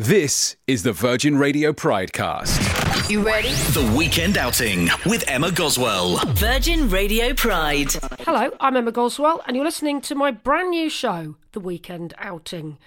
This 0.00 0.54
is 0.68 0.84
the 0.84 0.92
Virgin 0.92 1.36
Radio 1.38 1.72
Pridecast. 1.72 3.10
You 3.10 3.20
ready? 3.20 3.48
The 3.48 3.92
Weekend 3.98 4.38
Outing 4.38 4.88
with 5.04 5.24
Emma 5.26 5.50
Goswell. 5.50 6.18
Virgin 6.34 6.88
Radio 6.88 7.34
Pride. 7.34 7.92
Hello, 8.20 8.52
I'm 8.60 8.76
Emma 8.76 8.92
Goswell, 8.92 9.40
and 9.44 9.56
you're 9.56 9.64
listening 9.64 10.00
to 10.02 10.14
my 10.14 10.30
brand 10.30 10.70
new 10.70 10.88
show, 10.88 11.34
The 11.50 11.58
Weekend 11.58 12.14
Outing. 12.18 12.78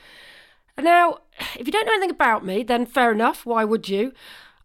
Now, 0.77 1.17
if 1.59 1.67
you 1.67 1.73
don't 1.73 1.85
know 1.85 1.91
anything 1.91 2.11
about 2.11 2.45
me, 2.45 2.63
then 2.63 2.85
fair 2.85 3.11
enough, 3.11 3.45
why 3.45 3.65
would 3.65 3.89
you? 3.89 4.13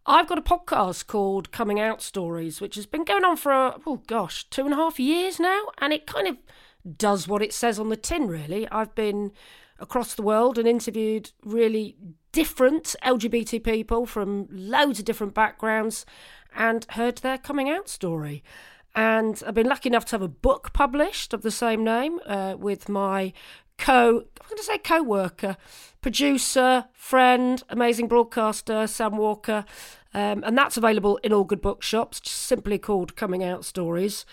I've 0.05 0.29
got 0.29 0.37
a 0.37 0.41
podcast 0.41 1.07
called 1.07 1.51
Coming 1.51 1.81
Out 1.81 2.01
Stories, 2.01 2.61
which 2.61 2.75
has 2.75 2.85
been 2.85 3.03
going 3.03 3.25
on 3.25 3.35
for, 3.35 3.51
oh 3.85 4.01
gosh, 4.07 4.49
two 4.49 4.63
and 4.63 4.73
a 4.73 4.77
half 4.77 5.01
years 5.01 5.37
now, 5.37 5.63
and 5.79 5.91
it 5.91 6.07
kind 6.07 6.29
of 6.29 6.37
does 6.97 7.27
what 7.27 7.41
it 7.41 7.51
says 7.51 7.77
on 7.77 7.89
the 7.89 7.97
tin, 7.97 8.29
really. 8.29 8.69
I've 8.69 8.95
been 8.95 9.33
across 9.79 10.15
the 10.15 10.21
world 10.21 10.57
and 10.57 10.65
interviewed 10.65 11.31
really 11.43 11.97
different 12.37 12.95
LGBT 13.03 13.63
people 13.63 14.05
from 14.05 14.47
loads 14.51 14.99
of 14.99 15.05
different 15.05 15.33
backgrounds 15.33 16.05
and 16.55 16.85
heard 16.91 17.17
their 17.17 17.39
coming 17.39 17.67
out 17.67 17.89
story. 17.89 18.43
And 18.93 19.41
I've 19.47 19.55
been 19.55 19.65
lucky 19.65 19.89
enough 19.89 20.05
to 20.05 20.11
have 20.11 20.21
a 20.21 20.27
book 20.27 20.71
published 20.71 21.33
of 21.33 21.41
the 21.41 21.49
same 21.49 21.83
name 21.83 22.19
uh, 22.27 22.53
with 22.55 22.89
my 22.89 23.33
co, 23.79 24.19
I'm 24.19 24.47
going 24.49 24.57
to 24.57 24.63
say 24.63 24.77
co-worker, 24.77 25.57
producer, 26.01 26.85
friend, 26.93 27.63
amazing 27.69 28.07
broadcaster, 28.07 28.85
Sam 28.85 29.17
Walker. 29.17 29.65
Um, 30.13 30.43
and 30.45 30.55
that's 30.55 30.77
available 30.77 31.17
in 31.23 31.33
all 31.33 31.43
good 31.43 31.63
bookshops, 31.63 32.19
just 32.19 32.37
simply 32.37 32.77
called 32.77 33.15
Coming 33.15 33.43
Out 33.43 33.65
Stories. 33.65 34.27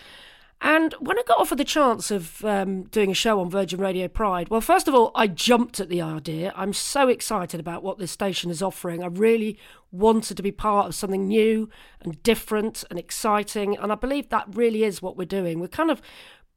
And 0.61 0.93
when 0.99 1.19
I 1.19 1.23
got 1.27 1.39
offered 1.39 1.57
the 1.57 1.65
chance 1.65 2.11
of 2.11 2.43
um, 2.43 2.83
doing 2.83 3.11
a 3.11 3.15
show 3.15 3.39
on 3.39 3.49
Virgin 3.49 3.79
Radio 3.79 4.07
Pride, 4.07 4.49
well, 4.49 4.61
first 4.61 4.87
of 4.87 4.95
all, 4.95 5.11
I 5.13 5.27
jumped 5.27 5.79
at 5.79 5.89
the 5.89 6.01
idea. 6.01 6.53
I'm 6.55 6.73
so 6.73 7.07
excited 7.07 7.59
about 7.59 7.83
what 7.83 7.97
this 7.97 8.11
station 8.11 8.49
is 8.49 8.61
offering. 8.61 9.03
I 9.03 9.07
really 9.07 9.59
wanted 9.91 10.37
to 10.37 10.43
be 10.43 10.51
part 10.51 10.87
of 10.87 10.95
something 10.95 11.27
new 11.27 11.69
and 12.01 12.21
different 12.23 12.83
and 12.89 12.97
exciting. 12.97 13.77
And 13.77 13.91
I 13.91 13.95
believe 13.95 14.29
that 14.29 14.47
really 14.55 14.83
is 14.83 15.01
what 15.01 15.17
we're 15.17 15.25
doing. 15.25 15.59
We're 15.59 15.67
kind 15.67 15.91
of 15.91 16.01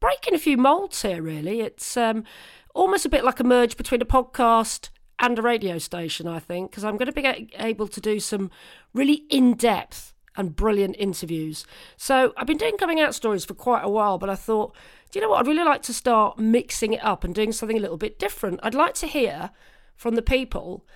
breaking 0.01 0.35
a 0.35 0.39
few 0.39 0.57
molds 0.57 1.03
here, 1.03 1.21
really. 1.21 1.61
It's 1.61 1.97
um, 1.97 2.25
almost 2.75 3.05
a 3.05 3.11
bit 3.11 3.25
like 3.25 3.41
a 3.41 3.45
merge 3.45 3.77
between 3.77 4.01
a 4.01 4.07
podcast 4.07 4.91
and 5.19 5.39
a 5.39 5.43
radio 5.43 5.79
station, 5.79 6.29
I 6.29 6.39
think, 6.39 6.71
because 6.71 6.85
I'm 6.85 6.97
going 6.97 7.13
to 7.13 7.13
be 7.13 7.51
able 7.59 7.89
to 7.89 8.01
do 8.01 8.21
some 8.21 8.51
really 8.95 9.27
in 9.29 9.55
depth 9.55 10.15
and 10.37 10.55
brilliant 10.55 10.97
interviews. 10.99 11.67
So 11.97 12.33
I've 12.37 12.47
been 12.47 12.59
doing 12.59 12.77
coming 12.77 13.01
out 13.01 13.15
stories 13.15 13.45
for 13.45 13.55
quite 13.55 13.83
a 13.83 13.89
while, 13.89 14.19
but 14.19 14.31
I 14.31 14.35
thought, 14.35 14.75
do 15.11 15.19
you 15.19 15.23
know 15.23 15.31
what? 15.31 15.41
I'd 15.41 15.47
really 15.47 15.65
like 15.65 15.83
to 15.83 15.95
start 15.95 16.39
mixing 16.39 16.93
it 16.93 17.05
up 17.05 17.25
and 17.25 17.35
doing 17.35 17.53
something 17.53 17.77
a 17.77 17.81
little 17.81 17.97
bit 17.97 18.19
different. 18.19 18.61
I'd 18.63 18.75
like 18.75 18.95
to 18.95 19.07
hear 19.07 19.51
from 19.97 20.15
the 20.15 20.23
people 20.23 20.87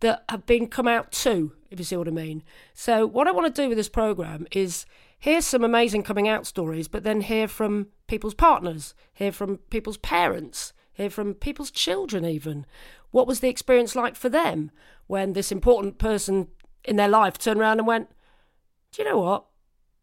that 0.00 0.24
have 0.28 0.46
been 0.46 0.66
come 0.66 0.88
out 0.88 1.12
too, 1.12 1.52
if 1.70 1.78
you 1.78 1.84
see 1.84 1.96
what 1.96 2.08
I 2.08 2.12
mean. 2.12 2.42
So 2.74 3.06
what 3.06 3.28
I 3.28 3.32
want 3.32 3.54
to 3.54 3.62
do 3.62 3.68
with 3.68 3.78
this 3.78 3.88
program 3.88 4.46
is 4.50 4.86
hear 5.18 5.40
some 5.40 5.62
amazing 5.62 6.02
coming 6.02 6.28
out 6.28 6.46
stories, 6.46 6.88
but 6.88 7.04
then 7.04 7.20
hear 7.20 7.46
from 7.46 7.88
people's 8.06 8.34
partners, 8.34 8.94
hear 9.12 9.30
from 9.30 9.58
people's 9.70 9.98
parents, 9.98 10.72
hear 10.92 11.10
from 11.10 11.34
people's 11.34 11.70
children 11.70 12.24
even. 12.24 12.66
What 13.10 13.26
was 13.26 13.40
the 13.40 13.48
experience 13.48 13.94
like 13.94 14.16
for 14.16 14.28
them 14.28 14.70
when 15.06 15.32
this 15.32 15.52
important 15.52 15.98
person 15.98 16.48
in 16.84 16.96
their 16.96 17.08
life 17.08 17.38
turned 17.38 17.60
around 17.60 17.78
and 17.78 17.86
went, 17.86 18.08
do 18.92 19.02
you 19.02 19.08
know 19.08 19.18
what? 19.18 19.46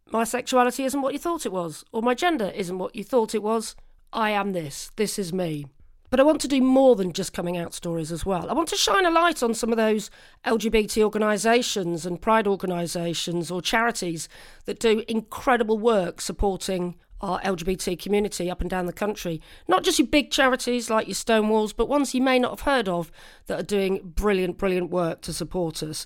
My 0.09 0.23
sexuality 0.23 0.85
isn't 0.85 1.01
what 1.01 1.13
you 1.13 1.19
thought 1.19 1.45
it 1.45 1.51
was, 1.51 1.83
or 1.91 2.01
my 2.01 2.13
gender 2.13 2.51
isn't 2.55 2.77
what 2.77 2.95
you 2.95 3.03
thought 3.03 3.35
it 3.35 3.43
was. 3.43 3.75
I 4.13 4.31
am 4.31 4.53
this. 4.53 4.91
This 4.95 5.19
is 5.19 5.33
me. 5.33 5.65
But 6.09 6.21
I 6.21 6.23
want 6.23 6.39
to 6.41 6.47
do 6.47 6.61
more 6.61 6.95
than 6.95 7.11
just 7.11 7.33
coming 7.33 7.57
out 7.57 7.73
stories 7.73 8.13
as 8.13 8.25
well. 8.25 8.49
I 8.49 8.53
want 8.53 8.69
to 8.69 8.77
shine 8.77 9.05
a 9.05 9.11
light 9.11 9.43
on 9.43 9.53
some 9.53 9.71
of 9.71 9.77
those 9.77 10.09
LGBT 10.45 11.03
organisations 11.03 12.05
and 12.05 12.21
pride 12.21 12.47
organisations 12.47 13.51
or 13.51 13.61
charities 13.61 14.29
that 14.63 14.79
do 14.79 15.03
incredible 15.09 15.77
work 15.77 16.21
supporting 16.21 16.95
our 17.19 17.41
LGBT 17.41 17.99
community 17.99 18.49
up 18.49 18.61
and 18.61 18.69
down 18.69 18.85
the 18.85 18.93
country. 18.93 19.41
Not 19.67 19.83
just 19.83 19.99
your 19.99 20.07
big 20.07 20.31
charities 20.31 20.89
like 20.89 21.07
your 21.07 21.15
Stonewalls, 21.15 21.75
but 21.75 21.89
ones 21.89 22.15
you 22.15 22.21
may 22.21 22.39
not 22.39 22.51
have 22.51 22.61
heard 22.61 22.87
of 22.87 23.11
that 23.47 23.59
are 23.59 23.63
doing 23.63 24.13
brilliant, 24.15 24.57
brilliant 24.57 24.89
work 24.89 25.19
to 25.21 25.33
support 25.33 25.83
us. 25.83 26.05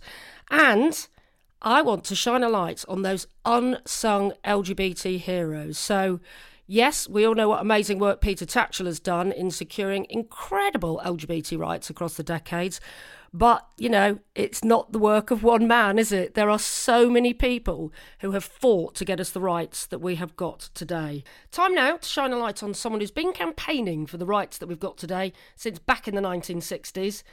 And 0.50 1.08
I 1.62 1.82
want 1.84 2.04
to 2.06 2.16
shine 2.16 2.44
a 2.44 2.50
light 2.50 2.84
on 2.88 3.04
those 3.04 3.28
unsung 3.46 4.34
LGBT 4.44 5.20
heroes. 5.20 5.78
So, 5.78 6.20
yes, 6.66 7.08
we 7.08 7.26
all 7.26 7.36
know 7.36 7.50
what 7.50 7.62
amazing 7.62 8.00
work 8.00 8.20
Peter 8.20 8.46
Tatchell 8.46 8.88
has 8.88 9.00
done 9.00 9.32
in 9.32 9.52
securing 9.52 10.08
incredible 10.10 11.00
LGBT 11.06 11.60
rights 11.60 11.90
across 11.90 12.16
the 12.16 12.24
decades. 12.24 12.82
But, 13.34 13.66
you 13.78 13.90
know, 13.90 14.20
it's 14.36 14.64
not 14.64 14.92
the 14.92 15.00
work 15.00 15.32
of 15.32 15.44
one 15.44 15.68
man, 15.68 16.00
is 16.00 16.12
it? 16.12 16.34
There 16.34 16.50
are 16.50 16.60
so 16.60 17.10
many 17.10 17.34
people 17.34 17.94
who 18.20 18.32
have 18.32 18.44
fought 18.44 18.96
to 18.96 19.06
get 19.06 19.20
us 19.22 19.30
the 19.30 19.40
rights 19.40 19.86
that 19.86 20.00
we 20.00 20.16
have 20.16 20.36
got 20.36 20.70
today. 20.74 21.24
Time 21.52 21.74
now 21.74 21.96
to 21.96 22.10
shine 22.10 22.34
a 22.34 22.38
light 22.38 22.62
on 22.62 22.74
someone 22.74 23.00
who's 23.00 23.12
been 23.12 23.34
campaigning 23.34 24.06
for 24.06 24.18
the 24.18 24.26
rights 24.26 24.58
that 24.58 24.68
we've 24.68 24.80
got 24.80 24.98
today 24.98 25.32
since 25.56 25.80
back 25.80 26.08
in 26.08 26.16
the 26.16 26.22
1960s. 26.22 27.24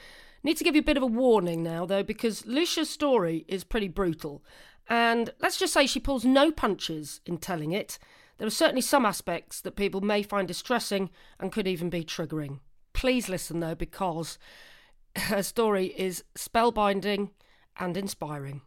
Need 0.43 0.57
to 0.59 0.65
give 0.65 0.75
you 0.75 0.81
a 0.81 0.85
bit 0.85 0.97
of 0.97 1.03
a 1.03 1.07
warning 1.07 1.63
now, 1.63 1.85
though, 1.85 2.03
because 2.03 2.47
Lucia's 2.47 2.91
story 2.91 3.45
is 3.49 3.65
pretty 3.65 3.89
brutal. 3.89 4.45
And 4.89 5.33
let's 5.41 5.59
just 5.59 5.73
say 5.73 5.87
she 5.87 6.01
pulls 6.01 6.25
no 6.25 6.51
punches 6.51 7.21
in 7.27 7.39
telling 7.39 7.73
it. 7.73 7.99
There 8.39 8.47
are 8.47 8.51
certainly 8.51 8.81
some 8.81 9.05
aspects 9.05 9.61
that 9.61 9.77
people 9.77 10.01
may 10.01 10.23
find 10.23 10.47
distressing 10.47 11.11
and 11.41 11.53
could 11.53 11.67
even 11.67 11.91
be 11.91 12.05
triggering. 12.05 12.61
Please 12.93 13.29
listen, 13.29 13.61
though, 13.61 13.75
because 13.75 14.39
her 15.17 15.43
story 15.43 15.87
is 15.97 16.25
spellbinding 16.37 17.31
and 17.79 17.97
inspiring. 17.97 18.63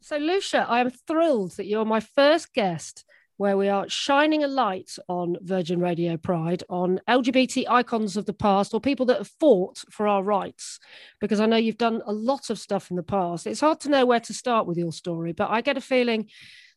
So, 0.00 0.16
Lucia, 0.16 0.66
I 0.68 0.80
am 0.80 0.90
thrilled 0.90 1.52
that 1.52 1.66
you're 1.66 1.84
my 1.84 2.00
first 2.00 2.52
guest 2.52 3.04
where 3.40 3.56
we 3.56 3.70
are 3.70 3.88
shining 3.88 4.44
a 4.44 4.46
light 4.46 4.98
on 5.08 5.34
Virgin 5.40 5.80
Radio 5.80 6.18
Pride, 6.18 6.62
on 6.68 7.00
LGBT 7.08 7.64
icons 7.70 8.18
of 8.18 8.26
the 8.26 8.34
past 8.34 8.74
or 8.74 8.82
people 8.82 9.06
that 9.06 9.16
have 9.16 9.32
fought 9.40 9.82
for 9.90 10.06
our 10.06 10.22
rights. 10.22 10.78
Because 11.22 11.40
I 11.40 11.46
know 11.46 11.56
you've 11.56 11.78
done 11.78 12.02
a 12.04 12.12
lot 12.12 12.50
of 12.50 12.58
stuff 12.58 12.90
in 12.90 12.96
the 12.96 13.02
past. 13.02 13.46
It's 13.46 13.62
hard 13.62 13.80
to 13.80 13.88
know 13.88 14.04
where 14.04 14.20
to 14.20 14.34
start 14.34 14.66
with 14.66 14.76
your 14.76 14.92
story, 14.92 15.32
but 15.32 15.48
I 15.48 15.62
get 15.62 15.78
a 15.78 15.80
feeling 15.80 16.28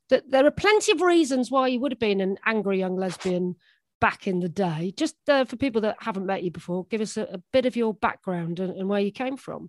that 0.10 0.32
there 0.32 0.46
are 0.46 0.52
plenty 0.52 0.94
of 0.94 1.02
reasons 1.02 1.52
why 1.52 1.68
you 1.68 1.82
would 1.82 1.92
have 1.92 2.00
been 2.00 2.22
an 2.22 2.38
angry 2.46 2.80
young 2.80 2.96
lesbian 2.96 3.58
back 4.00 4.26
in 4.26 4.40
the 4.40 4.48
day. 4.48 4.94
Just 4.96 5.16
uh, 5.28 5.44
for 5.44 5.58
people 5.58 5.82
that 5.82 5.98
haven't 6.00 6.28
met 6.28 6.44
you 6.44 6.52
before, 6.52 6.86
give 6.86 7.02
us 7.02 7.18
a, 7.18 7.24
a 7.24 7.42
bit 7.52 7.66
of 7.66 7.76
your 7.76 7.94
background 7.94 8.62
and, 8.62 8.74
and 8.74 8.88
where 8.88 9.02
you 9.02 9.12
came 9.12 9.36
from. 9.36 9.68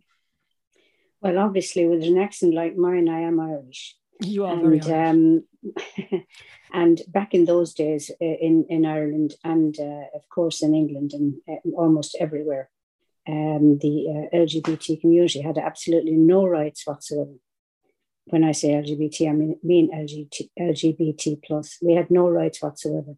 Well, 1.21 1.41
obviously, 1.41 1.88
with 1.88 2.05
an 2.05 2.19
accent 2.19 2.55
like 2.55 2.76
mine, 2.76 3.09
I 3.09 3.22
am 3.22 3.41
Irish. 3.41 3.97
You 4.21 4.45
are 4.45 4.53
and, 4.53 4.83
very. 4.85 5.09
Um, 5.09 5.45
and 6.73 7.03
back 7.09 7.35
in 7.35 7.45
those 7.45 7.75
days 7.75 8.11
uh, 8.11 8.25
in, 8.25 8.67
in 8.69 8.85
Ireland 8.87 9.35
and 9.43 9.79
uh, 9.79 10.07
of 10.15 10.29
course 10.29 10.63
in 10.63 10.75
England 10.75 11.13
and 11.15 11.35
uh, 11.49 11.69
almost 11.77 12.17
everywhere, 12.21 12.71
um, 13.27 13.79
the 13.79 14.29
uh, 14.33 14.37
LGBT 14.37 15.01
community 15.01 15.41
had 15.41 15.59
absolutely 15.59 16.13
no 16.13 16.47
rights 16.47 16.87
whatsoever. 16.87 17.35
When 18.27 18.45
I 18.45 18.53
say 18.53 18.69
LGBT, 18.71 19.29
I 19.29 19.33
mean, 19.33 19.59
mean 19.63 19.91
LGBT, 19.93 20.49
LGBT 20.59 21.43
plus. 21.43 21.79
We 21.83 21.95
had 21.95 22.11
no 22.11 22.29
rights 22.29 22.63
whatsoever. 22.63 23.17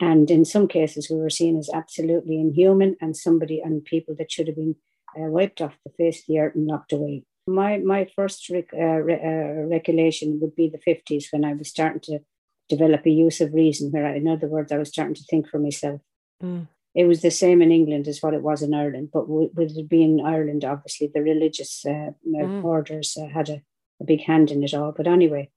And 0.00 0.28
in 0.30 0.44
some 0.44 0.66
cases, 0.66 1.08
we 1.08 1.16
were 1.16 1.30
seen 1.30 1.56
as 1.56 1.70
absolutely 1.72 2.40
inhuman 2.40 2.96
and 3.00 3.16
somebody 3.16 3.60
and 3.60 3.84
people 3.84 4.14
that 4.18 4.30
should 4.30 4.48
have 4.48 4.56
been 4.56 4.76
uh, 5.16 5.28
wiped 5.28 5.60
off 5.60 5.78
the 5.84 5.92
face 5.92 6.20
of 6.20 6.26
the 6.26 6.40
earth 6.40 6.56
and 6.56 6.66
knocked 6.66 6.92
away. 6.92 7.24
My 7.46 7.78
my 7.78 8.06
first 8.16 8.48
rec- 8.50 8.72
uh, 8.72 9.00
re- 9.08 9.20
uh, 9.22 9.66
recollection 9.68 10.38
would 10.40 10.56
be 10.56 10.68
the 10.68 10.78
fifties 10.78 11.28
when 11.30 11.44
I 11.44 11.52
was 11.52 11.68
starting 11.68 12.00
to 12.04 12.20
develop 12.68 13.04
a 13.04 13.10
use 13.10 13.40
of 13.40 13.52
reason. 13.52 13.90
Where, 13.90 14.06
I, 14.06 14.16
in 14.16 14.28
other 14.28 14.48
words, 14.48 14.72
I 14.72 14.78
was 14.78 14.88
starting 14.88 15.14
to 15.14 15.24
think 15.24 15.48
for 15.48 15.58
myself. 15.58 16.00
Mm. 16.42 16.68
It 16.94 17.04
was 17.06 17.20
the 17.22 17.30
same 17.30 17.60
in 17.60 17.72
England 17.72 18.08
as 18.08 18.22
what 18.22 18.34
it 18.34 18.42
was 18.42 18.62
in 18.62 18.72
Ireland, 18.72 19.10
but 19.12 19.28
with, 19.28 19.50
with 19.54 19.76
it 19.76 19.88
being 19.88 20.24
Ireland, 20.24 20.64
obviously 20.64 21.10
the 21.12 21.22
religious 21.22 21.84
uh, 21.84 22.12
Mm. 22.26 22.64
orders 22.64 23.16
uh, 23.20 23.26
had 23.26 23.48
a, 23.50 23.62
a 24.00 24.04
big 24.04 24.22
hand 24.22 24.50
in 24.50 24.62
it 24.62 24.72
all. 24.74 24.92
But 24.96 25.06
anyway, 25.06 25.50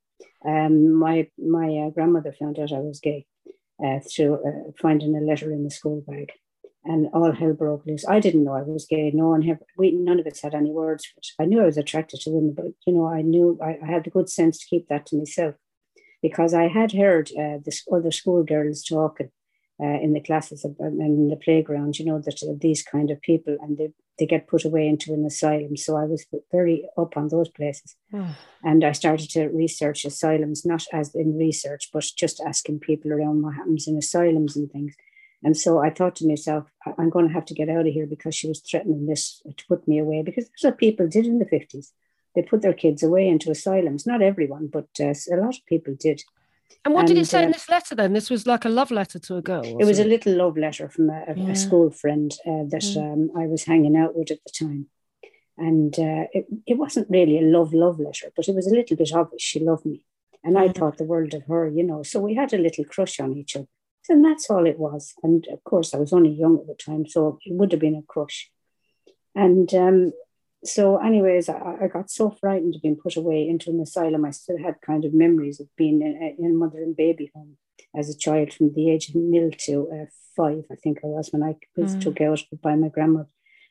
um, 0.46 0.94
my 0.94 1.30
my 1.38 1.68
uh, 1.86 1.90
grandmother 1.92 2.34
found 2.34 2.60
out 2.60 2.74
I 2.74 2.80
was 2.80 3.00
gay 3.00 3.26
uh, 3.84 4.00
through 4.00 4.36
uh, 4.36 4.72
finding 4.82 5.16
a 5.16 5.22
letter 5.22 5.52
in 5.52 5.64
the 5.64 5.72
school 5.72 6.04
bag 6.06 6.32
and 6.88 7.08
all 7.14 7.32
hell 7.32 7.54
broke 7.54 7.86
loose. 7.86 8.06
I 8.08 8.20
didn't 8.20 8.44
know 8.44 8.54
I 8.54 8.62
was 8.62 8.86
gay. 8.86 9.12
No 9.14 9.30
one 9.30 9.42
had, 9.42 9.60
we, 9.78 9.92
none 9.92 10.20
of 10.20 10.28
us 10.28 10.42
had 10.42 10.56
any 10.56 10.72
words. 10.72 11.06
But 11.16 11.44
I 11.44 11.46
knew 11.46 11.62
I 11.62 11.66
was 11.66 11.78
attracted 11.78 12.22
to 12.22 12.32
women, 12.32 12.54
but 12.56 12.68
you 12.86 12.94
know, 12.94 13.08
I 13.08 13.22
knew 13.22 13.60
I, 13.62 13.78
I 13.84 13.86
had 13.86 14.06
the 14.06 14.10
good 14.10 14.30
sense 14.30 14.58
to 14.60 14.66
keep 14.66 14.88
that 14.88 15.06
to 15.08 15.18
myself 15.18 15.56
because 16.22 16.54
I 16.54 16.68
had 16.68 16.94
heard 16.94 17.30
uh, 17.32 17.60
the 17.64 17.74
other 17.92 18.12
schoolgirls 18.12 18.84
talking 18.84 19.32
uh, 19.80 20.00
in 20.02 20.14
the 20.14 20.22
classes 20.22 20.64
and 20.64 21.02
in 21.02 21.28
the 21.28 21.36
playground, 21.36 22.00
you 22.00 22.06
know, 22.06 22.20
that 22.20 22.42
uh, 22.44 22.54
these 22.60 22.82
kind 22.84 23.12
of 23.12 23.22
people 23.22 23.58
and 23.62 23.78
they, 23.78 23.90
they 24.18 24.26
get 24.26 24.48
put 24.48 24.66
away 24.66 24.88
into 24.88 25.14
an 25.14 25.26
asylum. 25.26 25.78
So 25.78 25.96
I 25.96 26.06
was 26.06 26.26
very 26.52 26.88
up 26.98 27.16
on 27.16 27.28
those 27.28 27.50
places. 27.50 27.96
and 28.64 28.84
I 28.84 28.94
started 28.94 29.30
to 29.32 29.50
research 29.50 30.06
asylums, 30.06 30.66
not 30.66 30.86
as 30.92 31.14
in 31.14 31.38
research, 31.38 31.90
but 31.94 32.06
just 32.18 32.42
asking 32.42 32.80
people 32.80 33.12
around 33.14 33.44
what 33.44 33.56
happens 33.56 33.88
in 33.88 33.98
asylums 33.98 34.56
and 34.56 34.72
things. 34.72 34.96
And 35.44 35.56
so 35.56 35.80
I 35.80 35.90
thought 35.92 36.16
to 36.18 36.28
myself, 36.28 36.66
I'm 36.98 37.10
going 37.10 37.28
to 37.28 37.34
have 37.34 37.46
to 37.46 37.54
get 37.54 37.70
out 37.70 37.88
of 37.88 37.94
here 37.94 38.08
because 38.08 38.36
she 38.36 38.48
was 38.48 38.60
threatening 38.60 39.06
this 39.06 39.42
to 39.46 39.66
put 39.68 39.88
me 39.88 40.00
away 40.00 40.24
because 40.24 40.46
that's 40.46 40.64
what 40.64 40.78
people 40.78 41.08
did 41.08 41.26
in 41.26 41.40
the 41.40 41.46
50s. 41.46 41.92
They 42.36 42.42
put 42.42 42.62
their 42.62 42.74
kids 42.74 43.04
away 43.04 43.28
into 43.28 43.52
asylums. 43.52 44.06
Not 44.06 44.22
everyone, 44.22 44.68
but 44.68 44.88
uh, 45.00 45.14
a 45.32 45.38
lot 45.38 45.56
of 45.56 45.66
people 45.68 45.96
did. 46.00 46.24
And 46.86 46.94
what 46.94 47.02
and, 47.02 47.10
did 47.10 47.18
it 47.18 47.26
say 47.26 47.42
uh, 47.42 47.46
in 47.46 47.52
this 47.52 47.70
letter 47.70 47.96
then? 47.96 48.14
This 48.14 48.30
was 48.30 48.46
like 48.46 48.66
a 48.66 48.70
love 48.70 48.92
letter 48.92 49.20
to 49.20 49.36
a 49.38 49.42
girl. 49.42 49.64
It 49.64 49.86
was 49.86 50.00
it? 50.00 50.06
a 50.06 50.10
little 50.10 50.34
love 50.34 50.58
letter 50.58 50.90
from 50.90 51.10
a, 51.10 51.24
yeah. 51.36 51.50
a 51.50 51.56
school 51.56 51.92
friend 51.92 52.32
uh, 52.46 52.66
that 52.70 52.82
mm. 52.82 53.14
um, 53.14 53.32
I 53.38 53.48
was 53.48 53.64
hanging 53.64 53.96
out 53.96 54.16
with 54.16 54.32
at 54.32 54.40
the 54.46 54.52
time. 54.66 54.88
And 55.58 55.98
uh, 55.98 56.28
it, 56.34 56.46
it 56.68 56.78
wasn't 56.78 57.10
really 57.10 57.40
a 57.40 57.42
love, 57.42 57.74
love 57.74 58.00
letter, 58.00 58.32
but 58.36 58.48
it 58.48 58.56
was 58.56 58.68
a 58.68 58.76
little 58.76 58.96
bit 58.96 59.12
obvious 59.14 59.42
she 59.42 59.60
loved 59.60 59.86
me. 59.86 60.04
And 60.44 60.58
I 60.58 60.68
mm. 60.68 60.76
thought 60.76 60.98
the 60.98 61.04
world 61.04 61.34
of 61.34 61.44
her, 61.46 61.68
you 61.68 61.84
know. 61.84 62.04
So 62.04 62.20
we 62.20 62.36
had 62.36 62.54
a 62.54 62.58
little 62.58 62.86
crush 62.86 63.20
on 63.20 63.36
each 63.36 63.56
other. 63.56 63.68
And 64.10 64.24
that's 64.24 64.50
all 64.50 64.66
it 64.66 64.80
was. 64.80 65.14
And 65.24 65.46
of 65.52 65.64
course, 65.64 65.94
I 65.94 65.98
was 65.98 66.14
only 66.14 66.32
young 66.32 66.60
at 66.60 66.68
the 66.68 66.76
time, 66.76 67.06
so 67.08 67.40
it 67.46 67.54
would 67.54 67.72
have 67.72 67.82
been 67.82 67.96
a 67.96 68.02
crush. 68.02 68.50
And 69.36 69.74
um, 69.74 70.14
so, 70.64 70.98
anyways, 70.98 71.50
I, 71.50 71.78
I, 71.82 71.88
got 71.88 72.10
so 72.10 72.32
frightened 72.32 72.76
of 72.76 72.82
being 72.82 72.96
put 72.96 73.16
away 73.16 73.48
into 73.48 73.70
an 73.70 73.80
asylum. 73.80 74.26
I 74.26 74.32
still 74.32 74.58
had 74.58 74.82
kind 74.82 75.06
of 75.06 75.14
memories 75.14 75.60
of 75.60 75.68
being 75.76 76.02
in, 76.02 76.36
in 76.40 76.52
a 76.52 76.54
mother 76.54 76.80
and 76.80 76.96
baby 76.96 77.32
home 77.36 77.58
as 77.96 78.10
a 78.10 78.18
child 78.18 78.54
from 78.54 78.74
the 78.74 78.90
age 78.90 79.10
of 79.10 79.16
nil 79.16 79.52
to 79.66 79.90
uh, 79.92 80.06
five, 80.36 80.66
I 80.72 80.76
think 80.76 81.00
I 81.04 81.08
was, 81.08 81.30
when 81.32 81.44
I 81.44 81.56
was 81.76 81.96
mm. 81.96 82.02
took 82.02 82.22
out 82.22 82.44
by 82.62 82.76
my 82.76 82.90
grandmother. 82.90 83.30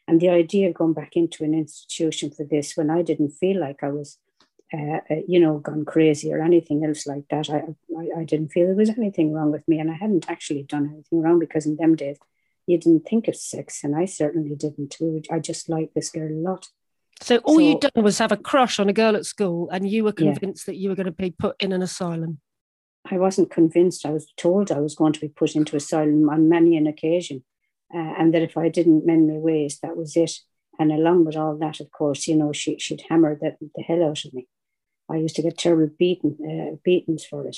And 0.09 0.21
the 0.21 0.31
idea 0.31 0.69
of 0.69 0.75
going 0.75 0.93
back 0.93 1.17
into 1.17 1.44
an 1.44 1.55
institution 1.55 2.31
for 2.31 2.44
this 2.44 2.77
when 2.77 2.91
I 2.91 3.03
didn't 3.03 3.31
feel 3.31 3.61
like 3.61 3.82
I 3.82 3.89
was, 3.89 4.19
uh, 4.73 5.01
uh, 5.11 5.21
you 5.29 5.41
know, 5.41 5.59
gone 5.59 5.85
crazy 5.85 6.33
or 6.33 6.43
anything 6.43 6.85
else 6.85 7.07
like 7.07 7.25
that, 7.31 7.49
I, 7.51 7.63
I, 7.97 8.21
I 8.21 8.25
didn't 8.25 8.49
feel 8.49 8.67
there 8.67 8.75
was 8.75 8.91
anything 8.91 9.33
wrong 9.33 9.53
with 9.53 9.67
me. 9.69 9.79
And 9.79 9.91
I 9.91 9.95
hadn't 9.95 10.29
actually 10.29 10.65
done 10.65 10.91
anything 10.93 11.23
wrong 11.23 11.39
because 11.39 11.67
in 11.67 11.77
them 11.77 11.95
days, 11.95 12.19
you 12.67 12.79
didn't 12.79 13.07
think 13.07 13.29
of 13.29 13.37
sex, 13.37 13.85
and 13.85 13.95
I 13.95 14.07
certainly 14.07 14.57
didn't. 14.57 14.97
I 15.31 15.39
just 15.39 15.69
liked 15.69 15.95
this 15.95 16.11
girl 16.11 16.31
a 16.31 16.35
lot. 16.35 16.69
So 17.21 17.39
all 17.39 17.55
so, 17.55 17.61
you'd 17.61 17.81
done 17.81 18.05
was 18.05 18.19
have 18.19 18.33
a 18.33 18.37
crush 18.37 18.79
on 18.79 18.89
a 18.89 18.93
girl 18.93 19.17
at 19.17 19.25
school, 19.25 19.71
and 19.71 19.89
you 19.89 20.05
were 20.05 20.13
convinced 20.13 20.67
yeah. 20.67 20.73
that 20.73 20.79
you 20.79 20.89
were 20.89 20.97
going 20.97 21.07
to 21.07 21.13
be 21.13 21.31
put 21.31 21.57
in 21.61 21.73
an 21.73 21.83
asylum. 21.83 22.41
I 23.09 23.19
wasn't 23.19 23.51
convinced. 23.53 24.05
I 24.05 24.11
was 24.11 24.33
told 24.37 24.73
I 24.73 24.81
was 24.81 24.97
going 24.97 25.13
to 25.13 25.21
be 25.21 25.29
put 25.29 25.55
into 25.55 25.77
asylum 25.77 26.29
on 26.29 26.49
many 26.49 26.77
an 26.77 26.89
occasion, 26.89 27.45
uh, 27.95 28.15
and 28.19 28.35
that 28.35 28.43
if 28.43 28.57
I 28.57 28.69
didn't 28.69 29.07
mend 29.07 29.29
my 29.29 29.35
ways, 29.35 29.79
that 29.83 29.97
was 29.97 30.17
it. 30.17 30.33
And 30.79 30.93
along 30.93 31.25
with 31.25 31.37
all 31.37 31.57
that, 31.57 31.81
of 31.81 31.91
course, 31.91 32.27
you 32.27 32.37
know, 32.37 32.53
she, 32.53 32.79
she'd 32.79 33.05
hammer 33.09 33.39
the, 33.41 33.57
the 33.75 33.83
hell 33.83 34.03
out 34.05 34.25
of 34.25 34.35
me. 34.35 34.47
I 35.11 35.17
used 35.17 35.37
to 35.37 35.43
get 35.43 35.58
terrible 35.58 35.94
beaten, 35.99 36.37
uh, 36.43 36.76
beatings 36.85 37.25
for 37.25 37.47
it 37.47 37.56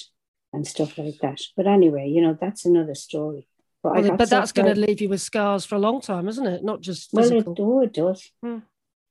and 0.52 0.66
stuff 0.66 0.98
like 0.98 1.18
that. 1.22 1.40
But 1.56 1.66
anyway, 1.66 2.08
you 2.08 2.22
know, 2.22 2.36
that's 2.38 2.64
another 2.64 2.94
story. 2.94 3.48
But, 3.82 4.02
well, 4.02 4.16
but 4.16 4.30
that's 4.30 4.52
going 4.52 4.74
to 4.74 4.80
leave 4.80 5.00
you 5.00 5.08
with 5.08 5.20
scars 5.20 5.64
for 5.64 5.76
a 5.76 5.78
long 5.78 6.00
time, 6.00 6.28
isn't 6.28 6.46
it? 6.46 6.64
Not 6.64 6.80
just 6.80 7.10
physical. 7.10 7.54
Well, 7.56 7.82
it, 7.82 7.82
oh, 7.82 7.82
it 7.82 7.92
does. 7.92 8.30
Hmm 8.42 8.58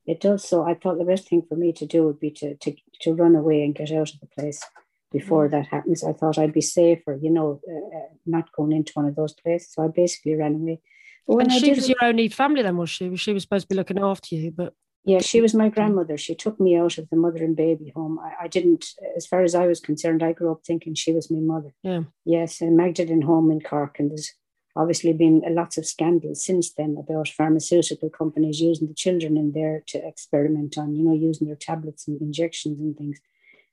it 0.08 0.22
does. 0.22 0.48
So 0.48 0.64
I 0.64 0.74
thought 0.74 0.98
the 0.98 1.06
best 1.06 1.28
thing 1.28 1.44
for 1.48 1.56
me 1.56 1.74
to 1.74 1.86
do 1.86 2.06
would 2.06 2.20
be 2.20 2.32
to 2.32 2.56
to, 2.56 2.74
to 3.02 3.14
run 3.14 3.36
away 3.36 3.64
and 3.64 3.76
get 3.76 3.92
out 3.92 4.14
of 4.14 4.20
the 4.22 4.28
place 4.28 4.64
before 5.12 5.48
mm. 5.48 5.52
that 5.52 5.68
happens. 5.68 6.04
I 6.04 6.14
thought 6.14 6.38
I'd 6.38 6.54
be 6.54 6.62
safer, 6.62 7.20
you 7.22 7.30
know, 7.30 7.60
uh, 7.70 7.98
uh, 7.98 8.10
not 8.26 8.52
going 8.54 8.72
into 8.72 8.94
one 8.96 9.06
of 9.06 9.16
those 9.16 9.34
places. 9.34 9.74
So 9.74 9.84
I 9.84 9.90
basically 9.90 10.36
ran 10.36 10.56
away. 10.56 10.80
But 11.28 11.40
and 11.40 11.52
she 11.52 11.74
was 11.74 11.90
your 11.90 11.98
only 12.02 12.30
family 12.30 12.62
then, 12.62 12.78
was 12.78 12.90
she? 12.90 13.14
She 13.18 13.34
was 13.34 13.44
supposed 13.44 13.66
to 13.66 13.74
be 13.74 13.76
looking 13.76 14.00
after 14.00 14.34
you, 14.34 14.50
but 14.50 14.74
yeah, 15.08 15.20
she 15.20 15.40
was 15.40 15.54
my 15.54 15.70
grandmother. 15.70 16.18
She 16.18 16.36
took 16.36 16.60
me 16.60 16.76
out 16.76 16.98
of 16.98 17.10
the 17.10 17.16
mother 17.16 17.42
and 17.42 17.56
baby 17.56 17.94
home. 17.96 18.20
I, 18.20 18.44
I, 18.44 18.48
didn't, 18.50 18.90
as 19.16 19.26
far 19.26 19.42
as 19.42 19.56
I 19.56 19.66
was 19.66 19.80
concerned, 19.80 20.22
I 20.22 20.34
grew 20.34 20.52
up 20.52 20.66
thinking 20.66 20.96
she 20.96 21.14
was 21.14 21.32
my 21.32 21.40
mother. 21.40 21.74
Yeah. 21.82 22.04
Yes, 22.26 22.60
and 22.60 22.76
Magdalen 22.76 23.22
home 23.22 23.50
in 23.50 23.62
Cork, 23.62 24.00
and 24.00 24.12
there's 24.12 24.34
obviously 24.76 25.14
been 25.14 25.42
lots 25.48 25.78
of 25.78 25.86
scandals 25.86 26.44
since 26.44 26.74
then 26.74 26.98
about 27.00 27.30
pharmaceutical 27.30 28.10
companies 28.10 28.60
using 28.60 28.88
the 28.88 28.94
children 28.94 29.38
in 29.38 29.54
there 29.54 29.82
to 29.88 30.06
experiment 30.06 30.78
on, 30.78 30.94
you 30.94 31.04
know, 31.04 31.14
using 31.14 31.48
their 31.48 31.56
tablets 31.56 32.08
and 32.08 32.22
injections 32.22 32.80
and 32.80 32.98
things. 32.98 33.20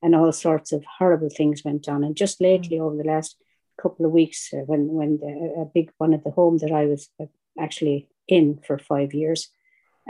And 0.03 0.15
all 0.15 0.33
sorts 0.33 0.71
of 0.71 0.85
horrible 0.99 1.31
things 1.31 1.65
went 1.65 1.89
on. 1.89 2.05
And 2.05 2.15
just 2.15 2.41
lately, 2.41 2.79
over 2.79 2.97
the 2.97 3.05
last 3.05 3.37
couple 3.81 4.07
of 4.07 4.13
weeks, 4.13 4.51
uh, 4.53 4.59
when 4.67 4.89
when 4.89 5.19
the, 5.19 5.63
a 5.63 5.65
big 5.65 5.91
one 5.99 6.15
at 6.15 6.23
the 6.23 6.31
home 6.31 6.59
that 6.59 6.71
I 6.71 6.85
was 6.87 7.09
uh, 7.21 7.27
actually 7.59 8.09
in 8.29 8.61
for 8.67 8.79
five 8.79 9.15
years, 9.15 9.51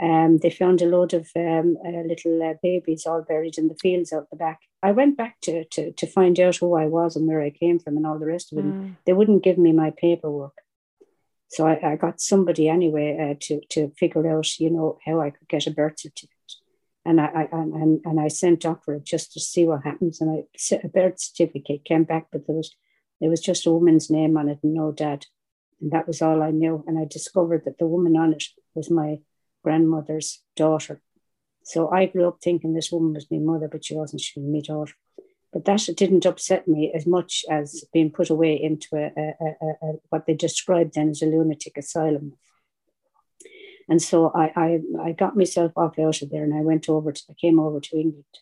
um, 0.01 0.39
they 0.39 0.49
found 0.49 0.81
a 0.81 0.85
load 0.85 1.13
of 1.13 1.29
um, 1.35 1.77
uh, 1.85 2.01
little 2.05 2.43
uh, 2.43 2.53
babies 2.61 3.05
all 3.05 3.21
buried 3.21 3.57
in 3.57 3.69
the 3.69 3.75
fields 3.75 4.11
out 4.11 4.29
the 4.29 4.35
back. 4.35 4.59
I 4.83 4.91
went 4.91 5.15
back 5.15 5.37
to, 5.43 5.63
to, 5.65 5.91
to 5.93 6.07
find 6.07 6.37
out 6.39 6.57
who 6.57 6.75
I 6.75 6.85
was 6.85 7.15
and 7.15 7.27
where 7.27 7.41
I 7.41 7.49
came 7.49 7.79
from 7.79 7.95
and 7.95 8.05
all 8.05 8.19
the 8.19 8.25
rest 8.25 8.51
of 8.51 8.59
it. 8.59 8.65
Mm. 8.65 8.97
They 9.05 9.13
wouldn't 9.13 9.43
give 9.43 9.57
me 9.57 9.71
my 9.71 9.93
paperwork. 9.95 10.57
So 11.47 11.65
I, 11.65 11.93
I 11.93 11.95
got 11.95 12.19
somebody 12.19 12.67
anyway 12.67 13.17
uh, 13.31 13.35
to 13.41 13.61
to 13.69 13.93
figure 13.97 14.27
out, 14.35 14.59
you 14.59 14.69
know, 14.69 14.97
how 15.05 15.21
I 15.21 15.29
could 15.29 15.47
get 15.47 15.67
a 15.67 15.71
birth 15.71 15.99
certificate. 15.99 16.31
And 17.05 17.21
I, 17.21 17.25
I 17.25 17.47
and, 17.51 18.01
and 18.03 18.19
I 18.19 18.27
sent 18.27 18.65
off 18.65 18.83
for 18.83 18.95
it 18.95 19.05
just 19.05 19.31
to 19.33 19.39
see 19.39 19.63
what 19.63 19.83
happens. 19.83 20.19
And 20.19 20.29
I 20.31 20.77
a 20.83 20.89
birth 20.89 21.19
certificate 21.19 21.85
came 21.85 22.03
back, 22.03 22.27
but 22.31 22.45
there 22.47 22.55
was 22.55 22.75
there 23.21 23.29
was 23.29 23.39
just 23.39 23.65
a 23.65 23.71
woman's 23.71 24.09
name 24.09 24.35
on 24.35 24.49
it 24.49 24.59
and 24.63 24.73
no 24.73 24.91
dad. 24.91 25.27
And 25.79 25.91
that 25.91 26.07
was 26.07 26.21
all 26.21 26.41
I 26.41 26.51
knew. 26.51 26.83
And 26.87 26.99
I 26.99 27.05
discovered 27.05 27.63
that 27.65 27.77
the 27.77 27.87
woman 27.87 28.17
on 28.17 28.33
it 28.33 28.43
was 28.73 28.89
my 28.89 29.19
grandmother's 29.65 30.29
daughter. 30.55 31.01
So 31.63 31.89
I 31.89 32.05
grew 32.05 32.27
up 32.27 32.37
thinking 32.39 32.73
this 32.73 32.91
woman 32.91 33.13
was 33.13 33.31
my 33.31 33.39
mother, 33.39 33.67
but 33.67 33.83
she 33.83 33.95
wasn't. 33.95 34.21
She 34.21 34.39
was 34.39 34.47
my 34.47 34.61
daughter. 34.61 34.93
But 35.51 35.65
that 35.65 35.89
didn't 36.01 36.25
upset 36.25 36.67
me 36.67 36.91
as 36.93 37.05
much 37.07 37.43
as 37.49 37.85
being 37.93 38.11
put 38.11 38.29
away 38.29 38.53
into 38.61 38.89
a, 38.95 39.07
a, 39.25 39.67
a, 39.67 39.93
what 40.09 40.25
they 40.25 40.35
described 40.35 40.93
then 40.93 41.09
as 41.09 41.21
a 41.21 41.25
lunatic 41.25 41.77
asylum. 41.77 42.33
And 43.87 44.01
so 44.01 44.31
I, 44.43 44.45
I, 44.65 44.69
I 45.07 45.11
got 45.13 45.37
myself 45.37 45.71
off 45.75 45.97
out 45.97 46.21
of 46.21 46.29
there 46.29 46.43
and 46.43 46.53
I 46.53 46.61
went 46.61 46.89
over 46.89 47.11
to, 47.11 47.23
I 47.29 47.33
came 47.33 47.59
over 47.59 47.79
to 47.79 47.97
England. 47.97 48.33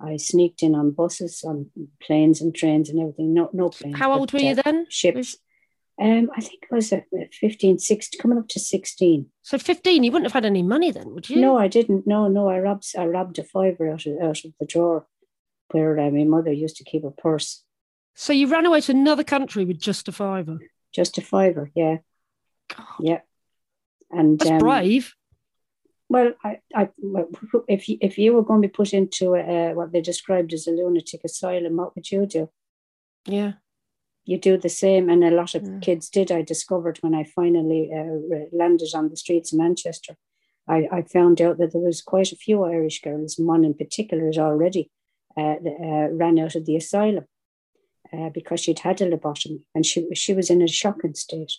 I 0.00 0.16
sneaked 0.16 0.62
in 0.62 0.74
on 0.74 0.92
buses, 0.92 1.44
on 1.44 1.70
planes 2.00 2.40
and 2.40 2.54
trains 2.54 2.88
and 2.90 3.00
everything. 3.00 3.34
No, 3.34 3.50
no 3.52 3.68
planes. 3.68 3.98
How 3.98 4.12
old 4.12 4.32
were 4.32 4.40
you 4.48 4.52
uh, 4.52 4.62
then? 4.64 4.86
Ships. 4.88 5.36
Um, 6.00 6.30
I 6.36 6.40
think 6.40 6.66
I 6.70 6.74
was 6.74 6.92
at 6.92 7.06
15, 7.32 7.78
16, 7.78 8.20
coming 8.20 8.38
up 8.38 8.48
to 8.48 8.58
16. 8.58 9.26
So 9.42 9.58
15, 9.58 10.02
you 10.02 10.10
wouldn't 10.10 10.26
have 10.26 10.32
had 10.32 10.44
any 10.44 10.62
money 10.62 10.90
then, 10.90 11.14
would 11.14 11.30
you? 11.30 11.40
No, 11.40 11.56
I 11.56 11.68
didn't. 11.68 12.06
No, 12.06 12.26
no, 12.26 12.48
I 12.48 12.58
robbed, 12.58 12.86
I 12.98 13.06
robbed 13.06 13.38
a 13.38 13.44
fiver 13.44 13.88
out 13.88 14.06
of, 14.06 14.20
out 14.20 14.44
of 14.44 14.52
the 14.58 14.66
drawer 14.66 15.06
where 15.70 15.98
uh, 15.98 16.10
my 16.10 16.24
mother 16.24 16.52
used 16.52 16.76
to 16.76 16.84
keep 16.84 17.04
a 17.04 17.10
purse. 17.10 17.62
So 18.14 18.32
you 18.32 18.48
ran 18.48 18.66
away 18.66 18.80
to 18.82 18.92
another 18.92 19.24
country 19.24 19.64
with 19.64 19.78
just 19.78 20.08
a 20.08 20.12
fiver? 20.12 20.58
Just 20.92 21.18
a 21.18 21.22
fiver, 21.22 21.70
yeah. 21.74 21.98
God. 22.74 22.86
Yeah. 23.00 23.20
And 24.10 24.38
That's 24.38 24.50
um, 24.50 24.58
brave. 24.58 25.14
Well, 26.08 26.32
I, 26.44 26.58
I, 26.74 26.90
if 27.66 27.88
you, 27.88 27.98
if 28.00 28.18
you 28.18 28.34
were 28.34 28.44
going 28.44 28.62
to 28.62 28.68
be 28.68 28.72
put 28.72 28.92
into 28.92 29.34
a, 29.34 29.74
what 29.74 29.92
they 29.92 30.00
described 30.00 30.52
as 30.52 30.66
a 30.66 30.70
lunatic 30.70 31.22
asylum, 31.24 31.76
what 31.76 31.94
would 31.94 32.10
you 32.10 32.26
do? 32.26 32.50
Yeah, 33.26 33.54
you 34.24 34.38
do 34.38 34.56
the 34.56 34.68
same, 34.68 35.08
and 35.08 35.22
a 35.22 35.30
lot 35.30 35.54
of 35.54 35.62
mm. 35.62 35.82
kids 35.82 36.08
did. 36.08 36.32
I 36.32 36.42
discovered 36.42 36.98
when 37.02 37.14
I 37.14 37.24
finally 37.24 37.90
uh, 37.92 38.46
landed 38.52 38.88
on 38.94 39.10
the 39.10 39.16
streets 39.16 39.52
of 39.52 39.58
Manchester. 39.58 40.16
I, 40.66 40.88
I 40.90 41.02
found 41.02 41.40
out 41.40 41.58
that 41.58 41.72
there 41.72 41.82
was 41.82 42.00
quite 42.00 42.32
a 42.32 42.36
few 42.36 42.64
Irish 42.64 43.02
girls, 43.02 43.36
one 43.38 43.64
in 43.64 43.74
particular, 43.74 44.28
is 44.28 44.38
already 44.38 44.90
uh, 45.36 45.56
uh, 45.66 46.08
ran 46.10 46.38
out 46.38 46.54
of 46.54 46.64
the 46.64 46.76
asylum 46.76 47.26
uh, 48.12 48.30
because 48.30 48.60
she'd 48.60 48.78
had 48.78 49.00
a 49.00 49.10
lobotomy 49.10 49.62
and 49.74 49.84
she, 49.84 50.06
she 50.14 50.32
was 50.32 50.50
in 50.50 50.62
a 50.62 50.68
shocking 50.68 51.14
state. 51.14 51.52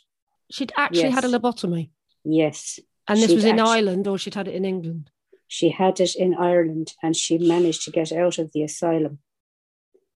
She'd 0.51 0.73
actually 0.77 1.09
yes. 1.09 1.15
had 1.15 1.25
a 1.25 1.27
lobotomy? 1.27 1.89
Yes. 2.23 2.79
And 3.07 3.19
this 3.19 3.29
she'd 3.29 3.35
was 3.35 3.45
in 3.45 3.59
actually, 3.59 3.77
Ireland 3.77 4.07
or 4.07 4.17
she'd 4.17 4.35
had 4.35 4.47
it 4.47 4.55
in 4.55 4.65
England? 4.65 5.11
She 5.47 5.69
had 5.69 5.99
it 5.99 6.15
in 6.15 6.33
Ireland 6.33 6.93
and 7.03 7.15
she 7.15 7.37
managed 7.37 7.83
to 7.83 7.91
get 7.91 8.11
out 8.11 8.39
of 8.39 8.51
the 8.53 8.63
asylum. 8.63 9.19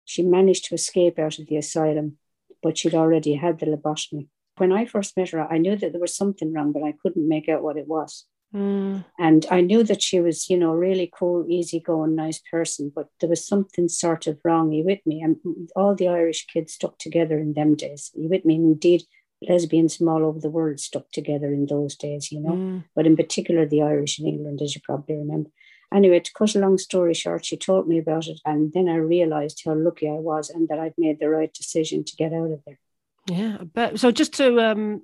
She 0.05 0.23
managed 0.23 0.65
to 0.65 0.75
escape 0.75 1.19
out 1.19 1.37
of 1.37 1.47
the 1.47 1.57
asylum, 1.57 2.17
but 2.61 2.77
she'd 2.77 2.95
already 2.95 3.35
had 3.35 3.59
the 3.59 3.65
lobotomy. 3.65 4.27
When 4.57 4.71
I 4.71 4.85
first 4.85 5.15
met 5.15 5.29
her, 5.29 5.41
I 5.41 5.57
knew 5.57 5.75
that 5.77 5.91
there 5.91 6.01
was 6.01 6.15
something 6.15 6.53
wrong, 6.53 6.71
but 6.71 6.83
I 6.83 6.93
couldn't 7.01 7.27
make 7.27 7.47
out 7.47 7.63
what 7.63 7.77
it 7.77 7.87
was. 7.87 8.25
Mm. 8.53 9.05
And 9.17 9.45
I 9.51 9.61
knew 9.61 9.83
that 9.83 10.01
she 10.01 10.19
was, 10.19 10.49
you 10.49 10.57
know, 10.57 10.73
really 10.73 11.11
cool, 11.17 11.45
easygoing, 11.47 12.15
nice 12.15 12.41
person, 12.51 12.91
but 12.93 13.07
there 13.19 13.29
was 13.29 13.47
something 13.47 13.87
sort 13.87 14.27
of 14.27 14.39
wrong. 14.43 14.71
You 14.71 14.83
with 14.83 14.99
me? 15.05 15.21
And 15.21 15.37
all 15.75 15.95
the 15.95 16.07
Irish 16.07 16.47
kids 16.47 16.73
stuck 16.73 16.97
together 16.97 17.39
in 17.39 17.53
them 17.53 17.75
days. 17.75 18.11
You 18.15 18.27
with 18.27 18.45
me? 18.45 18.55
indeed, 18.55 19.03
lesbians 19.47 19.95
from 19.95 20.09
all 20.09 20.25
over 20.25 20.39
the 20.39 20.49
world 20.49 20.79
stuck 20.79 21.11
together 21.11 21.53
in 21.53 21.67
those 21.67 21.95
days, 21.95 22.31
you 22.31 22.41
know. 22.41 22.53
Mm. 22.53 22.83
But 22.95 23.07
in 23.07 23.15
particular, 23.15 23.65
the 23.65 23.83
Irish 23.83 24.19
in 24.19 24.27
England, 24.27 24.61
as 24.61 24.75
you 24.75 24.81
probably 24.83 25.15
remember. 25.15 25.49
Anyway, 25.93 26.19
to 26.19 26.31
cut 26.33 26.55
a 26.55 26.59
long 26.59 26.77
story 26.77 27.13
short, 27.13 27.45
she 27.45 27.57
told 27.57 27.87
me 27.87 27.97
about 27.97 28.27
it, 28.27 28.39
and 28.45 28.71
then 28.73 28.87
I 28.87 28.95
realised 28.95 29.61
how 29.65 29.73
lucky 29.73 30.07
I 30.07 30.13
was 30.13 30.49
and 30.49 30.67
that 30.69 30.79
I'd 30.79 30.93
made 30.97 31.19
the 31.19 31.29
right 31.29 31.53
decision 31.53 32.03
to 32.03 32.15
get 32.15 32.33
out 32.33 32.51
of 32.51 32.61
there. 32.65 32.79
Yeah, 33.27 33.57
but 33.73 33.99
so 33.99 34.11
just 34.11 34.33
to 34.33 34.59
um, 34.59 35.01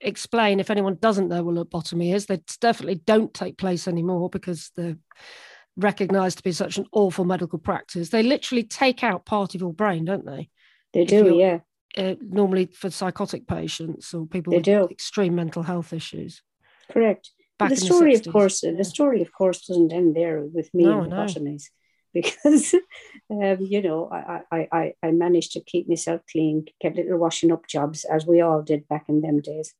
explain 0.00 0.60
if 0.60 0.70
anyone 0.70 0.98
doesn't 1.00 1.28
know 1.28 1.42
what 1.42 1.54
lobotomy 1.54 2.14
is. 2.14 2.26
They 2.26 2.42
definitely 2.60 2.96
don't 3.06 3.32
take 3.32 3.58
place 3.58 3.88
anymore 3.88 4.28
because 4.30 4.70
they're 4.76 4.98
recognized 5.76 6.38
to 6.38 6.44
be 6.44 6.52
such 6.52 6.78
an 6.78 6.86
awful 6.92 7.24
medical 7.24 7.58
practice. 7.58 8.10
They 8.10 8.22
literally 8.22 8.64
take 8.64 9.02
out 9.02 9.26
part 9.26 9.54
of 9.54 9.60
your 9.60 9.72
brain, 9.72 10.04
don't 10.04 10.26
they? 10.26 10.50
They 10.92 11.04
do, 11.04 11.36
yeah. 11.36 11.58
uh, 11.96 12.14
normally 12.20 12.66
for 12.66 12.90
psychotic 12.90 13.46
patients 13.46 14.14
or 14.14 14.26
people 14.26 14.52
They 14.52 14.58
with 14.58 14.64
do. 14.64 14.88
extreme 14.90 15.34
mental 15.34 15.62
health 15.62 15.92
issues. 15.92 16.42
Correct. 16.90 17.30
Back 17.58 17.70
the 17.70 17.74
in 17.74 17.80
the 17.80 17.86
story, 17.86 18.14
of 18.14 18.26
course, 18.26 18.62
yeah. 18.62 18.72
the 18.72 18.84
story, 18.84 19.22
of 19.22 19.32
course, 19.32 19.66
doesn't 19.66 19.92
end 19.92 20.14
there 20.14 20.40
with 20.42 20.72
me 20.74 20.84
No, 20.84 21.02
and 21.02 21.14
I 21.14 21.16
know. 21.16 21.24
lobotomies, 21.24 21.64
because, 22.14 22.74
um, 23.30 23.58
you 23.60 23.82
know, 23.82 24.08
I, 24.10 24.40
I, 24.50 24.68
I, 24.72 24.94
I 25.02 25.10
managed 25.10 25.52
to 25.52 25.60
keep 25.60 25.88
myself 25.88 26.20
clean, 26.30 26.66
get 26.80 26.96
little 26.96 27.18
washing 27.18 27.52
up 27.52 27.66
jobs, 27.66 28.04
as 28.04 28.26
we 28.26 28.40
all 28.40 28.62
did 28.62 28.88
back 28.88 29.06
in 29.08 29.20
them 29.20 29.40
days. 29.40 29.74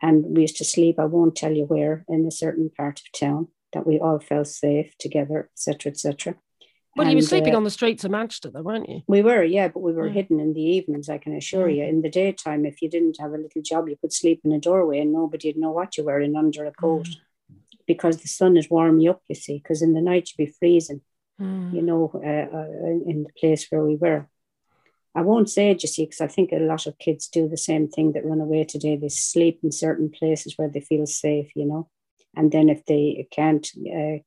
And 0.00 0.24
we 0.24 0.42
used 0.42 0.56
to 0.56 0.64
sleep, 0.64 0.98
I 0.98 1.04
won't 1.04 1.36
tell 1.36 1.52
you 1.52 1.64
where, 1.64 2.04
in 2.08 2.26
a 2.26 2.30
certain 2.30 2.70
part 2.70 3.00
of 3.00 3.18
town, 3.18 3.48
that 3.72 3.86
we 3.86 3.98
all 4.00 4.18
felt 4.18 4.48
safe 4.48 4.96
together, 4.98 5.48
etc., 5.52 5.92
etc. 5.92 6.34
Well, 6.96 7.08
you 7.08 7.16
were 7.16 7.22
sleeping 7.22 7.54
uh, 7.54 7.56
on 7.56 7.64
the 7.64 7.70
streets 7.70 8.04
of 8.04 8.10
Manchester, 8.10 8.50
though, 8.50 8.62
weren't 8.62 8.88
you? 8.88 9.02
We 9.06 9.22
were, 9.22 9.42
yeah, 9.42 9.68
but 9.68 9.80
we 9.80 9.92
were 9.92 10.06
Yeah. 10.08 10.12
hidden 10.12 10.40
in 10.40 10.52
the 10.52 10.60
evenings, 10.62 11.08
I 11.08 11.18
can 11.18 11.34
assure 11.34 11.68
Mm. 11.68 11.76
you. 11.76 11.84
In 11.84 12.02
the 12.02 12.10
daytime, 12.10 12.66
if 12.66 12.82
you 12.82 12.88
didn't 12.90 13.16
have 13.18 13.32
a 13.32 13.38
little 13.38 13.62
job, 13.62 13.88
you 13.88 13.96
could 13.96 14.12
sleep 14.12 14.40
in 14.44 14.52
a 14.52 14.58
doorway 14.58 14.98
and 15.00 15.12
nobody'd 15.12 15.56
know 15.56 15.70
what 15.70 15.96
you 15.96 16.04
were 16.04 16.20
in 16.20 16.36
under 16.36 16.66
a 16.66 16.72
coat 16.72 17.08
because 17.86 18.18
the 18.18 18.28
sun 18.28 18.56
is 18.56 18.70
warm 18.70 19.00
you 19.00 19.10
up, 19.10 19.22
you 19.28 19.34
see, 19.34 19.58
because 19.58 19.80
in 19.82 19.94
the 19.94 20.00
night 20.02 20.30
you'd 20.30 20.46
be 20.46 20.52
freezing, 20.52 21.00
Mm. 21.40 21.72
you 21.72 21.82
know, 21.82 22.10
uh, 22.14 22.56
uh, 22.56 22.86
in, 22.90 23.04
in 23.06 23.22
the 23.24 23.32
place 23.40 23.66
where 23.70 23.82
we 23.84 23.96
were. 23.96 24.28
I 25.14 25.22
won't 25.22 25.50
say 25.50 25.70
it, 25.70 25.82
you 25.82 25.88
see, 25.88 26.04
because 26.04 26.20
I 26.20 26.26
think 26.26 26.52
a 26.52 26.56
lot 26.58 26.86
of 26.86 26.98
kids 26.98 27.28
do 27.28 27.48
the 27.48 27.56
same 27.56 27.88
thing 27.88 28.12
that 28.12 28.24
run 28.24 28.40
away 28.40 28.64
today. 28.64 28.96
They 28.96 29.08
sleep 29.08 29.60
in 29.62 29.72
certain 29.72 30.10
places 30.10 30.56
where 30.56 30.68
they 30.68 30.80
feel 30.80 31.06
safe, 31.06 31.50
you 31.54 31.64
know. 31.66 31.88
And 32.34 32.50
then 32.52 32.68
if 32.68 32.84
they 32.86 33.26
can't 33.30 33.66
uh, 33.94 34.18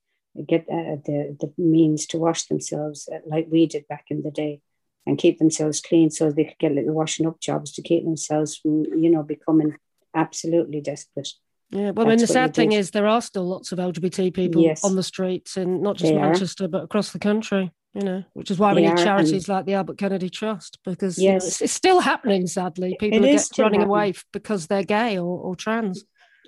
get 0.48 0.62
uh, 0.70 0.98
the, 1.06 1.36
the 1.40 1.54
means 1.58 2.06
to 2.08 2.18
wash 2.18 2.46
themselves 2.48 3.08
uh, 3.14 3.20
like 3.26 3.48
we 3.50 3.66
did 3.68 3.88
back 3.88 4.06
in 4.10 4.22
the 4.24 4.32
day 4.32 4.62
and 5.06 5.18
keep 5.18 5.38
themselves 5.40 5.80
clean 5.82 6.10
so 6.10 6.32
they 6.32 6.44
could 6.46 6.58
get 6.60 6.72
little 6.74 6.94
washing 6.94 7.28
up 7.28 7.40
jobs 7.40 7.72
to 7.74 7.82
keep 7.82 8.04
themselves 8.04 8.58
from, 8.58 8.86
you 8.86 9.10
know, 9.10 9.24
becoming 9.24 9.76
absolutely 10.16 10.82
desperate. 10.82 11.30
Yeah, 11.72 11.92
well, 11.92 12.06
I 12.06 12.10
mean, 12.12 12.20
the 12.20 12.28
sad 12.28 12.54
thing 12.54 12.72
is 12.72 12.92
there 12.92 13.08
are 13.08 13.22
still 13.22 13.48
lots 13.48 13.72
of 13.72 13.80
LGBT 13.80 14.34
people 14.34 14.62
Yes. 14.62 14.84
on 14.84 14.96
the 14.96 15.04
streets 15.04 15.58
and 15.58 15.82
not 15.82 15.98
just 15.98 16.12
They 16.12 16.18
are. 16.18 16.26
Manchester, 16.30 16.68
but 16.68 16.84
across 16.84 17.12
the 17.12 17.20
country, 17.20 17.72
you 17.94 18.02
know, 18.02 18.24
which 18.34 18.52
is 18.52 18.60
why 18.60 18.74
we 18.74 18.82
They 18.82 18.82
need 18.82 18.88
are, 18.88 18.96
and- 18.98 19.04
charities 19.04 19.50
like 19.50 19.66
the 19.66 19.74
Albert 19.74 19.98
Kennedy 19.98 20.30
Trust 20.30 20.80
because 20.86 21.18
you 21.18 21.30
know, 21.32 21.36
it's, 21.38 21.62
it's 21.62 21.74
still 21.74 22.00
happening, 22.02 22.46
sadly. 22.48 22.96
People 23.00 23.24
It 23.26 23.36
are 23.36 23.64
running 23.64 23.80
happening. 23.82 23.82
away 23.82 24.14
because 24.32 24.68
they're 24.68 24.84
gay 24.84 25.18
or, 25.18 25.40
or 25.40 25.56
trans. 25.56 26.04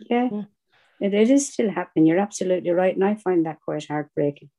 Yeah, 0.09 0.29
Yeah. 0.31 0.41
It, 0.99 1.13
it 1.13 1.29
is 1.29 1.51
still 1.53 1.69
happening. 1.71 2.05
You're 2.07 2.19
absolutely 2.19 2.71
right. 2.71 2.95
And 2.95 3.03
I 3.03 3.15
find 3.15 3.45
that 3.45 3.61
quite 3.65 3.87
heartbreaking. 3.87 4.49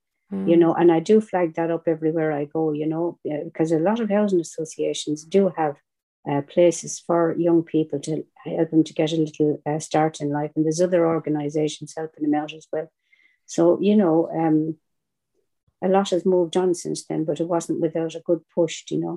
you 0.51 0.57
Mm. 0.57 0.59
know 0.61 0.73
and 0.81 0.93
i 0.97 1.01
do 1.01 1.17
flag 1.23 1.49
that 1.55 1.71
up 1.75 1.85
everywhere 1.95 2.31
i 2.41 2.45
go 2.57 2.63
you 2.81 2.87
know 2.95 3.05
because 3.47 3.73
a 3.73 3.79
lot 3.89 3.99
of 4.03 4.11
housing 4.17 4.41
associations 4.47 5.25
do 5.37 5.43
have 5.61 5.75
uh, 6.31 6.43
places 6.55 6.93
for 7.07 7.21
young 7.47 7.63
people 7.75 7.99
to 8.07 8.13
help 8.45 8.69
them 8.71 8.85
to 8.85 8.93
get 9.01 9.13
a 9.13 9.17
little 9.27 9.53
uh, 9.69 9.79
start 9.89 10.21
in 10.23 10.29
life 10.39 10.53
and 10.55 10.63
there's 10.65 10.83
other 10.87 11.03
organizations 11.17 11.95
helping 11.97 12.23
them 12.25 12.35
out 12.41 12.53
as 12.59 12.67
well 12.73 12.89
so 13.55 13.63
you 13.89 13.97
know 14.03 14.17
um, 14.41 14.59
a 15.83 15.89
lot 15.89 16.11
has 16.11 16.27
moved 16.27 16.57
on 16.57 16.75
since 16.75 17.05
then 17.07 17.25
but 17.25 17.41
it 17.41 17.49
wasn't 17.49 17.81
without 17.81 18.15
a 18.15 18.21
good 18.29 18.43
push 18.55 18.85
you 18.91 19.01
know 19.05 19.17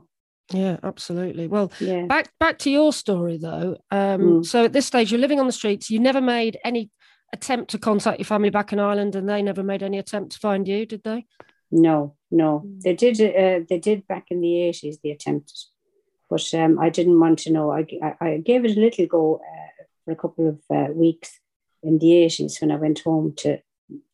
Yeah, 0.54 0.78
absolutely. 0.84 1.48
Well, 1.48 1.72
yeah 1.80 2.06
back 2.08 2.26
back 2.40 2.58
to 2.60 2.70
your 2.70 2.92
story 2.94 3.38
though. 3.38 3.70
Um, 4.00 4.22
Mm. 4.22 4.46
So 4.46 4.58
at 4.66 4.74
this 4.74 4.86
stage, 4.92 5.12
you're 5.12 5.26
living 5.26 5.40
on 5.40 5.48
the 5.48 5.60
streets. 5.62 5.90
You 5.90 6.00
never 6.00 6.22
made 6.22 6.58
any 6.64 6.90
attempt 7.34 7.72
to 7.72 7.80
contact 7.80 8.20
your 8.20 8.26
family 8.26 8.50
back 8.50 8.74
in 8.74 8.80
Ireland, 8.80 9.16
and 9.16 9.28
they 9.28 9.42
never 9.42 9.64
made 9.64 9.84
any 9.84 9.98
attempt 9.98 10.34
to 10.34 10.40
find 10.40 10.68
you, 10.68 10.86
did 10.86 11.04
they? 11.04 11.26
no 11.72 12.16
no. 12.30 12.64
Mm. 12.66 12.82
they 12.82 12.94
did 12.94 13.22
uh, 13.22 13.66
they 13.70 13.80
did 13.80 14.06
back 14.06 14.26
in 14.30 14.42
the 14.42 14.54
80s 14.70 14.98
they 15.02 15.12
attempted 15.12 15.58
but 16.30 16.46
um, 16.54 16.78
i 16.80 16.90
didn't 16.90 17.20
want 17.20 17.40
to 17.40 17.52
know. 17.52 17.72
I, 17.72 17.86
I, 18.20 18.38
gave 18.38 18.66
it 18.66 18.76
a 18.78 18.80
little 18.80 19.06
go 19.08 19.36
uh, 19.36 19.84
for 20.04 20.12
a 20.12 20.16
couple 20.18 20.50
of 20.50 20.60
uh, 20.70 20.92
weeks 20.92 21.40
in 21.82 22.00
the 22.00 22.08
80s 22.08 22.60
when 22.60 22.72
i 22.72 22.76
went 22.76 23.00
home 23.00 23.34
to 23.38 23.54
uh, 23.54 23.60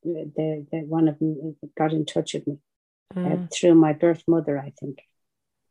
the, 0.03 0.67
the 0.71 0.79
one 0.81 1.07
of 1.07 1.17
them 1.19 1.55
got 1.77 1.93
in 1.93 2.05
touch 2.05 2.33
with 2.35 2.45
me 2.47 2.57
uh, 3.15 3.19
Mm. 3.19 3.51
through 3.51 3.73
my 3.75 3.93
birth 3.93 4.23
mother 4.27 4.59
i 4.59 4.71
think. 4.79 4.99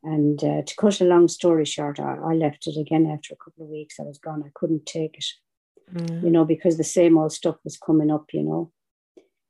And 0.03 0.43
uh, 0.43 0.63
to 0.63 0.75
cut 0.77 1.01
a 1.01 1.05
long 1.05 1.29
story 1.29 1.65
short 1.65 2.01
I, 2.01 2.17
I 2.31 2.35
left 2.35 2.67
it 2.67 2.77
again 2.81 3.07
after 3.07 3.35
a 3.35 3.37
couple 3.45 3.65
of 3.65 3.71
weeks. 3.71 4.01
I 4.01 4.05
was 4.05 4.19
gone. 4.19 4.43
I 4.45 4.51
couldn't 4.55 4.87
take 4.87 5.17
it 5.19 5.25
Mm. 5.95 6.23
you 6.25 6.31
know, 6.31 6.45
because 6.45 6.77
the 6.77 6.85
same 6.85 7.17
old 7.17 7.33
stuff 7.33 7.57
was 7.65 7.77
coming 7.79 8.11
up, 8.11 8.27
you 8.33 8.43
know. 8.43 8.73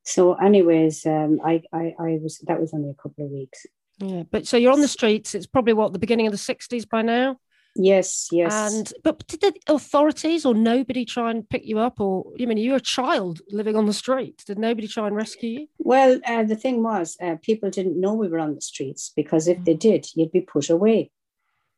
So, 0.05 0.35
anyways, 0.35 1.05
um, 1.07 1.41
I, 1.45 1.63
I, 1.73 1.95
I 1.99 2.19
was 2.23 2.39
that 2.47 2.61
was 2.61 2.73
only 2.75 2.91
a 2.91 2.95
couple 3.03 3.25
of 3.25 3.31
weeks. 3.31 3.65
Yeah, 3.99 4.25
but 4.31 4.47
so 4.47 4.57
you're 4.57 4.73
on 4.73 4.81
the 4.83 4.89
streets. 4.89 5.35
It's 5.35 5.47
probably 5.47 5.73
what 5.73 5.93
the 5.93 5.99
beginning 5.99 6.27
of 6.27 6.33
the 6.33 6.39
'60s 6.39 6.89
by 6.89 7.03
now. 7.03 7.39
Yes, 7.75 8.29
yes. 8.31 8.73
And 8.73 8.93
but 9.03 9.27
did 9.27 9.41
the 9.41 9.55
authorities 9.69 10.45
or 10.47 10.55
nobody 10.55 11.05
try 11.05 11.31
and 11.31 11.49
pick 11.49 11.65
you 11.65 11.79
up, 11.79 12.01
or 12.01 12.25
I 12.41 12.45
mean, 12.47 12.59
you're 12.59 12.77
a 12.77 12.81
child 12.81 13.41
living 13.51 13.75
on 13.77 13.87
the 13.87 13.93
street. 13.93 14.43
Did 14.47 14.59
nobody 14.59 14.87
try 14.87 15.07
and 15.07 15.17
rescue 15.17 15.51
you? 15.61 15.67
well, 15.79 16.21
uh, 16.27 16.43
the 16.45 16.57
thing 16.57 16.83
was, 16.83 17.17
uh, 17.21 17.37
people 17.43 17.71
didn't 17.71 18.01
know 18.01 18.13
we 18.15 18.29
were 18.29 18.39
on 18.39 18.55
the 18.55 18.61
streets 18.61 19.13
because 19.17 19.47
if 19.49 19.63
they 19.65 19.75
Mm. 19.75 19.79
did, 19.81 20.07
you'd 20.15 20.33
be 20.33 20.41
put 20.41 20.69
away, 20.71 21.11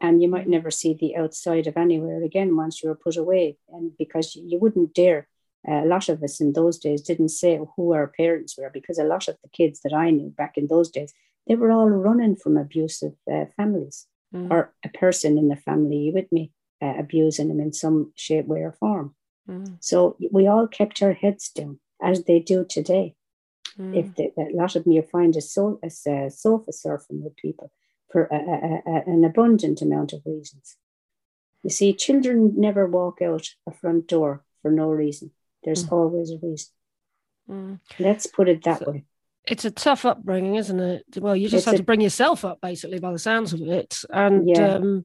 and 0.00 0.22
you 0.22 0.28
might 0.28 0.48
never 0.48 0.70
see 0.70 0.94
the 0.94 1.16
outside 1.16 1.66
of 1.66 1.76
anywhere 1.76 2.22
again 2.22 2.56
once 2.56 2.82
you 2.82 2.88
were 2.88 2.94
put 2.94 3.16
away, 3.16 3.58
and 3.68 3.96
because 3.96 4.36
you, 4.36 4.58
wouldn't 4.58 4.94
dare. 4.94 5.28
Uh, 5.68 5.82
a 5.84 5.86
lot 5.86 6.08
of 6.08 6.22
us 6.22 6.40
in 6.40 6.52
those 6.52 6.78
days 6.78 7.02
didn't 7.02 7.30
say 7.30 7.58
who 7.76 7.92
our 7.92 8.06
parents 8.06 8.56
were 8.56 8.70
because 8.72 8.98
a 8.98 9.04
lot 9.04 9.26
of 9.26 9.36
the 9.42 9.48
kids 9.50 9.80
that 9.80 9.92
I 9.92 10.10
knew 10.10 10.30
back 10.30 10.56
in 10.56 10.68
those 10.68 10.88
days, 10.88 11.12
they 11.46 11.56
were 11.56 11.72
all 11.72 11.88
running 11.88 12.36
from 12.36 12.56
abusive 12.56 13.14
uh, 13.30 13.46
families. 13.56 14.06
Mm. 14.34 14.50
or 14.50 14.74
a 14.84 14.90
person 14.90 15.38
in 15.38 15.48
the 15.48 15.56
family 15.56 16.10
with 16.14 16.30
me 16.30 16.52
uh, 16.82 16.92
abusing 16.98 17.48
them 17.48 17.60
in 17.60 17.72
some 17.72 18.12
shape, 18.14 18.44
way, 18.44 18.60
or 18.60 18.72
form. 18.72 19.14
Mm. 19.48 19.78
So 19.80 20.18
we 20.30 20.46
all 20.46 20.66
kept 20.66 21.02
our 21.02 21.14
heads 21.14 21.48
down, 21.48 21.80
as 22.02 22.24
they 22.24 22.38
do 22.38 22.66
today. 22.68 23.14
Mm. 23.78 23.96
If 23.96 24.14
the, 24.16 24.32
a 24.38 24.54
lot 24.54 24.76
of 24.76 24.84
them 24.84 24.92
you 24.92 25.00
find 25.00 25.34
a, 25.34 25.40
so, 25.40 25.80
a, 25.82 25.86
uh, 25.86 26.28
sofa 26.28 26.72
surfing 26.72 27.22
with 27.22 27.36
people 27.36 27.72
for 28.10 28.24
a, 28.24 28.36
a, 28.36 28.82
a, 28.86 29.02
an 29.12 29.24
abundant 29.24 29.82
amount 29.82 30.12
of 30.12 30.22
reasons. 30.24 30.76
You 31.62 31.70
see, 31.70 31.92
children 31.92 32.54
never 32.56 32.86
walk 32.86 33.20
out 33.20 33.46
a 33.66 33.72
front 33.72 34.06
door 34.06 34.44
for 34.62 34.70
no 34.70 34.88
reason. 34.90 35.32
There's 35.64 35.84
Mm. 35.84 35.92
always 35.92 36.30
a 36.30 36.38
reason. 36.42 36.70
Mm. 37.50 37.80
Let's 37.98 38.26
put 38.26 38.48
it 38.48 38.62
that 38.64 38.78
So- 38.80 38.90
way. 38.92 39.04
It's 39.50 39.64
a 39.64 39.70
tough 39.70 40.04
upbringing, 40.04 40.56
isn't 40.56 40.78
it? 40.80 41.04
Well, 41.18 41.34
you 41.34 41.48
just 41.48 41.62
It's 41.62 41.66
had 41.66 41.74
a- 41.76 41.78
to 41.78 41.84
bring 41.84 42.00
yourself 42.00 42.44
up, 42.44 42.60
basically, 42.60 42.98
by 42.98 43.12
the 43.12 43.18
sounds 43.18 43.52
of 43.52 43.60
it, 43.62 43.96
and 44.10 44.48
Yeah. 44.48 44.74
um, 44.74 45.04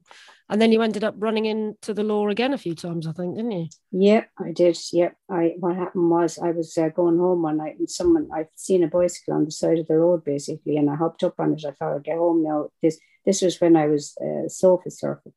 and 0.50 0.60
then 0.60 0.70
you 0.72 0.82
ended 0.82 1.02
up 1.02 1.14
running 1.18 1.46
into 1.46 1.94
the 1.94 2.02
law 2.04 2.28
again 2.28 2.52
a 2.52 2.58
few 2.58 2.74
times, 2.74 3.06
I 3.06 3.12
think, 3.12 3.36
didn't 3.36 3.52
you? 3.52 3.66
Yeah, 3.90 4.24
I 4.38 4.52
did. 4.52 4.78
Yeah, 4.92 5.12
I. 5.30 5.54
What 5.58 5.76
happened 5.76 6.10
was 6.10 6.38
I 6.38 6.50
was 6.50 6.76
uh, 6.76 6.90
going 6.90 7.18
home 7.18 7.40
one 7.42 7.56
night, 7.56 7.78
and 7.78 7.88
someone 7.88 8.28
I've 8.34 8.50
seen 8.54 8.84
a 8.84 8.88
bicycle 8.88 9.32
on 9.34 9.46
the 9.46 9.50
side 9.50 9.78
of 9.78 9.86
the 9.86 9.96
road, 9.96 10.22
basically, 10.24 10.76
and 10.76 10.90
I 10.90 10.96
hopped 10.96 11.22
up 11.24 11.40
on 11.40 11.54
it. 11.54 11.64
I 11.64 11.70
thought 11.70 11.94
I'd 11.96 12.04
get 12.04 12.18
home 12.18 12.42
now. 12.42 12.68
This 12.82 12.98
this 13.24 13.40
was 13.40 13.58
when 13.60 13.74
I 13.76 13.86
was 13.86 14.14
uh, 14.20 14.46
sofa 14.48 14.90
surfing, 14.90 15.32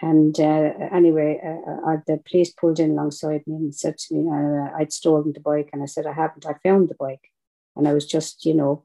and 0.00 0.38
uh, 0.38 0.70
anyway, 0.92 1.40
uh, 1.44 1.90
uh, 1.90 1.96
the 2.06 2.20
police 2.30 2.52
pulled 2.52 2.78
in 2.78 2.92
alongside 2.92 3.42
me 3.48 3.56
and 3.56 3.74
said 3.74 3.98
to 3.98 4.14
me, 4.14 4.28
uh, 4.30 4.70
I'd 4.78 4.92
stolen 4.92 5.32
the 5.32 5.40
bike, 5.40 5.70
and 5.72 5.82
I 5.82 5.86
said 5.86 6.06
I 6.06 6.12
haven't. 6.12 6.46
I 6.46 6.54
found 6.62 6.88
the 6.88 6.94
bike, 6.94 7.31
and 7.76 7.88
I 7.88 7.92
was 7.92 8.06
just, 8.06 8.44
you 8.44 8.54
know, 8.54 8.84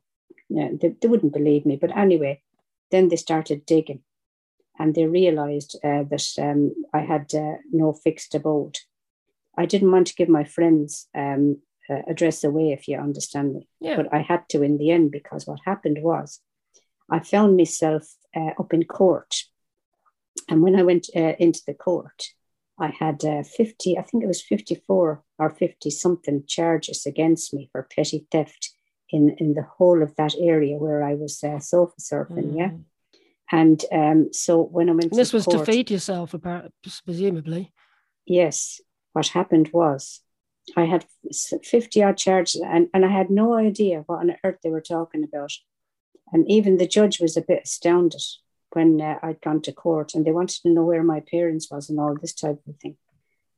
they, 0.49 0.95
they 1.01 1.07
wouldn't 1.07 1.33
believe 1.33 1.65
me. 1.65 1.75
But 1.75 1.95
anyway, 1.95 2.41
then 2.91 3.09
they 3.09 3.17
started 3.17 3.65
digging 3.65 4.01
and 4.79 4.93
they 4.95 5.05
realized 5.05 5.75
uh, 5.83 6.03
that 6.03 6.27
um, 6.39 6.73
I 6.93 6.99
had 6.99 7.33
uh, 7.33 7.55
no 7.71 7.93
fixed 7.93 8.35
abode. 8.35 8.77
I 9.57 9.65
didn't 9.65 9.91
want 9.91 10.07
to 10.07 10.15
give 10.15 10.29
my 10.29 10.43
friends' 10.43 11.07
um, 11.15 11.57
uh, 11.89 12.01
address 12.07 12.43
away, 12.43 12.71
if 12.71 12.87
you 12.87 12.97
understand 12.97 13.53
me, 13.53 13.67
Yeah. 13.79 13.95
but 13.95 14.13
I 14.13 14.21
had 14.21 14.47
to 14.49 14.61
in 14.61 14.77
the 14.77 14.91
end 14.91 15.11
because 15.11 15.47
what 15.47 15.59
happened 15.65 15.99
was 16.01 16.41
I 17.09 17.19
found 17.19 17.57
myself 17.57 18.05
uh, 18.35 18.51
up 18.59 18.73
in 18.73 18.83
court. 18.83 19.33
And 20.49 20.61
when 20.61 20.75
I 20.75 20.83
went 20.83 21.07
uh, 21.15 21.33
into 21.39 21.61
the 21.65 21.73
court, 21.73 22.27
I 22.79 22.87
had 22.89 23.25
uh, 23.25 23.43
50, 23.43 23.97
I 23.97 24.03
think 24.03 24.23
it 24.23 24.27
was 24.27 24.41
54 24.43 25.23
or 25.39 25.49
50 25.49 25.89
something 25.89 26.43
charges 26.47 27.05
against 27.07 27.53
me 27.53 27.69
for 27.71 27.87
petty 27.95 28.27
theft 28.31 28.73
in, 29.09 29.35
in 29.39 29.53
the 29.53 29.63
whole 29.63 30.01
of 30.03 30.15
that 30.15 30.35
area 30.39 30.77
where 30.77 31.03
I 31.03 31.13
was 31.15 31.43
uh, 31.43 31.59
sofa 31.59 31.95
surfing. 31.99 32.57
Yeah. 32.57 32.69
Mm. 32.69 32.83
And 33.49 33.85
um, 33.91 34.29
so 34.33 34.61
when 34.61 34.89
I 34.89 34.91
went 34.91 35.03
And 35.05 35.11
to 35.13 35.17
this 35.17 35.33
was 35.33 35.45
to 35.45 35.57
court- 35.57 35.65
feed 35.67 35.89
yourself, 35.91 36.35
presumably. 37.05 37.71
Yes. 38.25 38.81
What 39.13 39.27
happened 39.27 39.69
was 39.73 40.21
I 40.75 40.83
had 40.83 41.05
50 41.63 42.03
odd 42.03 42.17
charges 42.17 42.61
and, 42.61 42.89
and 42.93 43.05
I 43.05 43.09
had 43.09 43.29
no 43.29 43.53
idea 43.53 44.03
what 44.05 44.19
on 44.19 44.35
earth 44.43 44.57
they 44.63 44.69
were 44.69 44.81
talking 44.81 45.23
about. 45.23 45.51
And 46.33 46.49
even 46.51 46.77
the 46.77 46.87
judge 46.87 47.21
was 47.21 47.37
a 47.37 47.41
bit 47.41 47.61
astounded 47.63 48.21
when 48.73 48.99
uh, 48.99 49.17
I'd 49.23 49.39
gone 49.41 49.61
to 49.61 49.71
court 49.71 50.13
and 50.13 50.25
they 50.25 50.31
wanted 50.33 50.61
to 50.63 50.69
know 50.69 50.83
where 50.83 51.03
my 51.03 51.21
parents 51.21 51.71
was 51.71 51.89
and 51.89 51.99
all 52.01 52.15
this 52.19 52.33
type 52.33 52.59
of 52.67 52.75
thing. 52.81 52.97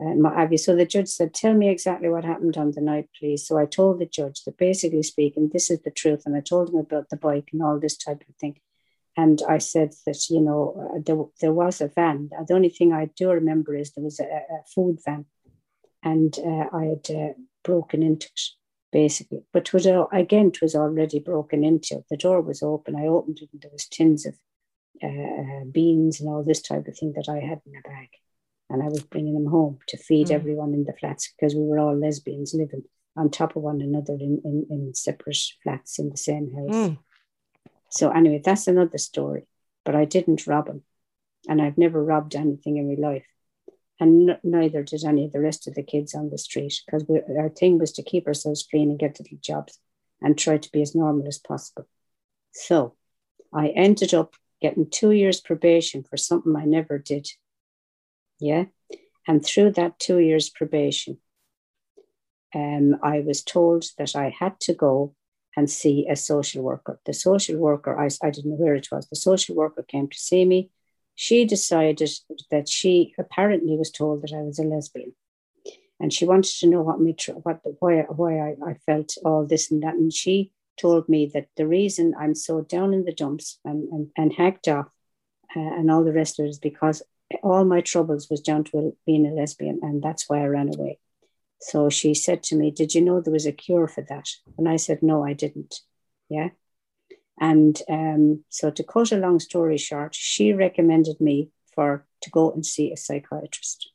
Have 0.01 0.51
you. 0.53 0.58
So 0.58 0.75
the 0.75 0.86
judge 0.86 1.10
said, 1.10 1.34
Tell 1.34 1.53
me 1.53 1.70
exactly 1.70 2.08
what 2.08 2.24
happened 2.24 2.56
on 2.56 2.72
the 2.72 2.82
night, 2.82 3.10
please. 3.20 3.46
So 3.46 3.58
I 3.58 3.65
told 3.65 4.00
the 4.00 4.06
judge 4.06 4.44
that 4.46 4.58
basically 4.58 5.03
speaking, 5.03 5.50
this 5.51 5.70
is 5.70 5.82
the 5.82 5.91
truth. 5.91 6.24
And 6.25 6.36
I 6.36 6.39
told 6.39 6.70
him 6.70 6.77
about 6.77 7.10
the 7.10 7.18
bike 7.18 7.50
and 7.51 7.62
all 7.62 7.79
this 7.79 7.98
type 7.98 8.24
of 8.27 8.36
thing. 8.36 8.60
And 9.18 9.41
I 9.50 9.58
said 9.58 9.94
that, 10.06 10.29
you 10.29 10.39
know, 10.39 10.94
uh, 10.96 11.00
there, 11.06 11.22
there 11.41 11.53
was 11.53 11.82
a 11.82 11.89
van. 11.89 12.29
The 12.48 12.53
only 12.53 12.70
thing 12.70 12.94
I 12.94 13.10
do 13.18 13.29
remember 13.32 13.75
is 13.75 13.91
there 13.91 14.03
was 14.03 14.22
a, 14.22 14.24
a 14.24 14.63
food 14.74 15.00
van 15.03 15.25
and 16.01 16.38
uh, 16.39 16.65
I 16.72 16.86
had 16.86 17.10
uh, 17.10 17.34
broken 17.63 18.01
into 18.01 18.27
it 18.27 18.41
basically. 18.91 19.44
But 19.51 19.68
it 19.68 19.74
was, 19.74 19.86
again, 19.86 20.48
it 20.48 20.62
was 20.62 20.75
already 20.75 21.20
broken 21.20 21.63
into. 21.63 22.03
The 22.10 22.18
door 22.18 22.41
was 22.41 22.63
open. 22.63 22.96
I 22.96 23.08
opened 23.08 23.39
it 23.41 23.50
and 23.51 23.62
there 23.62 23.72
was 23.72 23.86
tins 23.86 24.25
of 24.25 24.36
uh, 25.03 25.08
uh, 25.08 25.65
beans 25.72 26.20
and 26.20 26.29
all 26.29 26.44
this 26.44 26.62
type 26.62 26.88
of 26.88 26.98
thing 26.98 27.13
that 27.15 27.29
I 27.29 27.39
had 27.46 27.62
in 27.65 27.74
a 27.77 27.88
bag. 27.88 28.10
And 28.70 28.84
I 28.84 28.88
was 28.88 29.02
bringing 29.04 29.34
them 29.34 29.48
home 29.48 29.80
to 29.88 29.98
feed 29.98 30.28
mm. 30.28 30.32
everyone 30.32 30.74
in 30.74 30.84
the 30.84 30.94
flats 30.94 31.32
because 31.32 31.56
we 31.56 31.64
were 31.64 31.80
all 31.80 31.98
lesbians 31.98 32.54
living 32.54 32.84
on 33.16 33.30
top 33.30 33.56
of 33.56 33.64
one 33.64 33.82
another 33.82 34.14
in, 34.14 34.42
in, 34.46 34.68
in 34.70 34.94
separate 34.94 35.38
flats 35.64 36.00
in 36.00 36.10
the 36.10 36.18
same 36.18 36.54
house. 36.54 36.76
Mm. 36.76 36.98
So, 37.90 38.12
anyway, 38.12 38.42
that's 38.44 38.68
another 38.68 39.00
story. 39.00 39.48
But 39.84 39.96
I 39.96 40.06
didn't 40.06 40.46
rob 40.46 40.68
him. 40.68 40.84
And 41.48 41.62
I've 41.62 41.78
never 41.78 42.04
robbed 42.04 42.36
anything 42.36 42.78
in 42.78 42.88
my 42.88 43.10
life. 43.10 43.26
And 44.00 44.30
n- 44.30 44.40
neither 44.44 44.84
did 44.84 45.04
any 45.04 45.26
of 45.26 45.32
the 45.32 45.42
rest 45.42 45.68
of 45.68 45.74
the 45.74 45.84
kids 45.84 46.14
on 46.14 46.30
the 46.30 46.38
street 46.38 46.82
because 46.86 47.06
our 47.38 47.50
thing 47.50 47.80
was 47.80 47.92
to 47.94 48.04
keep 48.04 48.28
ourselves 48.28 48.68
clean 48.70 48.90
and 48.90 49.00
get 49.00 49.20
little 49.20 49.38
jobs 49.42 49.80
and 50.22 50.38
try 50.38 50.58
to 50.58 50.72
be 50.72 50.82
as 50.82 50.96
normal 50.96 51.28
as 51.28 51.40
possible. 51.40 51.88
So 52.52 52.96
I 53.54 53.70
ended 53.70 54.14
up 54.14 54.36
getting 54.62 54.90
two 54.90 55.12
years 55.12 55.40
probation 55.40 56.04
for 56.04 56.18
something 56.18 56.56
I 56.56 56.66
never 56.66 56.98
did. 56.98 57.28
Yeah. 58.39 58.65
And 59.27 59.46
through 59.46 59.72
that 59.74 60.00
two 60.00 60.19
years 60.19 60.50
probation, 60.50 61.19
um, 62.55 62.98
I 63.03 63.19
was 63.19 63.43
told 63.43 63.86
that 63.98 64.15
I 64.15 64.34
had 64.38 64.60
to 64.62 64.74
go 64.74 65.15
and 65.55 65.69
see 65.69 66.08
a 66.10 66.15
social 66.15 66.63
worker. 66.63 67.00
The 67.05 67.13
social 67.13 67.58
worker, 67.58 68.00
I, 68.00 68.10
I 68.25 68.31
didn't 68.31 68.51
know 68.51 68.55
where 68.55 68.75
it 68.75 68.88
was, 68.91 69.08
the 69.08 69.15
social 69.15 69.55
worker 69.55 69.84
came 69.84 70.08
to 70.08 70.17
see 70.17 70.46
me. 70.46 70.72
She 71.15 71.46
decided 71.46 72.01
that 72.50 72.69
she 72.69 73.13
apparently 73.19 73.75
was 73.75 73.91
told 73.91 74.22
that 74.22 74.34
I 74.34 74.41
was 74.41 74.58
a 74.58 74.63
lesbian. 74.63 75.13
And 76.00 76.13
she 76.13 76.25
wanted 76.25 76.53
to 76.60 76.67
know 76.67 76.81
what 76.81 77.01
me, 77.01 77.15
what 77.43 77.60
why, 77.79 78.03
why 78.03 78.39
I, 78.39 78.55
I 78.65 78.74
felt 78.86 79.17
all 79.25 79.46
this 79.46 79.69
and 79.69 79.84
that. 79.84 79.96
And 79.96 80.13
she 80.13 80.53
told 80.79 81.10
me 81.10 81.29
that 81.34 81.48
the 81.58 81.67
reason 81.67 82.15
I'm 82.17 82.36
so 82.36 82.62
down 82.62 82.93
in 82.93 83.03
the 83.03 83.12
dumps 83.12 83.60
and, 83.65 83.89
and, 83.89 84.08
and 84.15 84.31
hacked 84.31 84.69
off 84.69 84.88
uh, 85.55 85.60
and 85.60 85.91
all 85.91 86.05
the 86.05 86.13
rest 86.13 86.39
of 86.39 86.46
it 86.46 86.50
is 86.50 86.60
because 86.60 87.01
all 87.44 87.66
my 87.66 87.82
troubles 87.82 88.30
was 88.30 88.42
down 88.42 88.64
to 88.66 88.96
being 89.06 89.26
a 89.26 89.32
lesbian. 89.32 89.80
And 89.82 90.02
that's 90.02 90.30
why 90.30 90.42
I 90.42 90.48
ran 90.48 90.74
away. 90.74 91.00
So 91.62 91.90
she 91.90 92.14
said 92.14 92.44
to 92.44 92.56
me, 92.56 92.72
Did 92.72 92.94
you 92.94 93.02
know 93.02 93.20
there 93.20 93.34
was 93.34 93.46
a 93.46 93.52
cure 93.52 93.88
for 93.88 94.02
that? 94.10 94.30
And 94.58 94.68
I 94.68 94.78
said, 94.78 95.04
No, 95.04 95.24
I 95.24 95.34
didn't. 95.34 95.82
Yeah. 96.30 96.50
And 97.40 97.82
um, 97.90 98.44
so 98.50 98.70
to 98.70 98.84
cut 98.84 99.12
a 99.12 99.18
long 99.18 99.40
story 99.40 99.78
short, 99.78 100.14
she 100.14 100.54
recommended 100.54 101.22
me 101.22 101.52
for 101.74 102.06
to 102.22 102.30
go 102.30 102.52
and 102.52 102.66
see 102.66 102.92
a 102.92 102.98
psychiatrist. 102.98 103.92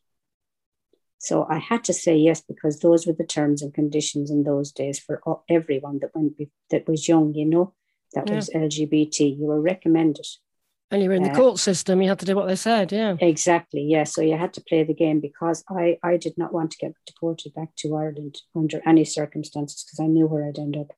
So 1.17 1.45
I 1.49 1.57
had 1.57 1.83
to 1.85 1.93
say 1.93 2.15
yes 2.15 2.41
because 2.41 2.79
those 2.79 3.07
were 3.07 3.13
the 3.13 3.25
terms 3.25 3.61
and 3.61 3.73
conditions 3.73 4.29
in 4.29 4.43
those 4.43 4.71
days 4.71 4.99
for 4.99 5.21
everyone 5.49 5.99
that 5.99 6.15
went 6.15 6.39
that 6.69 6.87
was 6.87 7.07
young, 7.07 7.33
you 7.33 7.45
know, 7.45 7.73
that 8.13 8.29
yeah. 8.29 8.35
was 8.35 8.49
LGBT. 8.49 9.37
You 9.37 9.45
were 9.45 9.61
recommended 9.61 10.27
and 10.91 11.01
you 11.01 11.09
were 11.09 11.15
in 11.15 11.23
the 11.23 11.31
uh, 11.31 11.35
court 11.35 11.59
system, 11.59 12.01
you 12.01 12.09
had 12.09 12.19
to 12.19 12.25
do 12.25 12.35
what 12.35 12.47
they 12.47 12.55
said, 12.55 12.91
yeah. 12.91 13.15
Exactly, 13.19 13.81
yeah. 13.81 14.03
So 14.03 14.21
you 14.21 14.37
had 14.37 14.53
to 14.53 14.61
play 14.61 14.83
the 14.83 14.93
game 14.93 15.19
because 15.19 15.63
I, 15.69 15.97
I 16.03 16.17
did 16.17 16.37
not 16.37 16.53
want 16.53 16.71
to 16.71 16.77
get 16.77 16.93
deported 17.07 17.53
back 17.53 17.75
to 17.77 17.95
Ireland 17.95 18.41
under 18.55 18.81
any 18.85 19.03
circumstances 19.03 19.83
because 19.83 19.99
I 19.99 20.07
knew 20.07 20.27
where 20.27 20.47
I'd 20.47 20.59
end 20.59 20.77
up. 20.77 20.91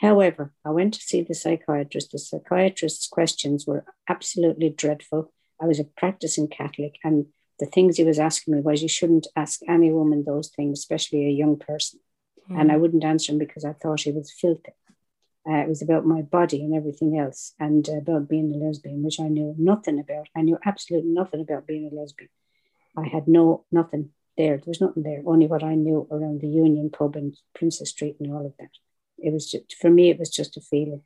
However, 0.00 0.52
I 0.64 0.70
went 0.70 0.94
to 0.94 1.00
see 1.00 1.22
the 1.22 1.34
psychiatrist. 1.34 2.10
The 2.10 2.18
psychiatrist's 2.18 3.06
questions 3.06 3.66
were 3.66 3.84
absolutely 4.08 4.70
dreadful. 4.70 5.32
I 5.60 5.66
was 5.66 5.78
a 5.78 5.84
practicing 5.84 6.48
Catholic, 6.48 6.96
and 7.04 7.26
the 7.60 7.66
things 7.66 7.96
he 7.96 8.04
was 8.04 8.18
asking 8.18 8.54
me 8.54 8.60
was 8.60 8.82
you 8.82 8.88
shouldn't 8.88 9.28
ask 9.36 9.60
any 9.68 9.92
woman 9.92 10.24
those 10.24 10.48
things, 10.48 10.80
especially 10.80 11.26
a 11.26 11.30
young 11.30 11.56
person. 11.56 12.00
Mm. 12.50 12.60
And 12.60 12.72
I 12.72 12.76
wouldn't 12.76 13.04
answer 13.04 13.30
him 13.30 13.38
because 13.38 13.64
I 13.64 13.74
thought 13.74 14.00
he 14.00 14.10
was 14.10 14.32
filthy. 14.32 14.72
Uh, 15.48 15.56
it 15.56 15.68
was 15.68 15.82
about 15.82 16.06
my 16.06 16.22
body 16.22 16.62
and 16.62 16.74
everything 16.74 17.18
else, 17.18 17.54
and 17.58 17.88
uh, 17.88 17.94
about 17.94 18.28
being 18.28 18.52
a 18.52 18.64
lesbian, 18.64 19.02
which 19.02 19.18
I 19.18 19.28
knew 19.28 19.54
nothing 19.58 19.98
about. 19.98 20.28
I 20.36 20.42
knew 20.42 20.58
absolutely 20.64 21.10
nothing 21.10 21.40
about 21.40 21.66
being 21.66 21.90
a 21.90 21.94
lesbian. 21.94 22.30
I 22.96 23.08
had 23.08 23.26
no 23.26 23.64
nothing 23.72 24.10
there. 24.36 24.56
There 24.56 24.64
was 24.66 24.80
nothing 24.80 25.02
there. 25.02 25.22
Only 25.26 25.46
what 25.46 25.64
I 25.64 25.74
knew 25.74 26.06
around 26.10 26.40
the 26.40 26.48
Union 26.48 26.90
pub 26.90 27.16
and 27.16 27.36
Princess 27.54 27.90
Street 27.90 28.16
and 28.20 28.32
all 28.32 28.46
of 28.46 28.54
that. 28.58 28.70
It 29.18 29.32
was 29.32 29.50
just, 29.50 29.74
for 29.80 29.90
me. 29.90 30.10
It 30.10 30.18
was 30.18 30.30
just 30.30 30.56
a 30.56 30.60
feeling. 30.60 31.02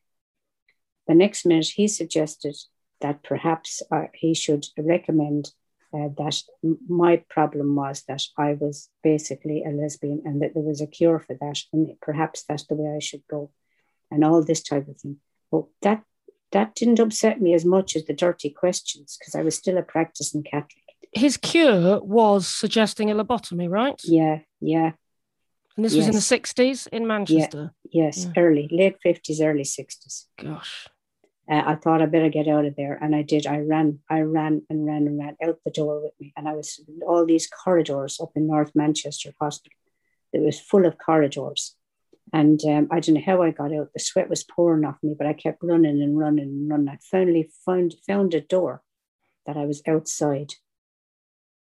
The 1.07 1.15
next 1.15 1.47
minute, 1.47 1.69
he 1.69 1.89
suggested 1.89 2.57
that 3.01 3.23
perhaps 3.23 3.83
uh, 3.91 4.07
he 4.15 4.35
should 4.35 4.67
recommend 4.77 5.51
uh, 5.95 6.09
that 6.19 6.43
my 6.89 7.23
problem 7.29 7.75
was 7.75 8.03
that 8.09 8.23
I 8.37 8.55
was 8.55 8.91
basically 9.03 9.63
a 9.65 9.71
lesbian 9.71 10.23
and 10.25 10.43
that 10.43 10.55
there 10.55 10.63
was 10.63 10.81
a 10.81 10.87
cure 10.87 11.21
for 11.21 11.35
that, 11.41 11.59
and 11.73 11.89
perhaps 12.01 12.45
that's 12.47 12.67
the 12.67 12.75
way 12.75 12.95
I 12.95 13.01
should 13.01 13.23
go 13.31 13.51
and 14.11 14.25
all 14.25 14.43
this 14.43 14.63
type 14.63 14.89
of 14.89 15.01
thing. 15.01 15.19
But 15.51 15.65
that 15.83 16.03
that 16.53 16.75
didn't 16.75 17.01
upset 17.01 17.41
me 17.41 17.55
as 17.55 17.65
much 17.65 17.97
as 17.97 18.05
the 18.05 18.15
dirty 18.15 18.51
questions 18.51 19.17
because 19.19 19.35
I 19.35 19.43
was 19.43 19.57
still 19.57 19.79
a 19.79 19.83
practicing 19.83 20.43
Catholic. 20.43 20.85
His 21.13 21.37
cure 21.37 22.01
was 22.01 22.47
suggesting 22.47 23.11
a 23.11 23.15
lobotomy, 23.15 23.69
right? 23.69 24.01
Yeah, 24.05 24.41
yeah. 24.61 24.93
And 25.77 25.85
this 25.85 25.95
yes. 25.95 26.07
was 26.07 26.09
in 26.09 26.15
the 26.15 26.41
60s 26.41 26.87
in 26.89 27.07
Manchester? 27.07 27.75
Yeah, 27.91 28.05
yes, 28.05 28.25
yeah. 28.25 28.43
early, 28.43 28.69
late 28.71 28.97
50s, 29.05 29.43
early 29.43 29.63
60s. 29.63 30.25
Gosh. 30.43 30.89
Uh, 31.49 31.63
I 31.65 31.75
thought 31.77 32.03
I 32.03 32.07
better 32.07 32.31
get 32.31 32.49
out 32.49 32.65
of 32.65 32.75
there. 32.77 32.99
And 33.01 33.15
I 33.15 33.23
did. 33.23 33.47
I 33.47 33.59
ran, 33.59 34.01
I 34.09 34.23
ran 34.23 34.63
and 34.69 34.87
ran 34.87 35.07
and 35.07 35.19
ran 35.19 35.37
out 35.47 35.59
the 35.65 35.71
door 35.71 36.03
with 36.03 36.13
me. 36.19 36.33
And 36.37 36.49
I 36.49 36.55
was 36.55 36.81
all 37.07 37.25
these 37.27 37.47
corridors 37.47 38.19
up 38.21 38.31
in 38.35 38.47
North 38.47 38.73
Manchester 38.75 39.33
Hospital. 39.41 39.79
It 40.33 40.41
was 40.41 40.59
full 40.59 40.87
of 40.87 40.99
corridors. 40.99 41.76
And 42.33 42.61
um, 42.65 42.89
I 42.91 43.01
don't 43.01 43.15
know 43.15 43.23
how 43.25 43.43
I 43.43 43.51
got 43.51 43.73
out. 43.73 43.91
The 43.93 44.01
sweat 44.01 44.29
was 44.29 44.45
pouring 44.45 44.85
off 44.85 44.97
me, 45.03 45.15
but 45.17 45.27
I 45.27 45.33
kept 45.33 45.63
running 45.63 46.03
and 46.03 46.19
running 46.19 46.45
and 46.45 46.71
running. 46.71 46.89
I 46.89 46.99
finally 47.11 47.51
found 47.65 47.95
found 48.07 48.35
a 48.35 48.41
door 48.41 48.83
that 49.47 49.57
I 49.57 49.65
was 49.65 49.83
outside. 49.87 50.55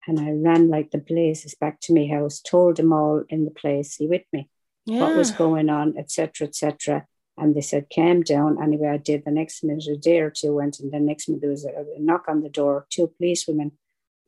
And 0.08 0.20
I 0.20 0.32
ran 0.32 0.70
like 0.70 0.92
the 0.92 0.98
blazes 0.98 1.56
back 1.56 1.80
to 1.82 1.94
my 1.94 2.08
house, 2.08 2.42
told 2.42 2.78
them 2.78 2.92
all 2.92 3.24
in 3.30 3.46
the 3.46 3.52
place, 3.52 3.96
he 3.96 4.08
with 4.08 4.24
me, 4.34 4.50
yeah. 4.86 5.02
what 5.02 5.16
was 5.16 5.32
going 5.32 5.70
on, 5.70 5.98
etc., 5.98 6.48
etc. 6.48 7.08
And 7.38 7.56
they 7.56 7.62
said, 7.62 7.88
calm 7.94 8.22
down. 8.22 8.62
Anyway, 8.62 8.88
I 8.88 8.98
did. 8.98 9.24
The 9.26 9.32
next 9.32 9.64
minute, 9.64 9.88
a 9.88 9.98
day 9.98 10.20
or 10.20 10.30
two 10.30 10.56
went, 10.56 10.80
and 10.80 10.92
the 10.92 11.00
next 11.00 11.28
minute 11.28 11.42
there 11.42 11.50
was 11.50 11.66
a, 11.66 11.72
knock 12.00 12.26
on 12.28 12.42
the 12.42 12.50
door. 12.50 12.86
Two 12.90 13.12
policewomen. 13.18 13.72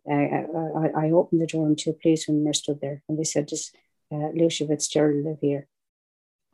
Uh, 0.10 0.14
I, 0.14 1.08
I, 1.08 1.12
opened 1.12 1.42
the 1.42 1.48
door, 1.48 1.66
and 1.66 1.78
two 1.78 1.94
policewomen 2.02 2.54
stood 2.54 2.80
there, 2.80 3.02
and 3.10 3.18
they 3.18 3.24
said, 3.24 3.48
"Does 3.48 3.72
uh, 4.12 4.30
Lucia 4.34 4.68
Fitzgerald 4.68 5.26
live 5.26 5.40
here?" 5.42 5.68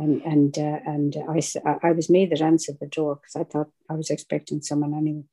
And 0.02 0.22
and 0.24 0.58
uh, 0.58 0.80
and 0.86 1.16
I, 1.30 1.42
I 1.84 1.92
was 1.92 2.10
me 2.10 2.26
that 2.26 2.42
answered 2.42 2.78
the 2.80 2.88
door 2.88 3.16
because 3.16 3.36
I 3.36 3.44
thought 3.44 3.70
I 3.90 3.94
was 3.94 4.10
expecting 4.10 4.62
someone 4.62 4.94
anyway. 4.94 5.24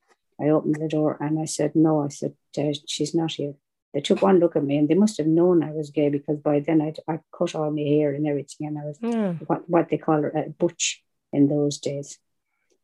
I 0.40 0.48
opened 0.50 0.76
the 0.76 0.88
door 0.88 1.16
and 1.20 1.40
I 1.40 1.46
said 1.46 1.74
no. 1.74 2.04
I 2.04 2.08
said 2.08 2.34
uh, 2.56 2.72
she's 2.86 3.14
not 3.14 3.32
here. 3.32 3.54
They 3.94 4.00
took 4.00 4.20
one 4.22 4.38
look 4.38 4.54
at 4.54 4.64
me 4.64 4.76
and 4.76 4.88
they 4.88 4.94
must 4.94 5.16
have 5.18 5.26
known 5.26 5.62
I 5.62 5.72
was 5.72 5.90
gay 5.90 6.10
because 6.10 6.38
by 6.38 6.60
then 6.60 6.82
I 6.82 6.92
I 7.12 7.20
cut 7.36 7.54
all 7.54 7.70
my 7.70 7.82
hair 7.82 8.12
and 8.12 8.26
everything 8.26 8.66
and 8.66 8.78
I 8.78 8.84
was 8.84 8.98
mm. 8.98 9.38
what 9.48 9.68
what 9.68 9.88
they 9.88 9.98
call 9.98 10.24
a 10.24 10.50
butch 10.50 11.02
in 11.32 11.48
those 11.48 11.78
days. 11.78 12.18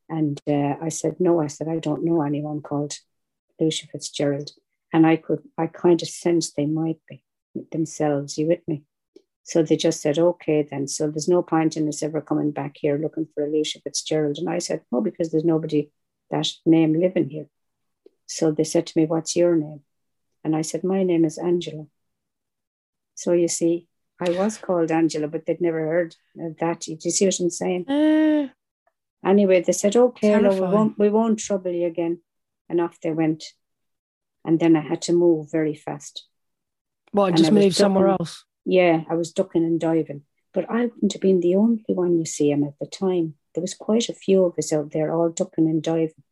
And 0.08 0.40
uh, 0.48 0.74
I 0.82 0.88
said 0.88 1.16
no. 1.20 1.40
I 1.40 1.48
said 1.48 1.68
I 1.68 1.78
don't 1.78 2.04
know 2.04 2.22
anyone 2.22 2.62
called 2.62 2.94
Lucia 3.60 3.86
Fitzgerald, 3.86 4.50
and 4.92 5.06
I 5.06 5.16
could 5.16 5.42
I 5.58 5.66
kind 5.66 6.00
of 6.02 6.08
sensed 6.08 6.56
they 6.56 6.66
might 6.66 7.00
be 7.08 7.22
themselves. 7.72 8.38
You 8.38 8.48
with 8.48 8.66
me? 8.66 8.84
So 9.46 9.62
they 9.62 9.76
just 9.76 10.00
said, 10.00 10.18
okay, 10.18 10.62
then. 10.62 10.88
So 10.88 11.10
there's 11.10 11.28
no 11.28 11.42
point 11.42 11.76
in 11.76 11.86
us 11.86 12.02
ever 12.02 12.22
coming 12.22 12.50
back 12.50 12.76
here 12.76 12.98
looking 12.98 13.28
for 13.34 13.44
Alicia 13.44 13.80
Fitzgerald. 13.82 14.38
And 14.38 14.48
I 14.48 14.58
said, 14.58 14.82
oh, 14.90 15.02
because 15.02 15.30
there's 15.30 15.44
nobody 15.44 15.90
that 16.30 16.48
name 16.64 16.98
living 16.98 17.28
here. 17.28 17.46
So 18.26 18.50
they 18.50 18.64
said 18.64 18.86
to 18.86 18.98
me, 18.98 19.04
what's 19.04 19.36
your 19.36 19.54
name? 19.54 19.80
And 20.42 20.56
I 20.56 20.62
said, 20.62 20.82
my 20.82 21.02
name 21.02 21.26
is 21.26 21.36
Angela. 21.36 21.86
So 23.14 23.32
you 23.32 23.48
see, 23.48 23.86
I 24.18 24.30
was 24.30 24.56
called 24.56 24.90
Angela, 24.90 25.28
but 25.28 25.44
they'd 25.44 25.60
never 25.60 25.80
heard 25.80 26.16
of 26.38 26.56
that. 26.58 26.80
Do 26.80 26.96
you 26.98 27.10
see 27.10 27.26
what 27.26 27.38
I'm 27.38 27.50
saying? 27.50 27.88
Uh, 27.88 28.48
anyway, 29.28 29.60
they 29.60 29.72
said, 29.72 29.94
okay, 29.94 30.40
no, 30.40 30.54
we 30.54 30.60
won't, 30.60 30.98
we 30.98 31.10
won't 31.10 31.38
trouble 31.38 31.70
you 31.70 31.86
again. 31.86 32.20
And 32.70 32.80
off 32.80 32.98
they 33.02 33.10
went. 33.10 33.44
And 34.42 34.58
then 34.58 34.74
I 34.74 34.80
had 34.80 35.02
to 35.02 35.12
move 35.12 35.50
very 35.52 35.74
fast. 35.74 36.26
What, 37.12 37.36
just 37.36 37.52
move 37.52 37.74
somewhere 37.74 38.08
else? 38.08 38.44
Yeah, 38.64 39.02
I 39.08 39.14
was 39.14 39.32
ducking 39.32 39.64
and 39.64 39.80
diving. 39.80 40.22
But 40.52 40.70
I 40.70 40.86
wouldn't 40.86 41.12
have 41.12 41.22
been 41.22 41.40
the 41.40 41.56
only 41.56 41.84
one, 41.88 42.18
you 42.18 42.24
see, 42.24 42.50
and 42.52 42.64
at 42.64 42.78
the 42.80 42.86
time. 42.86 43.34
There 43.54 43.62
was 43.62 43.74
quite 43.74 44.08
a 44.08 44.14
few 44.14 44.44
of 44.44 44.58
us 44.58 44.72
out 44.72 44.90
there 44.90 45.12
all 45.12 45.28
ducking 45.28 45.68
and 45.68 45.80
diving, 45.80 46.22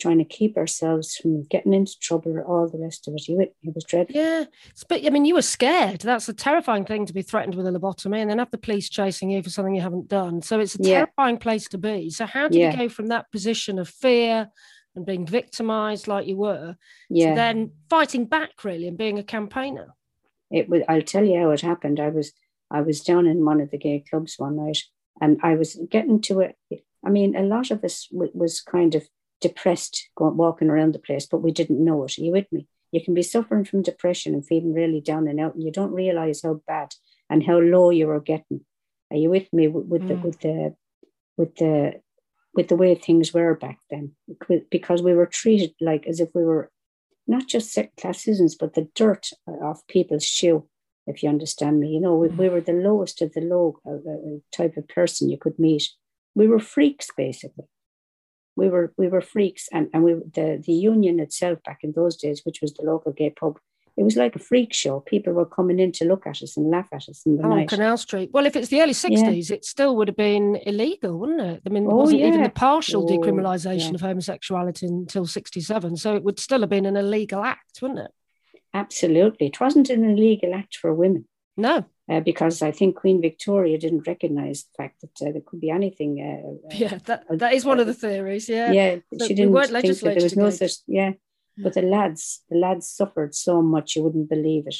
trying 0.00 0.18
to 0.18 0.24
keep 0.24 0.56
ourselves 0.56 1.16
from 1.16 1.42
getting 1.42 1.72
into 1.72 1.98
trouble 2.00 2.32
or 2.32 2.44
all 2.44 2.68
the 2.68 2.78
rest 2.78 3.08
of 3.08 3.14
it. 3.14 3.26
You, 3.26 3.40
it 3.40 3.54
was 3.74 3.82
dreadful. 3.82 4.14
Yeah. 4.14 4.44
But 4.88 5.04
I 5.04 5.10
mean, 5.10 5.24
you 5.24 5.34
were 5.34 5.42
scared. 5.42 6.00
That's 6.00 6.28
a 6.28 6.32
terrifying 6.32 6.84
thing 6.84 7.06
to 7.06 7.12
be 7.12 7.22
threatened 7.22 7.56
with 7.56 7.66
a 7.66 7.70
lobotomy 7.70 8.18
and 8.18 8.30
then 8.30 8.38
have 8.38 8.52
the 8.52 8.58
police 8.58 8.88
chasing 8.88 9.30
you 9.30 9.42
for 9.42 9.50
something 9.50 9.74
you 9.74 9.82
haven't 9.82 10.08
done. 10.08 10.42
So 10.42 10.60
it's 10.60 10.76
a 10.76 10.78
terrifying 10.78 11.36
yeah. 11.36 11.42
place 11.42 11.68
to 11.70 11.78
be. 11.78 12.10
So 12.10 12.26
how 12.26 12.46
do 12.46 12.58
yeah. 12.58 12.70
you 12.70 12.76
go 12.76 12.88
from 12.88 13.08
that 13.08 13.32
position 13.32 13.80
of 13.80 13.88
fear 13.88 14.48
and 14.94 15.04
being 15.04 15.26
victimized 15.26 16.06
like 16.06 16.26
you 16.26 16.36
were, 16.36 16.76
yeah. 17.10 17.30
to 17.30 17.34
then 17.34 17.72
fighting 17.90 18.26
back 18.26 18.62
really 18.62 18.86
and 18.86 18.96
being 18.96 19.18
a 19.18 19.24
campaigner. 19.24 19.88
It 20.58 20.68
was 20.70 20.82
i'll 20.88 21.08
tell 21.12 21.24
you 21.24 21.38
how 21.40 21.50
it 21.50 21.60
happened. 21.70 21.98
I 22.00 22.10
was 22.18 22.28
i 22.70 22.80
was 22.88 23.00
down 23.10 23.24
in 23.32 23.44
one 23.50 23.60
of 23.60 23.70
the 23.70 23.78
gay 23.86 23.98
clubs 24.08 24.34
one 24.38 24.56
night 24.64 24.80
and 25.20 25.32
i 25.42 25.52
was 25.60 25.70
getting 25.94 26.20
to 26.22 26.34
it. 26.46 26.56
I 27.06 27.10
mean 27.16 27.30
a 27.36 27.42
lot 27.54 27.70
of 27.70 27.84
us 27.88 27.96
w- 28.12 28.32
was 28.42 28.60
kind 28.76 28.94
of 28.98 29.02
depressed 29.40 29.96
going, 30.18 30.36
walking 30.44 30.70
around 30.70 30.92
the 30.94 31.06
place 31.08 31.26
but 31.30 31.42
we 31.46 31.52
didn't 31.52 31.84
know 31.84 32.04
it. 32.04 32.18
Are 32.18 32.24
you 32.26 32.32
with 32.32 32.50
me? 32.52 32.66
You 32.92 33.00
can 33.04 33.14
be 33.14 33.22
suffering 33.34 33.64
from 33.64 33.82
depression 33.82 34.34
and 34.34 34.46
feeling 34.46 34.72
really 34.72 35.00
down 35.00 35.28
and 35.28 35.38
out 35.40 35.54
and 35.54 35.62
you 35.64 35.72
don't 35.72 35.92
realize 36.02 36.40
how 36.42 36.54
bad 36.66 36.94
and 37.30 37.42
how 37.48 37.58
low 37.58 37.90
you 37.90 38.08
are 38.10 38.20
getting. 38.32 38.60
Are 39.10 39.16
you 39.22 39.30
with 39.30 39.48
me 39.52 39.68
with, 39.68 39.86
with 39.92 40.06
the 40.08 40.14
Mm. 40.14 40.24
with 40.24 40.38
the 40.40 40.74
with 41.36 41.54
the 41.56 41.74
with 42.56 42.68
the 42.68 42.76
way 42.76 42.94
things 42.94 43.34
were 43.34 43.54
back 43.54 43.78
then? 43.90 44.12
Because 44.70 45.02
we 45.02 45.14
were 45.14 45.26
treated 45.26 45.72
like 45.80 46.06
as 46.06 46.20
if 46.20 46.28
we 46.34 46.44
were 46.44 46.70
not 47.26 47.48
just 47.48 47.72
citizens, 47.72 48.54
but 48.54 48.74
the 48.74 48.88
dirt 48.94 49.30
of 49.46 49.86
people's 49.88 50.24
shoe, 50.24 50.66
if 51.06 51.22
you 51.22 51.28
understand 51.28 51.80
me. 51.80 51.88
You 51.88 52.00
know, 52.00 52.16
we, 52.16 52.28
we 52.28 52.48
were 52.48 52.60
the 52.60 52.72
lowest 52.72 53.22
of 53.22 53.32
the 53.32 53.40
low 53.40 53.78
uh, 53.86 53.92
uh, 53.92 54.38
type 54.52 54.76
of 54.76 54.88
person 54.88 55.30
you 55.30 55.38
could 55.38 55.58
meet. 55.58 55.88
We 56.34 56.48
were 56.48 56.58
freaks, 56.58 57.08
basically. 57.16 57.64
We 58.56 58.68
were 58.68 58.92
we 58.96 59.08
were 59.08 59.20
freaks, 59.20 59.68
and 59.72 59.88
and 59.92 60.04
we 60.04 60.14
the 60.14 60.62
the 60.64 60.72
union 60.72 61.18
itself 61.18 61.58
back 61.64 61.80
in 61.82 61.92
those 61.92 62.16
days, 62.16 62.42
which 62.44 62.60
was 62.60 62.72
the 62.74 62.84
local 62.84 63.12
gay 63.12 63.30
pub, 63.30 63.58
it 63.96 64.02
was 64.02 64.16
like 64.16 64.34
a 64.34 64.40
freak 64.40 64.72
show. 64.74 65.00
People 65.00 65.32
were 65.34 65.46
coming 65.46 65.78
in 65.78 65.92
to 65.92 66.04
look 66.04 66.26
at 66.26 66.42
us 66.42 66.56
and 66.56 66.68
laugh 66.70 66.88
at 66.92 67.08
us 67.08 67.22
in 67.26 67.36
the 67.36 67.44
Oh, 67.44 67.48
night. 67.48 67.68
Canal 67.68 67.96
Street. 67.96 68.30
Well, 68.32 68.44
if 68.46 68.56
it's 68.56 68.68
the 68.68 68.80
early 68.82 68.92
60s, 68.92 69.50
it 69.50 69.64
still 69.64 69.94
would 69.96 70.08
have 70.08 70.16
been 70.16 70.56
illegal, 70.66 71.18
wouldn't 71.18 71.40
it? 71.40 71.62
I 71.64 71.68
mean, 71.70 71.84
it 71.84 71.92
Oh, 71.92 71.96
wasn't 71.96 72.22
even 72.22 72.42
the 72.42 72.48
partial 72.50 73.04
Oh, 73.04 73.06
decriminalisation 73.06 73.90
yeah. 73.90 73.94
of 73.94 74.00
homosexuality 74.00 74.86
until 74.86 75.26
67. 75.26 75.96
So 75.96 76.16
it 76.16 76.24
would 76.24 76.40
still 76.40 76.60
have 76.60 76.70
been 76.70 76.86
an 76.86 76.96
illegal 76.96 77.42
act, 77.44 77.80
wouldn't 77.82 78.00
it? 78.00 78.10
Absolutely, 78.72 79.46
it 79.46 79.60
wasn't 79.60 79.90
an 79.90 80.04
illegal 80.04 80.54
act 80.54 80.76
for 80.76 80.92
women. 80.92 81.26
No. 81.56 81.84
Uh, 82.10 82.20
because 82.20 82.60
I 82.60 82.72
think 82.72 82.96
Queen 82.96 83.22
Victoria 83.22 83.78
didn't 83.78 84.06
recognise 84.06 84.64
the 84.64 84.82
fact 84.82 85.00
that 85.00 85.26
uh, 85.26 85.32
there 85.32 85.40
could 85.40 85.60
be 85.60 85.70
anything 85.70 86.20
uh, 86.20 86.68
Yeah, 86.74 86.98
that, 87.06 87.24
that 87.30 87.54
is 87.54 87.64
one 87.64 87.80
of 87.80 87.86
the 87.86 87.94
theories. 87.94 88.48
Yeah. 88.48 88.72
yeah, 88.72 88.96
she 89.26 89.34
didn't 89.34 89.52
weren't 89.52 89.70
think 89.70 89.96
that 90.00 90.14
there 90.14 90.22
was 90.22 90.36
no 90.36 90.50
such 90.50 90.72
yeah 90.86 91.12
but 91.56 91.74
the 91.74 91.82
lads 91.82 92.42
the 92.50 92.56
lads 92.56 92.88
suffered 92.88 93.34
so 93.34 93.62
much 93.62 93.94
you 93.96 94.02
wouldn't 94.02 94.28
believe 94.28 94.66
it. 94.66 94.76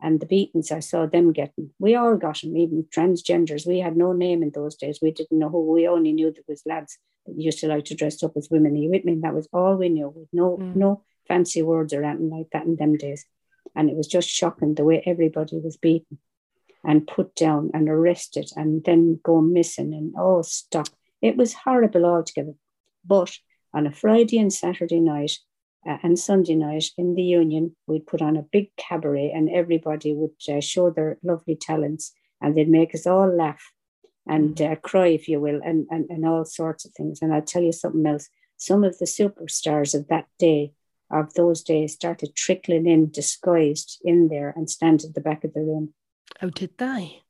And 0.00 0.20
the 0.20 0.26
beatings 0.26 0.70
i 0.70 0.80
saw 0.80 1.06
them 1.06 1.32
getting 1.32 1.70
we 1.78 1.94
all 1.94 2.16
got 2.16 2.40
them 2.40 2.56
even 2.56 2.86
transgenders. 2.94 3.66
We 3.66 3.78
had 3.78 3.96
no 3.96 4.12
name 4.12 4.42
in 4.42 4.50
those 4.50 4.76
days. 4.76 4.98
We 5.00 5.12
didn't 5.12 5.38
know 5.38 5.48
who 5.48 5.70
we 5.72 5.88
only 5.88 6.12
knew 6.12 6.30
there 6.32 6.42
was 6.48 6.62
lads 6.66 6.98
that 7.26 7.40
used 7.40 7.60
to 7.60 7.68
like 7.68 7.84
to 7.86 7.94
dress 7.94 8.22
up 8.22 8.36
as 8.36 8.48
women. 8.50 8.74
Are 8.74 8.78
you 8.78 8.90
with 8.90 9.04
me? 9.04 9.18
That 9.22 9.34
was 9.34 9.48
all 9.52 9.76
we 9.76 9.88
knew. 9.88 10.08
With 10.08 10.28
no 10.32 10.58
Mm. 10.58 10.76
no 10.76 11.02
fancy 11.28 11.62
words 11.62 11.92
or 11.94 12.04
anything 12.04 12.30
like 12.30 12.50
that 12.52 12.66
in 12.66 12.76
them 12.76 12.96
days. 12.96 13.24
And 13.74 13.88
it 13.88 13.96
was 13.96 14.06
just 14.06 14.28
shocking 14.28 14.74
the 14.74 14.84
way 14.84 15.02
everybody 15.06 15.58
was 15.58 15.76
beaten 15.78 16.18
and 16.84 17.06
put 17.06 17.34
down 17.34 17.70
and 17.72 17.88
arrested 17.88 18.50
and 18.56 18.84
then 18.84 19.18
go 19.22 19.40
missing 19.40 19.94
and 19.94 20.14
oh 20.18 20.42
stop. 20.42 20.88
It 21.22 21.36
was 21.36 21.54
horrible 21.54 22.04
altogether. 22.04 22.54
But 23.06 23.32
on 23.72 23.86
a 23.86 23.92
Friday 23.92 24.38
and 24.38 24.52
Saturday 24.52 25.00
night 25.00 25.32
uh, 25.86 25.98
and 26.02 26.18
Sunday 26.18 26.54
night 26.54 26.86
in 26.96 27.14
the 27.14 27.22
Union, 27.22 27.76
we'd 27.86 28.06
put 28.06 28.22
on 28.22 28.36
a 28.36 28.42
big 28.42 28.70
cabaret 28.76 29.32
and 29.34 29.50
everybody 29.50 30.12
would 30.12 30.30
uh, 30.48 30.60
show 30.60 30.90
their 30.90 31.18
lovely 31.22 31.56
talents 31.56 32.12
and 32.40 32.56
they'd 32.56 32.68
make 32.68 32.94
us 32.94 33.06
all 33.06 33.28
laugh 33.28 33.72
and 34.26 34.60
uh, 34.60 34.76
cry, 34.76 35.08
if 35.08 35.28
you 35.28 35.40
will, 35.40 35.60
and, 35.62 35.86
and, 35.90 36.06
and 36.08 36.26
all 36.26 36.44
sorts 36.44 36.84
of 36.84 36.92
things. 36.92 37.20
And 37.20 37.32
I'll 37.34 37.42
tell 37.42 37.62
you 37.62 37.72
something 37.72 38.06
else. 38.06 38.28
Some 38.56 38.84
of 38.84 38.98
the 38.98 39.04
superstars 39.04 39.94
of 39.94 40.08
that 40.08 40.26
day, 40.38 40.72
of 41.10 41.34
those 41.34 41.62
days, 41.62 41.92
started 41.92 42.34
trickling 42.34 42.86
in 42.86 43.10
disguised 43.10 44.00
in 44.04 44.28
there 44.28 44.52
and 44.56 44.70
stand 44.70 45.04
at 45.04 45.14
the 45.14 45.20
back 45.20 45.44
of 45.44 45.52
the 45.52 45.60
room. 45.60 45.92
Oh, 46.40 46.50
did 46.50 46.78
they? 46.78 47.22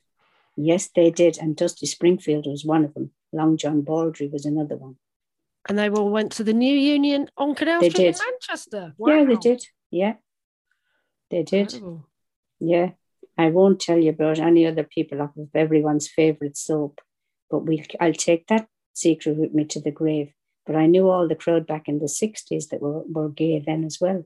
Yes, 0.56 0.88
they 0.94 1.10
did. 1.10 1.38
And 1.38 1.56
Dusty 1.56 1.86
Springfield 1.86 2.46
was 2.46 2.64
one 2.64 2.84
of 2.84 2.94
them. 2.94 3.10
Long 3.32 3.56
John 3.56 3.82
Baldry 3.82 4.28
was 4.28 4.46
another 4.46 4.76
one. 4.76 4.96
And 5.68 5.78
they 5.78 5.88
all 5.88 6.10
went 6.10 6.32
to 6.32 6.44
the 6.44 6.52
New 6.52 6.76
Union 6.76 7.28
on 7.36 7.54
Canal 7.54 7.80
They 7.80 7.90
Street 7.90 8.04
did. 8.04 8.16
in 8.16 8.20
Manchester. 8.30 8.94
Yeah, 8.98 9.24
they 9.24 9.36
did. 9.36 9.64
Yeah, 9.90 10.14
they 11.30 11.42
did. 11.42 11.72
Incredible. 11.72 12.08
Yeah, 12.60 12.90
I 13.38 13.48
won't 13.50 13.80
tell 13.80 13.98
you 13.98 14.10
about 14.10 14.38
any 14.38 14.66
other 14.66 14.84
people 14.84 15.22
off 15.22 15.36
of 15.36 15.48
everyone's 15.54 16.08
favorite 16.08 16.56
soap, 16.56 17.00
but 17.50 17.60
we 17.60 17.84
I'll 18.00 18.12
take 18.12 18.46
that 18.48 18.68
secret 18.92 19.36
with 19.36 19.54
me 19.54 19.64
to 19.66 19.80
the 19.80 19.90
grave. 19.90 20.32
But 20.66 20.76
I 20.76 20.86
knew 20.86 21.08
all 21.08 21.28
the 21.28 21.34
crowd 21.34 21.66
back 21.66 21.88
in 21.88 21.98
the 21.98 22.06
'60s 22.06 22.68
that 22.68 22.80
were, 22.80 23.02
were 23.06 23.28
gay 23.28 23.58
then 23.58 23.84
as 23.84 23.98
well, 24.00 24.24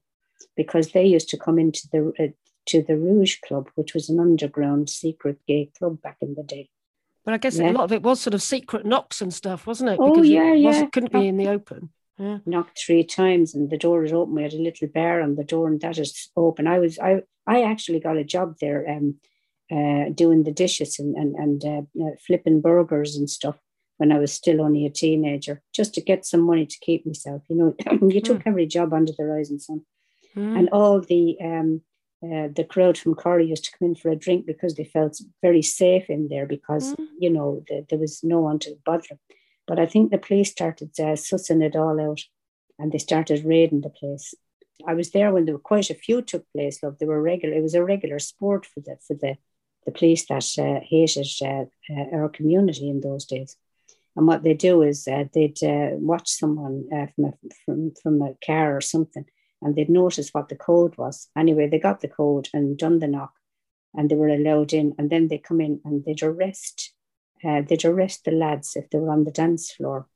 because 0.56 0.92
they 0.92 1.06
used 1.06 1.28
to 1.30 1.38
come 1.38 1.58
into 1.58 1.88
the 1.92 2.12
uh, 2.18 2.32
to 2.66 2.82
the 2.82 2.96
Rouge 2.96 3.36
Club, 3.46 3.70
which 3.76 3.94
was 3.94 4.08
an 4.08 4.20
underground 4.20 4.90
secret 4.90 5.38
gay 5.46 5.70
club 5.78 6.02
back 6.02 6.18
in 6.20 6.34
the 6.34 6.42
day. 6.42 6.68
But 7.28 7.34
I 7.34 7.36
guess 7.36 7.58
Yeah. 7.58 7.72
a 7.72 7.72
lot 7.72 7.84
of 7.84 7.92
it 7.92 8.02
was 8.02 8.22
sort 8.22 8.32
of 8.32 8.40
secret 8.40 8.86
knocks 8.86 9.20
and 9.20 9.34
stuff, 9.34 9.66
wasn't 9.66 9.90
it? 9.90 9.98
Oh, 10.00 10.22
yeah, 10.22 10.54
it 10.54 10.60
yeah. 10.60 10.86
couldn't 10.86 11.12
be 11.12 11.28
in 11.28 11.36
the 11.36 11.48
open. 11.48 11.90
Yeah. 12.16 12.38
knocked 12.46 12.80
three 12.80 13.04
times 13.04 13.54
and 13.54 13.68
the 13.68 13.76
door 13.76 14.02
is 14.02 14.14
open. 14.14 14.34
We 14.34 14.44
had 14.44 14.54
a 14.54 14.62
little 14.62 14.88
bar 14.88 15.20
on 15.20 15.34
the 15.34 15.44
door 15.44 15.68
and 15.68 15.78
that 15.82 15.98
is 15.98 16.30
open. 16.34 16.66
I 16.66 16.78
was 16.78 16.98
I 16.98 17.20
I 17.46 17.64
actually 17.64 18.00
got 18.00 18.16
a 18.16 18.24
job 18.24 18.56
there 18.62 18.88
um 18.88 19.16
uh 19.70 20.08
doing 20.14 20.44
the 20.44 20.52
dishes 20.52 20.98
and 20.98 21.14
and, 21.16 21.34
and 21.36 21.64
uh, 22.02 22.12
flipping 22.26 22.62
burgers 22.62 23.14
and 23.14 23.28
stuff 23.28 23.58
when 23.98 24.10
I 24.10 24.18
was 24.18 24.32
still 24.32 24.62
only 24.62 24.86
a 24.86 24.90
teenager, 24.90 25.60
just 25.74 25.92
to 25.94 26.00
get 26.00 26.24
some 26.24 26.40
money 26.40 26.64
to 26.64 26.78
keep 26.80 27.04
myself. 27.04 27.42
You 27.50 27.56
know, 27.56 28.08
you 28.08 28.22
took 28.22 28.42
every 28.46 28.64
job 28.66 28.94
under 28.94 29.12
the 29.12 29.26
rising 29.26 29.58
sun. 29.58 29.82
Mm. 30.34 30.58
And 30.58 30.68
all 30.70 31.02
the 31.02 31.36
um 31.44 31.82
uh, 32.22 32.48
the 32.54 32.64
crowd 32.64 32.98
from 32.98 33.14
Corrie 33.14 33.46
used 33.46 33.64
to 33.64 33.70
come 33.78 33.88
in 33.88 33.94
for 33.94 34.10
a 34.10 34.16
drink 34.16 34.44
because 34.46 34.74
they 34.74 34.84
felt 34.84 35.20
very 35.40 35.62
safe 35.62 36.10
in 36.10 36.28
there 36.28 36.46
because 36.46 36.94
Mm. 36.94 37.06
you 37.20 37.30
know 37.30 37.62
the, 37.68 37.86
there 37.88 37.98
was 37.98 38.22
no 38.24 38.40
one 38.40 38.58
to 38.60 38.76
bother 38.84 39.06
them. 39.08 39.18
But 39.66 39.78
I 39.78 39.86
think 39.86 40.10
the 40.10 40.18
police 40.18 40.50
started 40.50 40.90
uh, 40.98 41.14
sussing 41.16 41.62
it 41.62 41.76
all 41.76 42.00
out, 42.00 42.20
and 42.78 42.90
they 42.90 42.98
started 42.98 43.44
raiding 43.44 43.82
the 43.82 43.90
place. 43.90 44.34
I 44.86 44.94
was 44.94 45.10
there 45.10 45.32
when 45.32 45.44
there 45.44 45.54
were 45.54 45.70
quite 45.74 45.90
a 45.90 45.94
few 45.94 46.22
took 46.22 46.44
place. 46.52 46.82
Love, 46.82 46.98
they 46.98 47.06
were 47.06 47.22
regular. 47.22 47.54
It 47.56 47.62
was 47.62 47.74
a 47.74 47.84
regular 47.84 48.18
sport 48.18 48.66
for 48.66 48.80
the 48.80 48.96
for 49.06 49.14
the 49.14 49.36
the 49.84 49.92
police 49.92 50.26
that 50.26 50.46
uh, 50.58 50.80
hated 50.84 51.28
uh, 51.42 51.64
uh, 51.90 52.16
our 52.16 52.28
community 52.28 52.88
in 52.90 53.00
those 53.00 53.24
days. 53.24 53.56
And 54.16 54.26
what 54.26 54.42
they 54.42 54.54
do 54.54 54.82
is 54.82 55.06
uh, 55.08 55.24
they'd 55.32 55.62
uh, 55.62 55.90
watch 55.96 56.28
someone 56.28 56.88
uh, 56.92 57.06
from 57.14 57.24
a 57.24 57.32
from 57.64 57.92
from 58.02 58.22
a 58.22 58.34
car 58.44 58.76
or 58.76 58.80
something, 58.80 59.24
and 59.62 59.74
they'd 59.74 59.90
notice 59.90 60.30
what 60.30 60.48
the 60.48 60.56
code 60.56 60.96
was. 60.96 61.28
Anyway, 61.36 61.68
they 61.68 61.78
got 61.78 62.00
the 62.00 62.08
code 62.08 62.48
and 62.52 62.78
done 62.78 62.98
the 62.98 63.08
knock, 63.08 63.32
and 63.94 64.10
they 64.10 64.14
were 64.14 64.28
allowed 64.28 64.72
in. 64.72 64.94
And 64.98 65.10
then 65.10 65.28
they 65.28 65.38
come 65.38 65.60
in 65.60 65.80
and 65.84 66.04
they'd 66.04 66.22
arrest, 66.22 66.92
uh, 67.44 67.62
they'd 67.62 67.84
arrest 67.84 68.24
the 68.24 68.30
lads 68.30 68.76
if 68.76 68.88
they 68.90 68.98
were 68.98 69.10
on 69.10 69.24
the 69.24 69.30
dance 69.30 69.72
floor 69.72 70.08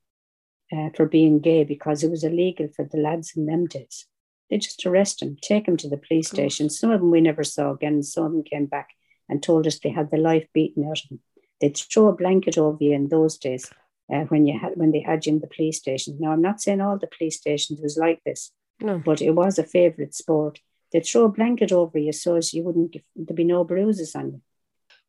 uh, 0.71 0.89
for 0.95 1.05
being 1.05 1.39
gay 1.39 1.63
because 1.63 2.03
it 2.03 2.11
was 2.11 2.23
illegal 2.23 2.67
for 2.75 2.85
the 2.85 2.97
lads 2.97 3.33
in 3.35 3.45
them 3.45 3.65
days. 3.65 4.05
They 4.49 4.57
just 4.57 4.85
arrest 4.85 5.19
them, 5.19 5.37
take 5.41 5.65
them 5.65 5.77
to 5.77 5.89
the 5.89 5.97
police 5.97 6.29
station. 6.29 6.69
Some 6.69 6.91
of 6.91 6.99
them 6.99 7.11
we 7.11 7.21
never 7.21 7.43
saw 7.43 7.71
again. 7.71 8.03
Some 8.03 8.25
of 8.25 8.31
them 8.31 8.43
came 8.43 8.65
back 8.65 8.89
and 9.29 9.41
told 9.41 9.65
us 9.65 9.79
they 9.79 9.89
had 9.89 10.11
the 10.11 10.17
life 10.17 10.47
beaten 10.53 10.85
out 10.85 10.99
of 11.03 11.09
them. 11.09 11.19
They'd 11.59 11.77
throw 11.77 12.07
a 12.07 12.15
blanket 12.15 12.57
over 12.57 12.77
you 12.79 12.93
in 12.93 13.07
those 13.07 13.37
days 13.37 13.71
uh, 14.13 14.21
when 14.25 14.45
you 14.45 14.59
had 14.59 14.73
when 14.75 14.91
they 14.91 14.99
had 14.99 15.25
you 15.25 15.33
in 15.33 15.39
the 15.39 15.47
police 15.47 15.77
station. 15.77 16.17
Now 16.19 16.31
I'm 16.31 16.41
not 16.41 16.61
saying 16.61 16.81
all 16.81 16.97
the 16.97 17.07
police 17.07 17.37
stations 17.37 17.79
was 17.81 17.97
like 17.97 18.21
this, 18.25 18.51
No. 18.83 18.99
but 19.03 19.21
it 19.21 19.31
was 19.31 19.57
a 19.57 19.63
favourite 19.63 20.13
sport. 20.13 20.59
They'd 20.91 21.05
throw 21.05 21.25
a 21.25 21.29
blanket 21.29 21.71
over 21.71 21.97
you 21.97 22.11
so 22.11 22.35
as 22.35 22.53
you 22.53 22.63
wouldn't 22.63 22.95
there'd 23.15 23.35
be 23.35 23.43
no 23.43 23.63
bruises 23.63 24.13
on 24.15 24.31
you. 24.33 24.41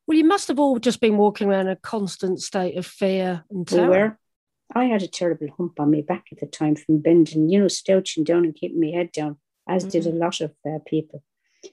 Well, 0.06 0.16
you 0.18 0.24
must 0.24 0.48
have 0.48 0.58
all 0.58 0.78
just 0.78 1.00
been 1.00 1.16
walking 1.16 1.48
around 1.48 1.66
in 1.66 1.72
a 1.72 1.76
constant 1.76 2.40
state 2.40 2.76
of 2.76 2.86
fear 2.86 3.44
and 3.50 3.68
We 3.70 3.76
terror. 3.76 3.88
were. 3.90 4.18
I 4.74 4.84
had 4.86 5.02
a 5.02 5.08
terrible 5.08 5.48
hump 5.56 5.78
on 5.80 5.90
my 5.90 6.00
back 6.00 6.24
at 6.32 6.40
the 6.40 6.46
time 6.46 6.76
from 6.76 6.98
bending, 7.00 7.48
you 7.50 7.58
know, 7.60 7.68
slouching 7.68 8.24
down 8.24 8.44
and 8.44 8.54
keeping 8.54 8.80
my 8.80 8.88
head 8.96 9.12
down, 9.12 9.36
as 9.68 9.84
did 9.84 10.06
a 10.06 10.10
lot 10.10 10.40
of 10.40 10.52
uh, 10.66 10.78
people. 10.86 11.22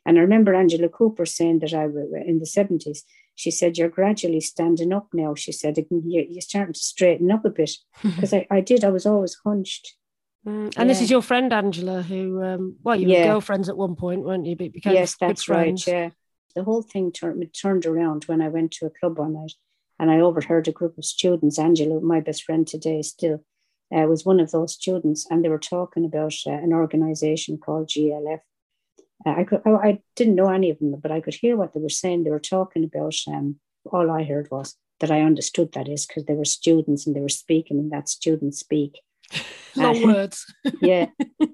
And 0.05 0.17
I 0.17 0.21
remember 0.21 0.53
Angela 0.53 0.87
Cooper 0.89 1.25
saying 1.25 1.59
that 1.59 1.73
I 1.73 1.83
w- 1.87 2.13
in 2.25 2.39
the 2.39 2.45
70s, 2.45 2.99
she 3.35 3.51
said, 3.51 3.77
You're 3.77 3.89
gradually 3.89 4.39
standing 4.41 4.93
up 4.93 5.07
now. 5.13 5.35
She 5.35 5.51
said, 5.51 5.77
You're, 5.89 6.23
you're 6.25 6.41
starting 6.41 6.73
to 6.73 6.79
straighten 6.79 7.31
up 7.31 7.43
a 7.45 7.49
bit. 7.49 7.71
Because 8.03 8.33
I, 8.33 8.45
I 8.51 8.61
did, 8.61 8.83
I 8.83 8.89
was 8.89 9.05
always 9.05 9.37
hunched. 9.45 9.95
Mm, 10.45 10.73
And 10.75 10.89
this 10.89 11.01
is 11.01 11.11
your 11.11 11.21
friend 11.21 11.53
Angela, 11.53 12.01
who, 12.01 12.41
um, 12.43 12.75
well, 12.83 12.95
you 12.95 13.07
Yeah. 13.07 13.17
were 13.17 13.33
girlfriends 13.33 13.69
at 13.69 13.77
one 13.77 13.95
point, 13.95 14.23
weren't 14.23 14.45
you? 14.45 14.55
But 14.55 14.71
became 14.73 14.93
yes, 14.93 15.15
that's 15.19 15.43
friends. 15.43 15.85
right. 15.87 15.93
Yeah. 15.93 16.09
The 16.55 16.63
whole 16.63 16.81
thing 16.81 17.11
turned, 17.11 17.47
turned 17.53 17.85
around 17.85 18.23
when 18.25 18.41
I 18.41 18.49
went 18.49 18.71
to 18.73 18.85
a 18.87 18.89
club 18.89 19.19
one 19.19 19.33
night 19.33 19.53
and 19.99 20.09
I 20.09 20.19
overheard 20.19 20.67
a 20.67 20.71
group 20.71 20.97
of 20.97 21.05
students. 21.05 21.59
Angela, 21.59 22.01
my 22.01 22.19
best 22.19 22.43
friend 22.43 22.67
today, 22.67 23.01
still 23.03 23.45
uh, 23.95 24.07
was 24.07 24.25
one 24.25 24.39
of 24.39 24.51
those 24.51 24.73
students, 24.73 25.27
and 25.29 25.43
they 25.43 25.49
were 25.49 25.59
talking 25.59 26.05
about 26.05 26.33
uh, 26.47 26.51
an 26.51 26.73
organization 26.73 27.57
called 27.57 27.89
GLF. 27.89 28.39
Uh, 29.25 29.29
I 29.29 29.43
could, 29.43 29.61
I, 29.65 29.69
I 29.69 29.99
didn't 30.15 30.35
know 30.35 30.49
any 30.49 30.71
of 30.71 30.79
them, 30.79 30.95
but 30.99 31.11
I 31.11 31.21
could 31.21 31.35
hear 31.35 31.55
what 31.55 31.73
they 31.73 31.79
were 31.79 31.89
saying. 31.89 32.23
They 32.23 32.31
were 32.31 32.39
talking 32.39 32.83
about. 32.83 33.15
Um, 33.27 33.59
all 33.91 34.11
I 34.11 34.23
heard 34.23 34.49
was 34.51 34.75
that 34.99 35.11
I 35.11 35.21
understood 35.21 35.71
that 35.73 35.87
is 35.89 36.05
because 36.05 36.25
they 36.25 36.35
were 36.35 36.45
students 36.45 37.05
and 37.05 37.15
they 37.15 37.19
were 37.19 37.29
speaking 37.29 37.79
in 37.79 37.89
that 37.89 38.07
student 38.09 38.55
speak. 38.55 38.99
Long 39.75 40.03
words. 40.03 40.45
yeah. 40.81 41.07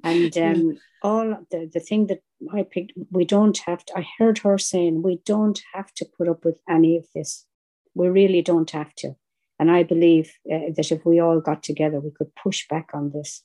And 0.04 0.38
um, 0.50 0.78
all 1.02 1.46
the, 1.52 1.70
the 1.72 1.80
thing 1.80 2.08
that 2.08 2.22
I 2.54 2.64
picked, 2.64 2.94
we 3.12 3.26
don't 3.26 3.58
have 3.60 3.86
to, 3.86 3.98
I 3.98 4.08
heard 4.18 4.40
her 4.40 4.58
saying, 4.58 5.04
we 5.04 5.22
don't 5.26 5.60
have 5.74 5.94
to 5.96 6.06
put 6.18 6.28
up 6.28 6.44
with 6.44 6.60
any 6.70 6.98
of 6.98 7.06
this. 7.14 7.46
We 7.94 8.08
really 8.08 8.42
don't 8.42 8.70
have 8.72 8.94
to. 8.96 9.16
And 9.60 9.72
I 9.72 9.84
believe 9.84 10.34
uh, 10.52 10.72
that 10.76 10.92
if 10.92 11.06
we 11.06 11.20
all 11.20 11.40
got 11.40 11.64
together, 11.64 12.00
we 12.00 12.12
could 12.12 12.36
push 12.36 12.68
back 12.68 12.92
on 12.94 13.12
this 13.12 13.44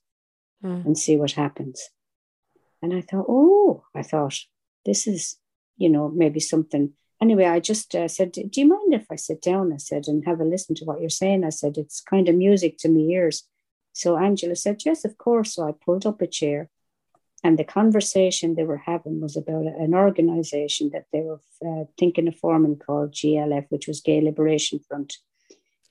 Mm. 0.65 0.87
and 0.87 0.99
see 0.99 1.17
what 1.17 1.33
happens. 1.33 1.91
And 2.81 2.95
I 2.95 3.01
thought, 3.01 3.27
oh, 3.29 3.83
I 3.95 4.03
thought, 4.03 4.39
this 4.85 5.07
is, 5.09 5.37
you 5.77 5.89
know, 5.89 6.09
maybe 6.09 6.39
something. 6.39 6.93
Anyway, 7.21 7.47
I 7.47 7.59
just 7.59 7.95
uh, 7.95 8.09
said, 8.09 8.33
do 8.33 8.49
you 8.55 8.69
mind 8.69 8.95
if 8.95 9.07
I 9.11 9.17
sit 9.17 9.43
down? 9.43 9.73
I 9.73 9.79
said, 9.79 10.07
and 10.07 10.25
have 10.25 10.41
a 10.41 10.45
listen 10.45 10.75
to 10.77 10.85
what 10.85 11.01
you're 11.01 11.11
saying. 11.11 11.45
I 11.45 11.51
said, 11.51 11.79
it's 11.79 12.01
kind 12.01 12.29
of 12.29 12.37
music 12.37 12.79
to 12.79 12.89
my 12.89 13.01
ears. 13.01 13.49
So 13.93 14.17
Angela 14.17 14.57
said, 14.57 14.83
yes, 14.85 15.05
of 15.05 15.19
course. 15.19 15.55
So 15.55 15.69
I 15.69 15.73
pulled 15.73 16.07
up 16.07 16.23
a 16.23 16.27
chair. 16.27 16.69
And 17.45 17.59
the 17.59 17.65
conversation 17.65 18.55
they 18.55 18.63
were 18.63 18.79
having 18.87 19.21
was 19.21 19.37
about 19.37 19.67
an 19.67 19.95
organization 19.95 20.91
that 20.93 21.07
they 21.13 21.23
were 21.23 21.41
uh, 21.67 21.85
thinking 21.99 22.29
of 22.29 22.37
forming 22.37 22.77
called 22.77 23.13
GLF, 23.13 23.67
which 23.69 23.89
was 23.89 24.01
Gay 24.01 24.21
Liberation 24.21 24.79
Front. 24.79 25.17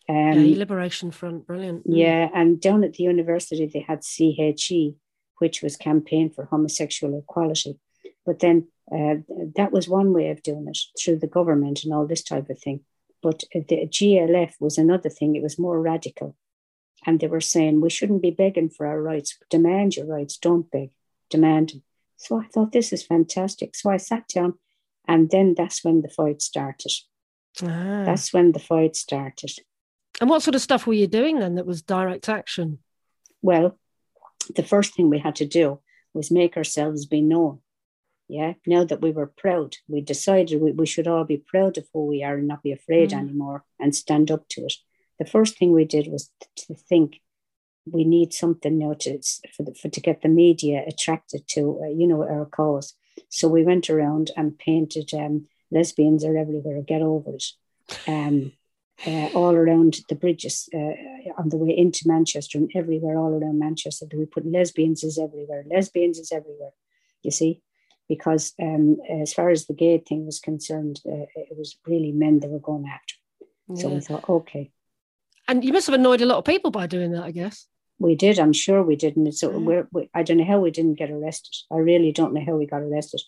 Um, 0.08 0.34
Gay 0.34 0.56
Liberation 0.56 1.12
Front, 1.12 1.46
brilliant. 1.46 1.86
Mm. 1.86 1.98
yeah, 1.98 2.30
and 2.34 2.60
down 2.60 2.86
at 2.86 2.94
the 2.94 3.04
university 3.04 3.66
they 3.66 3.82
had 3.82 4.02
CHE, 4.02 4.96
which 5.40 5.62
was 5.62 5.76
Campaign 5.76 6.30
for 6.30 6.46
Homosexual 6.46 7.20
Equality. 7.20 7.80
But 8.26 8.40
then 8.40 8.68
uh, 8.92 9.16
that 9.56 9.72
was 9.72 9.90
one 9.90 10.14
way 10.14 10.30
of 10.30 10.44
doing 10.44 10.68
it 10.70 10.78
through 10.98 11.20
the 11.20 11.28
government 11.28 11.84
and 11.84 11.94
all 11.94 12.08
this 12.08 12.24
type 12.24 12.50
of 12.50 12.60
thing. 12.60 12.82
But 13.22 13.44
the 13.54 13.88
GLF 13.88 14.54
was 14.60 14.78
another 14.78 15.10
thing, 15.10 15.36
it 15.36 15.44
was 15.44 15.60
more 15.60 15.80
radical. 15.80 16.36
And 17.06 17.20
they 17.20 17.28
were 17.28 17.42
saying 17.42 17.82
we 17.82 17.90
shouldn't 17.90 18.22
be 18.22 18.32
begging 18.32 18.70
for 18.70 18.86
our 18.86 19.02
rights, 19.02 19.38
demand 19.50 19.96
your 19.96 20.06
rights, 20.06 20.38
don't 20.38 20.70
beg, 20.70 20.92
demand 21.30 21.70
them. 21.70 21.84
So 22.18 22.40
I 22.40 22.46
thought 22.46 22.72
this 22.72 22.94
is 22.94 23.02
fantastic. 23.04 23.76
So 23.76 23.90
I 23.90 23.98
sat 23.98 24.28
down, 24.28 24.54
and 25.08 25.30
then 25.32 25.56
that's 25.58 25.84
when 25.84 26.02
the 26.02 26.10
fight 26.10 26.42
started. 26.42 26.92
Ah. 27.64 28.04
That's 28.06 28.32
when 28.32 28.52
the 28.52 28.60
fight 28.60 28.96
started. 28.96 29.52
And 30.20 30.30
what 30.30 30.44
sort 30.44 30.54
of 30.56 30.62
stuff 30.62 30.86
were 30.86 30.94
you 30.94 31.08
doing 31.08 31.40
then 31.40 31.56
that 31.56 31.66
was 31.66 31.82
direct 31.82 32.30
action? 32.30 32.80
Well, 33.42 33.80
the 34.56 34.64
first 34.64 34.94
thing 34.94 35.10
we 35.10 35.18
had 35.20 35.36
to 35.38 35.46
do 35.48 35.80
was 36.14 36.30
make 36.30 36.56
ourselves 36.58 37.08
be 37.08 37.22
known. 37.22 37.60
Yeah, 38.28 38.54
now 38.66 38.84
that 38.86 39.02
we 39.02 39.12
were 39.12 39.28
proud, 39.28 39.78
we 39.88 40.02
decided 40.02 40.62
we, 40.62 40.72
we 40.72 40.86
should 40.86 41.08
all 41.08 41.24
be 41.26 41.38
proud 41.38 41.78
of 41.78 41.88
who 41.94 42.06
we 42.06 42.24
are 42.24 42.36
and 42.36 42.48
not 42.48 42.64
be 42.64 42.72
afraid 42.72 43.10
Mm. 43.10 43.20
anymore 43.20 43.66
and 43.80 43.96
stand 43.96 44.30
up 44.30 44.48
to 44.50 44.62
it. 44.62 44.74
The 45.22 45.30
first 45.30 45.60
thing 45.60 45.72
we 45.72 45.86
did 45.86 46.08
was 46.08 46.32
to 46.56 46.74
think 46.74 47.22
we 47.86 48.04
need 48.06 48.34
something 48.34 48.80
now 48.80 48.96
to 49.02 49.22
for, 49.56 49.62
the, 49.62 49.76
for 49.76 49.88
to 49.88 50.02
get 50.02 50.24
the 50.24 50.30
media 50.30 50.84
attracted 50.88 51.48
to 51.50 51.80
uh, 51.84 51.90
you 51.90 52.08
know 52.08 52.24
our 52.24 52.48
cause. 52.48 52.96
So 53.30 53.48
we 53.48 53.64
went 53.64 53.88
around 53.88 54.32
and 54.36 54.58
painted 54.58 55.14
um, 55.14 55.46
lesbians 55.70 56.26
are 56.26 56.36
everywhere. 56.36 56.82
Get 56.82 57.04
over 57.04 57.36
it. 57.36 57.46
Um, 58.08 58.54
uh, 59.06 59.30
all 59.36 59.54
around 59.54 60.00
the 60.10 60.16
bridges 60.16 60.68
uh, 60.74 60.96
on 61.38 61.50
the 61.50 61.58
way 61.58 61.78
into 61.78 62.08
Manchester 62.08 62.58
and 62.58 62.72
everywhere 62.74 63.20
all 63.20 63.40
around 63.40 63.60
Manchester. 63.60 64.08
We 64.12 64.26
put 64.26 64.52
lesbians 64.52 65.04
is 65.04 65.20
everywhere. 65.20 65.64
Lesbians 65.70 66.18
is 66.18 66.32
everywhere. 66.32 66.74
You 67.22 67.30
see, 67.30 67.62
because 68.10 68.54
um, 68.60 68.98
as 69.08 69.34
far 69.34 69.52
as 69.52 69.68
the 69.68 69.76
gay 69.76 70.00
thing 70.00 70.26
was 70.26 70.40
concerned, 70.40 71.00
uh, 71.06 71.28
it 71.36 71.56
was 71.56 71.78
really 71.86 72.12
men 72.12 72.40
they 72.40 72.48
were 72.48 72.68
going 72.72 72.88
after. 72.88 73.16
So 73.76 73.90
we 73.90 74.02
thought, 74.02 74.28
okay, 74.28 74.72
And 75.52 75.66
you 75.66 75.74
must 75.74 75.88
have 75.88 75.94
annoyed 76.00 76.22
a 76.22 76.26
lot 76.26 76.38
of 76.38 76.46
people 76.46 76.72
by 76.72 76.88
doing 76.88 77.12
that, 77.12 77.24
I 77.24 77.32
guess. 77.32 77.68
we 78.00 78.16
did. 78.16 78.40
I'm 78.40 78.54
sure 78.54 78.82
we 78.82 78.96
did. 78.96 79.16
And 79.18 79.34
so 79.36 79.50
we're, 79.68 79.88
we, 79.92 80.10
I 80.14 80.24
don't 80.24 80.38
know 80.38 80.46
how 80.46 80.60
we 80.60 80.72
didn't 80.72 80.96
get 80.98 81.12
arrested. 81.12 81.54
I 81.72 81.78
really 81.78 82.12
don't 82.12 82.34
know 82.34 82.44
how 82.46 82.56
we 82.56 82.66
got 82.66 82.82
arrested. 82.82 83.22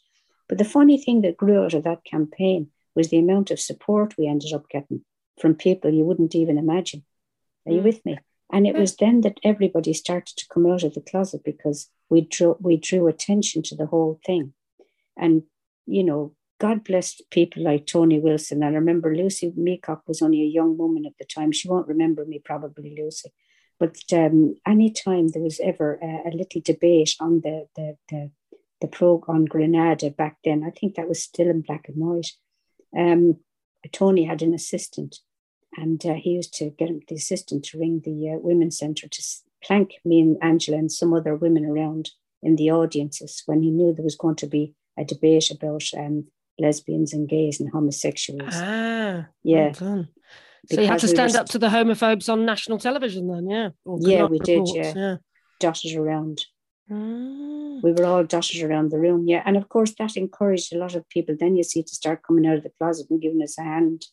But 0.47 0.57
the 0.57 0.65
funny 0.77 0.97
thing 0.97 1.21
that 1.21 1.37
grew 1.37 1.63
out 1.63 1.73
of 1.73 1.83
that 1.83 2.03
campaign 2.05 2.69
was 2.95 3.09
the 3.09 3.19
amount 3.19 3.51
of 3.51 3.59
support 3.59 4.15
we 4.17 4.27
ended 4.27 4.53
up 4.53 4.69
getting 4.69 5.01
from 5.41 5.53
people 5.55 5.91
you 5.93 6.05
wouldn't 6.05 6.33
even 6.35 6.57
imagine. 6.57 7.03
Are 7.65 7.73
you 7.73 7.81
Mm. 7.81 7.89
with 7.89 8.05
me? 8.05 8.17
And 8.51 8.65
it 8.67 8.75
was 8.75 8.95
then 8.95 9.21
that 9.21 9.39
everybody 9.43 9.93
started 9.93 10.35
to 10.37 10.47
come 10.53 10.65
out 10.71 10.83
of 10.83 10.93
the 10.93 11.01
closet 11.01 11.41
because 11.43 11.89
we 12.09 12.21
drew 12.21 12.55
we 12.59 12.77
drew 12.77 13.07
attention 13.07 13.63
to 13.63 13.75
the 13.75 13.87
whole 13.87 14.19
thing. 14.25 14.53
And 15.17 15.43
you 15.97 16.03
know, 16.03 16.21
God 16.59 16.83
blessed 16.83 17.23
people 17.29 17.63
like 17.63 17.85
Tony 17.85 18.19
Wilson. 18.19 18.63
And 18.63 18.75
I 18.75 18.77
remember 18.77 19.15
Lucy 19.15 19.51
Meacock 19.55 20.01
was 20.07 20.21
only 20.21 20.41
a 20.41 20.45
young 20.45 20.77
woman 20.77 21.05
at 21.05 21.17
the 21.19 21.25
time. 21.25 21.51
She 21.51 21.67
won't 21.67 21.87
remember 21.87 22.25
me, 22.25 22.39
probably 22.43 22.95
Lucy. 22.97 23.31
But 23.79 23.97
um, 24.13 24.55
anytime 24.65 25.27
there 25.27 25.41
was 25.41 25.59
ever 25.59 25.99
a, 26.01 26.29
a 26.29 26.31
little 26.31 26.61
debate 26.63 27.15
on 27.19 27.41
the 27.41 27.67
the 27.75 27.97
the, 28.09 28.31
the 28.81 28.87
pro 28.87 29.23
on 29.27 29.45
Granada 29.45 30.09
back 30.09 30.37
then, 30.45 30.63
I 30.63 30.69
think 30.69 30.95
that 30.95 31.09
was 31.09 31.21
still 31.21 31.49
in 31.49 31.61
black 31.61 31.89
and 31.89 31.97
white. 31.97 32.31
Um, 32.97 33.37
Tony 33.91 34.23
had 34.23 34.41
an 34.41 34.53
assistant, 34.53 35.19
and 35.75 36.05
uh, 36.05 36.13
he 36.13 36.31
used 36.31 36.53
to 36.55 36.69
get 36.69 36.89
the 37.07 37.15
assistant 37.15 37.65
to 37.65 37.79
ring 37.79 38.01
the 38.05 38.29
uh, 38.29 38.37
women's 38.39 38.77
centre 38.77 39.07
to 39.07 39.23
plank 39.63 39.95
me 40.05 40.21
and 40.21 40.37
Angela 40.41 40.77
and 40.77 40.91
some 40.91 41.13
other 41.13 41.35
women 41.35 41.65
around 41.65 42.11
in 42.41 42.55
the 42.55 42.71
audiences 42.71 43.43
when 43.45 43.61
he 43.61 43.71
knew 43.71 43.93
there 43.93 44.03
was 44.03 44.15
going 44.15 44.35
to 44.35 44.47
be 44.47 44.75
a 44.97 45.03
debate 45.03 45.49
about 45.49 45.83
um, 45.97 46.27
lesbians 46.59 47.13
and 47.13 47.27
gays 47.27 47.59
and 47.59 47.69
homosexuals. 47.71 48.53
Ah, 48.53 49.27
Yeah. 49.43 49.73
well. 49.79 50.07
So 50.71 50.79
you 50.79 50.87
had 50.87 50.99
to 50.99 51.07
Because 51.07 51.13
we 51.13 51.21
were 51.23 51.29
stand 51.29 51.35
up 51.35 51.49
to 51.49 51.59
the 51.59 51.67
homophobes 51.67 52.31
on 52.31 52.45
national 52.45 52.77
television 52.77 53.27
then, 53.27 53.49
yeah? 53.49 53.69
Yeah, 53.99 54.25
we 54.25 54.39
did, 54.39 54.65
yeah. 54.73 54.93
yeah. 54.95 55.15
dotted 55.59 55.97
around. 55.97 56.45
Ah. 56.89 57.79
We 57.83 57.91
were 57.91 58.05
all 58.05 58.23
dotted 58.23 58.63
around 58.63 58.91
the 58.91 58.99
room, 58.99 59.27
yeah. 59.27 59.43
And 59.45 59.57
of 59.57 59.67
course, 59.67 59.93
that 59.99 60.15
encouraged 60.15 60.73
a 60.73 60.77
lot 60.77 60.95
of 60.95 61.07
people. 61.09 61.35
Then 61.37 61.57
you 61.57 61.63
see 61.63 61.83
to 61.83 61.95
start 61.95 62.23
coming 62.25 62.45
out 62.47 62.57
of 62.57 62.63
the 62.63 62.71
closet 62.79 63.07
and 63.09 63.21
giving 63.21 63.41
us 63.41 63.57
a 63.57 63.63
hand. 63.63 64.05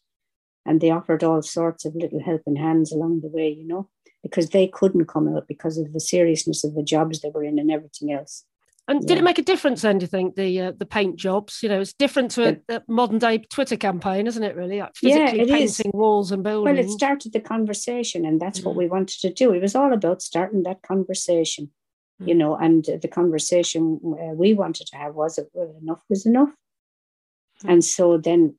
And 0.66 0.80
they 0.80 0.90
offered 0.90 1.22
all 1.22 1.42
sorts 1.42 1.84
of 1.84 1.94
little 1.94 2.22
helping 2.22 2.56
hands 2.56 2.92
along 2.92 3.20
the 3.20 3.28
way, 3.28 3.48
you 3.48 3.66
know, 3.66 3.88
because 4.22 4.50
they 4.50 4.66
couldn't 4.66 5.06
come 5.06 5.28
out 5.34 5.48
because 5.48 5.78
of 5.78 5.92
the 5.92 6.00
seriousness 6.00 6.64
of 6.64 6.74
the 6.74 6.82
jobs 6.82 7.20
they 7.20 7.30
were 7.30 7.44
in 7.44 7.58
and 7.58 7.70
everything 7.70 8.12
else. 8.12 8.44
And 8.90 9.06
did 9.06 9.18
it 9.18 9.22
make 9.24 9.38
a 9.38 9.42
difference 9.42 9.82
then, 9.82 9.98
do 9.98 10.02
you 10.02 10.08
think, 10.08 10.34
the 10.34 10.60
uh, 10.60 10.72
the 10.76 10.84
paint 10.84 11.14
jobs? 11.14 11.62
You 11.62 11.68
know, 11.68 11.80
it's 11.80 11.92
different 11.92 12.32
to 12.32 12.60
a, 12.68 12.76
a 12.76 12.82
modern 12.88 13.18
day 13.18 13.38
Twitter 13.38 13.76
campaign, 13.76 14.26
isn't 14.26 14.42
it, 14.42 14.56
really? 14.56 14.80
Like 14.80 14.90
Yeah, 15.00 15.30
physically 15.30 15.62
is. 15.62 15.76
painting 15.76 15.92
walls 15.94 16.32
and 16.32 16.42
buildings. 16.42 16.76
Well, 16.76 16.84
it 16.84 16.90
started 16.90 17.32
the 17.32 17.40
conversation, 17.40 18.24
and 18.26 18.40
that's 18.40 18.62
what 18.64 18.74
Mm. 18.74 18.78
we 18.78 18.88
wanted 18.88 19.20
to 19.20 19.32
do. 19.32 19.52
It 19.54 19.62
was 19.62 19.76
all 19.76 19.92
about 19.92 20.22
starting 20.22 20.64
that 20.64 20.82
conversation, 20.82 21.70
you 22.18 22.34
Mm. 22.34 22.38
know. 22.38 22.56
And 22.56 22.84
the 22.84 23.08
conversation 23.08 24.00
uh, 24.04 24.34
we 24.34 24.54
wanted 24.54 24.88
to 24.88 24.96
have 24.96 25.14
was, 25.14 25.38
well, 25.54 25.76
enough 25.80 26.02
was 26.08 26.26
enough. 26.26 26.50
Mm. 27.62 27.70
And 27.72 27.84
so 27.84 28.18
then 28.18 28.56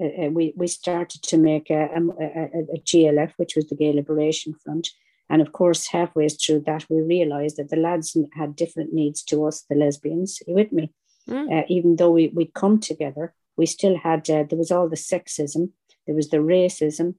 uh, 0.00 0.26
uh, 0.26 0.30
we 0.30 0.54
we 0.56 0.68
started 0.68 1.22
to 1.22 1.36
make 1.38 1.70
a, 1.70 1.88
a, 1.92 2.00
a, 2.24 2.60
a 2.76 2.78
GLF, 2.84 3.32
which 3.36 3.56
was 3.56 3.66
the 3.66 3.74
Gay 3.76 3.92
Liberation 3.92 4.54
Front. 4.62 4.90
And 5.30 5.40
of 5.40 5.52
course, 5.52 5.88
halfway 5.88 6.28
through 6.28 6.60
that, 6.66 6.84
we 6.90 7.00
realised 7.00 7.56
that 7.56 7.70
the 7.70 7.76
lads 7.76 8.16
had 8.34 8.56
different 8.56 8.92
needs 8.92 9.22
to 9.24 9.44
us, 9.46 9.64
the 9.68 9.74
lesbians. 9.74 10.40
You 10.46 10.54
with 10.54 10.72
me? 10.72 10.92
Mm. 11.28 11.60
Uh, 11.60 11.64
even 11.68 11.96
though 11.96 12.10
we, 12.10 12.28
we'd 12.28 12.54
come 12.54 12.78
together, 12.78 13.34
we 13.56 13.66
still 13.66 13.96
had, 13.96 14.28
uh, 14.28 14.44
there 14.48 14.58
was 14.58 14.70
all 14.70 14.88
the 14.88 14.96
sexism, 14.96 15.70
there 16.06 16.14
was 16.14 16.28
the 16.28 16.38
racism, 16.38 17.14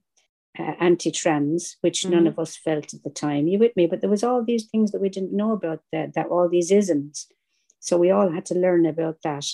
uh, 0.58 0.74
anti 0.78 1.10
trans, 1.10 1.76
which 1.80 2.06
none 2.06 2.24
Mhm. 2.24 2.28
of 2.28 2.38
us 2.38 2.56
felt 2.56 2.94
at 2.94 3.02
the 3.02 3.10
time. 3.10 3.48
You 3.48 3.58
with 3.58 3.76
me? 3.76 3.86
But 3.86 4.00
there 4.00 4.10
was 4.10 4.22
all 4.22 4.44
these 4.44 4.66
things 4.66 4.92
that 4.92 5.00
we 5.00 5.08
didn't 5.08 5.32
know 5.36 5.52
about, 5.52 5.80
that, 5.92 6.14
that 6.14 6.28
all 6.28 6.48
these 6.48 6.70
isms. 6.70 7.26
So 7.80 7.98
we 7.98 8.10
all 8.10 8.30
had 8.30 8.46
to 8.46 8.54
learn 8.54 8.86
about 8.86 9.22
that. 9.22 9.46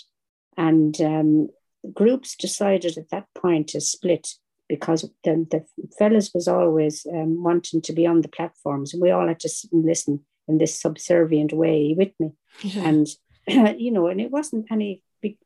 And 0.56 1.00
um, 1.00 1.48
groups 1.92 2.36
decided 2.36 2.98
at 2.98 3.08
that 3.10 3.26
point 3.34 3.68
to 3.70 3.80
split 3.80 4.34
because 4.72 5.02
the, 5.22 5.46
the 5.50 5.62
fellas 5.98 6.30
was 6.32 6.48
always 6.48 7.06
um, 7.12 7.42
wanting 7.42 7.82
to 7.82 7.92
be 7.92 8.06
on 8.06 8.22
the 8.22 8.28
platforms 8.28 8.94
and 8.94 9.02
we 9.02 9.10
all 9.10 9.28
had 9.28 9.38
to 9.38 9.48
sit 9.48 9.70
and 9.70 9.84
listen 9.84 10.24
in 10.48 10.56
this 10.56 10.80
subservient 10.80 11.52
way 11.52 11.94
with 11.96 12.12
me. 12.18 12.30
Yeah. 12.62 12.88
and 12.88 13.06
you 13.78 13.90
know 13.90 14.06
and 14.06 14.18
it 14.18 14.30
wasn't 14.30 14.66
any 14.70 15.02
big 15.20 15.36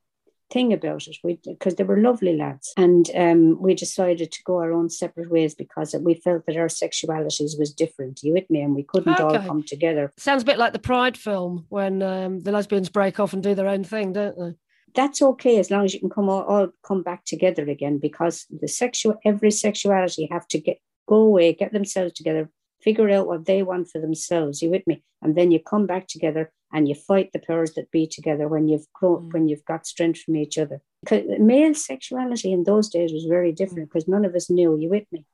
thing 0.50 0.72
about 0.72 1.08
it. 1.08 1.16
We 1.24 1.40
because 1.44 1.74
they 1.74 1.82
were 1.84 2.00
lovely 2.00 2.36
lads. 2.36 2.72
And 2.76 3.10
um, 3.16 3.60
we 3.60 3.74
decided 3.74 4.30
to 4.30 4.42
go 4.44 4.58
our 4.58 4.72
own 4.72 4.90
separate 4.90 5.30
ways 5.30 5.54
because 5.54 5.94
we 6.00 6.14
felt 6.14 6.46
that 6.46 6.56
our 6.56 6.68
sexualities 6.68 7.58
was 7.58 7.72
different. 7.72 8.20
You 8.22 8.32
with 8.32 8.48
me? 8.48 8.60
And 8.62 8.74
we 8.74 8.84
couldn't 8.84 9.20
all 9.20 9.38
come 9.40 9.62
together. 9.64 10.12
Sounds 10.18 10.42
a 10.42 10.46
bit 10.46 10.58
like 10.58 10.72
the 10.72 10.78
Pride 10.78 11.16
film 11.16 11.66
when 11.68 12.02
um, 12.02 12.40
the 12.40 12.52
lesbians 12.52 12.88
break 12.88 13.18
off 13.18 13.32
and 13.32 13.42
do 13.42 13.54
their 13.54 13.68
own 13.68 13.82
thing, 13.82 14.12
don't 14.12 14.38
they? 14.38 14.54
That's 14.96 15.22
okay 15.22 15.58
as 15.58 15.70
long 15.70 15.84
as 15.84 15.94
you 15.94 16.00
can 16.00 16.10
come 16.10 16.28
all, 16.28 16.42
all 16.42 16.68
come 16.82 17.02
back 17.02 17.24
together 17.24 17.64
again 17.68 17.98
because 17.98 18.46
the 18.62 18.68
sexual 18.68 19.14
every 19.24 19.50
sexuality 19.50 20.28
have 20.30 20.46
to 20.48 20.58
get 20.58 20.78
go 21.06 21.16
away 21.16 21.52
get 21.52 21.72
themselves 21.72 22.12
together 22.14 22.50
figure 22.80 23.10
out 23.10 23.26
what 23.26 23.44
they 23.46 23.62
want 23.62 23.88
for 23.90 24.00
themselves 24.00 24.62
you 24.62 24.70
with 24.70 24.86
me 24.86 25.02
and 25.22 25.36
then 25.36 25.50
you 25.50 25.60
come 25.72 25.86
back 25.86 26.06
together 26.08 26.52
and 26.72 26.88
you 26.88 26.94
fight 26.94 27.30
the 27.32 27.38
powers 27.38 27.72
that 27.74 27.90
be 27.90 28.06
together 28.06 28.48
when 28.48 28.68
you've 28.68 28.86
grown 28.92 29.22
Mm. 29.22 29.32
when 29.32 29.48
you've 29.48 29.64
got 29.64 29.86
strength 29.86 30.20
from 30.22 30.36
each 30.36 30.58
other. 30.58 30.80
Because 31.02 31.22
male 31.38 31.74
sexuality 31.74 32.52
in 32.52 32.64
those 32.64 32.88
days 32.88 33.12
was 33.12 33.24
very 33.36 33.52
different 33.52 33.88
because 33.88 34.08
none 34.08 34.24
of 34.24 34.34
us 34.34 34.50
knew 34.50 34.76
you 34.76 34.88
with 34.90 35.06
me 35.12 35.24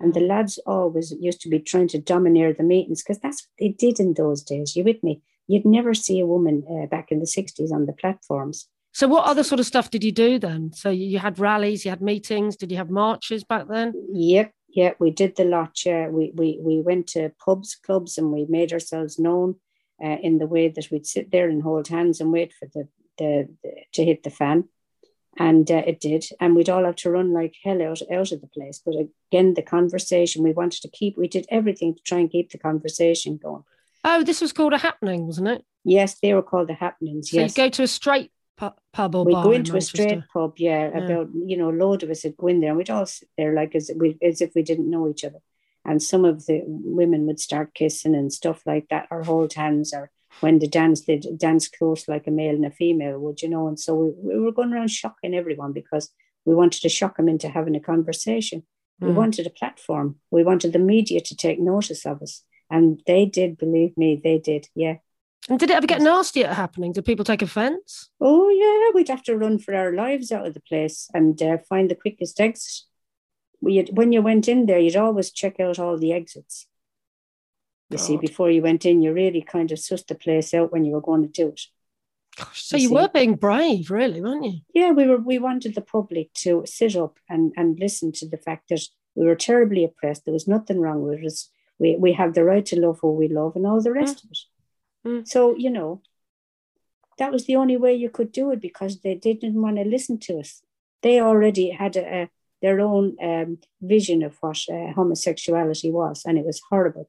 And 0.00 0.12
the 0.14 0.20
lads 0.20 0.58
always 0.66 1.12
used 1.28 1.40
to 1.42 1.48
be 1.48 1.60
trying 1.60 1.88
to 1.88 1.98
domineer 1.98 2.52
the 2.52 2.62
meetings 2.64 3.02
because 3.02 3.20
that's 3.20 3.42
what 3.44 3.54
they 3.58 3.68
did 3.84 4.00
in 4.00 4.14
those 4.14 4.42
days. 4.42 4.76
You 4.76 4.84
with 4.84 5.02
me? 5.02 5.22
You'd 5.46 5.64
never 5.64 5.94
see 5.94 6.18
a 6.20 6.26
woman 6.26 6.56
uh, 6.68 6.86
back 6.86 7.10
in 7.12 7.18
the 7.20 7.26
60s 7.26 7.72
on 7.72 7.86
the 7.86 7.92
platforms. 8.02 8.68
So, 8.92 9.08
what 9.08 9.24
other 9.24 9.42
sort 9.42 9.58
of 9.60 9.66
stuff 9.66 9.90
did 9.90 10.04
you 10.04 10.12
do 10.12 10.38
then? 10.38 10.72
So, 10.72 10.90
you 10.90 11.18
had 11.18 11.38
rallies, 11.38 11.84
you 11.84 11.90
had 11.90 12.02
meetings. 12.02 12.56
Did 12.56 12.70
you 12.70 12.76
have 12.76 12.90
marches 12.90 13.42
back 13.42 13.66
then? 13.68 13.94
Yep, 14.12 14.52
yeah, 14.72 14.92
we 14.98 15.10
did 15.10 15.36
the 15.36 15.44
lot. 15.44 15.84
Yeah, 15.84 16.08
we 16.08 16.32
we 16.34 16.58
we 16.60 16.80
went 16.80 17.06
to 17.08 17.32
pubs, 17.44 17.74
clubs, 17.74 18.18
and 18.18 18.32
we 18.32 18.46
made 18.48 18.72
ourselves 18.72 19.18
known 19.18 19.56
uh, 20.02 20.16
in 20.22 20.38
the 20.38 20.46
way 20.46 20.68
that 20.68 20.90
we'd 20.90 21.06
sit 21.06 21.30
there 21.30 21.48
and 21.48 21.62
hold 21.62 21.88
hands 21.88 22.20
and 22.20 22.32
wait 22.32 22.52
for 22.52 22.68
the 22.74 22.88
the, 23.18 23.48
the 23.62 23.70
to 23.92 24.04
hit 24.04 24.22
the 24.22 24.30
fan, 24.30 24.68
and 25.38 25.70
uh, 25.70 25.82
it 25.86 26.00
did. 26.00 26.24
And 26.40 26.56
we'd 26.56 26.70
all 26.70 26.84
have 26.84 26.96
to 26.96 27.10
run 27.10 27.32
like 27.32 27.54
hell 27.62 27.82
out 27.82 28.00
out 28.10 28.32
of 28.32 28.40
the 28.40 28.46
place. 28.46 28.80
But 28.84 28.94
again, 29.30 29.54
the 29.54 29.62
conversation 29.62 30.42
we 30.42 30.52
wanted 30.52 30.82
to 30.82 30.88
keep. 30.88 31.18
We 31.18 31.28
did 31.28 31.46
everything 31.50 31.94
to 31.94 32.02
try 32.02 32.18
and 32.18 32.30
keep 32.30 32.50
the 32.50 32.58
conversation 32.58 33.36
going. 33.36 33.64
Oh, 34.04 34.24
this 34.24 34.40
was 34.40 34.52
called 34.52 34.72
a 34.72 34.78
happening, 34.78 35.26
wasn't 35.26 35.48
it? 35.48 35.64
Yes, 35.84 36.18
they 36.20 36.34
were 36.34 36.42
called 36.42 36.68
the 36.68 36.74
happenings. 36.74 37.30
So 37.30 37.36
yes, 37.36 37.56
you 37.56 37.64
go 37.64 37.68
to 37.68 37.82
a 37.82 37.86
straight 37.86 38.32
pub 38.56 39.14
or 39.14 39.24
we 39.24 39.32
go 39.32 39.50
in 39.52 39.60
into 39.60 39.76
a 39.76 39.80
straight 39.80 40.22
pub, 40.32 40.54
yeah, 40.58 40.88
Yeah. 40.88 40.98
About 40.98 41.28
you 41.34 41.56
know, 41.56 41.70
a 41.70 41.78
load 41.82 42.02
of 42.02 42.10
us 42.10 42.24
would 42.24 42.36
go 42.36 42.48
in 42.48 42.60
there, 42.60 42.70
and 42.70 42.78
we'd 42.78 42.90
all 42.90 43.06
sit 43.06 43.28
there 43.36 43.54
like 43.54 43.74
as 43.74 43.90
we 43.96 44.18
as 44.22 44.40
if 44.40 44.54
we 44.54 44.62
didn't 44.62 44.90
know 44.90 45.08
each 45.08 45.24
other. 45.24 45.40
And 45.84 46.00
some 46.00 46.24
of 46.24 46.46
the 46.46 46.62
women 46.66 47.26
would 47.26 47.40
start 47.40 47.74
kissing 47.74 48.14
and 48.14 48.32
stuff 48.32 48.62
like 48.66 48.88
that, 48.90 49.08
or 49.10 49.24
hold 49.24 49.54
hands, 49.54 49.92
or 49.92 50.10
when 50.40 50.58
they 50.60 50.68
dance, 50.68 51.02
they'd 51.02 51.26
dance 51.38 51.68
close 51.68 52.06
like 52.06 52.26
a 52.26 52.30
male 52.30 52.54
and 52.54 52.64
a 52.64 52.70
female, 52.70 53.18
would 53.18 53.42
you 53.42 53.48
know? 53.48 53.66
And 53.66 53.78
so 53.80 53.94
we, 53.96 54.34
we 54.36 54.40
were 54.40 54.52
going 54.52 54.72
around 54.72 54.90
shocking 54.90 55.34
everyone 55.34 55.72
because 55.72 56.10
we 56.44 56.54
wanted 56.54 56.82
to 56.82 56.88
shock 56.88 57.16
them 57.16 57.28
into 57.28 57.48
having 57.48 57.74
a 57.76 57.80
conversation. 57.80 58.62
We 59.00 59.08
Mm. 59.08 59.14
wanted 59.14 59.46
a 59.46 59.50
platform. 59.50 60.20
We 60.30 60.44
wanted 60.44 60.72
the 60.72 60.78
media 60.78 61.20
to 61.20 61.36
take 61.36 61.58
notice 61.58 62.06
of 62.06 62.22
us, 62.22 62.44
and 62.70 63.02
they 63.06 63.26
did. 63.26 63.58
Believe 63.58 63.96
me, 63.96 64.20
they 64.22 64.38
did. 64.38 64.68
Yeah. 64.76 64.96
And 65.48 65.58
did 65.58 65.70
it 65.70 65.76
ever 65.76 65.86
get 65.86 66.00
nasty 66.00 66.44
at 66.44 66.54
happening? 66.54 66.92
Did 66.92 67.04
people 67.04 67.24
take 67.24 67.42
offence? 67.42 68.10
Oh 68.20 68.48
yeah, 68.48 68.94
we'd 68.94 69.08
have 69.08 69.24
to 69.24 69.36
run 69.36 69.58
for 69.58 69.74
our 69.74 69.92
lives 69.92 70.30
out 70.30 70.46
of 70.46 70.54
the 70.54 70.60
place 70.60 71.08
and 71.12 71.40
uh, 71.42 71.58
find 71.68 71.90
the 71.90 71.96
quickest 71.96 72.40
exit. 72.40 72.82
We 73.60 73.76
had, 73.76 73.96
when 73.96 74.12
you 74.12 74.22
went 74.22 74.48
in 74.48 74.66
there, 74.66 74.78
you'd 74.78 74.96
always 74.96 75.30
check 75.30 75.58
out 75.60 75.78
all 75.78 75.98
the 75.98 76.12
exits. 76.12 76.66
You 77.90 77.98
see, 77.98 78.16
before 78.16 78.50
you 78.50 78.62
went 78.62 78.86
in, 78.86 79.02
you 79.02 79.12
really 79.12 79.42
kind 79.42 79.70
of 79.70 79.78
sussed 79.78 80.06
the 80.06 80.14
place 80.14 80.54
out 80.54 80.72
when 80.72 80.84
you 80.84 80.92
were 80.92 81.02
going 81.02 81.22
to 81.22 81.28
do 81.28 81.48
it. 81.48 81.60
Gosh, 82.36 82.62
so 82.64 82.78
You 82.78 82.84
you 82.84 82.94
were 82.94 83.08
being 83.12 83.34
brave, 83.34 83.90
really, 83.90 84.22
weren't 84.22 84.46
you? 84.46 84.60
Yeah, 84.72 84.92
we 84.92 85.06
were. 85.06 85.18
We 85.18 85.38
wanted 85.38 85.74
the 85.74 85.82
public 85.82 86.32
to 86.34 86.62
sit 86.64 86.96
up 86.96 87.18
and 87.28 87.52
and 87.56 87.78
listen 87.78 88.10
to 88.12 88.28
the 88.28 88.38
fact 88.38 88.70
that 88.70 88.80
we 89.14 89.26
were 89.26 89.34
terribly 89.36 89.84
oppressed. 89.84 90.24
There 90.24 90.32
was 90.32 90.48
nothing 90.48 90.80
wrong 90.80 91.02
with 91.02 91.22
us. 91.24 91.50
We 91.78 91.96
we 91.96 92.12
have 92.14 92.32
the 92.32 92.44
right 92.44 92.64
to 92.66 92.80
love 92.80 93.00
who 93.02 93.12
we 93.12 93.28
love 93.28 93.56
and 93.56 93.66
all 93.66 93.82
the 93.82 93.92
rest 93.92 94.24
of 94.24 94.30
it. 94.30 94.38
Mm. 95.06 95.26
So 95.26 95.56
you 95.56 95.70
know, 95.70 96.02
that 97.18 97.32
was 97.32 97.46
the 97.46 97.56
only 97.56 97.76
way 97.76 97.94
you 97.94 98.10
could 98.10 98.32
do 98.32 98.50
it 98.50 98.60
because 98.60 99.00
they 99.00 99.14
didn't 99.14 99.60
want 99.60 99.76
to 99.76 99.84
listen 99.84 100.18
to 100.20 100.38
us. 100.38 100.62
They 101.02 101.20
already 101.20 101.70
had 101.70 101.96
a, 101.96 102.22
a, 102.22 102.30
their 102.60 102.80
own 102.80 103.16
um, 103.22 103.58
vision 103.80 104.22
of 104.22 104.36
what 104.40 104.58
uh, 104.72 104.92
homosexuality 104.92 105.90
was, 105.90 106.22
and 106.24 106.38
it 106.38 106.44
was 106.44 106.60
horrible, 106.70 107.08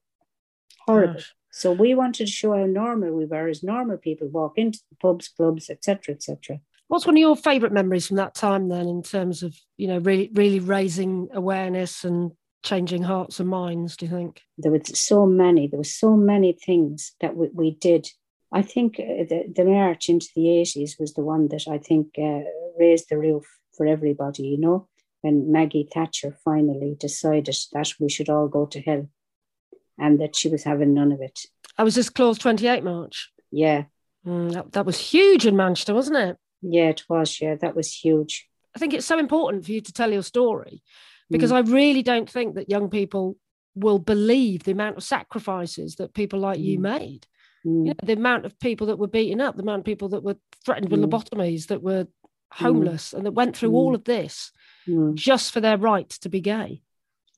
horrible. 0.86 1.16
Gosh. 1.16 1.34
So 1.52 1.72
we 1.72 1.94
wanted 1.94 2.26
to 2.26 2.32
show 2.32 2.58
how 2.58 2.66
normal 2.66 3.12
we 3.14 3.26
were 3.26 3.48
as 3.48 3.62
normal 3.62 3.98
people 3.98 4.28
walk 4.28 4.58
into 4.58 4.80
the 4.90 4.96
pubs, 4.96 5.28
clubs, 5.28 5.70
etc., 5.70 6.16
etc. 6.16 6.60
What's 6.88 7.06
one 7.06 7.16
of 7.16 7.20
your 7.22 7.36
favourite 7.36 7.74
memories 7.74 8.08
from 8.08 8.18
that 8.18 8.34
time 8.34 8.70
then, 8.70 8.88
in 8.88 9.04
terms 9.04 9.44
of 9.44 9.56
you 9.78 9.88
know 9.88 10.00
really 10.00 10.32
really 10.34 10.60
raising 10.60 11.30
awareness 11.32 12.04
and 12.04 12.32
changing 12.64 13.04
hearts 13.04 13.40
and 13.40 13.50
minds? 13.50 13.96
Do 13.98 14.06
you 14.06 14.12
think? 14.12 14.42
There 14.58 14.72
was 14.72 14.98
so 15.00 15.26
many. 15.26 15.68
There 15.68 15.78
were 15.78 15.84
so 15.84 16.16
many 16.16 16.54
things 16.54 17.14
that 17.22 17.36
we, 17.36 17.50
we 17.54 17.72
did. 17.72 18.08
I 18.52 18.62
think 18.62 19.00
uh, 19.00 19.26
the 19.30 19.52
the 19.56 19.66
march 19.66 20.10
into 20.10 20.28
the 20.36 20.50
eighties 20.50 20.98
was 21.00 21.14
the 21.14 21.24
one 21.24 21.48
that 21.50 21.68
I 21.68 21.78
think 21.78 22.08
uh, 22.18 22.42
raised 22.80 23.10
the 23.10 23.18
roof 23.18 23.46
for 23.76 23.86
everybody. 23.86 24.44
You 24.44 24.60
know, 24.60 24.88
when 25.22 25.52
Maggie 25.52 25.88
Thatcher 25.94 26.38
finally 26.44 26.96
decided 27.00 27.56
that 27.74 27.94
we 28.00 28.10
should 28.10 28.30
all 28.30 28.48
go 28.48 28.66
to 28.68 28.82
hell, 28.82 29.08
and 29.98 30.20
that 30.20 30.36
she 30.36 30.50
was 30.50 30.64
having 30.64 30.94
none 30.94 31.12
of 31.12 31.22
it. 31.22 31.40
I 31.78 31.84
was 31.84 31.96
this 31.96 32.10
Clause 32.10 32.38
Twenty 32.38 32.68
Eight 32.68 32.84
March. 32.84 33.32
Yeah, 33.52 33.84
Mm, 34.26 34.54
that, 34.54 34.72
that 34.72 34.86
was 34.86 34.98
huge 34.98 35.46
in 35.46 35.56
Manchester, 35.58 35.94
wasn't 35.94 36.18
it? 36.18 36.38
yeah, 36.62 36.90
it 36.90 37.04
was. 37.10 37.42
Yeah, 37.42 37.56
that 37.56 37.76
was 37.76 37.94
huge. 37.94 38.48
I 38.76 38.80
think 38.80 38.94
it's 38.94 39.06
so 39.06 39.20
important 39.20 39.66
for 39.66 39.72
you 39.72 39.82
to 39.82 39.92
tell 39.94 40.12
your 40.14 40.24
story 40.24 40.82
because 41.30 41.52
I 41.52 41.60
really 41.60 42.04
don't 42.04 42.30
think 42.30 42.56
that 42.56 42.70
young 42.70 42.90
people 42.90 43.38
will 43.76 44.00
believe 44.00 44.64
the 44.64 44.72
amount 44.72 44.98
of 44.98 45.04
sacrifices 45.04 45.96
that 45.96 46.14
people 46.14 46.40
like 46.40 46.60
you 46.60 46.78
Mm. 46.78 46.82
made. 46.82 47.28
Mm. 47.66 47.86
You 47.88 47.94
know, 47.94 47.94
the 48.04 48.14
amount 48.14 48.46
of 48.46 48.60
people 48.60 48.88
that 48.88 49.00
were 49.00 49.08
beaten 49.08 49.42
up, 49.42 49.56
the 49.56 49.64
amount 49.64 49.80
of 49.80 49.86
people 49.86 50.10
that 50.10 50.24
were 50.24 50.38
threatened 50.66 50.90
with 50.92 51.00
Mm. 51.02 51.06
lobotomies, 51.10 51.68
that 51.68 51.82
were 51.82 52.08
homeless, 52.54 53.14
and 53.14 53.26
that 53.26 53.32
went 53.32 53.58
through 53.58 53.72
Mm. 53.72 53.76
all 53.76 53.96
of 53.96 54.04
this 54.04 54.52
Mm. 54.86 55.16
just 55.16 55.52
for 55.52 55.60
their 55.62 55.78
right 55.78 56.10
to 56.10 56.30
be 56.30 56.40
gay. 56.42 56.82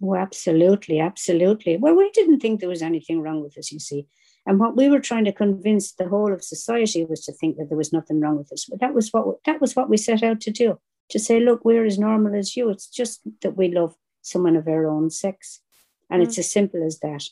Oh, 0.04 0.16
absolutely, 0.16 1.00
absolutely. 1.00 1.78
Well, 1.78 1.96
we 1.96 2.12
didn't 2.12 2.42
think 2.42 2.60
there 2.60 2.68
was 2.68 2.82
anything 2.82 3.22
wrong 3.22 3.42
with 3.42 3.58
us, 3.58 3.72
you 3.72 3.80
see. 3.80 4.08
And 4.46 4.60
what 4.60 4.76
we 4.76 4.90
were 4.90 5.00
trying 5.00 5.26
to 5.26 5.32
convince 5.32 5.94
the 5.94 6.10
whole 6.10 6.34
of 6.34 6.44
society 6.44 7.06
was 7.06 7.24
to 7.26 7.32
think 7.32 7.58
that 7.58 7.70
there 7.70 7.78
was 7.78 7.94
nothing 7.94 8.20
wrong 8.20 8.38
with 8.38 8.52
us. 8.52 8.66
But 8.66 8.80
that 8.82 8.94
was 8.94 9.12
what 9.14 9.44
that 9.46 9.62
was 9.62 9.76
what 9.76 9.90
we 9.90 9.98
set 9.98 10.22
out 10.22 10.42
to 10.42 10.52
do. 10.52 10.80
To 11.10 11.20
say, 11.20 11.40
look, 11.40 11.64
we're 11.64 11.86
as 11.86 12.00
normal 12.00 12.36
as 12.36 12.58
you. 12.58 12.70
It's 12.70 12.88
just 12.88 13.22
that 13.42 13.56
we 13.56 13.72
love 13.72 13.96
someone 14.22 14.56
of 14.56 14.68
our 14.68 14.88
own 14.88 15.10
sex. 15.10 15.62
And 16.10 16.22
it's 16.22 16.38
as 16.38 16.52
simple 16.52 16.84
as 16.86 17.00
that. 17.00 17.24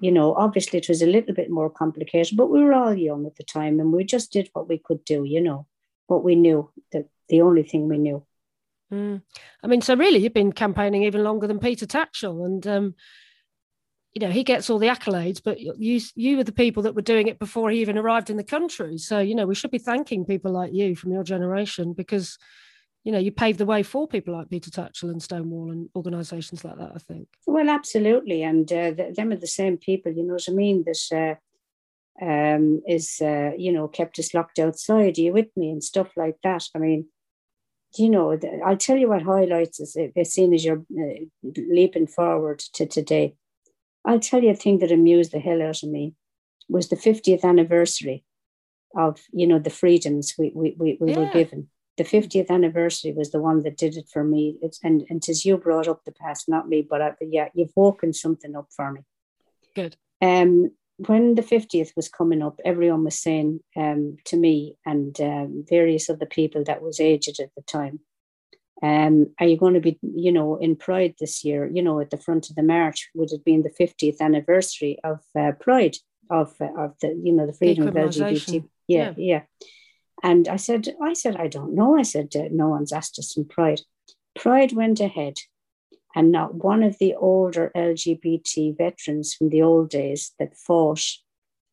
You 0.00 0.12
know, 0.12 0.34
obviously 0.34 0.78
it 0.78 0.88
was 0.88 1.02
a 1.02 1.06
little 1.06 1.34
bit 1.34 1.50
more 1.50 1.70
complicated, 1.70 2.36
but 2.36 2.50
we 2.50 2.62
were 2.62 2.74
all 2.74 2.94
young 2.94 3.26
at 3.26 3.36
the 3.36 3.44
time 3.44 3.80
and 3.80 3.92
we 3.92 4.04
just 4.04 4.32
did 4.32 4.50
what 4.52 4.68
we 4.68 4.78
could 4.78 5.04
do, 5.04 5.24
you 5.24 5.40
know, 5.40 5.66
what 6.06 6.22
we 6.22 6.34
knew, 6.34 6.70
that 6.92 7.08
the 7.28 7.40
only 7.40 7.62
thing 7.62 7.88
we 7.88 7.98
knew. 7.98 8.24
Mm. 8.92 9.22
I 9.62 9.66
mean, 9.66 9.80
so 9.80 9.96
really, 9.96 10.18
you've 10.18 10.34
been 10.34 10.52
campaigning 10.52 11.02
even 11.04 11.24
longer 11.24 11.46
than 11.46 11.58
Peter 11.58 11.86
Tatchell, 11.86 12.44
and 12.44 12.66
um, 12.66 12.94
you 14.14 14.20
know 14.20 14.30
he 14.30 14.44
gets 14.44 14.70
all 14.70 14.78
the 14.78 14.86
accolades, 14.86 15.40
but 15.42 15.58
you 15.60 16.00
you 16.14 16.36
were 16.36 16.44
the 16.44 16.52
people 16.52 16.84
that 16.84 16.94
were 16.94 17.02
doing 17.02 17.26
it 17.26 17.38
before 17.38 17.70
he 17.70 17.80
even 17.80 17.98
arrived 17.98 18.30
in 18.30 18.36
the 18.36 18.44
country. 18.44 18.96
So 18.98 19.18
you 19.18 19.34
know 19.34 19.46
we 19.46 19.56
should 19.56 19.72
be 19.72 19.78
thanking 19.78 20.24
people 20.24 20.52
like 20.52 20.72
you 20.72 20.94
from 20.94 21.12
your 21.12 21.24
generation 21.24 21.94
because 21.94 22.38
you 23.06 23.12
know 23.12 23.18
you 23.20 23.30
paved 23.30 23.58
the 23.58 23.66
way 23.66 23.84
for 23.84 24.08
people 24.08 24.34
like 24.34 24.50
Peter 24.50 24.68
Tatchell 24.68 25.10
and 25.10 25.22
Stonewall 25.22 25.70
and 25.70 25.88
organisations 25.94 26.64
like 26.64 26.76
that. 26.76 26.90
I 26.92 26.98
think. 26.98 27.28
Well, 27.46 27.70
absolutely, 27.70 28.42
and 28.42 28.70
uh, 28.72 28.90
them 29.14 29.30
are 29.30 29.36
the 29.36 29.46
same 29.46 29.76
people. 29.76 30.10
You 30.10 30.24
know 30.24 30.34
what 30.34 30.48
I 30.48 30.52
mean? 30.52 30.84
That 30.84 31.38
uh, 32.20 32.24
um, 32.24 32.82
is 32.84 33.20
uh, 33.22 33.52
you 33.56 33.70
know 33.70 33.86
kept 33.86 34.18
us 34.18 34.34
locked 34.34 34.58
outside. 34.58 35.18
Are 35.18 35.20
you 35.20 35.32
with 35.32 35.56
me 35.56 35.70
and 35.70 35.84
stuff 35.84 36.08
like 36.16 36.38
that? 36.42 36.64
I 36.74 36.78
mean, 36.78 37.06
you 37.96 38.10
know, 38.10 38.36
I'll 38.66 38.76
tell 38.76 38.96
you 38.96 39.10
what 39.10 39.22
highlights 39.22 39.80
us. 39.80 39.96
uh, 39.96 40.08
As 40.16 40.34
soon 40.34 40.52
as 40.52 40.64
you're 40.64 40.84
uh, 41.00 41.52
leaping 41.56 42.08
forward 42.08 42.58
to 42.74 42.86
today, 42.86 43.36
I'll 44.04 44.18
tell 44.18 44.42
you 44.42 44.50
a 44.50 44.56
thing 44.56 44.80
that 44.80 44.90
amused 44.90 45.30
the 45.30 45.38
hell 45.38 45.62
out 45.62 45.84
of 45.84 45.90
me 45.90 46.14
was 46.68 46.88
the 46.88 46.96
50th 46.96 47.44
anniversary 47.44 48.24
of 48.96 49.20
you 49.30 49.46
know 49.46 49.60
the 49.60 49.70
freedoms 49.70 50.34
we 50.36 50.50
we 50.56 50.74
we, 50.76 50.98
we 51.00 51.14
were 51.14 51.30
given. 51.30 51.68
The 51.96 52.04
50th 52.04 52.50
anniversary 52.50 53.12
was 53.12 53.30
the 53.30 53.40
one 53.40 53.62
that 53.62 53.78
did 53.78 53.96
it 53.96 54.08
for 54.12 54.22
me. 54.22 54.58
It's 54.60 54.78
and 54.82 55.04
and 55.08 55.22
tis 55.22 55.44
you 55.44 55.56
brought 55.56 55.88
up 55.88 56.04
the 56.04 56.12
past, 56.12 56.48
not 56.48 56.68
me, 56.68 56.86
but 56.88 57.00
I, 57.00 57.12
yeah, 57.20 57.48
you've 57.54 57.72
woken 57.74 58.12
something 58.12 58.54
up 58.54 58.68
for 58.74 58.92
me. 58.92 59.00
Good. 59.74 59.96
Um, 60.20 60.72
when 60.98 61.34
the 61.34 61.42
50th 61.42 61.94
was 61.94 62.08
coming 62.08 62.42
up, 62.42 62.58
everyone 62.64 63.04
was 63.04 63.18
saying 63.18 63.60
um, 63.76 64.16
to 64.24 64.36
me 64.36 64.76
and 64.86 65.18
um, 65.20 65.64
various 65.68 66.08
other 66.08 66.26
people 66.26 66.64
that 66.64 66.82
was 66.82 67.00
aged 67.00 67.38
at 67.38 67.50
the 67.54 67.62
time, 67.62 68.00
um, 68.82 69.34
are 69.38 69.46
you 69.46 69.56
going 69.56 69.74
to 69.74 69.80
be, 69.80 69.98
you 70.02 70.32
know, 70.32 70.56
in 70.56 70.76
Pride 70.76 71.14
this 71.18 71.44
year? 71.44 71.66
You 71.66 71.82
know, 71.82 72.00
at 72.00 72.10
the 72.10 72.18
front 72.18 72.50
of 72.50 72.56
the 72.56 72.62
march 72.62 73.08
would 73.14 73.30
have 73.30 73.44
been 73.44 73.62
the 73.62 73.70
50th 73.70 74.20
anniversary 74.20 74.98
of 75.02 75.20
uh, 75.38 75.52
Pride 75.52 75.96
of 76.30 76.54
uh, 76.60 76.68
of 76.78 76.94
the, 77.00 77.08
you 77.22 77.32
know, 77.32 77.46
the 77.46 77.52
freedom 77.52 77.88
of 77.88 77.94
LGBT. 77.94 78.32
Decriminalisation. 78.32 78.68
Yeah, 78.88 79.14
yeah. 79.16 79.42
And 80.22 80.48
I 80.48 80.56
said, 80.56 80.88
I 81.02 81.12
said, 81.12 81.36
I 81.36 81.46
don't 81.46 81.74
know. 81.74 81.98
I 81.98 82.02
said, 82.02 82.34
uh, 82.34 82.48
no 82.50 82.68
one's 82.68 82.92
asked 82.92 83.18
us 83.18 83.36
in 83.36 83.44
Pride. 83.44 83.82
Pride 84.34 84.72
went 84.72 85.00
ahead, 85.00 85.36
and 86.14 86.32
not 86.32 86.54
one 86.54 86.82
of 86.82 86.98
the 86.98 87.14
older 87.14 87.70
LGBT 87.76 88.76
veterans 88.76 89.34
from 89.34 89.50
the 89.50 89.62
old 89.62 89.90
days 89.90 90.32
that 90.38 90.56
fought 90.56 91.02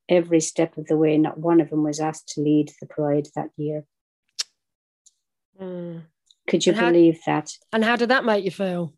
every 0.10 0.40
step 0.40 0.78
of 0.78 0.88
the 0.88 0.98
way, 0.98 1.18
not 1.18 1.38
one 1.40 1.62
of 1.62 1.70
them 1.70 1.84
was 1.84 2.00
asked 2.00 2.30
to 2.30 2.42
lead 2.42 2.72
the 2.80 2.88
Pride 2.88 3.28
that 3.36 3.50
year. 3.58 3.86
Mm. 5.60 6.04
Could 6.48 6.66
you 6.66 6.74
how- 6.74 6.90
believe 6.92 7.20
that? 7.26 7.52
And 7.72 7.84
how 7.84 7.96
did 7.96 8.10
that 8.10 8.26
make 8.26 8.44
you 8.44 8.52
feel? 8.52 8.94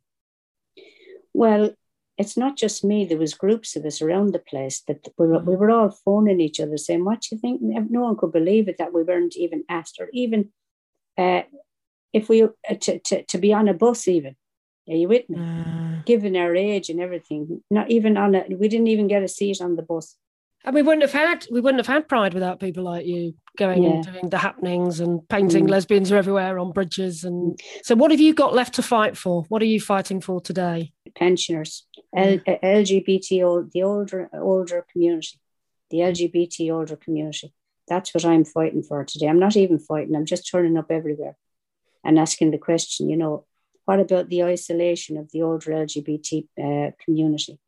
Well, 1.33 1.75
it's 2.17 2.37
not 2.37 2.57
just 2.57 2.83
me. 2.83 3.05
There 3.05 3.17
was 3.17 3.33
groups 3.33 3.75
of 3.75 3.85
us 3.85 4.01
around 4.01 4.33
the 4.33 4.39
place 4.39 4.81
that 4.87 5.07
we 5.17 5.27
were, 5.27 5.39
we 5.39 5.55
were 5.55 5.69
all 5.69 5.89
phoning 5.89 6.39
each 6.39 6.59
other, 6.59 6.77
saying, 6.77 7.03
"What 7.03 7.21
do 7.21 7.35
you 7.35 7.39
think?" 7.39 7.61
No 7.61 8.01
one 8.01 8.15
could 8.17 8.31
believe 8.31 8.67
it 8.67 8.77
that 8.77 8.93
we 8.93 9.03
weren't 9.03 9.35
even 9.35 9.63
asked, 9.69 9.97
or 9.99 10.09
even 10.13 10.51
uh, 11.17 11.41
if 12.13 12.29
we 12.29 12.43
uh, 12.43 12.47
to, 12.81 12.99
to 12.99 13.23
to 13.23 13.37
be 13.37 13.53
on 13.53 13.67
a 13.67 13.73
bus, 13.73 14.07
even 14.07 14.35
Are 14.87 14.95
you 14.95 15.07
with 15.07 15.29
me? 15.29 15.37
Mm. 15.37 16.05
Given 16.05 16.35
our 16.35 16.55
age 16.55 16.89
and 16.89 17.01
everything, 17.01 17.61
not 17.69 17.91
even 17.91 18.17
on 18.17 18.35
a 18.35 18.45
we 18.49 18.67
didn't 18.67 18.87
even 18.87 19.07
get 19.07 19.23
a 19.23 19.27
seat 19.27 19.61
on 19.61 19.75
the 19.75 19.83
bus. 19.83 20.15
And 20.65 20.73
we 20.73 20.81
wouldn't 20.81 21.03
have 21.03 21.11
had 21.11 21.45
we 21.51 21.61
wouldn't 21.61 21.79
have 21.79 21.93
had 21.93 22.09
Pride 22.09 22.33
without 22.33 22.59
people 22.59 22.83
like 22.83 23.05
you 23.05 23.35
going 23.55 23.83
yeah. 23.83 23.89
and 23.91 24.03
doing 24.03 24.29
the 24.29 24.37
happenings 24.39 24.99
and 24.99 25.27
painting 25.29 25.67
mm. 25.67 25.69
lesbians 25.69 26.11
are 26.11 26.17
everywhere 26.17 26.57
on 26.57 26.71
bridges. 26.71 27.23
And 27.23 27.53
mm. 27.53 27.61
so, 27.83 27.93
what 27.95 28.09
have 28.09 28.19
you 28.19 28.33
got 28.33 28.55
left 28.55 28.73
to 28.75 28.81
fight 28.81 29.15
for? 29.15 29.43
What 29.49 29.61
are 29.61 29.67
you 29.67 29.79
fighting 29.79 30.21
for 30.21 30.41
today? 30.41 30.91
Pensioners, 31.15 31.85
L- 32.15 32.41
uh, 32.47 32.57
LGBT, 32.63 33.71
the 33.71 33.83
older 33.83 34.27
older 34.33 34.85
community, 34.91 35.39
the 35.91 35.99
LGBT 35.99 36.73
older 36.73 36.95
community. 36.95 37.53
That's 37.87 38.15
what 38.15 38.25
I'm 38.25 38.43
fighting 38.43 38.81
for 38.81 39.05
today. 39.05 39.27
I'm 39.27 39.39
not 39.39 39.55
even 39.55 39.77
fighting. 39.77 40.15
I'm 40.15 40.25
just 40.25 40.49
turning 40.49 40.77
up 40.77 40.89
everywhere 40.89 41.37
and 42.03 42.17
asking 42.17 42.49
the 42.49 42.57
question. 42.57 43.07
You 43.07 43.17
know, 43.17 43.45
what 43.85 43.99
about 43.99 44.29
the 44.29 44.43
isolation 44.43 45.15
of 45.15 45.31
the 45.31 45.43
older 45.43 45.71
LGBT 45.71 46.47
uh, 46.57 46.91
community? 47.03 47.59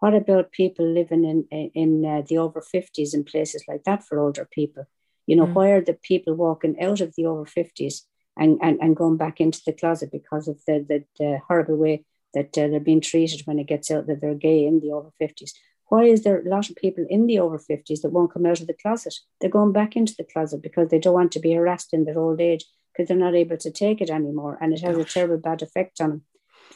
What 0.00 0.14
about 0.14 0.52
people 0.52 0.86
living 0.86 1.24
in 1.24 1.70
in 1.74 2.04
uh, 2.04 2.22
the 2.28 2.38
over 2.38 2.62
50s 2.62 3.14
in 3.14 3.24
places 3.24 3.64
like 3.66 3.84
that 3.84 4.04
for 4.04 4.20
older 4.20 4.48
people? 4.50 4.84
You 5.26 5.36
know, 5.36 5.46
mm. 5.46 5.52
why 5.52 5.70
are 5.72 5.82
the 5.82 5.98
people 6.02 6.34
walking 6.34 6.80
out 6.80 7.00
of 7.00 7.14
the 7.14 7.26
over 7.26 7.44
50s 7.44 8.02
and, 8.36 8.58
and, 8.62 8.78
and 8.80 8.96
going 8.96 9.18
back 9.18 9.40
into 9.40 9.60
the 9.66 9.74
closet 9.74 10.10
because 10.10 10.48
of 10.48 10.58
the, 10.66 10.84
the, 10.88 11.04
the 11.18 11.40
horrible 11.46 11.76
way 11.76 12.04
that 12.32 12.56
uh, 12.56 12.68
they're 12.68 12.80
being 12.80 13.02
treated 13.02 13.42
when 13.44 13.58
it 13.58 13.66
gets 13.66 13.90
out 13.90 14.06
that 14.06 14.20
they're 14.20 14.34
gay 14.34 14.66
in 14.66 14.80
the 14.80 14.92
over 14.92 15.10
50s? 15.20 15.50
Why 15.88 16.04
is 16.04 16.22
there 16.22 16.40
a 16.40 16.48
lot 16.48 16.70
of 16.70 16.76
people 16.76 17.04
in 17.08 17.26
the 17.26 17.38
over 17.40 17.58
50s 17.58 18.02
that 18.02 18.12
won't 18.12 18.32
come 18.32 18.46
out 18.46 18.60
of 18.60 18.66
the 18.66 18.74
closet? 18.80 19.14
They're 19.40 19.50
going 19.50 19.72
back 19.72 19.96
into 19.96 20.14
the 20.16 20.24
closet 20.24 20.62
because 20.62 20.88
they 20.88 20.98
don't 20.98 21.14
want 21.14 21.32
to 21.32 21.40
be 21.40 21.52
harassed 21.52 21.92
in 21.92 22.04
their 22.04 22.18
old 22.18 22.40
age 22.40 22.64
because 22.92 23.08
they're 23.08 23.16
not 23.16 23.34
able 23.34 23.56
to 23.58 23.70
take 23.70 24.00
it 24.00 24.10
anymore 24.10 24.58
and 24.60 24.72
it 24.72 24.80
has 24.80 24.96
Gosh. 24.96 25.10
a 25.10 25.12
terrible 25.12 25.38
bad 25.38 25.62
effect 25.62 26.00
on 26.00 26.08
them. 26.08 26.22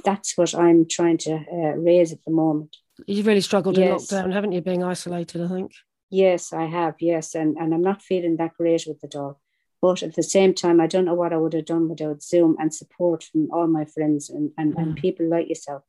That's 0.04 0.36
what 0.36 0.54
I'm 0.54 0.86
trying 0.88 1.18
to 1.18 1.34
uh, 1.34 1.76
raise 1.76 2.12
at 2.12 2.24
the 2.26 2.32
moment. 2.32 2.76
You've 3.06 3.26
really 3.26 3.40
struggled 3.40 3.78
yes. 3.78 4.12
in 4.12 4.18
lockdown, 4.18 4.32
haven't 4.32 4.52
you, 4.52 4.60
being 4.60 4.84
isolated, 4.84 5.42
I 5.42 5.48
think? 5.48 5.72
Yes, 6.10 6.52
I 6.52 6.66
have, 6.66 6.96
yes. 7.00 7.34
And, 7.34 7.56
and 7.56 7.72
I'm 7.72 7.82
not 7.82 8.02
feeling 8.02 8.36
that 8.36 8.54
great 8.54 8.84
with 8.86 9.00
the 9.00 9.08
dog. 9.08 9.36
But 9.80 10.02
at 10.02 10.14
the 10.14 10.22
same 10.22 10.54
time, 10.54 10.80
I 10.80 10.86
don't 10.86 11.06
know 11.06 11.14
what 11.14 11.32
I 11.32 11.38
would 11.38 11.54
have 11.54 11.64
done 11.64 11.88
without 11.88 12.22
Zoom 12.22 12.56
and 12.60 12.72
support 12.72 13.24
from 13.24 13.50
all 13.50 13.66
my 13.66 13.84
friends 13.84 14.30
and, 14.30 14.52
and, 14.56 14.74
mm. 14.74 14.82
and 14.82 14.96
people 14.96 15.28
like 15.28 15.48
yourself 15.48 15.82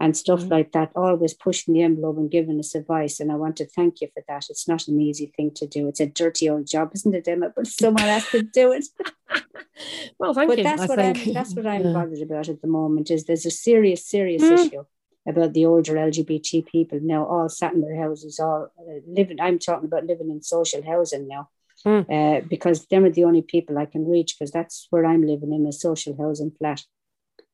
and 0.00 0.16
stuff 0.16 0.40
mm. 0.40 0.50
like 0.50 0.72
that, 0.72 0.92
always 0.96 1.34
pushing 1.34 1.74
the 1.74 1.82
envelope 1.82 2.16
and 2.16 2.30
giving 2.30 2.58
us 2.58 2.74
advice. 2.74 3.20
And 3.20 3.30
I 3.30 3.36
want 3.36 3.56
to 3.58 3.66
thank 3.66 4.00
you 4.00 4.08
for 4.12 4.22
that. 4.26 4.46
It's 4.48 4.66
not 4.66 4.88
an 4.88 5.00
easy 5.00 5.32
thing 5.36 5.52
to 5.56 5.66
do. 5.66 5.86
It's 5.86 6.00
a 6.00 6.06
dirty 6.06 6.48
old 6.48 6.66
job, 6.66 6.92
isn't 6.94 7.14
it, 7.14 7.28
Emma? 7.28 7.52
But 7.54 7.66
someone 7.66 8.04
has 8.04 8.28
to 8.30 8.42
do 8.42 8.72
it. 8.72 8.86
well, 10.18 10.34
thank 10.34 10.48
but 10.48 10.58
you. 10.58 10.64
That's 10.64 10.82
I 10.82 10.86
what 10.86 10.98
think. 10.98 11.26
I'm 11.26 11.32
that's 11.34 11.54
what 11.54 11.66
I'm 11.66 11.84
yeah. 11.84 11.92
bothered 11.92 12.22
about 12.22 12.48
at 12.48 12.62
the 12.62 12.68
moment 12.68 13.10
is 13.10 13.24
there's 13.24 13.46
a 13.46 13.50
serious, 13.50 14.06
serious 14.06 14.42
mm. 14.42 14.52
issue 14.52 14.84
about 15.28 15.52
the 15.52 15.66
older 15.66 15.94
LGBT 15.94 16.66
people 16.66 16.98
now 17.02 17.26
all 17.26 17.48
sat 17.48 17.74
in 17.74 17.82
their 17.82 18.00
houses, 18.00 18.40
all 18.40 18.72
uh, 18.78 19.00
living. 19.06 19.40
I'm 19.40 19.58
talking 19.58 19.86
about 19.86 20.06
living 20.06 20.30
in 20.30 20.42
social 20.42 20.82
housing 20.82 21.28
now. 21.28 21.50
Mm. 21.86 22.10
Uh, 22.10 22.44
because 22.48 22.86
them 22.86 23.04
are 23.04 23.10
the 23.10 23.22
only 23.22 23.42
people 23.42 23.78
I 23.78 23.86
can 23.86 24.04
reach 24.04 24.34
because 24.36 24.50
that's 24.50 24.88
where 24.90 25.06
I'm 25.06 25.24
living 25.24 25.52
in 25.52 25.64
a 25.64 25.72
social 25.72 26.16
housing 26.16 26.50
flat. 26.50 26.82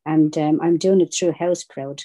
And 0.06 0.36
um, 0.38 0.60
I'm 0.62 0.78
doing 0.78 1.02
it 1.02 1.14
through 1.14 1.32
House 1.32 1.62
Proud, 1.62 2.02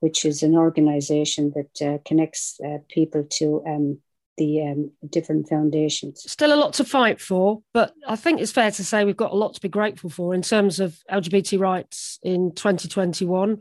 which 0.00 0.24
is 0.24 0.42
an 0.42 0.56
organization 0.56 1.52
that 1.54 1.86
uh, 1.86 1.98
connects 2.06 2.58
uh, 2.64 2.78
people 2.88 3.26
to 3.32 3.62
um, 3.66 3.98
the 4.38 4.62
um, 4.62 4.92
different 5.10 5.48
foundations. 5.48 6.30
Still 6.30 6.54
a 6.54 6.56
lot 6.56 6.72
to 6.74 6.84
fight 6.84 7.20
for, 7.20 7.60
but 7.74 7.92
I 8.06 8.16
think 8.16 8.40
it's 8.40 8.52
fair 8.52 8.70
to 8.70 8.84
say 8.84 9.04
we've 9.04 9.16
got 9.16 9.32
a 9.32 9.36
lot 9.36 9.54
to 9.54 9.60
be 9.60 9.68
grateful 9.68 10.08
for 10.08 10.32
in 10.34 10.42
terms 10.42 10.80
of 10.80 10.96
LGBT 11.10 11.58
rights 11.58 12.18
in 12.22 12.54
2021. 12.54 13.58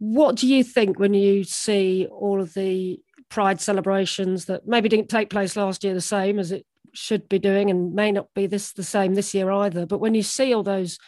What 0.00 0.36
do 0.36 0.46
you 0.46 0.64
think 0.64 0.98
when 0.98 1.12
you 1.12 1.44
see 1.44 2.08
all 2.10 2.40
of 2.40 2.54
the 2.54 2.98
Pride 3.28 3.60
celebrations 3.60 4.46
that 4.46 4.66
maybe 4.66 4.88
didn't 4.88 5.08
take 5.08 5.30
place 5.30 5.54
last 5.54 5.84
year 5.84 5.94
the 5.94 6.00
same 6.00 6.40
as 6.40 6.50
it 6.50 6.66
should 6.92 7.28
be 7.28 7.38
doing 7.38 7.70
and 7.70 7.94
may 7.94 8.10
not 8.10 8.26
be 8.34 8.48
this 8.48 8.72
the 8.72 8.82
same 8.82 9.14
this 9.14 9.34
year 9.34 9.52
either? 9.52 9.86
But 9.86 10.00
when 10.00 10.14
you 10.14 10.22
see 10.22 10.52
all 10.52 10.64
those 10.64 10.98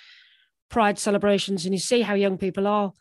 Pride 0.68 0.98
celebrations 0.98 1.64
and 1.64 1.74
you 1.74 1.80
see 1.80 2.02
how 2.02 2.14
young 2.14 2.36
people 2.36 2.66
are 2.66 2.92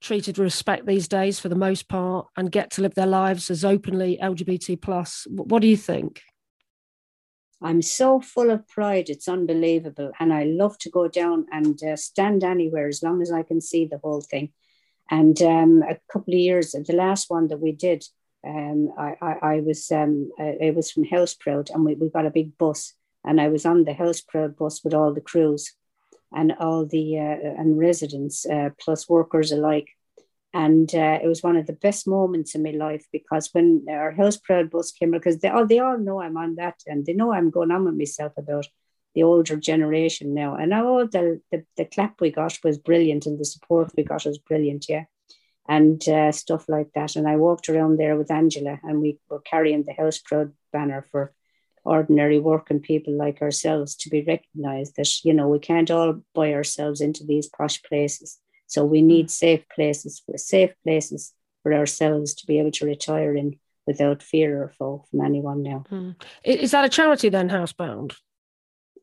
treated 0.00 0.38
with 0.38 0.44
respect 0.44 0.86
these 0.86 1.08
days 1.08 1.38
for 1.38 1.50
the 1.50 1.54
most 1.54 1.88
part 1.88 2.26
and 2.36 2.50
get 2.50 2.70
to 2.72 2.82
live 2.82 2.94
their 2.94 3.06
lives 3.06 3.50
as 3.50 3.66
openly 3.66 4.18
LGBT 4.20 4.80
plus, 4.80 5.26
what 5.30 5.60
do 5.60 5.68
you 5.68 5.76
think? 5.76 6.22
I'm 7.62 7.82
so 7.82 8.18
full 8.18 8.50
of 8.50 8.66
pride, 8.66 9.10
it's 9.10 9.28
unbelievable. 9.28 10.10
And 10.18 10.32
I 10.32 10.44
love 10.44 10.78
to 10.78 10.90
go 10.90 11.06
down 11.06 11.46
and 11.52 11.80
uh, 11.82 11.96
stand 11.96 12.42
anywhere 12.42 12.88
as 12.88 13.02
long 13.02 13.20
as 13.20 13.30
I 13.30 13.42
can 13.42 13.60
see 13.60 13.84
the 13.86 13.98
whole 13.98 14.22
thing. 14.22 14.52
And 15.12 15.40
um, 15.42 15.82
a 15.82 15.98
couple 16.10 16.32
of 16.32 16.40
years, 16.40 16.72
the 16.72 16.94
last 16.94 17.28
one 17.28 17.48
that 17.48 17.60
we 17.60 17.72
did, 17.72 18.02
um, 18.46 18.94
I, 18.98 19.14
I, 19.20 19.32
I, 19.42 19.60
was 19.60 19.92
um, 19.92 20.32
uh, 20.40 20.54
it 20.58 20.74
was 20.74 20.90
from 20.90 21.04
House 21.04 21.36
and 21.46 21.84
we, 21.84 21.94
we 21.96 22.08
got 22.08 22.24
a 22.24 22.30
big 22.30 22.56
bus, 22.56 22.94
and 23.22 23.38
I 23.38 23.48
was 23.48 23.66
on 23.66 23.84
the 23.84 23.92
House 23.92 24.22
bus 24.58 24.82
with 24.82 24.94
all 24.94 25.12
the 25.12 25.20
crews, 25.20 25.70
and 26.32 26.54
all 26.58 26.86
the 26.86 27.18
uh, 27.18 27.60
and 27.60 27.78
residents 27.78 28.46
uh, 28.46 28.70
plus 28.80 29.06
workers 29.06 29.52
alike. 29.52 29.90
And 30.54 30.92
uh, 30.94 31.18
it 31.22 31.26
was 31.26 31.42
one 31.42 31.58
of 31.58 31.66
the 31.66 31.74
best 31.74 32.08
moments 32.08 32.54
in 32.54 32.62
my 32.62 32.70
life 32.70 33.04
because 33.12 33.50
when 33.52 33.84
our 33.90 34.12
House 34.12 34.38
bus 34.38 34.92
came, 34.92 35.10
because 35.10 35.40
they 35.40 35.48
all, 35.48 35.66
they 35.66 35.78
all 35.78 35.98
know 35.98 36.22
I'm 36.22 36.38
on 36.38 36.54
that 36.54 36.80
and 36.86 37.04
they 37.04 37.12
know 37.12 37.34
I'm 37.34 37.50
going 37.50 37.70
on 37.70 37.84
with 37.84 37.96
myself 37.96 38.32
about 38.38 38.66
the 39.14 39.22
older 39.22 39.56
generation 39.56 40.34
now. 40.34 40.54
And 40.54 40.72
all 40.72 41.06
the, 41.06 41.40
the, 41.50 41.64
the 41.76 41.84
clap 41.84 42.20
we 42.20 42.30
got 42.30 42.58
was 42.64 42.78
brilliant 42.78 43.26
and 43.26 43.38
the 43.38 43.44
support 43.44 43.92
we 43.96 44.04
got 44.04 44.24
was 44.24 44.38
brilliant, 44.38 44.86
yeah. 44.88 45.04
And 45.68 46.06
uh, 46.08 46.32
stuff 46.32 46.68
like 46.68 46.90
that. 46.94 47.16
And 47.16 47.28
I 47.28 47.36
walked 47.36 47.68
around 47.68 47.98
there 47.98 48.16
with 48.16 48.30
Angela 48.30 48.80
and 48.82 49.00
we 49.00 49.18
were 49.28 49.40
carrying 49.40 49.84
the 49.84 49.92
House 49.92 50.18
Proud 50.18 50.52
banner 50.72 51.06
for 51.10 51.32
ordinary 51.84 52.38
working 52.38 52.80
people 52.80 53.16
like 53.16 53.42
ourselves 53.42 53.96
to 53.96 54.10
be 54.10 54.22
recognized 54.22 54.96
that, 54.96 55.24
you 55.24 55.34
know, 55.34 55.48
we 55.48 55.58
can't 55.58 55.90
all 55.90 56.20
buy 56.34 56.52
ourselves 56.52 57.00
into 57.00 57.24
these 57.24 57.48
posh 57.48 57.82
places. 57.82 58.38
So 58.66 58.84
we 58.84 59.02
need 59.02 59.30
safe 59.30 59.68
places 59.68 60.22
for 60.24 60.38
safe 60.38 60.72
places 60.84 61.32
for 61.62 61.74
ourselves 61.74 62.34
to 62.34 62.46
be 62.46 62.58
able 62.58 62.70
to 62.72 62.86
retire 62.86 63.34
in 63.34 63.58
without 63.86 64.22
fear 64.22 64.62
or 64.62 64.68
foe 64.68 65.04
from 65.10 65.20
anyone 65.20 65.62
now. 65.62 65.84
Hmm. 65.88 66.10
Is 66.44 66.70
that 66.70 66.84
a 66.84 66.88
charity 66.88 67.28
then, 67.28 67.50
Housebound? 67.50 68.14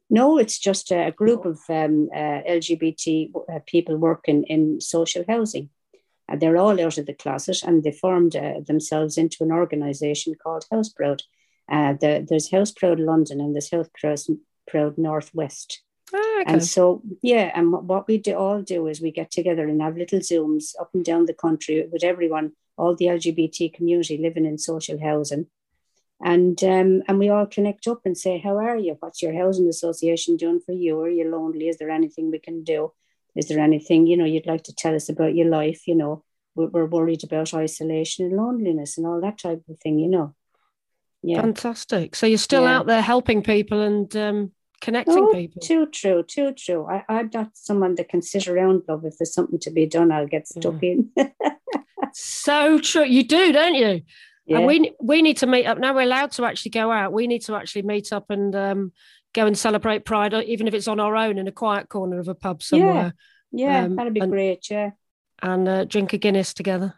No, 0.09 0.37
it's 0.37 0.57
just 0.57 0.91
a 0.91 1.13
group 1.15 1.45
of 1.45 1.59
um, 1.69 2.09
uh, 2.13 2.41
LGBT 2.47 3.31
uh, 3.35 3.59
people 3.65 3.95
working 3.95 4.43
in 4.43 4.81
social 4.81 5.23
housing. 5.27 5.69
Uh, 6.27 6.35
they're 6.35 6.57
all 6.57 6.81
out 6.81 6.97
of 6.97 7.05
the 7.05 7.13
closet 7.13 7.63
and 7.63 7.83
they 7.83 7.91
formed 7.91 8.35
uh, 8.35 8.61
themselves 8.65 9.17
into 9.17 9.43
an 9.43 9.51
organisation 9.51 10.33
called 10.41 10.65
House 10.71 10.89
Proud. 10.89 11.23
Uh, 11.71 11.93
the, 11.93 12.25
there's 12.27 12.51
House 12.51 12.71
Proud 12.71 12.99
London 12.99 13.39
and 13.39 13.53
there's 13.53 13.69
House 13.69 13.89
Proud, 13.99 14.19
Proud 14.67 14.97
Northwest. 14.97 15.81
Oh, 16.11 16.39
okay. 16.41 16.53
And 16.53 16.63
so, 16.63 17.03
yeah, 17.21 17.51
and 17.53 17.71
what 17.71 18.07
we 18.07 18.17
do, 18.17 18.33
all 18.33 18.63
do 18.63 18.87
is 18.87 18.99
we 18.99 19.11
get 19.11 19.29
together 19.29 19.67
and 19.67 19.79
have 19.79 19.95
little 19.95 20.19
Zooms 20.19 20.73
up 20.79 20.89
and 20.95 21.05
down 21.05 21.25
the 21.25 21.35
country 21.35 21.87
with 21.91 22.03
everyone, 22.03 22.53
all 22.77 22.95
the 22.95 23.05
LGBT 23.05 23.71
community 23.75 24.17
living 24.17 24.45
in 24.45 24.57
social 24.57 24.99
housing 24.99 25.45
and 26.21 26.61
um, 26.63 27.01
and 27.07 27.17
we 27.17 27.29
all 27.29 27.45
connect 27.45 27.87
up 27.87 28.01
and 28.05 28.17
say, 28.17 28.39
"How 28.39 28.57
are 28.57 28.77
you? 28.77 28.97
What's 28.99 29.21
your 29.21 29.33
housing 29.33 29.67
association 29.67 30.35
doing 30.35 30.59
for 30.59 30.73
you? 30.73 30.99
Are 30.99 31.09
you 31.09 31.29
lonely? 31.29 31.69
Is 31.69 31.77
there 31.77 31.89
anything 31.89 32.29
we 32.29 32.39
can 32.39 32.63
do? 32.63 32.91
Is 33.35 33.47
there 33.47 33.59
anything 33.59 34.05
you 34.05 34.17
know 34.17 34.25
you'd 34.25 34.47
like 34.47 34.63
to 34.63 34.75
tell 34.75 34.95
us 34.95 35.07
about 35.07 35.35
your 35.35 35.47
life? 35.47 35.87
You 35.87 35.95
know, 35.95 36.23
we're, 36.55 36.67
we're 36.67 36.85
worried 36.85 37.23
about 37.23 37.53
isolation 37.53 38.25
and 38.25 38.35
loneliness 38.35 38.97
and 38.97 39.07
all 39.07 39.21
that 39.21 39.37
type 39.37 39.63
of 39.69 39.79
thing. 39.79 39.97
You 39.97 40.09
know, 40.09 40.35
yeah, 41.21 41.41
fantastic. 41.41 42.15
So 42.15 42.27
you're 42.27 42.37
still 42.37 42.63
yeah. 42.63 42.77
out 42.77 42.85
there 42.85 43.01
helping 43.01 43.41
people 43.41 43.81
and 43.81 44.13
um, 44.17 44.51
connecting 44.81 45.17
oh, 45.29 45.33
people. 45.33 45.61
Too 45.61 45.85
true, 45.85 46.23
too 46.23 46.53
true. 46.53 46.85
I, 46.85 47.03
I'm 47.07 47.29
not 47.33 47.51
someone 47.53 47.95
that 47.95 48.09
can 48.09 48.21
sit 48.21 48.47
around, 48.49 48.83
love. 48.89 49.05
If 49.05 49.17
there's 49.17 49.33
something 49.33 49.59
to 49.59 49.71
be 49.71 49.85
done, 49.85 50.11
I'll 50.11 50.27
get 50.27 50.49
stuck 50.49 50.81
yeah. 50.81 50.89
in. 50.89 51.11
so 52.13 52.79
true. 52.79 53.05
You 53.05 53.23
do, 53.23 53.53
don't 53.53 53.75
you? 53.75 54.01
Yeah. 54.49 54.57
And 54.57 54.65
we 54.65 54.91
we 54.99 55.21
need 55.21 55.37
to 55.37 55.47
meet 55.47 55.67
up 55.67 55.77
now. 55.77 55.93
We're 55.93 56.01
allowed 56.01 56.31
to 56.31 56.45
actually 56.45 56.71
go 56.71 56.91
out. 56.91 57.13
We 57.13 57.27
need 57.27 57.43
to 57.43 57.55
actually 57.55 57.83
meet 57.83 58.11
up 58.11 58.31
and 58.31 58.55
um, 58.55 58.93
go 59.33 59.45
and 59.45 59.55
celebrate 59.55 60.05
Pride, 60.05 60.33
even 60.33 60.67
if 60.67 60.73
it's 60.73 60.87
on 60.87 60.99
our 60.99 61.15
own 61.15 61.37
in 61.37 61.47
a 61.47 61.51
quiet 61.51 61.87
corner 61.87 62.19
of 62.19 62.27
a 62.27 62.33
pub 62.33 62.63
somewhere. 62.63 63.13
Yeah, 63.51 63.67
yeah 63.67 63.85
um, 63.85 63.95
that'd 63.95 64.13
be 64.13 64.21
and, 64.21 64.31
great. 64.31 64.67
Yeah, 64.67 64.91
and 65.43 65.69
uh, 65.69 65.85
drink 65.85 66.13
a 66.13 66.17
Guinness 66.17 66.55
together. 66.55 66.95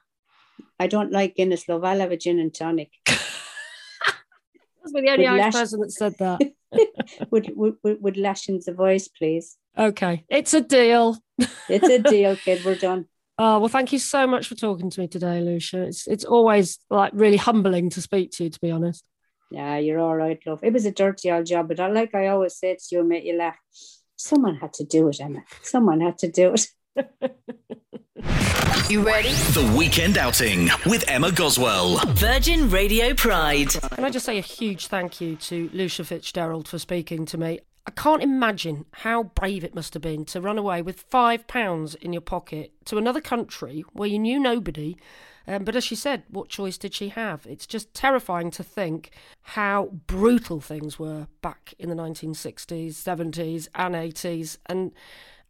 I 0.80 0.88
don't 0.88 1.12
like 1.12 1.36
Guinness, 1.36 1.68
love. 1.68 1.84
I'll 1.84 1.99
have 1.99 2.12
a 2.12 2.18
gin 2.18 2.39
and 2.39 2.54
tonic. 2.54 2.91
That's 3.06 4.93
the 4.93 5.10
only 5.10 5.28
Irish 5.28 5.54
person 5.54 5.82
that 5.82 5.91
said 5.91 6.14
that. 6.20 6.39
would, 7.32 7.52
would, 7.56 7.76
would 7.84 8.18
Lashings 8.18 8.70
a 8.70 8.74
voice, 8.74 9.10
please? 9.10 9.58
Okay, 9.78 10.24
it's 10.30 10.54
a 10.54 10.62
deal. 10.62 11.18
it's 11.68 11.88
a 11.88 11.99
deal, 12.10 12.38
kid. 12.38 12.64
We're 12.64 12.76
done. 12.76 13.08
Oh, 13.44 13.58
well, 13.58 13.70
thank 13.70 13.92
you 13.92 13.98
so 13.98 14.28
much 14.28 14.48
for 14.48 14.54
talking 14.54 14.92
to 14.92 15.00
me 15.00 15.08
today, 15.08 15.42
Lucia. 15.42 15.82
It's 15.82 16.08
it's 16.08 16.24
always 16.24 16.78
like 16.92 17.12
really 17.16 17.38
humbling 17.38 17.89
to 17.89 18.00
speak 18.00 18.30
to 18.34 18.44
you, 18.44 18.52
to 18.52 18.60
be 18.62 18.70
honest. 18.70 19.04
Yeah, 19.50 19.80
you're 19.80 19.98
all 19.98 20.16
right, 20.16 20.39
love. 20.46 20.60
It 20.64 20.72
was 20.74 20.86
a 20.86 20.92
dirty 20.92 21.32
old 21.32 21.48
job, 21.48 21.68
but 21.68 21.80
I, 21.80 21.88
like 21.88 22.14
I 22.14 22.28
always 22.28 22.56
said 22.56 22.78
to 22.78 22.96
you, 22.96 23.04
make 23.04 23.24
you 23.24 23.36
laugh. 23.36 23.58
Someone 24.16 24.58
had 24.58 24.74
to 24.74 24.84
do 24.84 25.08
it, 25.08 25.20
Emma. 25.20 25.39
Someone 25.64 26.02
had 26.02 26.20
to 26.20 26.30
do 26.30 26.54
it. 26.54 26.68
You 28.88 29.02
ready? 29.02 29.30
The 29.30 29.74
Weekend 29.76 30.20
Outing 30.20 30.70
with 30.86 31.04
Emma 31.08 31.32
Goswell. 31.32 31.98
Virgin 32.10 32.70
Radio 32.70 33.16
Pride. 33.16 33.70
Can 33.70 34.06
I 34.06 34.12
just 34.12 34.26
say 34.28 34.38
a 34.38 34.42
huge 34.42 34.86
thank 34.86 35.20
you 35.20 35.36
to 35.38 35.68
Lucia 35.74 36.04
Fitzgerald 36.04 36.68
for 36.68 36.78
speaking 36.78 37.26
to 37.26 37.39
me? 37.39 37.62
I 37.86 37.91
can't 37.91 38.21
imagine 38.21 38.86
how 38.91 39.23
brave 39.23 39.63
it 39.63 39.73
must 39.73 39.93
have 39.95 40.03
been 40.03 40.23
to 40.25 40.41
run 40.41 40.57
away 40.57 40.82
with 40.82 41.01
five 41.09 41.47
pounds 41.47 41.95
in 41.95 42.13
your 42.13 42.21
pocket 42.21 42.73
to 42.86 42.97
another 42.97 43.21
country 43.21 43.84
where 43.93 44.07
you 44.07 44.19
knew 44.19 44.39
nobody. 44.39 44.97
Um, 45.47 45.63
but 45.63 45.75
as 45.75 45.84
she 45.84 45.95
said, 45.95 46.23
what 46.29 46.49
choice 46.49 46.77
did 46.77 46.93
she 46.93 47.09
have? 47.09 47.47
It's 47.47 47.65
just 47.65 47.93
terrifying 47.95 48.51
to 48.51 48.63
think 48.63 49.11
how 49.41 49.89
brutal 50.05 50.61
things 50.61 50.99
were 50.99 51.27
back 51.41 51.73
in 51.79 51.89
the 51.89 51.95
1960s, 51.95 52.91
70s, 52.91 53.67
and 53.73 53.95
80s, 53.95 54.57
and 54.67 54.91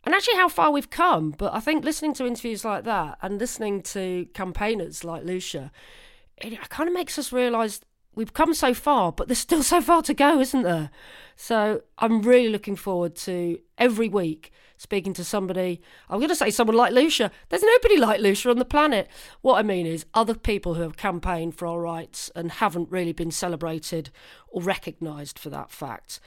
and 0.04 0.16
actually 0.16 0.38
how 0.38 0.50
far 0.50 0.72
we've 0.72 0.90
come. 0.90 1.32
But 1.32 1.54
I 1.54 1.60
think 1.60 1.84
listening 1.84 2.14
to 2.16 2.26
interviews 2.26 2.66
like 2.66 2.86
that 2.86 3.18
and 3.22 3.40
listening 3.40 3.82
to 3.84 4.26
campaigners 4.34 5.04
like 5.04 5.24
Lucia, 5.24 5.72
it, 6.38 6.70
kind 6.70 6.90
of 6.90 6.96
makes 6.96 7.20
us 7.20 7.32
realise 7.32 7.82
we've 8.16 8.34
come 8.34 8.54
so 8.54 8.74
far, 8.74 9.12
but 9.12 9.28
there's 9.28 9.40
still 9.40 9.64
so 9.74 9.82
far 9.82 10.02
to 10.04 10.14
go, 10.14 10.40
isn't 10.40 10.64
there? 10.64 10.90
So 11.36 11.82
I'm 11.98 12.22
really 12.22 12.50
looking 12.50 12.76
forward 12.76 13.16
to 13.18 13.60
every 13.78 14.10
week 14.10 14.52
speaking 14.82 15.14
to 15.14 15.24
somebody. 15.24 15.80
I'm 16.10 16.18
going 16.18 16.30
to 16.30 16.36
say 16.36 16.50
someone 16.50 16.76
like 16.76 16.92
Lucia. 16.92 17.30
There's 17.50 17.62
nobody 17.62 17.98
like 17.98 18.20
Lucia 18.20 18.50
on 18.50 18.58
the 18.58 18.66
planet. 18.66 19.08
What 19.42 19.60
I 19.60 19.62
mean 19.62 19.86
is 19.86 20.08
other 20.16 20.34
people 20.34 20.74
who 20.74 20.82
have 20.82 20.98
campaigned 20.98 21.54
for 21.54 21.68
our 21.68 21.80
rights 21.80 22.32
and 22.36 22.52
haven't 22.52 22.90
really 22.90 23.14
been 23.14 23.30
celebrated 23.30 24.10
or 24.48 24.64
recognised 24.64 25.38
for 25.38 25.52
that 25.52 25.70
fact. 25.70 26.20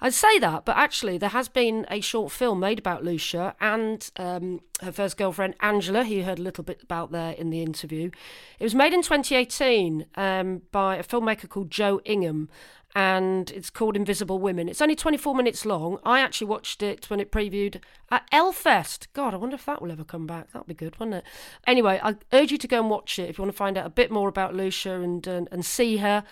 I'd 0.00 0.14
say 0.14 0.40
that, 0.40 0.64
but 0.64 0.76
actually, 0.76 1.18
there 1.18 1.28
has 1.28 1.48
been 1.48 1.86
a 1.88 2.00
short 2.00 2.32
film 2.32 2.58
made 2.58 2.80
about 2.80 3.04
Lucia 3.04 3.54
and 3.60 4.10
um, 4.16 4.60
her 4.82 4.90
first 4.90 5.16
girlfriend, 5.16 5.54
Angela, 5.60 6.04
who 6.04 6.14
you 6.14 6.24
heard 6.24 6.40
a 6.40 6.42
little 6.42 6.64
bit 6.64 6.82
about 6.82 7.12
there 7.12 7.32
in 7.32 7.50
the 7.50 7.62
interview. 7.62 8.10
It 8.58 8.64
was 8.64 8.74
made 8.74 8.92
in 8.92 9.02
2018 9.02 10.06
um, 10.16 10.62
by 10.72 10.96
a 10.96 11.04
filmmaker 11.04 11.48
called 11.48 11.70
Joe 11.70 12.00
Ingham, 12.04 12.48
and 12.94 13.50
it's 13.52 13.70
called 13.70 13.96
Invisible 13.96 14.38
Women. 14.38 14.68
It's 14.68 14.82
only 14.82 14.96
24 14.96 15.34
minutes 15.34 15.64
long. 15.64 15.98
I 16.04 16.20
actually 16.20 16.48
watched 16.48 16.82
it 16.82 17.08
when 17.08 17.20
it 17.20 17.30
previewed 17.30 17.80
at 18.10 18.26
L-Fest. 18.32 19.08
God, 19.12 19.32
I 19.32 19.36
wonder 19.36 19.54
if 19.54 19.64
that 19.66 19.80
will 19.80 19.92
ever 19.92 20.04
come 20.04 20.26
back. 20.26 20.52
That'd 20.52 20.66
be 20.66 20.74
good, 20.74 20.98
wouldn't 20.98 21.18
it? 21.18 21.24
Anyway, 21.66 22.00
I 22.02 22.16
urge 22.32 22.50
you 22.50 22.58
to 22.58 22.68
go 22.68 22.80
and 22.80 22.90
watch 22.90 23.18
it 23.18 23.28
if 23.28 23.38
you 23.38 23.42
want 23.42 23.52
to 23.52 23.58
find 23.58 23.78
out 23.78 23.86
a 23.86 23.90
bit 23.90 24.10
more 24.10 24.28
about 24.28 24.54
Lucia 24.54 25.00
and 25.00 25.26
and, 25.26 25.48
and 25.52 25.64
see 25.64 25.98
her 25.98 26.24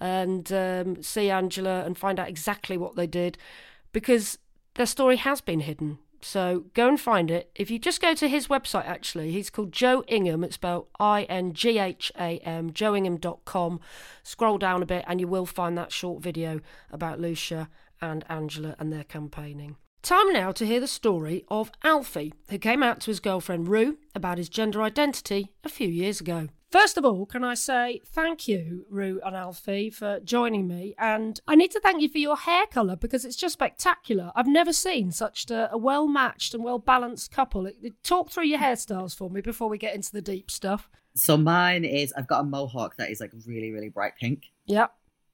and 0.00 0.52
um, 0.52 1.02
see 1.02 1.30
Angela 1.30 1.84
and 1.84 1.98
find 1.98 2.18
out 2.18 2.28
exactly 2.28 2.76
what 2.76 2.96
they 2.96 3.06
did 3.06 3.36
because 3.92 4.38
their 4.74 4.86
story 4.86 5.16
has 5.16 5.40
been 5.40 5.60
hidden. 5.60 5.98
So 6.20 6.64
go 6.74 6.88
and 6.88 7.00
find 7.00 7.30
it. 7.30 7.50
If 7.54 7.70
you 7.70 7.78
just 7.78 8.00
go 8.00 8.14
to 8.14 8.28
his 8.28 8.48
website, 8.48 8.86
actually, 8.86 9.30
he's 9.30 9.50
called 9.50 9.72
Joe 9.72 10.02
Ingham. 10.08 10.44
It's 10.44 10.56
spelled 10.56 10.88
I 10.98 11.22
N 11.24 11.52
G 11.52 11.78
H 11.78 12.10
A 12.18 12.38
M, 12.38 12.72
joeingham.com. 12.72 13.80
Scroll 14.22 14.58
down 14.58 14.82
a 14.82 14.86
bit 14.86 15.04
and 15.06 15.20
you 15.20 15.28
will 15.28 15.46
find 15.46 15.78
that 15.78 15.92
short 15.92 16.22
video 16.22 16.60
about 16.90 17.20
Lucia 17.20 17.68
and 18.00 18.24
Angela 18.28 18.74
and 18.78 18.92
their 18.92 19.04
campaigning. 19.04 19.76
Time 20.08 20.32
now 20.32 20.52
to 20.52 20.64
hear 20.64 20.80
the 20.80 20.86
story 20.86 21.44
of 21.48 21.70
Alfie, 21.84 22.32
who 22.48 22.56
came 22.56 22.82
out 22.82 22.98
to 23.02 23.10
his 23.10 23.20
girlfriend 23.20 23.68
Rue 23.68 23.98
about 24.14 24.38
his 24.38 24.48
gender 24.48 24.80
identity 24.80 25.52
a 25.64 25.68
few 25.68 25.86
years 25.86 26.18
ago. 26.18 26.48
First 26.70 26.96
of 26.96 27.04
all, 27.04 27.26
can 27.26 27.44
I 27.44 27.52
say 27.52 28.00
thank 28.06 28.48
you, 28.48 28.86
Rue 28.88 29.20
and 29.22 29.36
Alfie, 29.36 29.90
for 29.90 30.18
joining 30.20 30.66
me? 30.66 30.94
And 30.98 31.38
I 31.46 31.56
need 31.56 31.72
to 31.72 31.80
thank 31.80 32.00
you 32.00 32.08
for 32.08 32.16
your 32.16 32.38
hair 32.38 32.64
colour 32.68 32.96
because 32.96 33.26
it's 33.26 33.36
just 33.36 33.52
spectacular. 33.52 34.32
I've 34.34 34.46
never 34.46 34.72
seen 34.72 35.10
such 35.10 35.50
a, 35.50 35.70
a 35.70 35.76
well 35.76 36.08
matched 36.08 36.54
and 36.54 36.64
well 36.64 36.78
balanced 36.78 37.30
couple. 37.30 37.70
Talk 38.02 38.30
through 38.30 38.46
your 38.46 38.60
hairstyles 38.60 39.14
for 39.14 39.28
me 39.28 39.42
before 39.42 39.68
we 39.68 39.76
get 39.76 39.94
into 39.94 40.12
the 40.12 40.22
deep 40.22 40.50
stuff. 40.50 40.88
So 41.16 41.36
mine 41.36 41.84
is 41.84 42.14
I've 42.14 42.28
got 42.28 42.40
a 42.40 42.44
mohawk 42.44 42.96
that 42.96 43.10
is 43.10 43.20
like 43.20 43.32
really, 43.46 43.72
really 43.72 43.90
bright 43.90 44.14
pink. 44.18 44.44
Yep. 44.68 44.90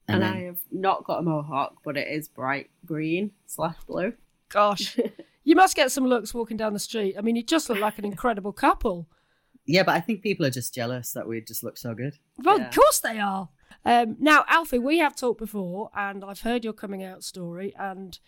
And, 0.08 0.24
And 0.24 0.34
I 0.34 0.42
have 0.46 0.58
not 0.72 1.04
got 1.04 1.20
a 1.20 1.22
mohawk, 1.22 1.76
but 1.84 1.96
it 1.96 2.08
is 2.08 2.26
bright 2.26 2.70
green 2.84 3.30
slash 3.46 3.76
blue. 3.86 4.14
Gosh, 4.48 4.96
you 5.44 5.54
must 5.56 5.76
get 5.76 5.90
some 5.92 6.06
looks 6.06 6.32
walking 6.34 6.56
down 6.56 6.72
the 6.72 6.78
street. 6.78 7.16
I 7.18 7.20
mean, 7.20 7.36
you 7.36 7.42
just 7.42 7.68
look 7.68 7.80
like 7.80 7.98
an 7.98 8.04
incredible 8.04 8.52
couple. 8.52 9.08
Yeah, 9.66 9.82
but 9.82 9.94
I 9.94 10.00
think 10.00 10.22
people 10.22 10.44
are 10.44 10.50
just 10.50 10.74
jealous 10.74 11.12
that 11.12 11.26
we 11.26 11.40
just 11.40 11.64
look 11.64 11.78
so 11.78 11.94
good. 11.94 12.18
Well, 12.38 12.58
Yeah. 12.58 12.68
of 12.68 12.74
course 12.74 13.00
they 13.00 13.18
are. 13.18 13.48
Um, 13.84 14.16
now, 14.18 14.44
Alfie, 14.48 14.78
we 14.78 14.98
have 14.98 15.16
talked 15.16 15.38
before, 15.38 15.90
and 15.96 16.24
I've 16.24 16.42
heard 16.42 16.64
your 16.64 16.72
coming 16.74 17.02
out 17.02 17.24
story, 17.24 17.74
and 17.78 18.18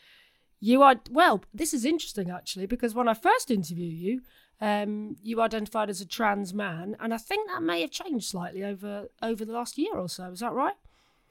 you 0.61 0.83
are 0.83 0.97
well. 1.11 1.43
This 1.53 1.75
is 1.75 1.85
interesting 1.85 2.31
actually 2.31 2.67
because 2.67 2.95
when 2.95 3.09
I 3.09 3.15
first 3.15 3.51
interviewed 3.51 3.93
you, 3.95 4.23
um, 4.61 5.17
you 5.23 5.41
identified 5.43 5.91
as 5.91 6.01
a 6.01 6.07
trans 6.07 6.55
man, 6.55 6.97
and 6.99 7.13
I 7.13 7.19
think 7.19 7.49
that 7.49 7.63
may 7.63 7.83
have 7.83 7.91
changed 7.91 8.27
slightly 8.29 8.65
over 8.65 9.09
over 9.23 9.45
the 9.45 9.53
last 9.53 9.77
year 9.77 9.95
or 9.95 10.09
so. 10.09 10.31
Is 10.31 10.41
that 10.41 10.53
right? 10.53 10.75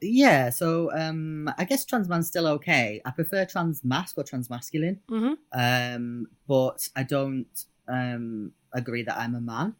Yeah, 0.00 0.50
so 0.50 0.90
um 0.92 1.50
I 1.58 1.64
guess 1.64 1.84
trans 1.84 2.08
man's 2.08 2.28
still 2.28 2.46
okay. 2.48 3.00
I 3.04 3.10
prefer 3.10 3.44
trans 3.44 3.84
masc 3.84 4.18
or 4.18 4.24
trans 4.24 4.50
masculine. 4.50 5.00
Mm-hmm. 5.10 5.34
Um, 5.52 6.28
but 6.46 6.88
I 6.94 7.02
don't 7.02 7.64
um 7.88 8.52
agree 8.72 9.02
that 9.02 9.16
I'm 9.16 9.34
a 9.34 9.40
man. 9.40 9.74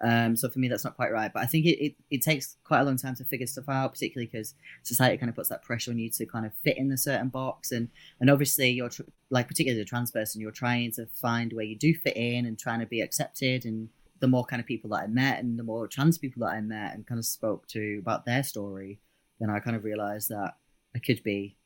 Um, 0.00 0.36
so 0.36 0.48
for 0.48 0.58
me, 0.58 0.68
that's 0.68 0.84
not 0.84 0.96
quite 0.96 1.12
right. 1.12 1.32
But 1.32 1.42
I 1.42 1.46
think 1.46 1.64
it, 1.64 1.82
it, 1.82 1.94
it 2.10 2.22
takes 2.22 2.56
quite 2.64 2.80
a 2.80 2.84
long 2.84 2.96
time 2.96 3.14
to 3.16 3.24
figure 3.24 3.46
stuff 3.46 3.68
out, 3.68 3.92
particularly 3.92 4.26
because 4.26 4.54
society 4.82 5.16
kind 5.16 5.30
of 5.30 5.36
puts 5.36 5.48
that 5.48 5.62
pressure 5.62 5.90
on 5.90 5.98
you 5.98 6.10
to 6.10 6.26
kind 6.26 6.44
of 6.44 6.52
fit 6.62 6.76
in 6.76 6.92
a 6.92 6.98
certain 6.98 7.28
box, 7.28 7.72
and 7.72 7.88
and 8.20 8.30
obviously 8.30 8.70
you're 8.70 8.90
tr- 8.90 9.02
like 9.30 9.48
particularly 9.48 9.80
as 9.80 9.86
a 9.86 9.88
trans 9.88 10.10
person, 10.10 10.40
you're 10.40 10.50
trying 10.50 10.92
to 10.92 11.06
find 11.06 11.52
where 11.52 11.64
you 11.64 11.76
do 11.76 11.94
fit 11.94 12.16
in 12.16 12.44
and 12.46 12.58
trying 12.58 12.80
to 12.80 12.86
be 12.86 13.00
accepted. 13.00 13.64
And 13.64 13.88
the 14.20 14.28
more 14.28 14.44
kind 14.44 14.60
of 14.60 14.66
people 14.66 14.90
that 14.90 15.04
I 15.04 15.06
met, 15.06 15.38
and 15.40 15.58
the 15.58 15.62
more 15.64 15.86
trans 15.88 16.18
people 16.18 16.40
that 16.40 16.52
I 16.52 16.60
met, 16.60 16.94
and 16.94 17.06
kind 17.06 17.18
of 17.18 17.24
spoke 17.24 17.66
to 17.68 17.98
about 17.98 18.26
their 18.26 18.42
story, 18.42 19.00
then 19.40 19.50
I 19.50 19.60
kind 19.60 19.76
of 19.76 19.84
realized 19.84 20.28
that 20.30 20.54
I 20.94 20.98
could 20.98 21.22
be 21.22 21.56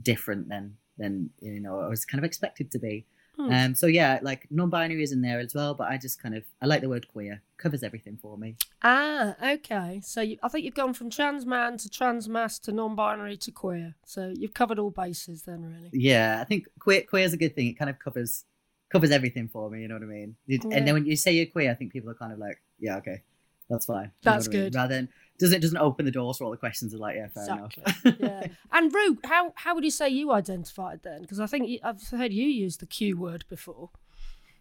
different 0.00 0.48
than 0.48 0.76
than 0.98 1.30
you 1.40 1.60
know 1.60 1.80
I 1.80 1.88
was 1.88 2.04
kind 2.04 2.18
of 2.18 2.24
expected 2.24 2.70
to 2.72 2.78
be. 2.78 3.06
Hmm. 3.36 3.52
Um, 3.52 3.74
so 3.74 3.86
yeah, 3.86 4.18
like 4.22 4.46
non-binary 4.50 5.02
is 5.02 5.12
in 5.12 5.20
there 5.20 5.38
as 5.38 5.54
well, 5.54 5.74
but 5.74 5.88
I 5.90 5.98
just 5.98 6.22
kind 6.22 6.34
of 6.34 6.44
I 6.62 6.66
like 6.66 6.80
the 6.80 6.88
word 6.88 7.06
queer 7.08 7.42
covers 7.58 7.82
everything 7.82 8.18
for 8.20 8.38
me. 8.38 8.56
Ah, 8.82 9.34
okay. 9.44 10.00
So 10.02 10.22
you, 10.22 10.38
I 10.42 10.48
think 10.48 10.64
you've 10.64 10.74
gone 10.74 10.94
from 10.94 11.10
trans 11.10 11.44
man 11.44 11.76
to 11.78 11.90
trans 11.90 12.28
masc 12.28 12.62
to 12.62 12.72
non-binary 12.72 13.36
to 13.38 13.50
queer. 13.50 13.94
So 14.06 14.32
you've 14.34 14.54
covered 14.54 14.78
all 14.78 14.90
bases 14.90 15.42
then, 15.42 15.64
really. 15.64 15.90
Yeah, 15.92 16.38
I 16.40 16.44
think 16.44 16.66
queer 16.78 17.02
queer 17.02 17.24
is 17.24 17.34
a 17.34 17.36
good 17.36 17.54
thing. 17.54 17.66
It 17.66 17.78
kind 17.78 17.90
of 17.90 17.98
covers 17.98 18.44
covers 18.90 19.10
everything 19.10 19.48
for 19.48 19.68
me. 19.68 19.82
You 19.82 19.88
know 19.88 19.96
what 19.96 20.04
I 20.04 20.06
mean? 20.06 20.36
Yeah. 20.46 20.58
And 20.72 20.86
then 20.86 20.94
when 20.94 21.04
you 21.04 21.16
say 21.16 21.32
you're 21.32 21.46
queer, 21.46 21.70
I 21.70 21.74
think 21.74 21.92
people 21.92 22.10
are 22.10 22.14
kind 22.14 22.32
of 22.32 22.38
like, 22.38 22.62
yeah, 22.78 22.96
okay, 22.98 23.22
that's 23.68 23.86
fine. 23.86 24.04
You 24.22 24.30
know 24.30 24.32
That's 24.32 24.48
I 24.48 24.50
mean? 24.50 24.60
good. 24.60 24.74
Rather 24.74 24.94
than 24.94 25.08
does 25.38 25.52
it 25.52 25.60
doesn't 25.60 25.76
open 25.78 26.04
the 26.06 26.10
doors 26.10 26.38
for 26.38 26.44
all 26.44 26.50
the 26.50 26.56
questions 26.56 26.94
of 26.94 27.00
like, 27.00 27.16
yeah, 27.16 27.28
fair 27.28 27.42
Exactly. 27.42 27.82
enough. 28.04 28.16
yeah. 28.20 28.46
And 28.72 28.94
Rue, 28.94 29.18
how 29.24 29.52
how 29.56 29.74
would 29.74 29.84
you 29.84 29.90
say 29.90 30.08
you 30.08 30.32
identified 30.32 31.00
then? 31.02 31.22
Because 31.22 31.40
I 31.40 31.46
think 31.46 31.68
you, 31.68 31.78
I've 31.82 32.02
heard 32.08 32.32
you 32.32 32.46
use 32.46 32.76
the 32.78 32.86
Q 32.86 33.16
word 33.18 33.44
before. 33.48 33.90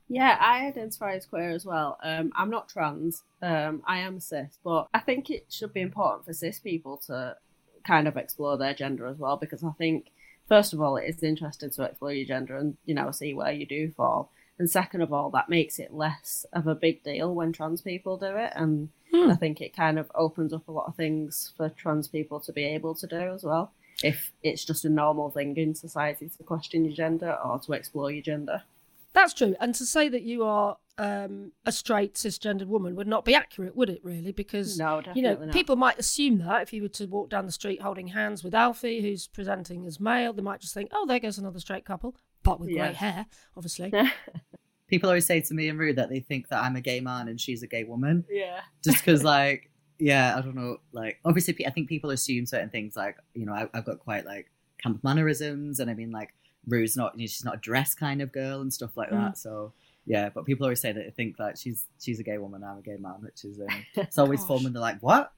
Yeah, 0.08 0.38
I 0.40 0.68
identify 0.68 1.16
as 1.16 1.26
queer 1.26 1.50
as 1.50 1.66
well. 1.66 1.98
Um, 2.04 2.32
I'm 2.36 2.52
not 2.52 2.70
trans. 2.70 3.24
Um, 3.42 3.82
I 3.88 4.00
am 4.00 4.20
cis, 4.20 4.60
but 4.64 4.88
I 4.94 5.00
think 5.00 5.30
it 5.32 5.48
should 5.50 5.74
be 5.74 5.82
important 5.82 6.26
for 6.26 6.34
cis 6.34 6.60
people 6.60 6.98
to 7.08 7.36
kind 7.88 8.08
of 8.08 8.16
explore 8.18 8.58
their 8.58 8.74
gender 8.74 9.08
as 9.08 9.18
well 9.18 9.38
because 9.38 9.64
I 9.64 9.72
think 9.78 10.12
first 10.48 10.74
of 10.74 10.82
all 10.82 10.98
it 10.98 11.06
is 11.08 11.22
interesting 11.24 11.70
to 11.72 11.84
explore 11.84 12.12
your 12.14 12.26
gender 12.26 12.58
and 12.58 12.78
you 12.86 12.94
know 12.96 13.12
see 13.12 13.34
where 13.34 13.52
you 13.52 13.66
do 13.66 13.92
fall, 13.92 14.32
and 14.58 14.70
second 14.70 15.02
of 15.02 15.12
all 15.14 15.30
that 15.32 15.50
makes 15.50 15.80
it 15.80 15.94
less 15.94 16.46
of 16.54 16.68
a 16.68 16.76
big 16.76 17.04
deal 17.04 17.34
when 17.34 17.52
trans 17.52 17.82
people 17.82 18.18
do 18.18 18.36
it, 18.38 18.52
and 18.56 18.90
Hmm. 19.14 19.30
I 19.32 19.36
think 19.36 19.62
it 19.62 19.74
kind 19.76 19.98
of 20.00 20.12
opens 20.16 20.52
up 20.52 20.68
a 20.68 20.72
lot 20.72 20.88
of 20.88 20.96
things 20.96 21.54
for 21.56 21.70
trans 21.70 22.08
people 22.08 22.40
to 22.42 22.52
be 22.52 22.64
able 22.66 22.96
to 22.96 23.08
do 23.08 23.34
as 23.34 23.44
well. 23.44 23.72
If 24.04 24.32
it's 24.44 24.66
just 24.66 24.84
a 24.84 24.90
normal 24.90 25.30
thing 25.30 25.56
in 25.56 25.74
society 25.74 26.28
to 26.28 26.44
question 26.44 26.84
your 26.84 26.94
gender 26.94 27.38
or 27.46 27.60
to 27.60 27.74
explore 27.74 28.12
your 28.12 28.24
gender. 28.24 28.64
That's 29.14 29.34
true. 29.34 29.56
And 29.62 29.74
to 29.76 29.86
say 29.86 30.10
that 30.10 30.24
you 30.24 30.44
are 30.44 30.78
um, 30.98 31.54
a 31.66 31.72
straight 31.72 32.16
cisgendered 32.16 32.68
woman 32.68 32.96
would 32.98 33.08
not 33.08 33.24
be 33.24 33.34
accurate, 33.36 33.76
would 33.78 33.90
it? 33.90 34.02
Really, 34.04 34.34
because 34.34 34.78
No, 34.78 35.02
you 35.14 35.22
know 35.22 35.36
not. 35.36 35.54
people 35.54 35.78
might 35.78 35.98
assume 36.00 36.40
that 36.40 36.64
if 36.64 36.74
you 36.74 36.82
were 36.82 36.90
to 36.90 37.06
walk 37.06 37.30
down 37.30 37.46
the 37.46 37.52
street 37.54 37.82
holding 37.82 38.08
hands 38.08 38.44
with 38.44 38.54
Alfie, 38.54 39.02
who's 39.02 39.28
presenting 39.28 39.86
as 39.86 40.00
male, 40.00 40.34
they 40.34 40.42
might 40.42 40.60
just 40.60 40.74
think, 40.74 40.90
"Oh, 40.94 41.06
there 41.06 41.20
goes 41.20 41.38
another 41.38 41.60
straight 41.62 41.86
couple," 41.86 42.16
but 42.46 42.60
with 42.62 42.70
Yeah. 42.70 42.86
grey 42.88 42.94
hair, 42.94 43.26
obviously. 43.58 43.92
people 44.88 45.10
always 45.10 45.26
say 45.26 45.42
to 45.42 45.54
me 45.54 45.68
and 45.68 45.78
Rue 45.80 45.94
that 45.94 46.10
they 46.10 46.20
think 46.20 46.48
that 46.50 46.64
I'm 46.64 46.76
a 46.76 46.82
gay 46.82 47.00
man 47.02 47.28
and 47.28 47.42
she's 47.42 47.64
a 47.64 47.68
gay 47.68 47.84
woman. 47.84 48.24
Yeah. 48.30 48.62
just 48.84 49.00
because 49.00 49.24
like 49.36 49.70
yeah 49.98 50.36
i 50.38 50.42
don't 50.42 50.56
know 50.56 50.76
like 50.92 51.18
obviously 51.24 51.66
i 51.66 51.70
think 51.70 51.88
people 51.88 52.10
assume 52.10 52.46
certain 52.46 52.70
things 52.70 52.98
like 52.98 53.16
you 53.34 53.46
know 53.46 53.54
I, 53.54 53.70
i've 53.74 53.86
got 53.86 53.98
quite 54.00 54.26
like 54.26 54.52
camp 54.78 55.02
mannerisms 55.06 55.80
and 55.80 55.90
i 55.90 55.94
mean 55.94 56.12
like 56.12 56.34
rue's 56.68 56.98
not 56.98 57.14
you 57.16 57.22
know, 57.24 57.28
she's 57.28 57.46
not 57.46 57.56
a 57.56 57.60
dress 57.60 57.96
kind 57.96 58.22
of 58.22 58.34
girl 58.34 58.60
and 58.60 58.74
stuff 58.74 58.98
like 58.98 59.10
that 59.12 59.38
so 59.38 59.72
yeah 60.06 60.28
but 60.36 60.44
people 60.44 60.66
always 60.66 60.82
say 60.82 60.92
that 60.92 61.02
they 61.02 61.12
think 61.12 61.38
that 61.38 61.58
she's 61.58 61.86
she's 61.98 62.20
a 62.20 62.24
gay 62.24 62.38
woman 62.38 62.62
i'm 62.62 62.80
a 62.80 62.82
gay 62.82 62.98
man 63.00 63.16
which 63.22 63.46
is 63.46 63.58
um, 63.62 63.68
it's 63.96 64.18
always 64.18 64.42
fun 64.44 64.58
Gosh. 64.58 64.64
when 64.66 64.74
they're 64.74 64.82
like 64.82 65.00
what 65.00 65.32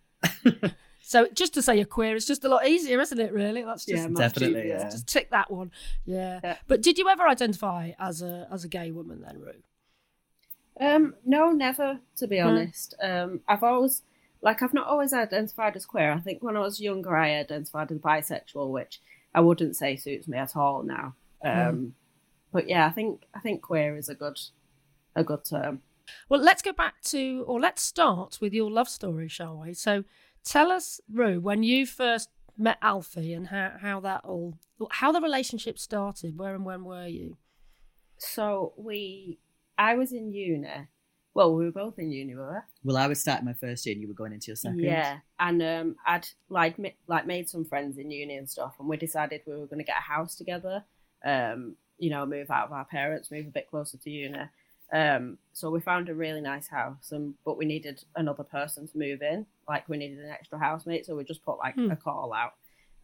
So 1.08 1.26
just 1.34 1.54
to 1.54 1.62
say 1.62 1.78
you're 1.78 1.86
queer 1.86 2.18
it's 2.18 2.26
just 2.28 2.44
a 2.44 2.50
lot 2.50 2.68
easier, 2.68 3.00
isn't 3.00 3.18
it? 3.18 3.32
Really, 3.32 3.62
that's 3.64 3.86
just 3.86 4.10
Yeah, 4.10 4.14
Definitely, 4.14 4.68
yeah. 4.68 4.90
just 4.90 5.08
tick 5.08 5.30
that 5.32 5.50
one. 5.50 5.72
Yeah. 6.06 6.42
Yeah. 6.44 6.58
But 6.68 6.82
did 6.82 6.98
you 6.98 7.08
ever 7.08 7.26
identify 7.26 7.92
as 7.98 8.22
a 8.22 8.46
as 8.52 8.66
a 8.66 8.68
gay 8.68 8.92
woman 8.92 9.22
then, 9.22 9.40
Rue? 9.40 9.54
Um, 10.80 11.16
no, 11.26 11.52
never. 11.52 12.00
To 12.18 12.28
be 12.28 12.40
Hmm. 12.40 12.48
honest, 12.48 12.94
um, 13.02 13.40
I've 13.48 13.64
always 13.64 14.04
like 14.42 14.62
I've 14.62 14.74
not 14.74 14.88
always 14.88 15.14
identified 15.14 15.78
as 15.78 15.86
queer. 15.86 16.12
I 16.12 16.20
think 16.20 16.44
when 16.44 16.58
I 16.58 16.60
was 16.60 16.82
younger, 16.82 17.16
I 17.16 17.36
identified 17.36 17.90
as 17.90 18.00
bisexual, 18.00 18.70
which 18.70 19.00
I 19.34 19.40
wouldn't 19.40 19.78
say 19.78 19.96
suits 19.96 20.28
me 20.28 20.38
at 20.38 20.58
all 20.58 20.84
now. 20.84 21.16
Um, 21.42 21.96
but 22.52 22.68
yeah, 22.68 22.86
I 22.86 22.90
think 22.90 23.24
I 23.34 23.40
think 23.40 23.62
queer 23.62 23.96
is 23.96 24.10
a 24.10 24.16
good 24.16 24.40
a 25.16 25.24
good 25.24 25.46
term. 25.46 25.82
Well, 26.30 26.40
let's 26.42 26.62
go 26.62 26.72
back 26.72 27.02
to, 27.06 27.44
or 27.48 27.60
let's 27.60 27.82
start 27.82 28.40
with 28.40 28.54
your 28.54 28.72
love 28.72 28.88
story, 28.88 29.28
shall 29.28 29.58
we? 29.58 29.74
So, 29.74 30.06
tell 30.44 30.72
us, 30.72 31.02
Rue, 31.12 31.40
when 31.40 31.64
you 31.64 31.86
first 31.86 32.30
met 32.58 32.78
Alfie 32.82 33.34
and 33.34 33.48
how, 33.48 33.74
how 33.82 34.00
that 34.02 34.22
all, 34.24 34.58
how 34.92 35.12
the 35.12 35.22
relationship 35.22 35.78
started. 35.78 36.38
Where 36.38 36.56
and 36.56 36.66
when 36.66 36.84
were 36.84 37.08
you? 37.08 37.38
So 38.18 38.74
we, 38.78 39.40
I 39.78 39.96
was 39.96 40.12
in 40.12 40.32
uni. 40.32 40.88
Well, 41.34 41.54
we 41.54 41.66
were 41.66 41.72
both 41.72 42.00
in 42.00 42.12
uni, 42.12 42.34
were 42.34 42.50
we? 42.84 42.92
Well, 42.92 42.98
I 42.98 43.06
was 43.06 43.22
starting 43.22 43.46
my 43.46 43.54
first 43.54 43.86
year, 43.86 43.94
and 43.94 44.02
you 44.02 44.08
were 44.08 44.16
going 44.16 44.34
into 44.34 44.48
your 44.48 44.56
second. 44.56 44.80
Yeah, 44.80 45.20
and 45.40 45.62
um, 45.62 45.96
I'd 46.04 46.28
like 46.50 46.80
ma- 46.80 46.90
like 47.06 47.28
made 47.28 47.48
some 47.48 47.64
friends 47.64 48.00
in 48.00 48.10
uni 48.10 48.38
and 48.38 48.50
stuff, 48.50 48.74
and 48.80 48.90
we 48.90 48.98
decided 48.98 49.42
we 49.46 49.54
were 49.54 49.68
going 49.68 49.78
to 49.78 49.84
get 49.84 50.00
a 50.00 50.02
house 50.02 50.36
together. 50.36 50.84
Um, 51.24 51.76
you 52.00 52.10
know, 52.10 52.26
move 52.26 52.50
out 52.50 52.66
of 52.66 52.72
our 52.72 52.86
parents, 52.86 53.30
move 53.30 53.46
a 53.46 53.52
bit 53.52 53.70
closer 53.70 53.98
to 53.98 54.10
uni. 54.10 54.40
Um, 54.94 55.38
so 55.54 55.70
we 55.70 55.80
found 55.82 56.08
a 56.10 56.14
really 56.16 56.40
nice 56.42 56.68
house, 56.68 57.12
and 57.12 57.34
but 57.46 57.58
we 57.58 57.66
needed 57.66 58.04
another 58.16 58.44
person 58.44 58.88
to 58.88 58.98
move 58.98 59.22
in. 59.22 59.46
Like 59.68 59.88
we 59.90 59.98
needed 59.98 60.20
an 60.20 60.30
extra 60.30 60.58
housemate, 60.60 61.06
so 61.06 61.16
we 61.16 61.24
just 61.24 61.44
put 61.44 61.58
like 61.58 61.76
Hmm. 61.76 61.92
a 61.92 61.96
call 61.96 62.34
out. 62.34 62.54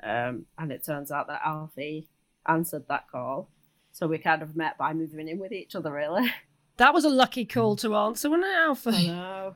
Um, 0.01 0.45
and 0.57 0.71
it 0.71 0.83
turns 0.85 1.11
out 1.11 1.27
that 1.27 1.41
Alfie 1.45 2.07
answered 2.47 2.85
that 2.89 3.09
call, 3.09 3.49
so 3.91 4.07
we 4.07 4.17
kind 4.17 4.41
of 4.41 4.55
met 4.55 4.77
by 4.77 4.93
moving 4.93 5.27
in 5.27 5.39
with 5.39 5.51
each 5.51 5.75
other. 5.75 5.91
Really, 5.91 6.31
That 6.77 6.93
was 6.93 7.05
a 7.05 7.09
lucky 7.09 7.45
call 7.45 7.75
to 7.77 7.95
answer, 7.95 8.29
wasn't 8.29 8.45
it, 8.47 8.55
Alfie? 8.55 8.89
I 8.89 9.05
know. 9.07 9.55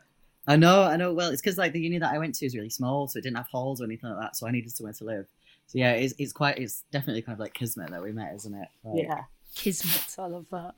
I 0.50 0.56
know, 0.56 0.84
I 0.84 0.96
know. 0.96 1.14
Well, 1.14 1.32
it's 1.32 1.42
because 1.42 1.58
like 1.58 1.74
the 1.74 1.80
uni 1.82 1.98
that 1.98 2.14
I 2.14 2.18
went 2.20 2.36
to 2.36 2.46
is 2.46 2.56
really 2.56 2.70
small, 2.70 3.08
so 3.08 3.18
it 3.20 3.24
didn't 3.24 3.38
have 3.38 3.48
halls 3.48 3.82
or 3.82 3.86
anything 3.86 4.10
like 4.10 4.20
that. 4.22 4.36
So 4.38 4.48
I 4.48 4.52
needed 4.52 4.72
somewhere 4.76 4.94
to 4.94 5.04
live. 5.04 5.26
So 5.66 5.78
yeah, 5.80 5.92
it's, 5.94 6.14
it's 6.18 6.32
quite, 6.32 6.58
it's 6.60 6.84
definitely 6.92 7.22
kind 7.24 7.34
of 7.34 7.40
like 7.42 7.54
kismet 7.54 7.90
that 7.90 8.02
we 8.02 8.14
met, 8.14 8.34
isn't 8.36 8.54
it? 8.54 8.68
Like, 8.86 9.04
Yeah. 9.04 9.24
Kismet, 9.56 10.16
I 10.18 10.28
love 10.28 10.46
that. 10.52 10.76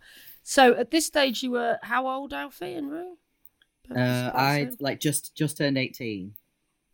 So, 0.49 0.73
at 0.73 0.89
this 0.89 1.05
stage, 1.05 1.43
you 1.43 1.51
were 1.51 1.77
how 1.83 2.07
old, 2.07 2.33
Alfie 2.33 2.73
and 2.73 2.89
Rue? 2.89 3.17
Uh, 3.95 4.31
I 4.33 4.71
like 4.79 4.99
just 4.99 5.35
just 5.35 5.57
turned 5.57 5.77
eighteen. 5.77 6.33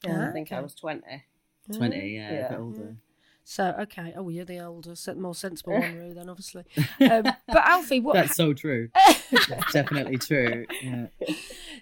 Yeah, 0.03 0.27
I 0.27 0.31
think 0.33 0.51
I 0.51 0.59
was 0.59 0.75
twenty. 0.75 1.23
20, 1.73 1.95
yeah, 1.97 2.29
a 2.29 2.33
Yeah. 2.33 2.47
bit 2.49 2.59
older. 2.59 2.95
So, 3.45 3.73
okay. 3.79 4.13
Oh, 4.17 4.27
you're 4.27 4.43
the 4.43 4.59
older, 4.59 4.93
se- 4.93 5.13
more 5.13 5.33
sensible 5.33 5.71
one, 5.79 5.95
Rue, 5.99 6.13
then, 6.13 6.27
obviously. 6.29 6.63
Um, 6.99 7.23
but 7.47 7.57
Alfie, 7.65 8.01
what? 8.01 8.13
That's 8.15 8.35
so 8.35 8.53
true. 8.53 8.89
That's 9.47 9.71
definitely 9.71 10.17
true. 10.17 10.65
Yeah. 10.83 11.07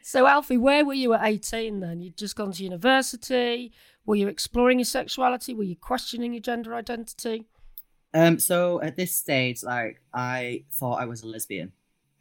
So, 0.03 0.28
Alfie, 0.28 0.57
where 0.57 0.86
were 0.86 0.93
you 0.93 1.13
at 1.15 1.26
18 1.26 1.80
then? 1.80 2.01
You'd 2.01 2.17
just 2.17 2.36
gone 2.36 2.51
to 2.51 2.63
university. 2.63 3.71
Were 4.05 4.15
you 4.15 4.28
exploring 4.28 4.78
your 4.78 4.86
sexuality? 4.86 5.53
Were 5.55 5.63
you 5.63 5.76
questioning 5.76 6.34
your 6.34 6.41
gender 6.41 6.76
identity? 6.76 7.45
Um, 8.14 8.39
so 8.39 8.82
at 8.82 8.95
this 8.95 9.16
stage, 9.16 9.64
like 9.64 10.01
I 10.14 10.64
thought 10.72 11.01
I 11.01 11.05
was 11.05 11.24
a 11.24 11.28
lesbian. 11.28 11.72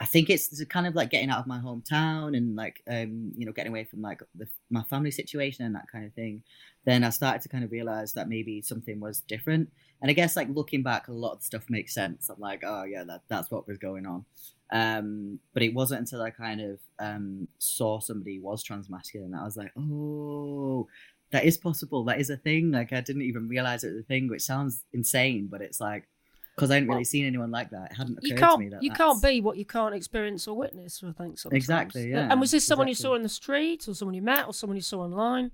I 0.00 0.04
think 0.04 0.30
it's, 0.30 0.50
it's 0.50 0.64
kind 0.64 0.86
of 0.86 0.96
like 0.96 1.10
getting 1.10 1.30
out 1.30 1.38
of 1.38 1.46
my 1.46 1.58
hometown 1.58 2.36
and 2.36 2.56
like 2.56 2.82
um, 2.88 3.32
you 3.36 3.46
know, 3.46 3.52
getting 3.52 3.70
away 3.70 3.84
from 3.84 4.02
like 4.02 4.20
the, 4.34 4.48
my 4.68 4.82
family 4.82 5.12
situation 5.12 5.64
and 5.64 5.74
that 5.76 5.86
kind 5.92 6.04
of 6.04 6.12
thing. 6.14 6.42
Then 6.84 7.04
I 7.04 7.10
started 7.10 7.42
to 7.42 7.48
kind 7.48 7.62
of 7.62 7.70
realize 7.70 8.12
that 8.14 8.28
maybe 8.28 8.62
something 8.62 8.98
was 8.98 9.20
different. 9.20 9.70
And 10.00 10.10
I 10.10 10.14
guess 10.14 10.34
like 10.34 10.48
looking 10.50 10.82
back, 10.82 11.06
a 11.06 11.12
lot 11.12 11.34
of 11.34 11.42
stuff 11.44 11.70
makes 11.70 11.94
sense. 11.94 12.28
I'm 12.28 12.40
like, 12.40 12.64
oh 12.66 12.82
yeah, 12.82 13.04
that 13.04 13.22
that's 13.28 13.50
what 13.52 13.68
was 13.68 13.78
going 13.78 14.06
on. 14.06 14.24
Um, 14.72 15.38
but 15.52 15.62
it 15.62 15.74
wasn't 15.74 16.00
until 16.00 16.22
I 16.22 16.30
kind 16.30 16.60
of 16.60 16.78
um 16.98 17.46
saw 17.58 18.00
somebody 18.00 18.40
was 18.40 18.64
transmasculine 18.64 19.30
that 19.32 19.42
I 19.42 19.44
was 19.44 19.56
like, 19.56 19.72
oh, 19.78 20.88
that 21.32 21.44
is 21.44 21.56
possible. 21.58 22.04
That 22.04 22.20
is 22.20 22.30
a 22.30 22.36
thing. 22.36 22.70
Like 22.70 22.92
I 22.92 23.00
didn't 23.00 23.22
even 23.22 23.48
realize 23.48 23.82
it 23.84 23.90
was 23.92 24.00
a 24.00 24.04
thing, 24.04 24.28
which 24.28 24.42
sounds 24.42 24.84
insane, 24.92 25.48
but 25.50 25.60
it's 25.62 25.80
like 25.80 26.08
because 26.54 26.70
I 26.70 26.74
hadn't 26.74 26.88
really 26.90 26.98
Well, 26.98 27.04
seen 27.06 27.24
anyone 27.24 27.50
like 27.50 27.70
that. 27.70 27.92
It 27.92 27.94
hadn't 27.96 28.18
occurred 28.18 28.28
You 28.28 28.34
to 28.36 28.40
can't. 28.40 28.60
me 28.60 28.68
that 28.68 28.82
You 28.82 28.90
that's- 28.90 28.98
can't 28.98 29.22
be 29.22 29.40
what 29.40 29.56
you 29.56 29.64
can't 29.64 29.94
experience 29.94 30.46
or 30.46 30.54
witness. 30.56 31.02
I 31.02 31.10
think 31.12 31.38
sometimes. 31.38 31.56
Exactly, 31.56 32.10
yeah, 32.10 32.28
And 32.30 32.38
was 32.40 32.50
this 32.50 32.64
someone 32.66 32.88
you 32.88 32.94
saw 32.94 33.14
in 33.14 33.22
the 33.22 33.28
street, 33.30 33.88
or 33.88 33.94
someone 33.94 34.14
you 34.14 34.20
met, 34.22 34.46
or 34.46 34.52
someone 34.52 34.76
you 34.76 34.82
saw 34.82 35.00
online? 35.00 35.50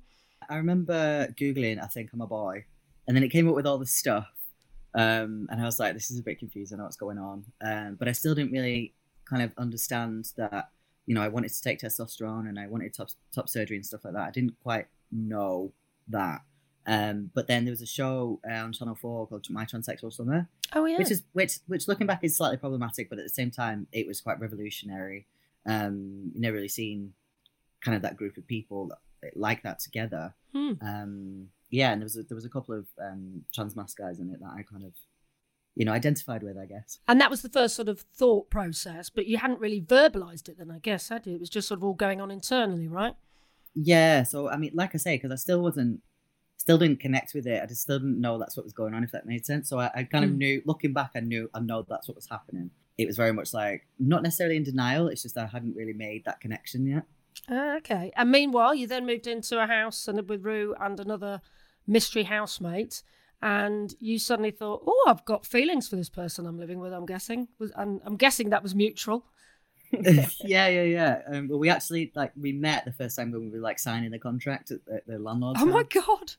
I 0.50 0.56
remember 0.56 1.28
googling, 1.38 1.80
I 1.82 1.86
think 1.86 2.10
I'm 2.12 2.20
a 2.20 2.26
boy, 2.26 2.64
and 3.06 3.16
then 3.16 3.22
it 3.22 3.28
came 3.28 3.48
up 3.48 3.54
with 3.54 3.66
all 3.66 3.78
this 3.78 3.92
stuff, 3.92 4.26
um, 4.94 5.46
and 5.50 5.60
I 5.60 5.64
was 5.64 5.78
like, 5.78 5.94
this 5.94 6.10
is 6.10 6.18
a 6.18 6.22
bit 6.22 6.38
confusing. 6.40 6.76
I 6.76 6.78
know 6.78 6.84
what's 6.84 6.96
going 6.96 7.18
on, 7.18 7.44
um, 7.60 7.94
but 7.96 8.08
I 8.08 8.12
still 8.12 8.34
didn't 8.34 8.50
really 8.52 8.94
kind 9.24 9.42
of 9.42 9.52
understand 9.56 10.32
that. 10.36 10.70
You 11.06 11.14
know, 11.14 11.22
I 11.22 11.28
wanted 11.28 11.52
to 11.52 11.62
take 11.62 11.78
testosterone 11.80 12.48
and 12.48 12.58
I 12.58 12.66
wanted 12.66 12.92
top 12.92 13.08
top 13.32 13.48
surgery 13.48 13.76
and 13.76 13.86
stuff 13.86 14.04
like 14.04 14.14
that. 14.14 14.26
I 14.28 14.30
didn't 14.30 14.54
quite 14.62 14.86
know 15.12 15.72
that. 16.08 16.42
Um, 16.86 17.30
but 17.34 17.46
then 17.48 17.64
there 17.66 17.72
was 17.72 17.82
a 17.82 17.86
show 17.86 18.40
uh, 18.50 18.54
on 18.54 18.72
Channel 18.72 18.94
Four 18.94 19.26
called 19.26 19.46
My 19.50 19.64
Transsexual 19.66 20.12
Summer, 20.12 20.48
Oh 20.74 20.86
yeah. 20.86 20.96
which 20.98 21.10
is 21.10 21.22
which 21.34 21.58
which 21.66 21.86
looking 21.86 22.06
back 22.06 22.24
is 22.24 22.36
slightly 22.36 22.56
problematic, 22.56 23.10
but 23.10 23.18
at 23.18 23.24
the 23.24 23.30
same 23.30 23.50
time 23.50 23.86
it 23.92 24.06
was 24.06 24.20
quite 24.22 24.40
revolutionary. 24.40 25.26
Um, 25.66 26.32
you 26.34 26.40
never 26.40 26.56
really 26.56 26.68
seen 26.68 27.12
kind 27.82 27.94
of 27.94 28.02
that 28.02 28.16
group 28.16 28.38
of 28.38 28.46
people 28.46 28.90
like 29.34 29.62
that 29.64 29.80
together. 29.80 30.34
Hmm. 30.54 30.72
Um, 30.80 31.48
yeah, 31.70 31.92
and 31.92 32.00
there 32.00 32.06
was 32.06 32.16
a, 32.16 32.22
there 32.22 32.34
was 32.36 32.46
a 32.46 32.48
couple 32.48 32.74
of 32.74 32.86
um, 32.98 33.44
trans 33.52 33.76
masc 33.76 33.98
guys 33.98 34.18
in 34.18 34.30
it 34.30 34.40
that 34.40 34.50
I 34.56 34.62
kind 34.62 34.84
of 34.84 34.92
you 35.74 35.84
know 35.84 35.92
identified 35.92 36.42
with, 36.42 36.56
I 36.56 36.64
guess. 36.64 37.00
And 37.06 37.20
that 37.20 37.28
was 37.28 37.42
the 37.42 37.50
first 37.50 37.76
sort 37.76 37.88
of 37.88 38.00
thought 38.00 38.48
process, 38.48 39.10
but 39.10 39.26
you 39.26 39.36
hadn't 39.36 39.60
really 39.60 39.82
verbalized 39.82 40.48
it 40.48 40.56
then, 40.56 40.70
I 40.70 40.78
guess, 40.78 41.10
had 41.10 41.26
you? 41.26 41.34
It 41.34 41.40
was 41.40 41.50
just 41.50 41.68
sort 41.68 41.80
of 41.80 41.84
all 41.84 41.92
going 41.92 42.22
on 42.22 42.30
internally, 42.30 42.88
right? 42.88 43.14
Yeah, 43.74 44.22
so 44.24 44.48
I 44.48 44.56
mean, 44.56 44.72
like 44.74 44.94
I 44.94 44.98
say, 44.98 45.16
because 45.16 45.30
I 45.32 45.36
still 45.36 45.62
wasn't, 45.62 46.00
still 46.56 46.78
didn't 46.78 47.00
connect 47.00 47.34
with 47.34 47.46
it. 47.46 47.62
I 47.62 47.66
just 47.66 47.82
still 47.82 47.98
didn't 47.98 48.20
know 48.20 48.38
that's 48.38 48.56
what 48.56 48.64
was 48.64 48.72
going 48.72 48.94
on, 48.94 49.04
if 49.04 49.12
that 49.12 49.26
made 49.26 49.46
sense. 49.46 49.68
So 49.68 49.78
I, 49.78 49.90
I 49.94 50.02
kind 50.04 50.24
of 50.24 50.32
Mm. 50.32 50.36
knew, 50.38 50.62
looking 50.64 50.92
back, 50.92 51.12
I 51.14 51.20
knew, 51.20 51.48
I 51.54 51.60
know 51.60 51.84
that's 51.88 52.08
what 52.08 52.16
was 52.16 52.28
happening. 52.28 52.70
It 52.96 53.06
was 53.06 53.16
very 53.16 53.32
much 53.32 53.54
like 53.54 53.86
not 54.00 54.22
necessarily 54.24 54.56
in 54.56 54.64
denial. 54.64 55.06
It's 55.08 55.22
just 55.22 55.38
I 55.38 55.46
hadn't 55.46 55.76
really 55.76 55.92
made 55.92 56.24
that 56.24 56.40
connection 56.40 56.86
yet. 56.86 57.04
Ah, 57.48 57.76
okay. 57.76 58.10
And 58.16 58.30
meanwhile, 58.32 58.74
you 58.74 58.88
then 58.88 59.06
moved 59.06 59.28
into 59.28 59.62
a 59.62 59.66
house 59.66 60.08
and 60.08 60.28
with 60.28 60.44
Rue 60.44 60.74
and 60.80 60.98
another 60.98 61.40
mystery 61.86 62.24
housemate, 62.24 63.02
and 63.40 63.94
you 64.00 64.18
suddenly 64.18 64.50
thought, 64.50 64.82
"Oh, 64.84 65.04
I've 65.06 65.24
got 65.24 65.46
feelings 65.46 65.88
for 65.88 65.94
this 65.94 66.08
person 66.10 66.44
I'm 66.44 66.58
living 66.58 66.80
with." 66.80 66.92
I'm 66.92 67.06
guessing, 67.06 67.46
was 67.60 67.70
and 67.76 68.00
I'm 68.04 68.16
guessing 68.16 68.50
that 68.50 68.64
was 68.64 68.74
mutual. 68.74 69.24
yeah, 70.44 70.68
yeah, 70.68 70.82
yeah. 70.82 71.22
Um, 71.26 71.48
well, 71.48 71.58
we 71.58 71.68
actually 71.68 72.12
like 72.14 72.32
we 72.40 72.52
met 72.52 72.84
the 72.84 72.92
first 72.92 73.16
time 73.16 73.32
when 73.32 73.50
we 73.50 73.58
were 73.58 73.62
like 73.62 73.78
signing 73.78 74.10
the 74.10 74.18
contract 74.18 74.70
at 74.70 74.84
the, 74.84 75.02
the 75.06 75.18
landlord's. 75.18 75.60
Oh 75.62 75.66
my 75.66 75.82
god, 75.84 76.34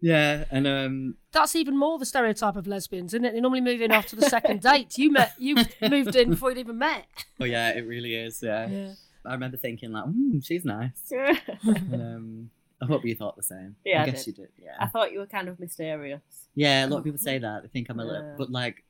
Yeah, 0.00 0.44
and 0.50 0.66
um, 0.66 1.14
that's 1.32 1.54
even 1.56 1.76
more 1.78 1.98
the 1.98 2.06
stereotype 2.06 2.56
of 2.56 2.66
lesbians, 2.66 3.14
isn't 3.14 3.24
it? 3.24 3.32
They 3.34 3.40
normally 3.40 3.60
move 3.60 3.80
in 3.80 3.90
after 3.92 4.16
the 4.16 4.22
second 4.28 4.60
date. 4.70 4.96
You 4.98 5.12
met, 5.12 5.32
you 5.38 5.56
moved 5.82 6.14
in 6.16 6.30
before 6.30 6.50
you'd 6.50 6.58
even 6.58 6.78
met. 6.78 7.06
oh 7.40 7.44
yeah, 7.44 7.70
it 7.70 7.82
really 7.86 8.14
is. 8.14 8.42
Yeah, 8.42 8.68
Yeah. 8.68 8.92
I 9.24 9.32
remember 9.34 9.56
thinking 9.58 9.92
like, 9.92 10.04
mm, 10.06 10.44
she's 10.44 10.64
nice. 10.64 11.12
I 11.12 11.38
And, 11.64 11.94
um, 11.94 12.50
I 12.82 12.86
hope 12.86 13.04
you 13.04 13.14
thought 13.14 13.36
the 13.36 13.42
same. 13.42 13.76
Yeah, 13.84 14.00
I 14.00 14.02
I 14.04 14.06
guess 14.06 14.24
did. 14.24 14.38
you 14.38 14.44
did. 14.44 14.52
Yeah, 14.58 14.76
I 14.80 14.86
thought 14.86 15.12
you 15.12 15.18
were 15.18 15.26
kind 15.26 15.48
of 15.48 15.60
mysterious. 15.60 16.22
yeah. 16.54 16.86
A 16.86 16.88
lot 16.88 16.98
of 16.98 17.04
people 17.04 17.18
say 17.18 17.38
that. 17.38 17.62
They 17.62 17.68
think 17.68 17.90
I'm 17.90 18.00
a 18.00 18.04
little, 18.04 18.22
Yeah. 18.22 18.34
but 18.38 18.50
like, 18.50 18.82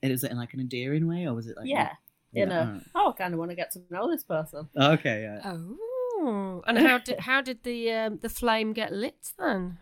is 0.00 0.22
it 0.22 0.30
in 0.30 0.36
like 0.36 0.54
an 0.54 0.60
endearing 0.60 1.08
way 1.08 1.26
or 1.26 1.34
was 1.34 1.48
it 1.48 1.56
like? 1.56 1.66
yeah, 1.68 1.90
you 2.32 2.46
know. 2.46 2.60
alright. 2.60 2.82
Oh, 2.94 3.10
I 3.10 3.12
kind 3.12 3.34
of 3.34 3.38
want 3.38 3.50
to 3.50 3.56
get 3.56 3.70
to 3.72 3.82
know 3.90 4.10
this 4.10 4.24
person. 4.24 4.68
Okay, 4.76 5.22
yeah. 5.22 5.40
Oh, 5.44 6.62
and 6.66 6.78
how 6.78 6.98
did 6.98 7.20
how 7.20 7.40
did 7.40 7.62
the 7.64 7.90
um, 7.92 8.18
the 8.22 8.28
flame 8.28 8.72
get 8.72 8.92
lit 8.92 9.32
then? 9.38 9.78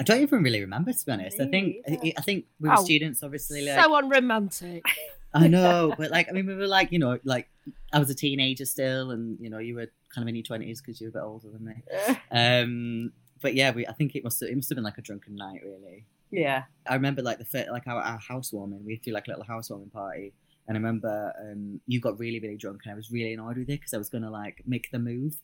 I 0.00 0.04
don't 0.04 0.20
even 0.20 0.42
really 0.42 0.60
remember 0.60 0.92
to 0.92 1.06
be 1.06 1.12
honest. 1.12 1.40
I 1.40 1.46
think 1.46 1.76
I, 1.88 2.12
I 2.18 2.22
think 2.22 2.46
we 2.60 2.68
were 2.68 2.74
Oh, 2.78 2.84
students, 2.84 3.22
obviously. 3.22 3.64
Like, 3.66 3.80
so 3.82 3.94
unromantic. 3.96 4.84
I 5.34 5.48
know, 5.48 5.94
but 5.96 6.10
like, 6.10 6.28
I 6.28 6.32
mean, 6.32 6.46
we 6.46 6.54
were 6.54 6.66
like, 6.66 6.92
you 6.92 6.98
know, 6.98 7.18
like 7.24 7.48
I 7.92 7.98
was 7.98 8.10
a 8.10 8.14
teenager 8.14 8.66
still, 8.66 9.10
and 9.12 9.38
you 9.40 9.48
know, 9.48 9.58
you 9.58 9.74
were 9.76 9.86
kind 10.14 10.24
of 10.24 10.28
in 10.28 10.34
your 10.34 10.42
twenties 10.44 10.82
because 10.82 11.00
you 11.00 11.06
were 11.06 11.20
a 11.20 11.22
bit 11.22 11.26
older 11.26 11.48
than 11.50 11.64
me. 11.64 12.16
Um, 12.30 13.12
but 13.40 13.54
yeah, 13.54 13.70
we, 13.72 13.86
I 13.86 13.92
think 13.92 14.14
it 14.14 14.22
must 14.24 14.40
have, 14.40 14.50
it 14.50 14.54
must 14.56 14.68
have 14.68 14.76
been 14.76 14.84
like 14.84 14.98
a 14.98 15.02
drunken 15.02 15.34
night, 15.36 15.60
really. 15.64 16.04
yeah. 16.30 16.64
I 16.86 16.94
remember 16.94 17.22
like 17.22 17.38
the 17.38 17.44
fir- 17.44 17.66
like 17.72 17.86
our, 17.86 18.00
our 18.00 18.18
housewarming. 18.18 18.84
We 18.84 18.96
threw 18.96 19.12
like 19.14 19.26
a 19.26 19.30
little 19.30 19.44
housewarming 19.44 19.90
party, 19.90 20.32
and 20.68 20.76
I 20.76 20.80
remember 20.80 21.32
um, 21.40 21.80
you 21.86 22.00
got 22.00 22.18
really 22.18 22.40
really 22.40 22.56
drunk, 22.56 22.82
and 22.84 22.92
I 22.92 22.96
was 22.96 23.10
really 23.10 23.34
annoyed 23.34 23.58
with 23.58 23.68
it 23.68 23.80
because 23.80 23.94
I 23.94 23.98
was 23.98 24.08
gonna 24.08 24.30
like 24.30 24.62
make 24.66 24.90
the 24.90 24.98
move. 24.98 25.36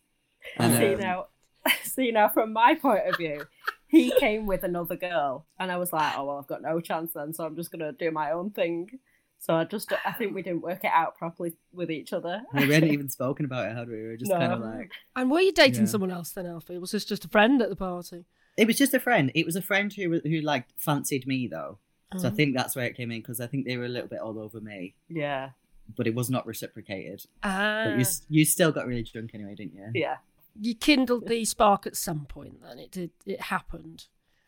And, 0.56 0.72
see 0.76 0.94
um, 0.94 1.00
now, 1.00 1.26
see 1.82 2.10
now 2.10 2.28
from 2.28 2.52
my 2.52 2.74
point 2.74 3.06
of 3.06 3.16
view, 3.16 3.46
he 3.88 4.10
came 4.18 4.46
with 4.46 4.62
another 4.64 4.96
girl, 4.96 5.46
and 5.58 5.70
I 5.72 5.76
was 5.78 5.92
like, 5.92 6.14
oh 6.16 6.24
well, 6.24 6.38
I've 6.38 6.46
got 6.46 6.62
no 6.62 6.80
chance 6.80 7.12
then, 7.14 7.32
so 7.32 7.44
I'm 7.44 7.56
just 7.56 7.70
gonna 7.70 7.92
do 7.92 8.10
my 8.10 8.30
own 8.32 8.50
thing. 8.50 8.98
So 9.40 9.54
I 9.54 9.62
just, 9.62 9.92
I 10.04 10.10
think 10.10 10.34
we 10.34 10.42
didn't 10.42 10.62
work 10.62 10.82
it 10.82 10.90
out 10.92 11.16
properly 11.16 11.52
with 11.72 11.92
each 11.92 12.12
other. 12.12 12.42
we 12.52 12.74
hadn't 12.74 12.90
even 12.90 13.08
spoken 13.08 13.44
about 13.44 13.70
it, 13.70 13.76
had 13.76 13.88
we? 13.88 13.94
We 14.02 14.08
were 14.08 14.16
just 14.16 14.32
No. 14.32 14.38
kind 14.38 14.52
of 14.52 14.58
like, 14.58 14.90
And 15.14 15.30
were 15.30 15.38
you 15.40 15.52
dating 15.52 15.84
Yeah. 15.84 15.90
someone 15.90 16.10
else 16.10 16.30
then, 16.32 16.44
Alfie? 16.44 16.76
Was 16.78 16.90
this 16.90 17.04
just 17.04 17.24
a 17.24 17.28
friend 17.28 17.62
at 17.62 17.68
the 17.68 17.76
party? 17.76 18.24
it 18.56 18.66
was 18.66 18.76
just 18.76 18.94
a 18.94 18.98
friend. 18.98 19.30
It 19.36 19.46
was 19.46 19.54
a 19.54 19.62
friend 19.62 19.92
who 19.92 20.18
who 20.18 20.40
like 20.40 20.64
fancied 20.76 21.24
me 21.28 21.46
though. 21.46 21.78
So 22.16 22.28
I 22.28 22.30
Oh. 22.30 22.34
think 22.34 22.56
that's 22.56 22.74
where 22.74 22.86
it 22.86 22.96
came 22.96 23.11
in 23.11 23.20
because 23.20 23.40
I 23.40 23.46
think 23.46 23.66
they 23.66 23.76
were 23.76 23.84
a 23.84 23.88
little 23.88 24.09
bit 24.09 24.20
all 24.20 24.38
over 24.38 24.61
me. 24.61 24.94
Yeah. 25.09 25.50
but 25.96 26.06
it 26.06 26.14
was 26.14 26.28
not 26.28 26.46
reciprocated. 26.46 27.24
Ah, 27.42 27.84
But 27.86 27.98
you 27.98 28.04
you 28.28 28.44
still 28.44 28.70
got 28.72 28.86
really 28.86 29.02
drunk 29.02 29.30
anyway, 29.34 29.54
didn't 29.54 29.74
you? 29.74 29.90
Yeah. 29.94 30.18
you 30.61 30.74
kindled 30.74 31.26
the 31.28 31.44
spark 31.46 31.86
at 31.86 31.96
some 31.96 32.26
point. 32.26 32.61
Then 32.62 32.78
it 32.78 32.90
did. 32.90 33.11
It 33.24 33.40
happened. 33.40 34.04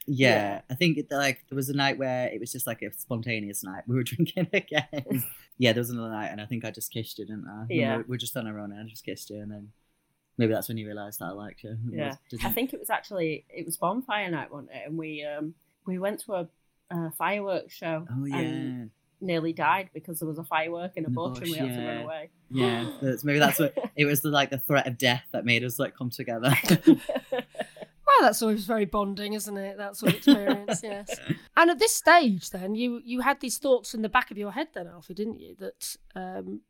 Yeah, 0.07 0.29
Yeah. 0.29 0.61
I 0.69 0.75
think 0.75 0.99
it, 0.99 1.11
like 1.11 1.45
there 1.49 1.57
was 1.57 1.69
a 1.71 1.75
night 1.75 1.97
where 1.99 2.29
it 2.29 2.41
was 2.41 2.53
just 2.53 2.67
like 2.67 2.83
a 2.83 2.93
spontaneous 2.93 3.63
night. 3.65 3.85
We 3.87 3.95
were 3.95 4.03
drinking 4.13 4.49
again. 4.53 5.25
yeah, 5.59 5.73
there 5.73 5.81
was 5.81 5.89
another 5.91 6.11
night, 6.11 6.29
and 6.29 6.41
I 6.43 6.47
think 6.47 6.65
I 6.65 6.71
just 6.71 6.91
kissed 6.93 7.19
you, 7.19 7.25
didn't 7.27 7.47
I? 7.49 7.67
Yeah. 7.71 7.93
we 7.93 7.97
were, 7.99 8.03
we 8.03 8.09
were 8.15 8.17
just 8.19 8.37
on 8.37 8.47
our 8.47 8.59
own, 8.59 8.73
and 8.73 8.81
I 8.81 8.85
just 8.89 9.05
kissed 9.05 9.31
you, 9.31 9.41
and 9.41 9.51
then 9.51 9.73
maybe 10.37 10.53
that's 10.53 10.69
when 10.69 10.77
you 10.79 10.87
realised 10.87 11.21
that 11.21 11.27
I 11.27 11.31
liked 11.33 11.63
you. 11.65 11.77
Yeah. 11.91 12.17
was- 12.33 12.45
I 12.45 12.51
think 12.51 12.73
it 12.75 12.81
was 12.81 12.91
actually 12.91 13.45
it 13.49 13.65
was 13.65 13.77
bonfire 13.79 14.31
night 14.31 14.53
one 14.53 14.69
it? 14.73 14.83
and 14.89 14.99
we 14.99 15.25
um 15.25 15.55
we 15.87 15.99
went 15.99 16.21
to 16.21 16.33
a, 16.35 16.49
a 16.91 17.11
fireworks 17.13 17.75
show. 17.75 18.07
Oh 18.11 18.25
yeah, 18.25 18.37
And 18.37 18.91
nearly 19.21 19.53
died 19.53 19.91
because 19.93 20.19
there 20.19 20.29
was 20.29 20.39
a 20.39 20.45
firework 20.45 20.93
in 20.97 21.05
a 21.05 21.09
In 21.09 21.13
the 21.13 21.17
bush, 21.17 21.39
and 21.41 21.51
we 21.51 21.57
had 21.57 21.69
to 21.69 21.87
run 21.87 21.97
away. 22.03 22.31
yeah. 22.51 22.91
That's, 23.03 23.23
maybe 23.25 23.39
that's 23.39 23.59
what 23.59 23.75
it 23.97 24.05
was. 24.07 24.21
The 24.21 24.31
like 24.31 24.51
the 24.51 24.59
threat 24.59 24.87
of 24.87 24.99
death 24.99 25.25
that 25.33 25.45
made 25.45 25.63
us 25.65 25.79
like 25.79 25.97
come 25.97 26.11
together. 26.11 26.53
Well, 28.07 28.27
that's 28.29 28.43
always 28.43 28.65
very 28.65 28.87
bonding, 28.87 29.35
isn't 29.35 29.57
it? 29.57 29.79
That 29.79 29.97
sort 29.97 30.13
of 30.13 30.17
experience, 30.17 30.81
yes. 30.83 31.17
And 31.57 31.71
at 31.71 31.79
this 31.79 31.95
stage, 31.95 32.51
then 32.51 32.75
you 32.75 33.01
you 33.05 33.21
had 33.21 33.41
these 33.41 33.57
thoughts 33.59 33.95
in 33.95 34.03
the 34.03 34.09
back 34.09 34.31
of 34.33 34.37
your 34.37 34.51
head, 34.51 34.69
then 34.75 34.89
Alfie, 34.89 35.15
didn't 35.15 35.39
you? 35.39 35.55
That 35.61 35.97
um, 36.17 36.61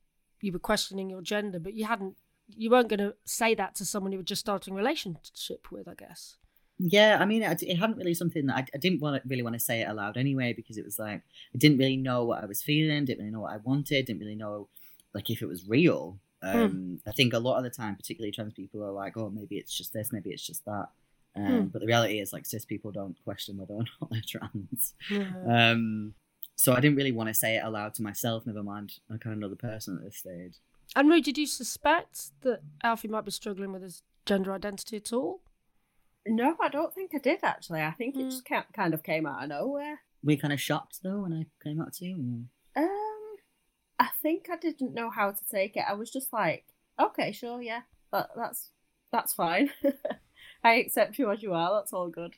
you 0.43 0.53
were 0.53 0.59
questioning 0.59 1.09
your 1.09 1.23
gender, 1.23 1.59
but 1.59 1.73
you 1.75 1.87
hadn't. 1.87 2.16
You 2.47 2.68
weren't 2.71 2.89
going 2.89 3.01
to 3.01 3.14
say 3.25 3.55
that 3.55 3.75
to 3.77 3.87
someone 3.87 4.12
you 4.12 4.18
were 4.18 4.25
just 4.25 4.41
starting 4.41 4.75
a 4.75 4.77
relationship 4.77 5.73
with, 5.73 5.89
I 5.89 5.95
guess. 5.95 6.37
Yeah, 6.83 7.18
I 7.20 7.26
mean, 7.26 7.43
it, 7.43 7.62
it 7.62 7.76
hadn't 7.76 7.99
really 7.99 8.14
something 8.14 8.47
that 8.47 8.57
I, 8.57 8.64
I 8.74 8.78
didn't 8.78 9.03
want 9.03 9.22
to 9.22 9.28
really 9.28 9.43
want 9.43 9.55
to 9.55 9.61
say 9.61 9.83
it 9.83 9.89
aloud 9.89 10.16
anyway 10.16 10.55
because 10.55 10.78
it 10.78 10.85
was 10.85 10.99
like 10.99 11.20
I 11.55 11.59
didn't 11.59 11.76
really 11.78 11.99
know 11.99 12.24
what 12.24 12.43
I 12.43 12.47
was 12.47 12.62
feeling, 12.62 13.05
didn't 13.05 13.18
really 13.18 13.31
know 13.31 13.41
what 13.41 13.53
I 13.53 13.59
wanted, 13.59 14.07
didn't 14.07 14.20
really 14.20 14.35
know 14.35 14.68
like 15.12 15.28
if 15.28 15.43
it 15.43 15.47
was 15.47 15.68
real. 15.68 16.18
Um, 16.43 17.01
I 17.07 17.12
think 17.12 17.35
a 17.35 17.39
lot 17.39 17.59
of 17.59 17.64
the 17.64 17.70
time, 17.70 17.97
particularly 17.97 18.33
trans 18.33 18.55
people, 18.55 18.83
are 18.83 18.93
like, 18.93 19.14
"Oh, 19.18 19.28
maybe 19.28 19.57
it's 19.57 19.76
just 19.76 19.93
this, 19.93 20.11
maybe 20.11 20.31
it's 20.31 20.47
just 20.47 20.64
that." 20.64 20.89
Um, 21.37 21.47
Hmm. 21.47 21.64
But 21.66 21.81
the 21.81 21.87
reality 21.87 22.18
is, 22.18 22.33
like, 22.33 22.47
cis 22.47 22.64
people 22.64 22.91
don't 22.93 23.16
question 23.24 23.59
whether 23.59 23.74
or 23.74 23.85
not 24.01 24.11
they're 24.11 24.22
trans. 24.26 24.95
Yeah. 25.11 25.70
Um, 25.72 26.14
so 26.57 26.72
I 26.72 26.81
didn't 26.81 26.97
really 26.97 27.12
want 27.12 27.28
to 27.28 27.35
say 27.35 27.57
it 27.57 27.64
aloud 27.64 27.95
to 27.95 28.03
myself. 28.03 28.47
Never 28.47 28.62
mind, 28.62 28.95
I 29.12 29.18
kind 29.18 29.35
of 29.35 29.39
know 29.39 29.49
the 29.49 29.57
person 29.57 29.97
at 29.99 30.05
this 30.05 30.16
stage. 30.16 30.55
And 30.97 31.09
Rue, 31.09 31.20
did 31.20 31.39
you 31.39 31.47
suspect 31.47 32.33
that 32.41 32.62
Alfie 32.83 33.09
might 33.09 33.24
be 33.24 33.31
struggling 33.31 33.72
with 33.72 33.83
his 33.83 34.03
gender 34.26 34.53
identity 34.53 34.97
at 34.97 35.12
all? 35.12 35.41
No, 36.27 36.57
I 36.61 36.68
don't 36.68 36.95
think 36.95 37.12
I 37.14 37.18
did 37.18 37.41
actually. 37.43 37.81
I 37.83 37.93
think 37.93 38.16
it 38.16 38.21
Mm. 38.27 38.31
just 38.31 38.45
ca- 38.47 38.66
kind 38.73 38.95
of 38.95 39.03
came 39.03 39.27
out 39.27 39.43
of 39.43 39.49
nowhere. 39.49 40.01
Were 40.23 40.33
you 40.33 40.39
kind 40.39 40.53
of 40.53 40.61
shocked 40.61 41.01
though 41.03 41.21
when 41.23 41.33
I 41.33 41.47
came 41.62 41.81
out 41.81 41.93
to 41.95 42.05
you? 42.05 42.49
or- 42.77 42.83
Um, 42.83 43.37
I 43.99 44.09
think 44.23 44.49
I 44.51 44.57
didn't 44.57 44.95
know 44.95 45.11
how 45.11 45.31
to 45.33 45.45
take 45.51 45.77
it. 45.77 45.85
I 45.89 45.95
was 45.95 46.11
just 46.11 46.33
like, 46.33 46.66
okay, 46.99 47.33
sure, 47.33 47.61
yeah, 47.62 47.83
that, 48.12 48.31
that's 48.37 48.71
that's 49.12 49.33
fine. 49.35 49.71
I 50.64 50.75
accept 50.75 51.18
you 51.18 51.31
as 51.31 51.43
you 51.43 51.53
are. 51.55 51.75
That's 51.75 51.93
all 51.93 52.09
good. 52.09 52.35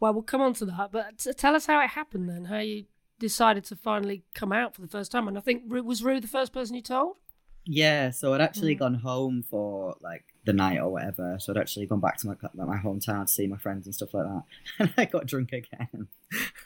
Well, 0.00 0.12
we'll 0.12 0.22
come 0.22 0.40
on 0.40 0.54
to 0.54 0.64
that, 0.66 0.90
but 0.92 1.18
t- 1.18 1.32
tell 1.32 1.54
us 1.54 1.66
how 1.66 1.80
it 1.80 1.90
happened 1.90 2.28
then. 2.28 2.46
How 2.46 2.58
you 2.58 2.86
decided 3.20 3.64
to 3.66 3.76
finally 3.76 4.24
come 4.34 4.52
out 4.52 4.74
for 4.74 4.80
the 4.82 4.88
first 4.88 5.12
time, 5.12 5.28
and 5.28 5.38
I 5.38 5.40
think 5.40 5.62
Rue, 5.68 5.84
was 5.84 6.02
Rue 6.02 6.20
the 6.20 6.26
first 6.26 6.52
person 6.52 6.74
you 6.74 6.82
told? 6.82 7.18
Yeah, 7.64 8.10
so 8.10 8.34
I'd 8.34 8.40
actually 8.40 8.74
Mm. 8.74 8.78
gone 8.80 8.94
home 8.94 9.44
for 9.44 9.96
like 10.00 10.31
the 10.44 10.52
night 10.52 10.78
or 10.78 10.90
whatever. 10.90 11.36
So 11.38 11.52
I'd 11.52 11.58
actually 11.58 11.86
gone 11.86 12.00
back 12.00 12.18
to 12.18 12.26
my 12.26 12.34
like, 12.54 12.68
my 12.68 12.76
hometown 12.76 13.26
to 13.26 13.32
see 13.32 13.46
my 13.46 13.56
friends 13.56 13.86
and 13.86 13.94
stuff 13.94 14.14
like 14.14 14.26
that, 14.26 14.42
and 14.78 14.94
I 14.96 15.04
got 15.04 15.26
drunk 15.26 15.52
again. 15.52 16.08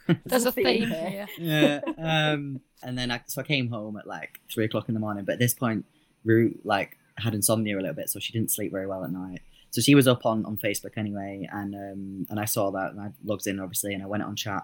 There's 0.24 0.46
a 0.46 0.52
theme 0.52 0.88
here. 0.88 1.26
yeah, 1.38 1.80
um, 1.98 2.60
and 2.82 2.96
then 2.96 3.10
I 3.10 3.20
so 3.26 3.42
I 3.42 3.44
came 3.44 3.68
home 3.68 3.96
at 3.96 4.06
like 4.06 4.40
three 4.52 4.64
o'clock 4.64 4.88
in 4.88 4.94
the 4.94 5.00
morning. 5.00 5.24
But 5.24 5.34
at 5.34 5.38
this 5.38 5.54
point, 5.54 5.84
Rue 6.24 6.58
like 6.64 6.98
had 7.18 7.34
insomnia 7.34 7.76
a 7.76 7.80
little 7.80 7.94
bit, 7.94 8.10
so 8.10 8.18
she 8.18 8.32
didn't 8.32 8.50
sleep 8.50 8.72
very 8.72 8.86
well 8.86 9.04
at 9.04 9.12
night. 9.12 9.40
So 9.70 9.82
she 9.82 9.94
was 9.94 10.08
up 10.08 10.24
on, 10.24 10.44
on 10.46 10.56
Facebook 10.56 10.96
anyway, 10.96 11.48
and 11.52 11.74
um, 11.74 12.26
and 12.30 12.40
I 12.40 12.46
saw 12.46 12.70
that, 12.70 12.92
and 12.92 13.00
I 13.00 13.10
logged 13.24 13.46
in 13.46 13.60
obviously, 13.60 13.92
and 13.92 14.02
I 14.02 14.06
went 14.06 14.22
on 14.22 14.36
chat, 14.36 14.62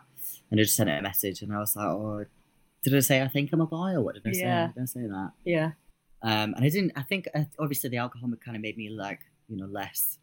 and 0.51 0.59
I 0.59 0.63
just 0.63 0.77
sent 0.77 0.89
her 0.89 0.97
a 0.97 1.03
message, 1.03 1.43
and 1.43 1.53
I 1.53 1.59
was 1.59 1.77
like, 1.77 1.87
oh, 1.87 2.25
did 2.83 2.97
I 2.97 3.01
say 3.01 3.23
I 3.23 3.29
think 3.29 3.51
I'm 3.53 3.61
a 3.61 3.67
boy, 3.67 3.91
or 3.91 4.01
what 4.01 4.15
did 4.15 4.27
I 4.27 4.33
say? 4.33 4.41
Yeah. 4.41 4.69
Did 4.75 4.83
I 4.83 4.87
say 4.87 5.01
that? 5.01 5.33
Yeah, 5.45 5.73
Um, 6.23 6.55
and 6.55 6.65
I 6.65 6.69
didn't. 6.69 6.93
I 6.97 7.03
think 7.03 7.29
uh, 7.35 7.45
obviously 7.59 7.91
the 7.91 7.97
alcohol 7.99 8.31
kind 8.45 8.57
of 8.57 8.63
made 8.63 8.77
me 8.77 8.89
like 8.91 9.21
you 9.49 9.57
know 9.57 9.67
less, 9.67 10.19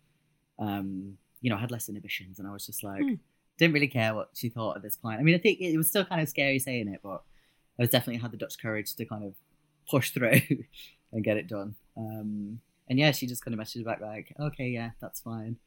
um, 0.58 1.18
you 1.42 1.50
know, 1.50 1.58
I 1.58 1.60
had 1.60 1.72
less 1.72 1.90
inhibitions, 1.90 2.40
and 2.40 2.48
I 2.48 2.52
was 2.52 2.66
just 2.66 2.84
like 2.84 3.02
Hmm. 3.02 3.14
didn't 3.58 3.74
really 3.74 3.88
care 3.88 4.16
what 4.16 4.30
she 4.34 4.50
thought 4.50 4.78
at 4.78 4.82
this 4.84 4.96
point. 4.98 5.20
I 5.20 5.24
mean, 5.24 5.36
I 5.36 5.40
think 5.40 5.60
it 5.60 5.76
was 5.78 5.88
still 5.90 6.06
kind 6.06 6.22
of 6.22 6.30
scary 6.30 6.60
saying 6.60 6.88
it, 6.88 7.02
but 7.04 7.22
I 7.78 7.84
was 7.84 7.90
definitely 7.90 8.22
had 8.22 8.32
the 8.32 8.38
Dutch 8.38 8.58
courage 8.62 8.96
to 8.96 9.06
kind 9.06 9.24
of 9.26 9.34
push 9.90 10.12
through 10.12 10.40
and 11.12 11.24
get 11.24 11.38
it 11.38 11.48
done. 11.48 11.76
Um, 11.98 12.62
and 12.90 12.98
yeah, 12.98 13.12
she 13.12 13.28
just 13.28 13.44
kind 13.44 13.54
of 13.54 13.60
messaged 13.66 13.86
back 13.86 14.00
like, 14.02 14.34
"Okay, 14.40 14.70
yeah, 14.70 14.92
that's 15.02 15.20
fine." 15.20 15.58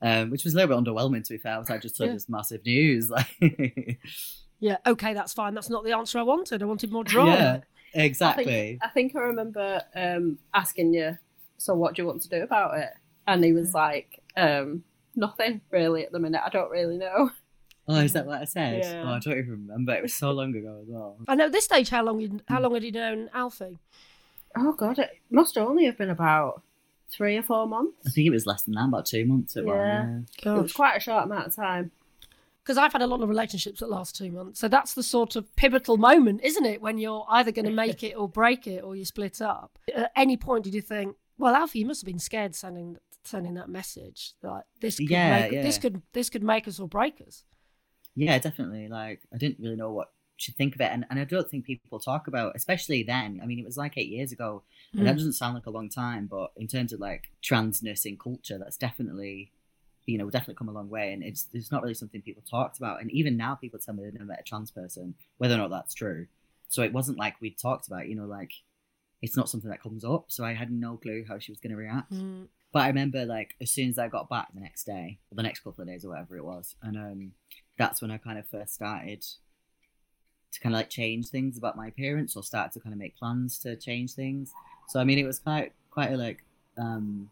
Um, 0.00 0.30
which 0.30 0.42
was 0.44 0.52
a 0.54 0.56
little 0.56 0.74
bit 0.80 0.84
underwhelming 0.84 1.22
to 1.24 1.34
be 1.34 1.38
fair. 1.38 1.54
I 1.54 1.58
was 1.58 1.68
like, 1.70 1.80
just 1.82 2.00
Yeah. 2.00 2.12
this 2.12 2.28
massive 2.28 2.64
news, 2.66 3.08
like, 3.40 4.00
Yeah, 4.58 4.78
okay, 4.86 5.12
that's 5.14 5.32
fine. 5.32 5.54
That's 5.54 5.70
not 5.70 5.84
the 5.84 5.92
answer 5.92 6.18
I 6.18 6.22
wanted. 6.22 6.62
I 6.62 6.66
wanted 6.66 6.90
more 6.92 7.04
drama. 7.14 7.62
Yeah, 7.94 8.02
I 8.02 8.04
exactly. 8.04 8.44
think, 8.44 8.80
I 8.82 8.88
think 8.88 9.16
I 9.16 9.20
remember 9.20 9.82
um, 9.94 10.38
asking 10.54 10.94
you, 10.94 11.18
so 11.58 11.74
what 11.74 11.94
do 11.94 12.02
you 12.02 12.06
want 12.06 12.22
to 12.22 12.28
do 12.28 12.42
about 12.42 12.78
it? 12.78 12.90
And 13.26 13.44
he 13.44 13.52
was 13.52 13.72
like, 13.74 14.20
um, 14.36 14.84
nothing 15.14 15.60
really 15.70 16.04
at 16.04 16.12
the 16.12 16.18
minute. 16.18 16.42
I 16.44 16.48
don't 16.48 16.70
really 16.70 16.98
know. 16.98 17.30
Oh, 17.88 17.96
is 17.96 18.12
that 18.12 18.26
what 18.26 18.40
I 18.40 18.44
said? 18.44 18.82
Yeah. 18.84 19.02
Oh, 19.04 19.14
I 19.14 19.18
don't 19.18 19.38
even 19.38 19.66
remember. 19.66 19.92
It 19.92 20.02
was 20.02 20.14
so 20.14 20.30
long 20.30 20.54
ago 20.54 20.78
as 20.82 20.88
well. 20.88 21.16
I 21.26 21.34
know 21.34 21.46
at 21.46 21.52
this 21.52 21.64
stage, 21.64 21.90
how 21.90 22.04
long 22.04 22.40
how 22.48 22.60
long 22.60 22.74
had 22.74 22.84
you 22.84 22.92
known 22.92 23.28
Alfie? 23.34 23.80
Oh 24.56 24.72
god, 24.72 24.98
it 24.98 25.10
must 25.30 25.58
only 25.58 25.86
have 25.86 25.98
been 25.98 26.10
about 26.10 26.62
three 27.10 27.36
or 27.36 27.42
four 27.42 27.66
months. 27.66 27.98
I 28.06 28.10
think 28.10 28.26
it 28.26 28.30
was 28.30 28.46
less 28.46 28.62
than 28.62 28.74
that, 28.74 28.86
about 28.86 29.06
two 29.06 29.26
months. 29.26 29.56
It 29.56 29.64
was, 29.64 29.74
Yeah. 29.74 30.20
It 30.54 30.62
was 30.62 30.72
quite 30.72 30.96
a 30.96 31.00
short 31.00 31.24
amount 31.24 31.48
of 31.48 31.56
time. 31.56 31.90
Because 32.62 32.78
I've 32.78 32.92
had 32.92 33.02
a 33.02 33.06
lot 33.06 33.20
of 33.22 33.28
relationships 33.28 33.80
that 33.80 33.90
last 33.90 34.16
two 34.16 34.30
months. 34.30 34.60
So 34.60 34.68
that's 34.68 34.94
the 34.94 35.02
sort 35.02 35.36
of 35.36 35.54
pivotal 35.56 35.96
moment, 35.96 36.40
isn't 36.44 36.64
it? 36.64 36.80
When 36.80 36.98
you're 36.98 37.26
either 37.28 37.52
going 37.52 37.64
to 37.72 37.72
make 37.72 38.02
it 38.02 38.14
or 38.14 38.28
break 38.28 38.66
it, 38.66 38.82
or 38.84 38.94
you 38.96 39.04
split 39.04 39.40
up. 39.42 39.78
At 39.94 40.12
any 40.16 40.36
point, 40.36 40.64
did 40.64 40.74
you 40.74 40.82
think, 40.82 41.16
"Well, 41.38 41.54
Alfie, 41.54 41.80
you 41.80 41.86
must 41.86 42.02
have 42.02 42.06
been 42.06 42.18
scared 42.18 42.54
sending 42.54 42.96
sending 43.24 43.54
that 43.54 43.68
message. 43.68 44.32
Like 44.42 44.64
this 44.80 44.96
could 44.98 45.10
Yeah, 45.10 45.40
make 45.40 45.50
this 45.62 45.78
could 45.78 46.02
this 46.12 46.28
could 46.30 46.42
make 46.42 46.66
us 46.68 46.78
or 46.80 46.88
break 46.88 47.20
us." 47.26 47.44
Yeah, 48.14 48.38
definitely. 48.38 48.88
Like, 48.88 49.20
I 49.32 49.38
didn't 49.38 49.58
really 49.62 49.76
know 49.76 49.90
what 49.92 50.12
to 50.40 50.52
think 50.52 50.74
of 50.74 50.80
it. 50.82 50.90
And, 50.92 51.06
and 51.08 51.18
I 51.18 51.24
don't 51.24 51.48
think 51.48 51.64
people 51.64 51.98
talk 51.98 52.26
about, 52.26 52.54
especially 52.56 53.02
then. 53.04 53.40
I 53.42 53.46
mean, 53.46 53.58
it 53.58 53.64
was 53.64 53.76
like 53.78 53.96
eight 53.96 54.08
years 54.10 54.32
ago. 54.32 54.64
And 54.92 55.06
that 55.06 55.14
Mm. 55.14 55.18
doesn't 55.18 55.32
sound 55.34 55.54
like 55.54 55.66
a 55.66 55.70
long 55.70 55.88
time, 55.88 56.26
but 56.26 56.50
in 56.56 56.66
terms 56.66 56.92
of 56.92 57.00
like 57.00 57.30
transness 57.42 58.04
in 58.04 58.18
culture, 58.18 58.58
that's 58.58 58.76
definitely, 58.76 59.52
you 60.06 60.18
know, 60.18 60.30
definitely 60.30 60.54
come 60.54 60.68
a 60.68 60.72
long 60.72 60.88
way. 60.88 61.12
And 61.12 61.22
it's, 61.22 61.46
it's 61.52 61.70
not 61.70 61.82
really 61.82 61.94
something 61.94 62.22
people 62.22 62.42
talked 62.48 62.78
about. 62.78 63.00
And 63.00 63.10
even 63.10 63.36
now, 63.36 63.54
people 63.54 63.78
tell 63.78 63.94
me 63.94 64.02
they've 64.02 64.12
never 64.12 64.24
met 64.24 64.40
a 64.40 64.44
trans 64.44 64.70
person, 64.70 65.14
whether 65.38 65.54
or 65.54 65.58
not 65.58 65.70
that's 65.70 65.94
true. 65.94 66.26
So 66.68 66.82
it 66.82 66.92
wasn't 66.92 67.18
like 67.18 67.34
we 67.40 67.50
talked 67.50 67.86
about, 67.86 68.08
you 68.08 68.16
know, 68.16 68.26
like 68.26 68.52
it's 69.20 69.36
not 69.36 69.48
something 69.48 69.70
that 69.70 69.82
comes 69.82 70.04
up. 70.04 70.24
So 70.28 70.44
I 70.44 70.54
had 70.54 70.70
no 70.70 70.96
clue 70.96 71.24
how 71.26 71.38
she 71.38 71.52
was 71.52 71.60
going 71.60 71.70
to 71.70 71.76
react. 71.76 72.12
Mm. 72.12 72.48
But 72.72 72.80
I 72.80 72.88
remember 72.88 73.24
like 73.24 73.54
as 73.60 73.70
soon 73.70 73.90
as 73.90 73.98
I 73.98 74.08
got 74.08 74.28
back 74.28 74.48
the 74.54 74.60
next 74.60 74.84
day, 74.84 75.18
or 75.30 75.36
the 75.36 75.42
next 75.42 75.60
couple 75.60 75.82
of 75.82 75.88
days 75.88 76.04
or 76.04 76.08
whatever 76.08 76.36
it 76.36 76.44
was, 76.44 76.74
and 76.82 76.96
um, 76.96 77.32
that's 77.78 78.00
when 78.00 78.10
I 78.10 78.16
kind 78.16 78.38
of 78.38 78.48
first 78.48 78.74
started 78.74 79.22
to 80.52 80.60
kind 80.60 80.74
of 80.74 80.78
like 80.78 80.90
change 80.90 81.28
things 81.28 81.56
about 81.56 81.76
my 81.76 81.88
appearance 81.88 82.36
or 82.36 82.42
start 82.42 82.72
to 82.72 82.80
kind 82.80 82.92
of 82.92 82.98
make 82.98 83.16
plans 83.16 83.58
to 83.60 83.76
change 83.76 84.14
things. 84.14 84.52
So 84.88 85.00
I 85.00 85.04
mean, 85.04 85.18
it 85.18 85.26
was 85.26 85.38
quite 85.38 85.72
quite 85.90 86.12
a 86.12 86.16
like 86.16 86.44
um, 86.78 87.28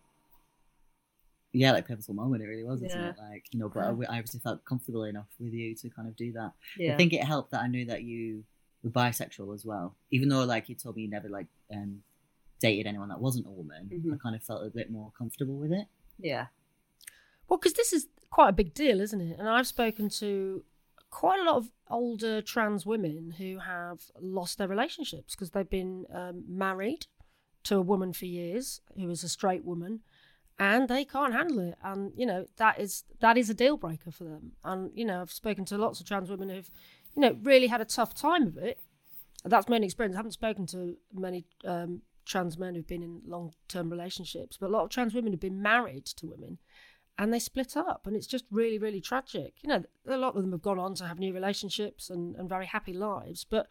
yeah, 1.53 1.72
like 1.72 1.86
pivotal 1.88 2.14
moment. 2.14 2.42
It 2.42 2.46
really 2.46 2.64
was, 2.64 2.82
isn't 2.82 2.98
Yeah. 2.98 3.11
it? 3.11 3.16
Like 3.18 3.44
you 3.53 3.59
know, 3.59 3.68
but 3.68 3.80
I, 3.84 3.88
I 3.88 4.18
obviously 4.18 4.40
felt 4.40 4.64
comfortable 4.64 5.05
enough 5.05 5.26
with 5.38 5.53
you 5.53 5.74
to 5.74 5.90
kind 5.90 6.09
of 6.09 6.16
do 6.16 6.32
that. 6.32 6.53
Yeah. 6.76 6.94
I 6.94 6.96
think 6.96 7.12
it 7.12 7.24
helped 7.24 7.51
that 7.53 7.62
I 7.62 7.66
knew 7.66 7.84
that 7.86 8.03
you 8.03 8.44
were 8.82 8.90
bisexual 8.90 9.55
as 9.55 9.64
well. 9.64 9.94
Even 10.11 10.28
though 10.28 10.44
like 10.44 10.68
you 10.68 10.74
told 10.74 10.96
me 10.96 11.03
you 11.03 11.11
never 11.11 11.28
like 11.28 11.46
um 11.74 12.03
dated 12.61 12.86
anyone 12.86 13.09
that 13.09 13.20
wasn't 13.20 13.46
a 13.46 13.51
woman, 13.51 13.88
Mhm. 13.92 14.14
I 14.14 14.16
kind 14.18 14.36
of 14.36 14.42
felt 14.42 14.64
a 14.66 14.70
bit 14.70 14.90
more 14.90 15.12
comfortable 15.16 15.57
with 15.57 15.72
it. 15.72 15.86
yeah. 16.18 16.46
Well, 17.48 17.59
because 17.59 17.72
this 17.72 17.92
is 17.92 18.07
quite 18.30 18.51
a 18.51 18.53
big 18.53 18.74
deal, 18.74 19.01
isn't 19.01 19.20
it? 19.20 19.36
And 19.38 19.48
I've 19.48 19.66
spoken 19.66 20.09
to 20.20 20.62
quite 21.11 21.40
a 21.40 21.42
lot 21.42 21.57
of 21.57 21.70
older 21.88 22.40
trans 22.40 22.86
women 22.86 23.32
who 23.38 23.59
have 23.59 24.03
lost 24.20 24.59
their 24.59 24.68
relationships 24.68 25.34
because 25.34 25.51
they've 25.51 25.68
been 25.68 26.07
um, 26.14 26.44
married 26.46 27.07
to 27.64 27.76
a 27.76 27.80
woman 27.82 28.12
for 28.12 28.26
years 28.26 28.80
who 28.94 29.11
is 29.11 29.24
a 29.24 29.28
straight 29.28 29.64
woman 29.64 30.01
and 30.61 30.88
they 30.88 31.06
can't 31.06 31.32
handle 31.32 31.58
it. 31.58 31.78
And 31.82 32.12
you 32.14 32.26
know 32.26 32.46
that 32.58 32.78
is 32.78 33.04
that 33.20 33.36
is 33.36 33.50
a 33.50 33.54
deal 33.54 33.76
breaker 33.76 34.12
for 34.12 34.24
them. 34.24 34.52
And 34.62 34.92
you 34.94 35.04
know 35.04 35.22
i've 35.22 35.32
spoken 35.32 35.64
to 35.64 35.78
lots 35.78 35.98
of 35.98 36.06
trans 36.06 36.30
women 36.30 36.50
who've 36.50 36.70
you 37.16 37.22
know 37.22 37.36
really 37.42 37.66
had 37.66 37.80
a 37.80 37.86
tough 37.86 38.14
time 38.14 38.46
of 38.46 38.58
it. 38.58 38.78
That's 39.44 39.68
my 39.68 39.76
own 39.76 39.84
experience. 39.84 40.14
I 40.14 40.18
haven't 40.18 40.32
spoken 40.32 40.66
to 40.66 40.96
many 41.14 41.46
um, 41.64 42.02
trans 42.26 42.58
men 42.58 42.74
who've 42.74 42.86
been 42.86 43.02
in 43.02 43.22
long-term 43.26 43.90
relationships 43.90 44.58
but 44.61 44.68
a 44.68 44.72
lot 44.72 44.84
of 44.84 44.90
trans 44.90 45.14
women 45.14 45.32
have 45.32 45.40
been 45.40 45.62
married 45.62 46.04
to 46.04 46.26
women 46.26 46.58
and 47.18 47.32
they 47.32 47.38
split 47.38 47.76
up 47.76 48.06
and 48.06 48.14
it's 48.14 48.26
just 48.26 48.44
really 48.50 48.78
really 48.78 49.00
tragic. 49.00 49.54
You 49.62 49.70
know 49.70 49.84
a 50.06 50.18
lot 50.18 50.36
of 50.36 50.42
them 50.42 50.52
have 50.52 50.62
gone 50.62 50.78
on 50.78 50.94
to 50.96 51.08
have 51.08 51.18
new 51.18 51.32
relationships 51.32 52.11
and, 52.11 52.36
and 52.36 52.48
very 52.50 52.66
happy 52.66 52.92
lives 52.92 53.46
but 53.48 53.66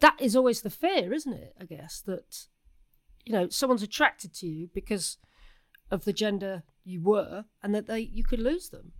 that 0.00 0.16
is 0.20 0.34
always 0.34 0.62
the 0.62 0.70
fear, 0.70 1.12
isn't 1.12 1.32
it? 1.32 1.54
I 1.60 1.64
guess 1.64 2.00
that 2.06 2.48
you 3.24 3.32
know 3.32 3.48
someone's 3.48 3.84
attracted 3.84 4.34
to 4.34 4.48
you 4.48 4.68
because 4.74 5.18
of 5.94 6.04
the 6.04 6.12
gender 6.12 6.62
you 6.84 7.00
were, 7.00 7.44
and 7.62 7.74
that 7.74 7.86
they 7.86 8.00
you 8.00 8.24
could 8.24 8.40
lose 8.40 8.68
them. 8.68 8.92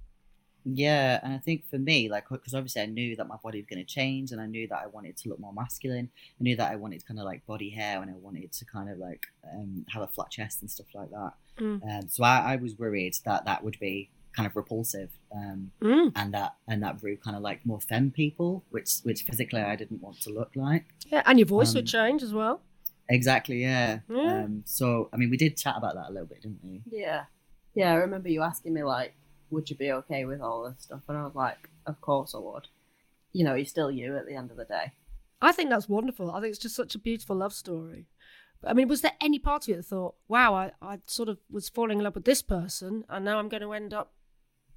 Yeah, 0.67 1.21
and 1.23 1.35
I 1.35 1.39
think 1.39 1.67
for 1.69 1.79
me, 1.79 2.09
like, 2.09 2.25
because 2.31 2.55
obviously 2.55 2.81
I 2.81 2.87
knew 2.87 3.17
that 3.17 3.29
my 3.29 3.37
body 3.43 3.59
was 3.59 3.67
going 3.67 3.85
to 3.85 3.95
change, 4.01 4.33
and 4.33 4.41
I 4.41 4.47
knew 4.47 4.67
that 4.69 4.81
I 4.83 4.87
wanted 4.87 5.15
to 5.19 5.29
look 5.29 5.39
more 5.39 5.53
masculine. 5.53 6.09
I 6.41 6.43
knew 6.43 6.57
that 6.57 6.73
I 6.73 6.77
wanted 6.77 7.01
to 7.01 7.07
kind 7.07 7.21
of 7.21 7.27
like 7.27 7.45
body 7.45 7.69
hair, 7.69 8.01
and 8.01 8.11
I 8.11 8.15
wanted 8.15 8.51
to 8.53 8.65
kind 8.65 8.89
of 8.89 8.97
like 8.97 9.25
um, 9.53 9.85
have 9.93 10.03
a 10.03 10.07
flat 10.09 10.31
chest 10.31 10.63
and 10.63 10.71
stuff 10.71 10.87
like 10.95 11.11
that. 11.11 11.33
Mm. 11.61 11.83
Um, 12.03 12.09
so 12.09 12.25
I, 12.25 12.55
I 12.55 12.57
was 12.57 12.79
worried 12.79 13.15
that 13.27 13.45
that 13.45 13.63
would 13.63 13.79
be 13.79 14.09
kind 14.35 14.47
of 14.47 14.57
repulsive, 14.57 15.11
um, 15.37 15.71
Mm. 15.83 16.13
and 16.17 16.33
that 16.33 16.55
and 16.67 16.83
that 16.83 16.99
drew 16.99 17.17
kind 17.19 17.37
of 17.37 17.43
like 17.43 17.67
more 17.67 17.81
femme 17.91 18.11
people, 18.11 18.65
which 18.71 18.91
which 19.03 19.21
physically 19.25 19.61
I 19.61 19.77
didn't 19.77 20.01
want 20.03 20.23
to 20.23 20.31
look 20.31 20.53
like. 20.57 20.87
Yeah, 21.13 21.23
and 21.27 21.39
your 21.39 21.47
voice 21.47 21.75
would 21.75 21.85
Um, 21.85 21.97
change 21.99 22.23
as 22.23 22.33
well. 22.33 22.63
Exactly, 23.09 23.63
yeah. 23.63 24.01
Yeah. 24.09 24.45
Um, 24.45 24.63
so 24.65 25.09
I 25.13 25.17
mean, 25.17 25.31
we 25.31 25.37
did 25.37 25.57
chat 25.57 25.75
about 25.77 25.95
that 25.95 26.09
a 26.09 26.13
little 26.13 26.27
bit, 26.27 26.43
didn't 26.43 26.61
we? 26.63 26.83
Yeah. 26.91 27.25
Yeah, 27.75 27.93
I 27.93 27.97
remember 27.97 28.29
you 28.29 28.43
asking 28.43 28.73
me, 28.73 28.85
like, 28.85 29.15
would 29.51 29.69
you 29.69 29.77
be 29.77 29.93
okay 29.93 30.25
with 30.25 30.41
all 30.41 30.65
this 30.65 30.85
stuff? 30.85 31.03
And 31.09 31.19
I 31.19 31.25
was 31.25 31.35
like, 31.35 31.69
of 31.87 32.01
course 32.01 32.35
I 32.35 32.39
would. 32.39 32.69
You 33.33 33.45
know, 33.45 33.55
you're 33.55 33.67
still 33.67 33.91
you 33.91 34.17
at 34.17 34.27
the 34.27 34.37
end 34.37 34.51
of 34.51 34.57
the 34.57 34.65
day. 34.65 34.93
I 35.43 35.53
think 35.53 35.71
that's 35.71 35.89
wonderful. 35.89 36.31
I 36.31 36.41
think 36.41 36.51
it's 36.51 36.63
just 36.63 36.77
such 36.77 36.95
a 36.95 37.01
beautiful 37.01 37.37
love 37.37 37.53
story. 37.53 38.07
But, 38.61 38.71
I 38.71 38.75
mean, 38.75 38.89
was 38.89 39.01
there 39.01 39.13
any 39.21 39.39
part 39.39 39.65
of 39.65 39.69
you 39.69 39.77
that 39.77 39.83
thought, 39.83 40.15
wow, 40.29 40.55
I, 40.55 40.73
I 40.81 41.01
sort 41.07 41.29
of 41.29 41.39
was 41.51 41.69
falling 41.69 41.99
in 41.99 42.05
love 42.05 42.15
with 42.15 42.25
this 42.25 42.43
person 42.43 43.05
and 43.09 43.25
now 43.25 43.39
I'm 43.39 43.49
going 43.49 43.63
to 43.63 43.73
end 43.73 43.93
up 43.93 44.15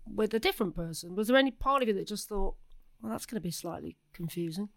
with 0.05 0.33
a 0.33 0.39
different 0.39 0.75
person? 0.75 1.15
Was 1.15 1.27
there 1.27 1.37
any 1.37 1.51
part 1.51 1.83
of 1.83 1.87
you 1.87 1.93
that 1.93 2.07
just 2.07 2.27
thought, 2.27 2.55
well, 3.01 3.11
that's 3.11 3.25
going 3.25 3.39
to 3.39 3.45
be 3.47 3.51
slightly 3.51 3.97
confusing? 4.11 4.69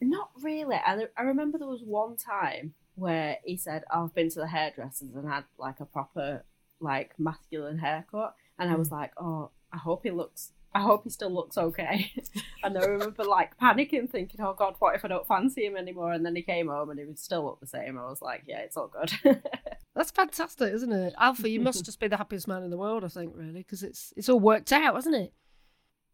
Not 0.00 0.30
really. 0.42 0.76
I, 0.76 1.06
I 1.16 1.22
remember 1.22 1.58
there 1.58 1.66
was 1.68 1.82
one 1.82 2.16
time 2.16 2.74
where 2.94 3.38
he 3.44 3.56
said, 3.56 3.84
oh, 3.92 4.04
I've 4.04 4.14
been 4.14 4.30
to 4.30 4.40
the 4.40 4.46
hairdressers 4.46 5.14
and 5.14 5.28
had 5.28 5.44
like 5.58 5.80
a 5.80 5.84
proper, 5.84 6.44
like, 6.80 7.12
masculine 7.18 7.78
haircut. 7.78 8.34
And 8.58 8.70
I 8.70 8.74
was 8.74 8.90
like, 8.90 9.12
oh, 9.16 9.50
I 9.72 9.76
hope 9.76 10.02
he 10.02 10.10
looks, 10.10 10.52
I 10.74 10.80
hope 10.80 11.04
he 11.04 11.10
still 11.10 11.30
looks 11.30 11.56
okay. 11.56 12.12
and 12.64 12.76
I 12.76 12.84
remember 12.84 13.24
like 13.24 13.58
panicking, 13.58 14.10
thinking, 14.10 14.40
oh 14.40 14.54
God, 14.54 14.74
what 14.78 14.94
if 14.94 15.04
I 15.04 15.08
don't 15.08 15.26
fancy 15.26 15.66
him 15.66 15.76
anymore? 15.76 16.12
And 16.12 16.24
then 16.24 16.34
he 16.34 16.42
came 16.42 16.68
home 16.68 16.90
and 16.90 16.98
he 16.98 17.04
would 17.04 17.18
still 17.18 17.44
look 17.44 17.60
the 17.60 17.66
same. 17.66 17.98
I 17.98 18.04
was 18.04 18.22
like, 18.22 18.42
yeah, 18.46 18.60
it's 18.60 18.76
all 18.76 18.88
good. 18.88 19.42
That's 19.94 20.10
fantastic, 20.10 20.72
isn't 20.72 20.92
it? 20.92 21.14
Alfie, 21.18 21.50
you 21.50 21.60
must 21.62 21.84
just 21.84 22.00
be 22.00 22.08
the 22.08 22.16
happiest 22.16 22.48
man 22.48 22.62
in 22.62 22.70
the 22.70 22.76
world, 22.76 23.04
I 23.04 23.08
think, 23.08 23.32
really, 23.36 23.62
because 23.62 23.82
it's 23.82 24.12
it's 24.16 24.28
all 24.28 24.40
worked 24.40 24.72
out, 24.72 24.94
hasn't 24.94 25.16
it? 25.16 25.32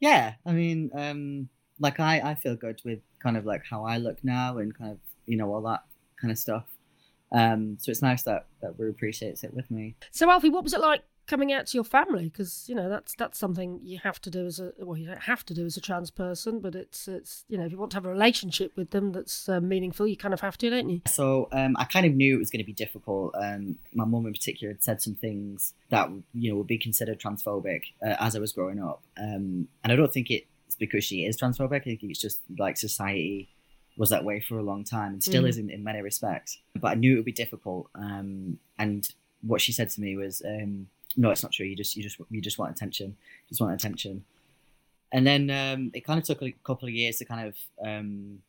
Yeah, 0.01 0.35
I 0.45 0.53
mean, 0.53 0.91
um, 0.95 1.49
like 1.79 2.01
I, 2.01 2.21
I 2.21 2.35
feel 2.35 2.57
good 2.57 2.81
with 2.85 3.01
kind 3.25 3.37
of 3.37 3.45
like 3.45 3.63
how 3.69 3.85
I 3.85 3.97
look 3.97 4.23
now 4.23 4.59
and 4.59 4.77
kind 4.77 4.93
of 4.93 4.99
you 5.27 5.37
know 5.37 5.53
all 5.53 5.63
that 5.63 5.83
kind 6.21 6.31
of 6.31 6.39
stuff. 6.39 6.67
Um, 7.33 7.79
so 7.81 7.91
it's 7.91 8.03
nice 8.03 8.23
that 8.23 8.47
that 8.63 8.79
Rue 8.79 8.91
appreciates 8.91 9.43
it 9.43 9.53
with 9.53 9.71
me. 9.71 9.97
So, 10.13 10.31
Alfie, 10.31 10.51
what 10.51 10.63
was 10.63 10.75
it 10.75 10.81
like 10.81 11.03
coming 11.27 11.53
out 11.53 11.67
to 11.67 11.77
your 11.77 11.85
family? 11.85 12.25
Because 12.25 12.67
you 12.69 12.75
know 12.75 12.89
that's 12.89 13.15
that's 13.17 13.39
something 13.39 13.81
you 13.83 13.99
have 14.05 14.21
to 14.21 14.31
do 14.31 14.47
as 14.47 14.61
a 14.61 14.73
well, 14.79 14.97
you 14.97 15.07
don't 15.07 15.23
have 15.23 15.45
to 15.47 15.55
do 15.55 15.67
as 15.67 15.77
a 15.77 15.81
trans 15.81 16.11
person, 16.11 16.61
but 16.61 16.75
it's 16.75 17.09
it's 17.09 17.45
you 17.49 17.59
know 17.59 17.65
if 17.65 17.73
you 17.73 17.79
want 17.79 17.91
to 17.93 17.97
have 17.97 18.05
a 18.05 18.11
relationship 18.11 18.77
with 18.77 18.91
them 18.91 19.13
that's 19.13 19.49
uh, 19.49 19.61
meaningful, 19.61 20.07
you 20.07 20.17
kind 20.17 20.35
of 20.35 20.41
have 20.41 20.57
to, 20.59 20.71
don't 20.71 20.91
you? 20.91 21.01
So 21.07 21.49
um, 21.51 21.77
I 21.79 21.85
kind 21.85 22.07
of 22.07 22.15
knew 22.15 22.37
it 22.37 22.39
was 22.39 22.51
going 22.51 22.63
to 22.63 22.67
be 22.67 22.73
difficult. 22.73 23.35
Um, 23.41 23.77
my 23.93 24.05
mum 24.05 24.27
in 24.27 24.33
particular 24.33 24.73
had 24.75 24.83
said 24.83 25.03
some 25.03 25.15
things 25.15 25.75
that 25.91 26.09
you 26.35 26.51
know 26.51 26.57
would 26.59 26.67
be 26.67 26.79
considered 26.79 27.19
transphobic 27.19 27.83
uh, 28.01 28.17
as 28.21 28.37
I 28.37 28.39
was 28.39 28.53
growing 28.53 28.83
up, 28.83 29.03
um, 29.19 29.67
and 29.83 29.93
I 29.93 29.97
don't 29.97 30.13
think 30.13 30.31
it's 30.75 30.79
because 30.79 31.05
she 31.05 31.25
is 31.25 31.37
transphobic. 31.37 31.83
I 31.83 31.85
think 31.85 32.03
it's 32.03 32.21
just 32.21 32.41
like 32.59 32.77
society 32.77 33.49
was 33.97 34.11
that 34.11 34.25
way 34.25 34.41
for 34.41 34.59
a 34.59 34.63
long 34.63 34.83
time 34.83 35.13
and 35.13 35.23
still 35.23 35.45
Mm. 35.45 35.49
is 35.49 35.59
in, 35.59 35.71
in 35.71 35.85
many 35.85 36.03
respects. 36.03 36.59
But 36.81 36.89
I 36.89 36.95
knew 36.95 37.13
it 37.13 37.17
would 37.17 37.25
be 37.25 37.33
difficult. 37.33 37.89
Um, 37.95 38.59
and 38.79 39.09
what 39.43 39.61
she 39.61 39.73
said 39.73 39.89
to 39.91 40.01
me 40.01 40.17
was, 40.17 40.43
um, 40.45 40.89
"No, 41.17 41.31
it's 41.31 41.43
not 41.45 41.53
true. 41.53 41.67
You 41.67 41.77
just 41.77 41.97
you 41.97 42.03
just 42.03 42.19
you 42.31 42.41
just 42.41 42.59
want 42.59 42.73
attention. 42.73 43.09
You 43.09 43.49
just 43.51 43.61
want 43.61 43.73
attention." 43.75 44.25
And 45.13 45.25
then 45.25 45.49
um, 45.51 45.91
it 45.95 46.05
kind 46.05 46.19
of 46.19 46.25
took 46.25 46.43
a 46.43 46.51
couple 46.65 46.89
of 46.89 46.95
years 46.95 47.19
to 47.19 47.25
kind 47.25 47.47
of 47.47 47.55
um, 47.87 48.43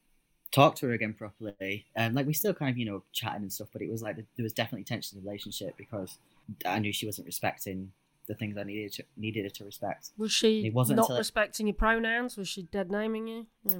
talk 0.51 0.75
to 0.77 0.87
her 0.87 0.93
again 0.93 1.13
properly. 1.13 1.85
And 1.95 2.15
like 2.15 2.25
we 2.25 2.33
still 2.33 2.53
kind 2.55 2.71
of 2.71 2.77
you 2.77 2.85
know 2.85 3.03
chatting 3.13 3.43
and 3.43 3.53
stuff, 3.53 3.67
but 3.71 3.83
it 3.83 3.89
was 3.91 4.01
like 4.01 4.15
there 4.15 4.43
was 4.43 4.53
definitely 4.53 4.85
tension 4.85 5.17
in 5.17 5.23
the 5.23 5.29
relationship 5.29 5.77
because 5.77 6.17
I 6.65 6.79
knew 6.79 6.91
she 6.91 7.05
wasn't 7.05 7.27
respecting 7.27 7.91
the 8.27 8.35
things 8.35 8.57
I 8.57 8.63
needed 8.63 8.93
to, 8.93 9.03
needed 9.17 9.53
to 9.53 9.65
respect. 9.65 10.11
Was 10.17 10.31
she 10.31 10.65
It 10.67 10.73
wasn't 10.73 10.97
not 10.97 11.03
until 11.03 11.15
it- 11.17 11.19
respecting 11.19 11.67
your 11.67 11.73
pronouns? 11.75 12.37
Was 12.37 12.47
she 12.47 12.63
dead 12.63 12.91
naming 12.91 13.27
you? 13.27 13.47
Yeah. 13.63 13.79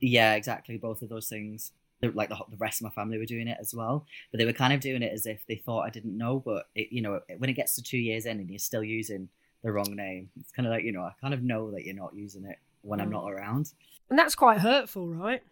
Yeah, 0.00 0.34
exactly. 0.34 0.76
Both 0.76 1.02
of 1.02 1.08
those 1.08 1.28
things. 1.28 1.72
Like 2.02 2.28
the, 2.28 2.36
the 2.50 2.56
rest 2.58 2.80
of 2.82 2.84
my 2.84 2.90
family 2.90 3.16
were 3.16 3.24
doing 3.24 3.48
it 3.48 3.56
as 3.58 3.74
well, 3.74 4.04
but 4.30 4.36
they 4.38 4.44
were 4.44 4.52
kind 4.52 4.74
of 4.74 4.80
doing 4.80 5.02
it 5.02 5.10
as 5.14 5.24
if 5.24 5.46
they 5.46 5.54
thought 5.56 5.86
I 5.86 5.90
didn't 5.90 6.18
know. 6.18 6.38
But 6.44 6.68
it, 6.74 6.88
you 6.92 7.00
know, 7.00 7.20
when 7.38 7.48
it 7.48 7.54
gets 7.54 7.74
to 7.76 7.82
two 7.82 7.96
years 7.96 8.26
in 8.26 8.40
and 8.40 8.50
you're 8.50 8.58
still 8.58 8.84
using 8.84 9.30
the 9.62 9.72
wrong 9.72 9.94
name, 9.96 10.28
it's 10.38 10.52
kind 10.52 10.66
of 10.66 10.72
like 10.72 10.84
you 10.84 10.92
know, 10.92 11.00
I 11.00 11.12
kind 11.18 11.32
of 11.32 11.42
know 11.42 11.70
that 11.70 11.86
you're 11.86 11.94
not 11.94 12.14
using 12.14 12.44
it 12.44 12.58
when 12.82 13.00
I'm 13.00 13.08
Mm. 13.08 13.12
not 13.12 13.30
around. 13.32 13.72
And 14.10 14.18
that's 14.18 14.34
quite 14.34 14.58
hurtful, 14.58 15.08
right? 15.08 15.42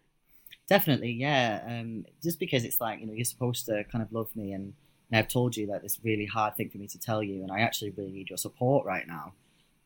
Definitely, 0.67 1.11
yeah. 1.13 1.63
Um, 1.65 2.05
just 2.21 2.39
because 2.39 2.63
it's 2.65 2.79
like 2.79 2.99
you 2.99 3.07
know, 3.07 3.13
you're 3.13 3.25
supposed 3.25 3.65
to 3.65 3.83
kind 3.85 4.03
of 4.03 4.11
love 4.13 4.29
me, 4.35 4.51
and, 4.51 4.73
and 5.13 5.19
I've 5.19 5.27
told 5.27 5.55
you 5.55 5.67
that 5.67 5.83
it's 5.83 5.99
really 6.03 6.25
hard 6.25 6.55
thing 6.55 6.71
for 6.71 6.79
me 6.79 6.87
to 6.87 6.99
tell 6.99 7.21
you, 7.21 7.43
and 7.43 7.51
I 7.51 7.59
actually 7.59 7.91
really 7.91 8.11
need 8.11 8.29
your 8.29 8.37
support 8.37 8.83
right 8.83 9.07
now. 9.07 9.33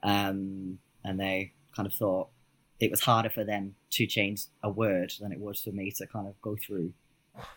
Um, 0.01 0.79
and 1.03 1.19
they 1.19 1.51
kind 1.75 1.85
of 1.85 1.93
thought 1.93 2.29
it 2.79 2.89
was 2.89 3.01
harder 3.01 3.29
for 3.29 3.43
them 3.43 3.75
to 3.91 4.05
change 4.05 4.43
a 4.63 4.69
word 4.69 5.11
than 5.19 5.33
it 5.33 5.39
was 5.39 5.59
for 5.59 5.71
me 5.71 5.91
to 5.97 6.07
kind 6.07 6.29
of 6.29 6.41
go 6.41 6.55
through 6.55 6.93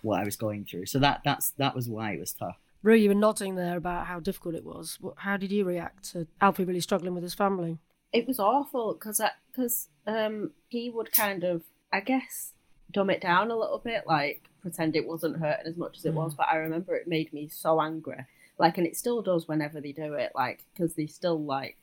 what 0.03 0.19
I 0.19 0.25
was 0.25 0.35
going 0.35 0.65
through. 0.65 0.87
So 0.87 0.99
that 0.99 1.21
that's 1.25 1.51
that 1.59 1.77
was 1.77 1.89
why 1.89 2.11
it 2.15 2.19
was 2.19 2.33
tough. 2.33 2.57
Rue, 2.83 2.97
you 2.97 3.11
were 3.11 3.15
nodding 3.15 3.55
there 3.55 3.77
about 3.77 4.07
how 4.07 4.19
difficult 4.19 4.57
it 4.57 4.65
was. 4.65 4.99
How 5.19 5.37
did 5.37 5.53
you 5.53 5.65
react 5.65 6.11
to 6.13 6.27
Alfie 6.41 6.65
really 6.65 6.81
struggling 6.81 7.15
with 7.15 7.23
his 7.23 7.35
family? 7.35 7.79
it 8.13 8.27
was 8.27 8.41
awful 8.41 8.95
because 8.95 9.21
because 9.53 9.89
um 10.07 10.51
he 10.69 10.91
would 10.91 11.13
kind 11.13 11.45
of 11.45 11.63
I 11.93 12.01
guess 12.01 12.55
dumb 12.91 13.11
it 13.11 13.21
down 13.21 13.53
a 13.53 13.57
little 13.57 13.79
bit, 13.79 14.05
like 14.07 14.50
pretend 14.61 14.97
it 14.97 15.07
wasn't 15.07 15.39
hurting 15.39 15.67
as 15.67 15.77
much 15.77 15.99
as 15.99 16.05
it 16.05 16.15
was. 16.15 16.35
But 16.35 16.49
I 16.51 16.57
remember 16.57 16.95
it 16.95 17.09
made 17.09 17.33
me 17.33 17.49
so 17.49 17.81
angry, 17.81 18.25
like, 18.59 18.79
and 18.79 18.87
it 18.87 18.97
still 18.97 19.23
does 19.23 19.49
whenever 19.49 19.81
they 19.81 19.93
do 19.93 20.15
it, 20.15 20.33
like 20.35 20.65
because 20.73 20.95
they 20.95 21.07
still 21.07 21.43
like 21.43 21.77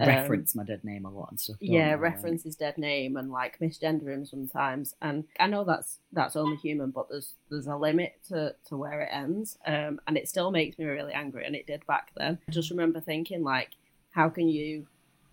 um, 0.00 0.08
Reference 0.08 0.54
my 0.54 0.64
dead 0.64 0.82
name 0.82 1.04
a 1.04 1.10
lot 1.10 1.30
and 1.30 1.38
stuff. 1.38 1.56
yeah, 1.60 1.86
they? 1.86 1.92
Like- 1.92 2.00
reference 2.00 2.44
his 2.44 2.56
dead 2.56 2.78
name 2.78 3.16
and 3.16 3.30
like 3.30 3.58
misgender 3.58 4.08
him 4.08 4.24
sometimes. 4.24 4.94
And 5.02 5.24
I 5.38 5.46
know 5.46 5.64
that's 5.64 5.98
that's 6.12 6.36
only 6.36 6.56
human, 6.56 6.90
but 6.90 7.08
there's 7.10 7.34
there's 7.50 7.66
a 7.66 7.76
limit 7.76 8.14
to, 8.28 8.54
to 8.68 8.76
where 8.76 9.02
it 9.02 9.10
ends. 9.12 9.58
Um, 9.66 10.00
and 10.06 10.16
it 10.16 10.28
still 10.28 10.50
makes 10.50 10.78
me 10.78 10.84
really 10.86 11.12
angry, 11.12 11.44
and 11.44 11.54
it 11.54 11.66
did 11.66 11.86
back 11.86 12.12
then. 12.16 12.38
I 12.48 12.52
just 12.52 12.70
remember 12.70 13.00
thinking 13.00 13.42
like, 13.42 13.70
how 14.12 14.28
can 14.28 14.48
you 14.48 14.86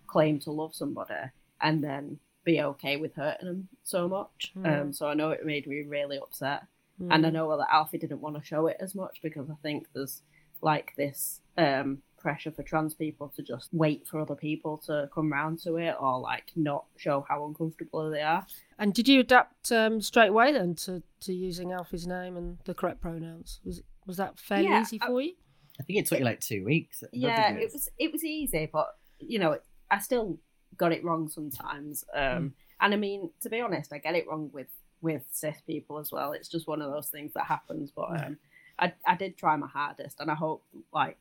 claim 0.06 0.38
to 0.40 0.50
love 0.50 0.74
somebody 0.74 1.14
and 1.60 1.82
then 1.82 2.18
be 2.44 2.60
okay 2.60 2.96
with 2.96 3.14
hurting 3.14 3.46
them 3.46 3.68
so 3.84 4.08
much? 4.08 4.52
Mm. 4.58 4.80
Um, 4.80 4.92
so 4.92 5.06
I 5.08 5.14
know 5.14 5.30
it 5.30 5.46
made 5.46 5.66
me 5.66 5.82
really 5.82 6.18
upset, 6.18 6.64
Mm. 7.00 7.08
and 7.14 7.26
I 7.26 7.30
know 7.30 7.56
that 7.56 7.68
Alfie 7.72 7.98
didn't 7.98 8.20
want 8.20 8.36
to 8.36 8.42
show 8.44 8.66
it 8.66 8.76
as 8.80 8.94
much 8.94 9.18
because 9.22 9.48
I 9.50 9.54
think 9.62 9.86
there's 9.94 10.22
like 10.60 10.94
this 10.96 11.40
um 11.56 11.98
pressure 12.18 12.50
for 12.50 12.64
trans 12.64 12.94
people 12.94 13.28
to 13.36 13.42
just 13.42 13.68
wait 13.72 14.04
for 14.06 14.20
other 14.20 14.34
people 14.34 14.76
to 14.76 15.08
come 15.14 15.32
round 15.32 15.60
to 15.60 15.76
it 15.76 15.94
or 16.00 16.18
like 16.18 16.50
not 16.56 16.84
show 16.96 17.24
how 17.28 17.46
uncomfortable 17.46 18.10
they 18.10 18.22
are. 18.22 18.44
And 18.80 18.92
did 18.92 19.06
you 19.06 19.20
adapt 19.20 19.70
um, 19.70 20.00
straight 20.00 20.30
away 20.30 20.50
then 20.52 20.74
to, 20.76 21.00
to 21.20 21.32
using 21.32 21.70
Alfie's 21.70 22.08
name 22.08 22.36
and 22.36 22.58
the 22.64 22.74
correct 22.74 23.00
pronouns? 23.00 23.60
Was 23.64 23.82
was 24.06 24.16
that 24.16 24.38
fairly 24.40 24.64
Yeah, 24.68 24.80
easy 24.82 24.98
I- 25.00 25.06
for 25.06 25.20
you? 25.20 25.34
I 25.80 25.84
think 25.84 26.00
it 26.00 26.06
took 26.06 26.18
you 26.18 26.24
like 26.24 26.40
two 26.40 26.64
weeks. 26.64 27.04
Yeah, 27.12 27.52
it 27.52 27.70
was 27.72 27.88
it 27.98 28.10
was 28.10 28.24
easy, 28.24 28.68
but 28.72 28.88
you 29.20 29.38
know, 29.38 29.58
I 29.88 29.98
still 30.00 30.38
got 30.76 30.90
it 30.92 31.04
wrong 31.04 31.28
sometimes. 31.28 32.04
Um, 32.12 32.54
And 32.80 32.94
I 32.94 32.96
mean, 32.96 33.30
to 33.42 33.48
be 33.48 33.60
honest, 33.60 33.92
I 33.92 33.98
get 33.98 34.14
it 34.16 34.26
wrong 34.28 34.50
with 34.52 34.66
with 35.00 35.22
cis 35.30 35.60
people 35.66 35.98
as 35.98 36.10
well. 36.12 36.32
It's 36.32 36.48
just 36.48 36.66
one 36.66 36.82
of 36.82 36.90
those 36.90 37.08
things 37.08 37.32
that 37.34 37.44
happens. 37.46 37.90
But 37.90 38.24
um, 38.24 38.38
I 38.78 38.92
I 39.06 39.16
did 39.16 39.36
try 39.36 39.56
my 39.56 39.66
hardest, 39.68 40.20
and 40.20 40.30
I 40.30 40.34
hope 40.34 40.64
like 40.92 41.18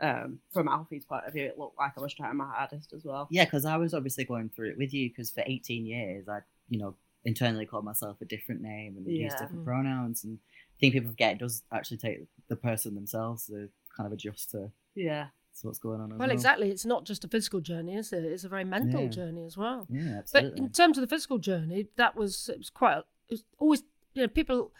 um, 0.00 0.40
from 0.52 0.68
Alfie's 0.68 1.04
point 1.04 1.24
of 1.26 1.32
view, 1.32 1.44
it 1.46 1.58
looked 1.58 1.78
like 1.78 1.92
I 1.96 2.00
was 2.00 2.12
trying 2.14 2.36
my 2.36 2.46
hardest 2.46 2.92
as 2.92 3.04
well. 3.04 3.28
Yeah, 3.30 3.44
because 3.44 3.64
I 3.64 3.76
was 3.76 3.94
obviously 3.94 4.24
going 4.24 4.50
through 4.50 4.70
it 4.70 4.78
with 4.78 4.92
you 4.92 5.08
because 5.08 5.30
for 5.30 5.42
18 5.46 5.86
years 5.86 6.28
I, 6.28 6.40
you 6.68 6.78
know, 6.78 6.94
internally 7.24 7.64
called 7.66 7.84
myself 7.84 8.18
a 8.20 8.24
different 8.26 8.60
name 8.60 8.96
and 8.96 9.06
used 9.06 9.38
different 9.38 9.62
Mm. 9.62 9.64
pronouns. 9.64 10.22
And 10.24 10.38
I 10.38 10.76
think 10.80 10.92
people 10.92 11.10
forget 11.10 11.32
it 11.32 11.38
does 11.38 11.62
actually 11.72 11.96
take 11.96 12.26
the 12.48 12.56
person 12.56 12.94
themselves 12.94 13.46
to 13.46 13.70
kind 13.96 14.06
of 14.06 14.12
adjust 14.12 14.50
to, 14.50 14.70
Yeah. 14.94 15.28
so 15.52 15.68
what's 15.68 15.78
going 15.78 16.00
on. 16.02 16.12
as 16.12 16.18
Well, 16.18 16.30
exactly. 16.30 16.70
It's 16.70 16.84
not 16.84 17.04
just 17.06 17.24
a 17.24 17.28
physical 17.28 17.60
journey, 17.62 17.94
is 17.96 18.12
it? 18.12 18.22
It's 18.22 18.44
a 18.44 18.50
very 18.50 18.64
mental 18.64 19.04
Yeah. 19.04 19.08
journey 19.08 19.44
as 19.46 19.56
well. 19.56 19.86
Yeah, 19.88 20.18
absolutely. 20.18 20.50
But 20.50 20.58
in 20.58 20.68
terms 20.72 20.98
of 20.98 21.02
the 21.08 21.08
physical 21.14 21.38
journey, 21.38 21.88
that 21.96 22.14
was 22.14 22.50
it 22.50 22.58
was 22.58 22.68
quite. 22.68 23.02
It 23.28 23.34
was 23.34 23.44
always 23.58 23.82
you 24.14 24.22
know 24.22 24.28
people 24.28 24.72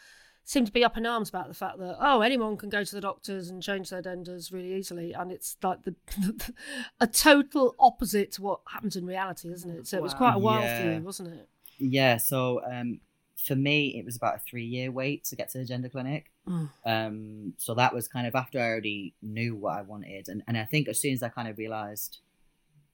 seem 0.45 0.65
to 0.65 0.71
be 0.71 0.85
up 0.85 0.97
in 0.97 1.05
arms 1.05 1.29
about 1.29 1.49
the 1.49 1.55
fact 1.55 1.79
that 1.79 1.97
oh 2.01 2.21
anyone 2.21 2.57
can 2.57 2.69
go 2.69 2.85
to 2.85 2.95
the 2.95 3.01
doctors 3.01 3.51
and 3.51 3.61
change 3.63 3.91
their 3.91 4.03
genders 4.03 4.53
really 4.53 4.75
easily, 4.75 5.13
and 5.13 5.33
it's 5.33 5.57
like 5.63 5.83
the 5.85 5.95
a 7.01 7.07
total 7.07 7.75
opposite 7.79 8.33
to 8.33 8.43
what 8.43 8.61
happens 8.69 8.97
in 8.97 9.07
reality, 9.07 9.49
isn't 9.53 9.71
it? 9.71 9.87
So 9.87 9.97
it 9.97 10.03
was 10.03 10.15
quite 10.15 10.35
a 10.35 10.39
while 10.39 10.61
for 10.63 10.67
Yeah. 10.85 10.97
you, 10.99 11.01
wasn't 11.03 11.29
it? 11.35 11.49
Yeah, 11.79 12.17
so 12.17 12.63
um, 12.65 13.01
for 13.37 13.55
me, 13.57 13.99
it 13.99 14.05
was 14.05 14.17
about 14.17 14.37
a 14.37 14.39
three 14.39 14.65
year 14.65 14.91
wait 14.91 15.25
to 15.25 15.37
get 15.37 15.51
to 15.51 15.59
the 15.59 15.65
gender 15.65 15.89
clinic. 15.89 16.31
Mm. 16.49 16.71
Um, 16.87 17.53
so 17.59 17.75
that 17.75 17.93
was 17.93 18.09
kind 18.09 18.27
of 18.27 18.35
after 18.35 18.59
I 18.59 18.67
already 18.69 19.15
knew 19.21 19.55
what 19.57 19.77
I 19.77 19.83
wanted, 19.83 20.29
and 20.29 20.43
and 20.47 20.57
I 20.57 20.65
think 20.65 20.89
as 20.89 21.01
soon 21.01 21.13
as 21.13 21.23
I 21.23 21.29
kind 21.29 21.49
of 21.49 21.59
realized 21.59 22.19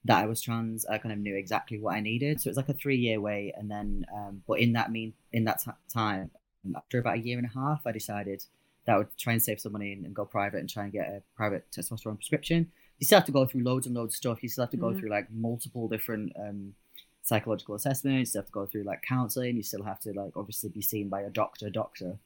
that 0.04 0.18
I 0.22 0.26
was 0.26 0.40
trans, 0.40 0.84
I 0.86 0.98
kind 0.98 1.12
of 1.12 1.18
knew 1.18 1.36
exactly 1.36 1.78
what 1.78 1.94
I 1.94 2.00
needed. 2.00 2.40
So 2.40 2.48
it 2.48 2.50
was 2.52 2.56
like 2.56 2.68
a 2.68 2.74
three 2.74 2.96
year 2.96 3.20
wait, 3.20 3.52
and 3.56 3.70
then 3.70 4.04
um, 4.14 4.42
but 4.46 4.58
in 4.60 4.72
that 4.74 4.90
mean 4.90 5.12
in 5.32 5.44
that 5.44 5.60
t- 5.62 5.70
time, 5.92 6.30
after 6.76 6.98
about 6.98 7.16
a 7.18 7.20
year 7.20 7.38
and 7.38 7.46
a 7.46 7.50
half, 7.58 7.82
I 7.86 7.92
decided 7.92 8.42
that 8.84 8.94
I 8.94 8.98
would 8.98 9.16
try 9.16 9.32
and 9.32 9.42
save 9.42 9.60
some 9.60 9.72
money 9.72 9.92
and, 9.92 10.04
and 10.04 10.14
go 10.14 10.24
private 10.24 10.58
and 10.58 10.68
try 10.68 10.82
and 10.84 10.92
get 10.92 11.06
a 11.08 11.22
private 11.36 11.64
testosterone 11.70 12.16
prescription. 12.16 12.70
You 12.98 13.06
still 13.06 13.18
have 13.18 13.26
to 13.26 13.32
go 13.32 13.46
through 13.46 13.62
loads 13.62 13.86
and 13.86 13.94
loads 13.94 14.14
of 14.14 14.16
stuff. 14.16 14.42
You 14.42 14.48
still 14.48 14.64
have 14.64 14.70
to 14.72 14.76
go 14.76 14.88
Mhm. 14.88 14.98
through 14.98 15.10
like 15.10 15.30
multiple 15.30 15.86
different 15.88 16.32
um, 16.36 16.74
psychological 17.22 17.76
assessments. 17.76 18.18
You 18.20 18.26
still 18.26 18.40
have 18.42 18.46
to 18.46 18.52
go 18.52 18.66
through 18.66 18.82
like 18.82 19.02
counseling. 19.02 19.56
You 19.56 19.62
still 19.62 19.84
have 19.84 20.00
to 20.00 20.12
like 20.12 20.36
obviously 20.36 20.70
be 20.70 20.82
seen 20.82 21.08
by 21.08 21.20
a 21.22 21.30
doctor, 21.30 21.70
doctor. 21.70 22.18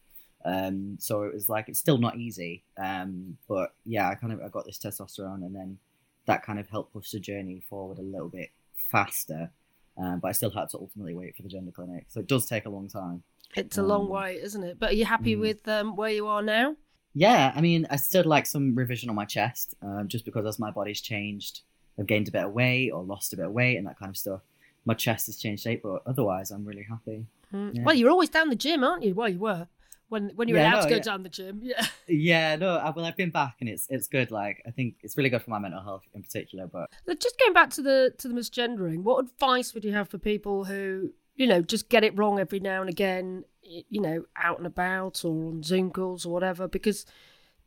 Um, 0.44 0.96
so 1.00 1.24
it 1.24 1.34
was 1.34 1.48
like 1.48 1.68
it's 1.68 1.78
still 1.78 1.98
not 1.98 2.16
easy. 2.16 2.62
Um, 2.78 3.36
but 3.48 3.74
yeah, 3.84 4.08
I 4.08 4.14
kind 4.14 4.32
of 4.32 4.40
I 4.40 4.48
got 4.48 4.64
this 4.64 4.78
testosterone, 4.78 5.44
and 5.44 5.54
then 5.54 5.78
that 6.26 6.44
kind 6.44 6.58
of 6.58 6.68
helped 6.68 6.92
push 6.92 7.10
the 7.10 7.20
journey 7.20 7.62
forward 7.68 7.98
a 7.98 8.02
little 8.02 8.28
bit 8.28 8.50
faster. 8.74 9.50
Um, 9.98 10.20
but 10.20 10.28
I 10.28 10.32
still 10.32 10.50
had 10.50 10.68
to 10.70 10.78
ultimately 10.78 11.14
wait 11.14 11.34
for 11.36 11.42
the 11.42 11.48
gender 11.48 11.70
clinic, 11.70 12.06
so 12.08 12.20
it 12.20 12.26
does 12.26 12.46
take 12.46 12.66
a 12.66 12.68
long 12.70 12.88
time. 12.88 13.22
It's 13.54 13.78
a 13.78 13.82
long 13.82 14.02
Um, 14.02 14.08
way, 14.10 14.38
isn't 14.42 14.62
it? 14.62 14.78
But 14.78 14.90
are 14.90 14.94
you 14.94 15.06
happy 15.06 15.36
mm. 15.36 15.40
with 15.40 15.66
um, 15.66 15.96
where 15.96 16.10
you 16.10 16.26
are 16.26 16.42
now? 16.42 16.76
Yeah, 17.14 17.50
I 17.56 17.62
mean, 17.62 17.86
I 17.88 17.96
still 17.96 18.24
like 18.24 18.44
some 18.44 18.74
revision 18.74 19.08
on 19.08 19.16
my 19.16 19.24
chest, 19.24 19.74
um, 19.80 20.06
just 20.06 20.26
because 20.26 20.44
as 20.44 20.58
my 20.58 20.70
body's 20.70 21.00
changed, 21.00 21.62
I've 21.98 22.06
gained 22.06 22.28
a 22.28 22.30
bit 22.30 22.44
of 22.44 22.52
weight 22.52 22.90
or 22.90 23.02
lost 23.02 23.32
a 23.32 23.36
bit 23.36 23.46
of 23.46 23.52
weight 23.52 23.78
and 23.78 23.86
that 23.86 23.98
kind 23.98 24.10
of 24.10 24.18
stuff. 24.18 24.42
My 24.84 24.92
chest 24.92 25.26
has 25.26 25.38
changed 25.38 25.62
shape, 25.62 25.82
but 25.82 26.02
otherwise, 26.04 26.50
I'm 26.50 26.66
really 26.66 26.82
happy. 26.82 27.24
Mm. 27.54 27.70
Yeah. 27.74 27.84
Well, 27.84 27.94
you're 27.94 28.10
always 28.10 28.28
down 28.28 28.50
the 28.50 28.54
gym, 28.56 28.84
aren't 28.84 29.02
you? 29.02 29.14
Well, 29.14 29.30
you 29.30 29.38
were 29.38 29.66
when 30.08 30.30
when 30.36 30.48
you're 30.48 30.58
Yeah, 30.58 30.72
allowed 30.72 30.76
no, 30.76 30.82
to 30.84 30.90
go 30.90 30.96
yeah. 30.96 31.02
down 31.02 31.22
the 31.22 31.28
gym. 31.28 31.60
Yeah. 31.62 31.86
Yeah, 32.08 32.54
no, 32.56 32.76
I, 32.76 32.90
well, 32.90 33.04
I've 33.04 33.16
been 33.16 33.30
back 33.30 33.56
and 33.60 33.68
it's 33.68 33.86
it's 33.90 34.06
good. 34.08 34.30
Like, 34.30 34.62
I 34.66 34.70
think 34.70 34.94
it's 35.02 35.16
really 35.16 35.28
good 35.30 35.42
for 35.42 35.50
my 35.50 35.58
mental 35.58 35.82
health 35.82 36.04
in 36.14 36.22
particular. 36.22 36.66
But 36.68 36.90
Just 37.20 37.38
going 37.38 37.52
back 37.52 37.70
to 37.70 37.82
the 37.82 38.14
to 38.18 38.28
the 38.28 38.34
misgendering, 38.34 39.02
what 39.02 39.24
advice 39.24 39.74
would 39.74 39.84
you 39.84 39.92
have 39.92 40.08
for 40.08 40.18
people 40.18 40.64
who 40.64 41.12
you 41.34 41.46
know 41.46 41.62
just 41.62 41.88
get 41.88 42.04
it 42.04 42.16
wrong 42.16 42.38
every 42.38 42.60
now 42.60 42.80
and 42.80 42.88
again? 42.90 43.44
You 43.62 44.00
know, 44.00 44.24
out 44.36 44.58
and 44.58 44.66
about 44.66 45.24
or 45.24 45.48
on 45.48 45.62
Zoom 45.64 45.90
calls 45.90 46.24
or 46.24 46.32
whatever, 46.32 46.68
because 46.68 47.04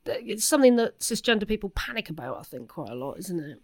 it's 0.05 0.45
something 0.45 0.77
that 0.77 0.99
cisgender 0.99 1.45
people 1.47 1.69
panic 1.71 2.09
about. 2.09 2.39
I 2.39 2.43
think 2.43 2.69
quite 2.69 2.89
a 2.89 2.95
lot, 2.95 3.19
isn't 3.19 3.39
it? 3.39 3.61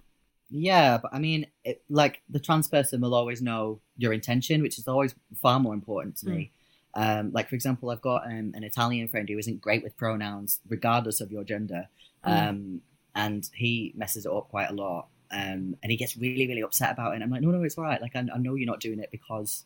yeah, 0.49 0.97
but 0.97 1.13
I 1.13 1.19
mean, 1.19 1.47
it, 1.63 1.81
like 1.89 2.21
the 2.29 2.39
trans 2.39 2.67
person 2.67 3.01
will 3.01 3.15
always 3.15 3.41
know 3.41 3.79
your 3.97 4.11
intention, 4.13 4.61
which 4.61 4.77
is 4.77 4.87
always 4.87 5.15
far 5.41 5.59
more 5.59 5.73
important 5.73 6.17
to 6.17 6.27
me. 6.29 6.51
Hmm. 6.51 6.54
Um, 6.95 7.31
like 7.33 7.49
for 7.49 7.55
example, 7.55 7.89
I've 7.89 8.01
got 8.01 8.25
um, 8.25 8.53
an 8.55 8.63
Italian 8.63 9.07
friend 9.07 9.27
who 9.27 9.37
isn't 9.37 9.61
great 9.61 9.83
with 9.83 9.97
pronouns, 9.97 10.61
regardless 10.67 11.21
of 11.21 11.31
your 11.31 11.43
gender, 11.43 11.87
Mm. 12.25 12.49
um, 12.49 12.81
and 13.13 13.47
he 13.53 13.93
messes 13.95 14.25
it 14.25 14.31
up 14.31 14.49
quite 14.49 14.69
a 14.69 14.73
lot. 14.73 15.07
Um, 15.31 15.75
and 15.81 15.91
he 15.91 15.97
gets 15.97 16.17
really, 16.17 16.47
really 16.47 16.61
upset 16.61 16.91
about 16.91 17.11
it. 17.11 17.15
And 17.15 17.23
I'm 17.23 17.29
like, 17.29 17.41
no, 17.41 17.51
no, 17.51 17.63
it's 17.63 17.77
all 17.77 17.83
right. 17.83 18.01
Like, 18.01 18.15
I, 18.15 18.19
I 18.33 18.37
know 18.37 18.55
you're 18.55 18.65
not 18.65 18.79
doing 18.79 18.99
it 18.99 19.09
because 19.11 19.65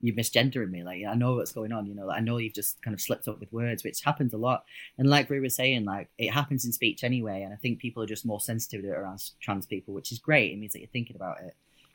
you're 0.00 0.14
misgendering 0.14 0.70
me. 0.70 0.82
Like, 0.82 1.04
I 1.08 1.14
know 1.14 1.36
what's 1.36 1.52
going 1.52 1.72
on. 1.72 1.86
You 1.86 1.94
know, 1.94 2.06
like, 2.06 2.18
I 2.18 2.20
know 2.20 2.38
you've 2.38 2.54
just 2.54 2.80
kind 2.82 2.94
of 2.94 3.00
slipped 3.00 3.28
up 3.28 3.40
with 3.40 3.52
words, 3.52 3.84
which 3.84 4.02
happens 4.02 4.34
a 4.34 4.36
lot. 4.36 4.64
And 4.98 5.08
like 5.08 5.30
we 5.30 5.40
were 5.40 5.48
saying, 5.48 5.84
like, 5.84 6.08
it 6.18 6.30
happens 6.32 6.64
in 6.64 6.72
speech 6.72 7.04
anyway. 7.04 7.42
And 7.42 7.52
I 7.52 7.56
think 7.56 7.78
people 7.78 8.02
are 8.02 8.06
just 8.06 8.26
more 8.26 8.40
sensitive 8.40 8.82
to 8.82 8.88
it 8.88 8.96
around 8.96 9.22
trans 9.40 9.66
people, 9.66 9.94
which 9.94 10.12
is 10.12 10.18
great. 10.18 10.52
It 10.52 10.58
means 10.58 10.72
that 10.72 10.80
you're 10.80 10.88
thinking 10.88 11.16
about 11.16 11.40
it. 11.42 11.54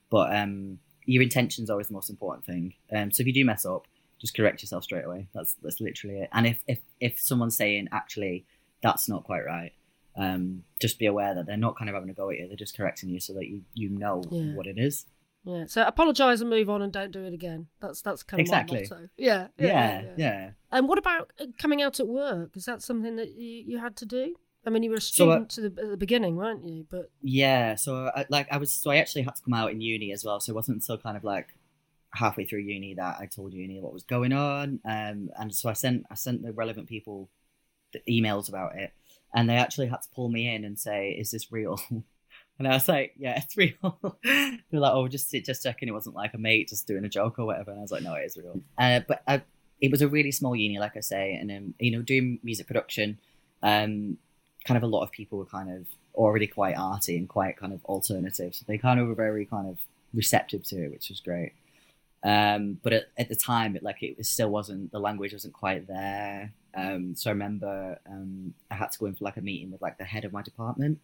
But 0.09 0.35
um, 0.35 0.79
your 1.05 1.23
intention's 1.23 1.69
always 1.69 1.87
the 1.87 1.93
most 1.93 2.09
important 2.09 2.45
thing. 2.45 2.73
Um, 2.95 3.11
so 3.11 3.21
if 3.21 3.27
you 3.27 3.33
do 3.33 3.45
mess 3.45 3.65
up, 3.65 3.87
just 4.19 4.35
correct 4.35 4.61
yourself 4.61 4.83
straight 4.83 5.05
away. 5.05 5.27
That's 5.33 5.55
that's 5.61 5.79
literally 5.81 6.19
it. 6.21 6.29
And 6.33 6.47
if 6.47 6.63
if 6.67 6.79
if 6.99 7.19
someone's 7.19 7.55
saying 7.57 7.87
actually 7.91 8.45
that's 8.81 9.07
not 9.09 9.23
quite 9.23 9.45
right, 9.45 9.71
um, 10.15 10.63
just 10.79 10.99
be 10.99 11.05
aware 11.05 11.35
that 11.35 11.45
they're 11.45 11.57
not 11.57 11.77
kind 11.77 11.89
of 11.89 11.95
having 11.95 12.09
a 12.09 12.13
go 12.13 12.29
at 12.29 12.37
you. 12.37 12.47
They're 12.47 12.57
just 12.57 12.75
correcting 12.77 13.09
you 13.09 13.19
so 13.19 13.33
that 13.33 13.47
you 13.47 13.61
you 13.73 13.89
know 13.89 14.23
Yeah. 14.31 14.53
what 14.55 14.67
it 14.67 14.77
is. 14.77 15.05
Yeah. 15.43 15.65
So 15.67 15.83
apologise 15.83 16.41
and 16.41 16.49
move 16.49 16.69
on 16.69 16.81
and 16.81 16.91
don't 16.91 17.11
do 17.11 17.23
it 17.23 17.33
again. 17.33 17.67
That's 17.79 18.01
that's 18.01 18.21
kind 18.23 18.39
of 18.39 18.41
Exactly. 18.41 18.87
my 18.89 18.95
motto. 18.95 19.09
Yeah. 19.17 19.47
Yeah, 19.57 20.03
yeah. 20.17 20.49
And 20.71 20.87
what 20.89 20.97
about 20.97 21.31
uh, 21.39 21.45
coming 21.57 21.81
out 21.81 21.99
at 22.01 22.07
work? 22.07 22.57
Is 22.57 22.65
that 22.65 22.81
something 22.81 23.15
that 23.15 23.29
you, 23.35 23.63
you 23.65 23.77
had 23.77 23.95
to 23.97 24.05
do? 24.05 24.35
I 24.65 24.69
mean, 24.69 24.83
you 24.83 24.89
were 24.89 24.97
a 24.97 25.01
So, 25.01 25.29
uh, 25.31 25.35
student 25.47 25.49
to 25.51 25.61
the, 25.69 25.81
at 25.83 25.89
the 25.91 25.95
beginning, 25.97 26.35
weren't 26.35 26.65
you? 26.67 26.85
But 26.89 27.09
Yeah, 27.21 27.75
so 27.75 28.11
I, 28.13 28.25
like 28.29 28.47
I 28.51 28.57
was, 28.57 28.73
so 28.73 28.91
I 28.91 28.97
actually 28.97 29.21
had 29.21 29.35
to 29.35 29.41
come 29.43 29.53
out 29.53 29.71
in 29.71 29.79
uni 29.79 30.11
as 30.11 30.25
well. 30.25 30.41
So 30.41 30.51
it 30.51 30.55
wasn't 30.55 30.77
until 30.77 30.97
kind 30.97 31.15
of 31.15 31.23
like 31.23 31.47
halfway 32.13 32.45
through 32.45 32.59
uni 32.59 32.93
that 32.95 33.17
I 33.19 33.25
told 33.25 33.53
uni 33.53 33.79
what 33.79 33.93
was 33.93 34.03
going 34.03 34.33
on. 34.33 34.79
Um, 34.85 35.29
and 35.39 35.53
so 35.53 35.69
I 35.69 35.73
sent 35.73 36.05
I 36.09 36.15
sent 36.15 36.43
the 36.43 36.53
relevant 36.53 36.87
people 36.87 37.29
the 37.93 38.01
emails 38.09 38.49
about 38.49 38.75
it, 38.75 38.93
and 39.33 39.49
they 39.49 39.55
actually 39.55 39.87
had 39.87 40.01
to 40.01 40.09
pull 40.13 40.29
me 40.29 40.53
in 40.53 40.65
and 40.65 40.79
say, 40.79 41.11
"Is 41.11 41.31
this 41.31 41.51
real?" 41.51 41.79
And 42.59 42.67
I 42.67 42.71
was 42.71 42.87
like, 42.87 43.13
"Yeah, 43.17 43.37
it's 43.37 43.55
real." 43.55 43.99
They're 44.23 44.79
like, 44.79 44.93
"Oh, 44.93 45.07
just 45.07 45.31
just 45.31 45.61
checking 45.61 45.87
it 45.87 45.91
wasn't 45.91 46.15
like 46.15 46.33
a 46.33 46.39
mate 46.39 46.69
just 46.69 46.87
doing 46.87 47.05
a 47.05 47.09
joke 47.09 47.37
or 47.37 47.45
whatever." 47.45 47.69
And 47.69 47.79
I 47.79 47.83
was 47.83 47.91
like, 47.91 48.01
"No, 48.01 48.15
it 48.15 48.25
is 48.25 48.35
real." 48.35 48.59
Uh, 48.79 49.01
but 49.07 49.21
I, 49.27 49.43
it 49.79 49.91
was 49.91 50.01
a 50.01 50.07
really 50.07 50.31
small 50.31 50.55
uni, 50.55 50.79
like 50.79 50.97
I 50.97 51.01
say, 51.01 51.35
and 51.35 51.51
um, 51.51 51.73
you 51.79 51.91
know, 51.91 52.01
doing 52.01 52.39
music 52.41 52.65
production. 52.65 53.19
Um, 53.61 54.17
kind 54.65 54.77
of 54.77 54.83
a 54.83 54.87
lot 54.87 55.03
of 55.03 55.11
people 55.11 55.37
were 55.37 55.45
kind 55.45 55.71
of 55.71 55.85
already 56.15 56.47
quite 56.47 56.75
arty 56.75 57.17
and 57.17 57.29
quite 57.29 57.57
kind 57.57 57.73
of 57.73 57.83
alternative. 57.85 58.55
So 58.55 58.65
they 58.67 58.77
kind 58.77 58.99
of 58.99 59.07
were 59.07 59.15
very 59.15 59.45
kind 59.45 59.69
of 59.69 59.77
receptive 60.13 60.63
to 60.65 60.85
it, 60.85 60.91
which 60.91 61.09
was 61.09 61.19
great. 61.19 61.53
Um, 62.27 62.77
but 62.83 62.91
at, 62.91 63.05
at 63.17 63.29
the 63.29 63.37
time, 63.37 63.77
it 63.77 63.83
like 63.83 64.03
it 64.03 64.25
still 64.25 64.49
wasn't 64.49 64.91
the 64.91 64.99
language 64.99 65.31
wasn't 65.31 65.53
quite 65.53 65.87
there. 65.87 66.51
Um, 66.75 67.15
so 67.15 67.29
I 67.29 67.33
remember 67.33 67.97
um, 68.05 68.53
I 68.69 68.75
had 68.75 68.91
to 68.91 68.99
go 68.99 69.05
in 69.05 69.15
for 69.15 69.23
like 69.23 69.37
a 69.37 69.41
meeting 69.41 69.71
with 69.71 69.81
like 69.81 69.97
the 69.97 70.03
head 70.03 70.25
of 70.25 70.33
my 70.33 70.41
department, 70.41 70.99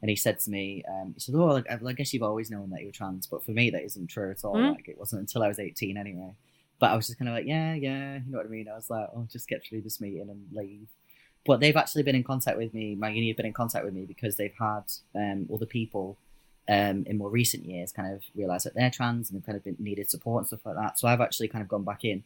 and 0.00 0.08
he 0.08 0.14
said 0.14 0.38
to 0.38 0.50
me, 0.50 0.84
um, 0.88 1.14
he 1.14 1.20
said, 1.20 1.34
"Oh, 1.34 1.46
like, 1.46 1.66
I, 1.68 1.92
guess 1.94 2.14
you've 2.14 2.22
always 2.22 2.48
known 2.48 2.70
that 2.70 2.82
you're 2.82 2.92
trans, 2.92 3.26
but 3.26 3.44
for 3.44 3.50
me 3.50 3.70
that 3.70 3.82
isn't 3.82 4.06
true 4.06 4.30
at 4.30 4.44
all. 4.44 4.54
Mm. 4.54 4.76
Like 4.76 4.88
it 4.88 4.96
wasn't 4.96 5.22
until 5.22 5.42
I 5.42 5.48
was 5.48 5.58
18 5.58 5.96
anyway." 5.96 6.30
But 6.78 6.92
I 6.92 6.96
was 6.96 7.08
just 7.08 7.18
kind 7.18 7.28
of 7.28 7.34
like, 7.34 7.46
"Yeah, 7.46 7.74
yeah, 7.74 8.20
you 8.24 8.30
know 8.30 8.38
what 8.38 8.46
I 8.46 8.50
mean." 8.50 8.68
I 8.68 8.76
was 8.76 8.88
like, 8.88 9.08
"Oh, 9.16 9.26
just 9.32 9.48
get 9.48 9.64
through 9.64 9.80
this 9.80 10.00
meeting 10.00 10.30
and 10.30 10.46
leave." 10.52 10.86
But 11.44 11.58
they've 11.58 11.76
actually 11.76 12.04
been 12.04 12.14
in 12.14 12.22
contact 12.22 12.56
with 12.56 12.72
me. 12.72 12.94
My 12.94 13.08
uni 13.08 13.28
have 13.28 13.36
been 13.36 13.46
in 13.46 13.52
contact 13.52 13.84
with 13.84 13.94
me 13.94 14.04
because 14.04 14.36
they've 14.36 14.54
had 14.56 14.84
um, 15.16 15.48
other 15.52 15.66
people 15.66 16.18
um, 16.68 17.04
in 17.06 17.16
more 17.16 17.30
recent 17.30 17.64
years 17.64 17.92
kind 17.92 18.12
of 18.14 18.22
realised 18.34 18.66
that 18.66 18.74
they're 18.74 18.90
trans 18.90 19.30
and 19.30 19.38
they've 19.38 19.46
kind 19.46 19.56
of 19.56 19.64
been 19.64 19.76
needed 19.78 20.10
support 20.10 20.42
and 20.42 20.46
stuff 20.48 20.66
like 20.66 20.76
that. 20.76 20.98
So 20.98 21.08
I've 21.08 21.20
actually 21.20 21.48
kind 21.48 21.62
of 21.62 21.68
gone 21.68 21.84
back 21.84 22.04
in 22.04 22.22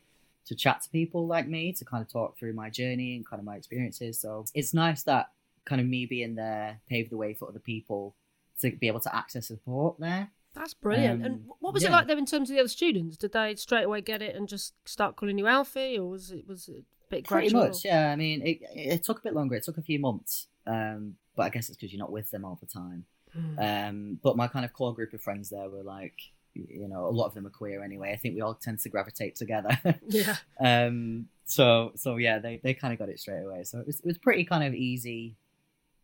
to 0.47 0.55
chat 0.57 0.82
to 0.82 0.90
people 0.90 1.26
like 1.26 1.47
me 1.47 1.72
to 1.72 1.84
kind 1.84 2.03
of 2.03 2.11
talk 2.11 2.36
through 2.36 2.53
my 2.53 2.68
journey 2.68 3.14
and 3.14 3.24
kind 3.26 3.38
of 3.38 3.47
my 3.47 3.57
experiences. 3.57 4.18
So 4.18 4.45
it's 4.55 4.74
nice 4.74 5.05
that 5.05 5.30
kind 5.64 5.80
of 5.80 5.86
me 5.86 6.07
being 6.07 6.34
there 6.34 6.80
paved 6.88 7.11
the 7.11 7.16
way 7.16 7.34
for 7.34 7.49
other 7.49 7.61
people 7.61 8.16
to 8.61 8.72
be 8.72 8.88
able 8.88 9.01
to 9.01 9.14
access 9.14 9.47
support 9.47 9.99
there. 10.01 10.30
that's 10.55 10.74
brilliant. 10.74 11.24
and 11.24 11.34
Um, 11.34 11.53
what 11.61 11.72
was 11.72 11.84
it 11.84 11.93
like 11.93 12.09
there 12.09 12.18
in 12.18 12.26
terms 12.26 12.51
of 12.51 12.57
the 12.57 12.61
other 12.61 12.68
students? 12.68 13.16
Did 13.16 13.32
they 13.32 13.55
straight 13.55 13.84
away 13.84 14.01
get 14.01 14.22
it 14.22 14.34
and 14.34 14.49
just 14.49 14.74
start 14.84 15.14
calling 15.16 15.38
you 15.38 15.47
Alfie, 15.47 15.99
or 15.99 16.11
was 16.11 16.30
it 16.32 16.47
was 16.49 16.68
it 16.68 16.78
a 16.78 17.11
bit 17.11 17.26
gradual? 17.26 17.61
Pretty 17.61 17.68
much, 17.72 17.84
yeah. 17.84 18.11
I 18.11 18.16
mean, 18.16 18.43
it, 18.45 18.59
it 18.74 19.05
took 19.05 19.20
a 19.20 19.22
bit 19.22 19.34
longer. 19.34 19.55
It 19.55 19.62
took 19.62 19.78
a 19.78 19.82
few 19.82 19.99
months, 20.01 20.49
um, 20.66 21.16
but 21.36 21.45
I 21.45 21.49
guess 21.51 21.68
it's 21.68 21.78
because 21.78 21.93
you're 21.93 22.01
not 22.01 22.12
with 22.12 22.30
them 22.30 22.45
all 22.45 22.59
the 22.61 22.66
time. 22.66 23.05
Mm. 23.37 23.89
Um, 23.89 24.18
but 24.22 24.37
my 24.37 24.47
kind 24.49 24.64
of 24.64 24.72
core 24.72 24.95
group 24.95 25.12
of 25.12 25.20
friends 25.22 25.51
there 25.51 25.68
were 25.68 25.83
like, 25.83 26.14
you 26.55 26.87
know, 26.89 27.07
a 27.07 27.11
lot 27.11 27.26
of 27.26 27.35
them 27.35 27.47
are 27.47 27.51
queer 27.51 27.83
anyway. 27.83 28.12
I 28.12 28.16
think 28.16 28.35
we 28.35 28.41
all 28.43 28.55
tend 28.55 28.78
to 28.80 28.89
gravitate 28.89 29.37
together. 29.37 29.78
Yeah. 30.09 30.37
um, 30.61 31.28
so 31.45 31.93
so 31.97 32.16
yeah, 32.16 32.39
they, 32.39 32.61
they 32.62 32.74
kind 32.74 32.93
of 32.93 32.99
got 32.99 33.09
it 33.09 33.18
straight 33.20 33.43
away. 33.43 33.64
So 33.64 33.78
it 33.80 33.87
was 33.87 34.01
it 34.01 34.07
was 34.07 34.18
pretty 34.18 34.45
kind 34.45 34.64
of 34.64 34.74
easy, 34.74 35.35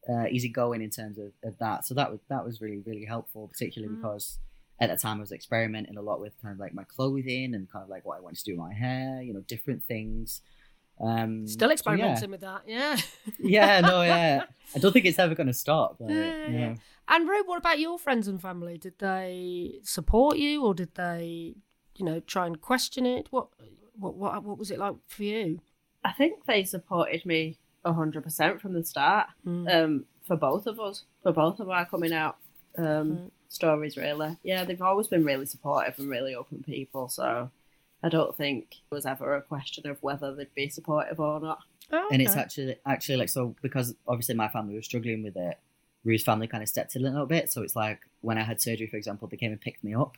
uh, 0.08 0.26
easy 0.30 0.48
going 0.48 0.80
in 0.82 0.90
terms 0.90 1.18
of, 1.18 1.32
of 1.44 1.58
that. 1.58 1.86
So 1.86 1.94
that 1.94 2.10
was 2.10 2.20
that 2.28 2.44
was 2.44 2.60
really 2.60 2.78
really 2.86 3.04
helpful, 3.04 3.46
particularly 3.48 3.94
Mm. 3.94 4.00
because 4.02 4.38
at 4.80 4.88
that 4.88 5.00
time 5.00 5.18
I 5.18 5.20
was 5.20 5.32
experimenting 5.32 5.96
a 5.96 6.02
lot 6.02 6.20
with 6.20 6.40
kind 6.40 6.52
of 6.52 6.58
like 6.60 6.72
my 6.72 6.84
clothing 6.84 7.54
and 7.54 7.70
kind 7.70 7.82
of 7.82 7.88
like 7.88 8.04
what 8.06 8.16
I 8.16 8.20
wanted 8.20 8.38
to 8.38 8.44
do 8.44 8.52
with 8.52 8.60
my 8.60 8.72
hair, 8.74 9.20
you 9.22 9.34
know, 9.34 9.40
different 9.40 9.84
things. 9.84 10.40
Um, 11.00 11.46
Still 11.46 11.66
so 11.66 11.70
yeah. 11.70 11.72
experimenting 11.74 12.30
with 12.30 12.40
that, 12.40 12.62
yeah. 12.66 12.96
yeah, 13.38 13.80
no, 13.80 14.02
yeah. 14.14 14.44
I 14.74 14.78
don't 14.78 14.92
think 14.92 15.04
it's 15.04 15.18
ever 15.18 15.34
going 15.34 15.46
to 15.48 15.52
stop. 15.52 15.96
Like, 16.00 16.10
Yeah, 16.14 16.48
yeah. 16.48 16.74
Yeah. 17.08 17.16
And 17.16 17.28
Rue, 17.28 17.42
what 17.44 17.58
about 17.58 17.78
your 17.78 17.98
friends 17.98 18.28
and 18.28 18.40
family? 18.40 18.78
Did 18.78 18.98
they 18.98 19.80
support 19.82 20.36
you, 20.38 20.64
or 20.64 20.74
did 20.74 20.94
they, 20.94 21.54
you 21.96 22.04
know, 22.04 22.20
try 22.20 22.46
and 22.46 22.60
question 22.60 23.06
it? 23.06 23.28
What, 23.30 23.48
what, 23.98 24.14
what, 24.16 24.44
what 24.44 24.58
was 24.58 24.70
it 24.70 24.78
like 24.78 24.94
for 25.06 25.22
you? 25.22 25.60
I 26.04 26.12
think 26.12 26.44
they 26.46 26.64
supported 26.64 27.24
me 27.26 27.58
hundred 27.84 28.22
percent 28.22 28.60
from 28.60 28.74
the 28.74 28.84
start. 28.84 29.28
Mm. 29.46 29.74
Um, 29.74 30.04
for 30.26 30.36
both 30.36 30.66
of 30.66 30.78
us, 30.78 31.04
for 31.22 31.32
both 31.32 31.58
of 31.58 31.70
our 31.70 31.86
coming 31.86 32.12
out 32.12 32.36
um, 32.76 32.84
Mm. 32.84 33.30
stories, 33.48 33.96
really. 33.96 34.36
Yeah, 34.42 34.64
they've 34.64 34.82
always 34.82 35.08
been 35.08 35.24
really 35.24 35.46
supportive 35.46 35.98
and 35.98 36.08
really 36.08 36.34
open 36.34 36.62
people. 36.62 37.08
So 37.08 37.50
I 38.02 38.08
don't 38.10 38.36
think 38.36 38.74
it 38.90 38.94
was 38.94 39.06
ever 39.06 39.34
a 39.34 39.42
question 39.42 39.88
of 39.88 40.02
whether 40.02 40.34
they'd 40.34 40.54
be 40.54 40.68
supportive 40.68 41.18
or 41.18 41.40
not. 41.40 41.60
Oh, 41.90 42.08
and 42.12 42.20
it's 42.20 42.36
actually 42.36 42.76
actually 42.84 43.16
like 43.16 43.30
so 43.30 43.56
because 43.62 43.94
obviously 44.06 44.34
my 44.34 44.48
family 44.48 44.76
was 44.76 44.84
struggling 44.84 45.22
with 45.22 45.36
it. 45.36 45.58
Rue's 46.04 46.22
family 46.22 46.46
kind 46.46 46.62
of 46.62 46.68
stepped 46.68 46.96
in 46.96 47.04
a 47.04 47.10
little 47.10 47.26
bit, 47.26 47.50
so 47.52 47.62
it's 47.62 47.76
like 47.76 48.00
when 48.20 48.38
I 48.38 48.42
had 48.44 48.60
surgery, 48.60 48.86
for 48.86 48.96
example, 48.96 49.28
they 49.28 49.36
came 49.36 49.52
and 49.52 49.60
picked 49.60 49.82
me 49.84 49.94
up 49.94 50.16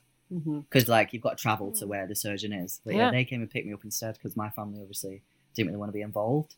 because 0.68 0.86
like 0.88 1.12
you've 1.12 1.22
got 1.22 1.36
to 1.38 1.42
travel 1.42 1.72
to 1.72 1.86
where 1.86 2.06
the 2.06 2.14
surgeon 2.14 2.52
is. 2.52 2.80
But 2.84 2.94
yeah, 2.94 3.06
Yeah. 3.06 3.10
they 3.10 3.24
came 3.24 3.40
and 3.40 3.50
picked 3.50 3.66
me 3.66 3.72
up 3.72 3.82
instead 3.84 4.14
because 4.14 4.36
my 4.36 4.48
family 4.50 4.80
obviously 4.80 5.22
didn't 5.54 5.68
really 5.68 5.78
want 5.78 5.88
to 5.88 5.92
be 5.92 6.02
involved. 6.02 6.54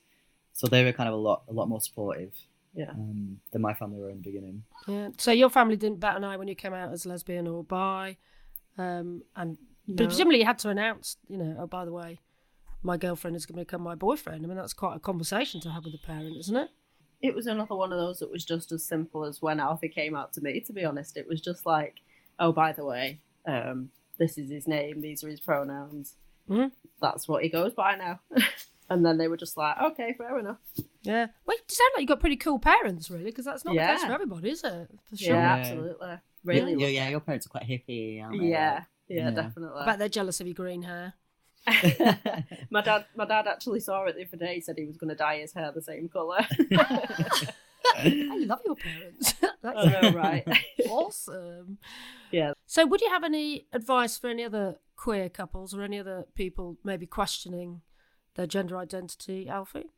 So 0.52 0.66
they 0.66 0.84
were 0.84 0.92
kind 0.92 1.08
of 1.08 1.14
a 1.14 1.18
lot 1.18 1.44
a 1.48 1.52
lot 1.52 1.68
more 1.68 1.80
supportive 1.80 2.34
Yeah. 2.74 2.90
um, 2.90 3.40
than 3.50 3.62
my 3.62 3.72
family 3.72 3.98
were 4.00 4.10
in 4.10 4.16
the 4.18 4.22
beginning. 4.22 4.64
Yeah. 4.86 5.08
So 5.16 5.30
your 5.32 5.48
family 5.48 5.76
didn't 5.76 6.00
bat 6.00 6.16
an 6.16 6.24
eye 6.24 6.36
when 6.36 6.48
you 6.48 6.54
came 6.54 6.74
out 6.74 6.92
as 6.92 7.06
lesbian 7.06 7.46
or 7.48 7.64
bi, 7.64 8.18
um, 8.76 9.22
and 9.36 9.56
but 9.88 10.06
presumably 10.08 10.40
you 10.40 10.44
had 10.46 10.58
to 10.60 10.68
announce, 10.68 11.16
you 11.28 11.38
know, 11.38 11.56
oh 11.60 11.66
by 11.66 11.84
the 11.86 11.92
way, 11.92 12.20
my 12.82 12.96
girlfriend 12.98 13.36
is 13.36 13.46
going 13.46 13.56
to 13.58 13.64
become 13.64 13.82
my 13.82 13.94
boyfriend. 13.94 14.44
I 14.44 14.48
mean, 14.48 14.56
that's 14.56 14.74
quite 14.74 14.96
a 14.96 15.00
conversation 15.00 15.60
to 15.62 15.70
have 15.70 15.84
with 15.84 15.94
a 15.94 16.06
parent, 16.06 16.36
isn't 16.36 16.56
it? 16.56 16.68
It 17.22 17.34
was 17.34 17.46
another 17.46 17.74
one 17.76 17.92
of 17.92 17.98
those 17.98 18.18
that 18.18 18.30
was 18.30 18.44
just 18.44 18.72
as 18.72 18.84
simple 18.84 19.24
as 19.24 19.40
when 19.40 19.60
Alfie 19.60 19.88
came 19.88 20.14
out 20.16 20.32
to 20.34 20.40
me. 20.40 20.60
To 20.60 20.72
be 20.72 20.84
honest, 20.84 21.16
it 21.16 21.26
was 21.28 21.40
just 21.40 21.64
like, 21.64 22.00
oh, 22.38 22.52
by 22.52 22.72
the 22.72 22.84
way, 22.84 23.20
um, 23.46 23.90
this 24.18 24.36
is 24.38 24.50
his 24.50 24.66
name. 24.66 25.00
These 25.00 25.22
are 25.24 25.28
his 25.28 25.40
pronouns. 25.40 26.16
Mhm. 26.50 26.72
That's 27.00 27.28
what 27.28 27.42
he 27.44 27.48
goes 27.48 27.72
by 27.74 27.94
now. 27.96 28.20
and 28.90 29.06
then 29.06 29.18
they 29.18 29.28
were 29.28 29.36
just 29.36 29.56
like, 29.56 29.80
okay, 29.80 30.14
fair 30.18 30.38
enough. 30.38 30.58
Yeah. 31.02 31.28
Well, 31.46 31.56
you 31.56 31.62
sound 31.68 31.90
like 31.94 32.00
you've 32.02 32.08
got 32.08 32.20
pretty 32.20 32.36
cool 32.36 32.58
parents, 32.58 33.10
really, 33.10 33.24
because 33.26 33.44
that's 33.44 33.64
not 33.64 33.74
the 33.74 33.80
case 33.80 34.04
for 34.04 34.12
everybody, 34.12 34.50
is 34.50 34.64
it? 34.64 34.90
For 35.08 35.16
sure. 35.16 35.28
Yeah, 35.36 35.42
Yeah. 35.42 35.54
absolutely. 35.60 36.16
Really. 36.44 36.72
yeah, 36.74 36.88
yeah, 36.88 37.08
your 37.08 37.20
parents 37.20 37.46
are 37.46 37.50
quite 37.50 37.62
hippie, 37.68 38.20
aren't 38.22 38.40
they? 38.40 38.48
Yeah, 38.48 38.84
yeah, 39.08 39.16
Yeah. 39.24 39.30
definitely. 39.30 39.80
I 39.80 39.86
bet 39.86 39.98
they're 40.00 40.08
jealous 40.08 40.40
of 40.40 40.48
your 40.48 40.54
green 40.54 40.82
hair. 40.82 41.14
My 42.70 42.80
dad, 42.82 43.06
my 43.14 43.24
dad 43.24 43.46
actually 43.46 43.80
saw 43.80 44.04
it 44.04 44.16
the 44.16 44.26
other 44.26 44.44
day. 44.44 44.56
He 44.56 44.60
said 44.60 44.76
he 44.78 44.84
was 44.84 44.96
going 44.96 45.10
to 45.10 45.14
dye 45.16 45.38
his 45.38 45.52
hair 45.52 45.70
the 45.72 45.82
same 45.82 46.08
color. 46.08 46.44
I 47.96 48.44
love 48.46 48.60
your 48.64 48.76
parents. 48.76 49.34
That's 49.62 49.78
I 49.78 50.00
know, 50.00 50.10
right? 50.12 50.46
awesome. 50.88 51.78
Yeah. 52.30 52.52
So, 52.66 52.86
would 52.86 53.00
you 53.00 53.10
have 53.10 53.24
any 53.24 53.66
advice 53.72 54.18
for 54.18 54.28
any 54.28 54.44
other 54.44 54.76
queer 54.96 55.28
couples 55.28 55.74
or 55.74 55.82
any 55.82 55.98
other 55.98 56.26
people 56.34 56.78
maybe 56.84 57.06
questioning 57.06 57.82
their 58.34 58.46
gender 58.46 58.76
identity, 58.76 59.48
Alfie? 59.48 59.90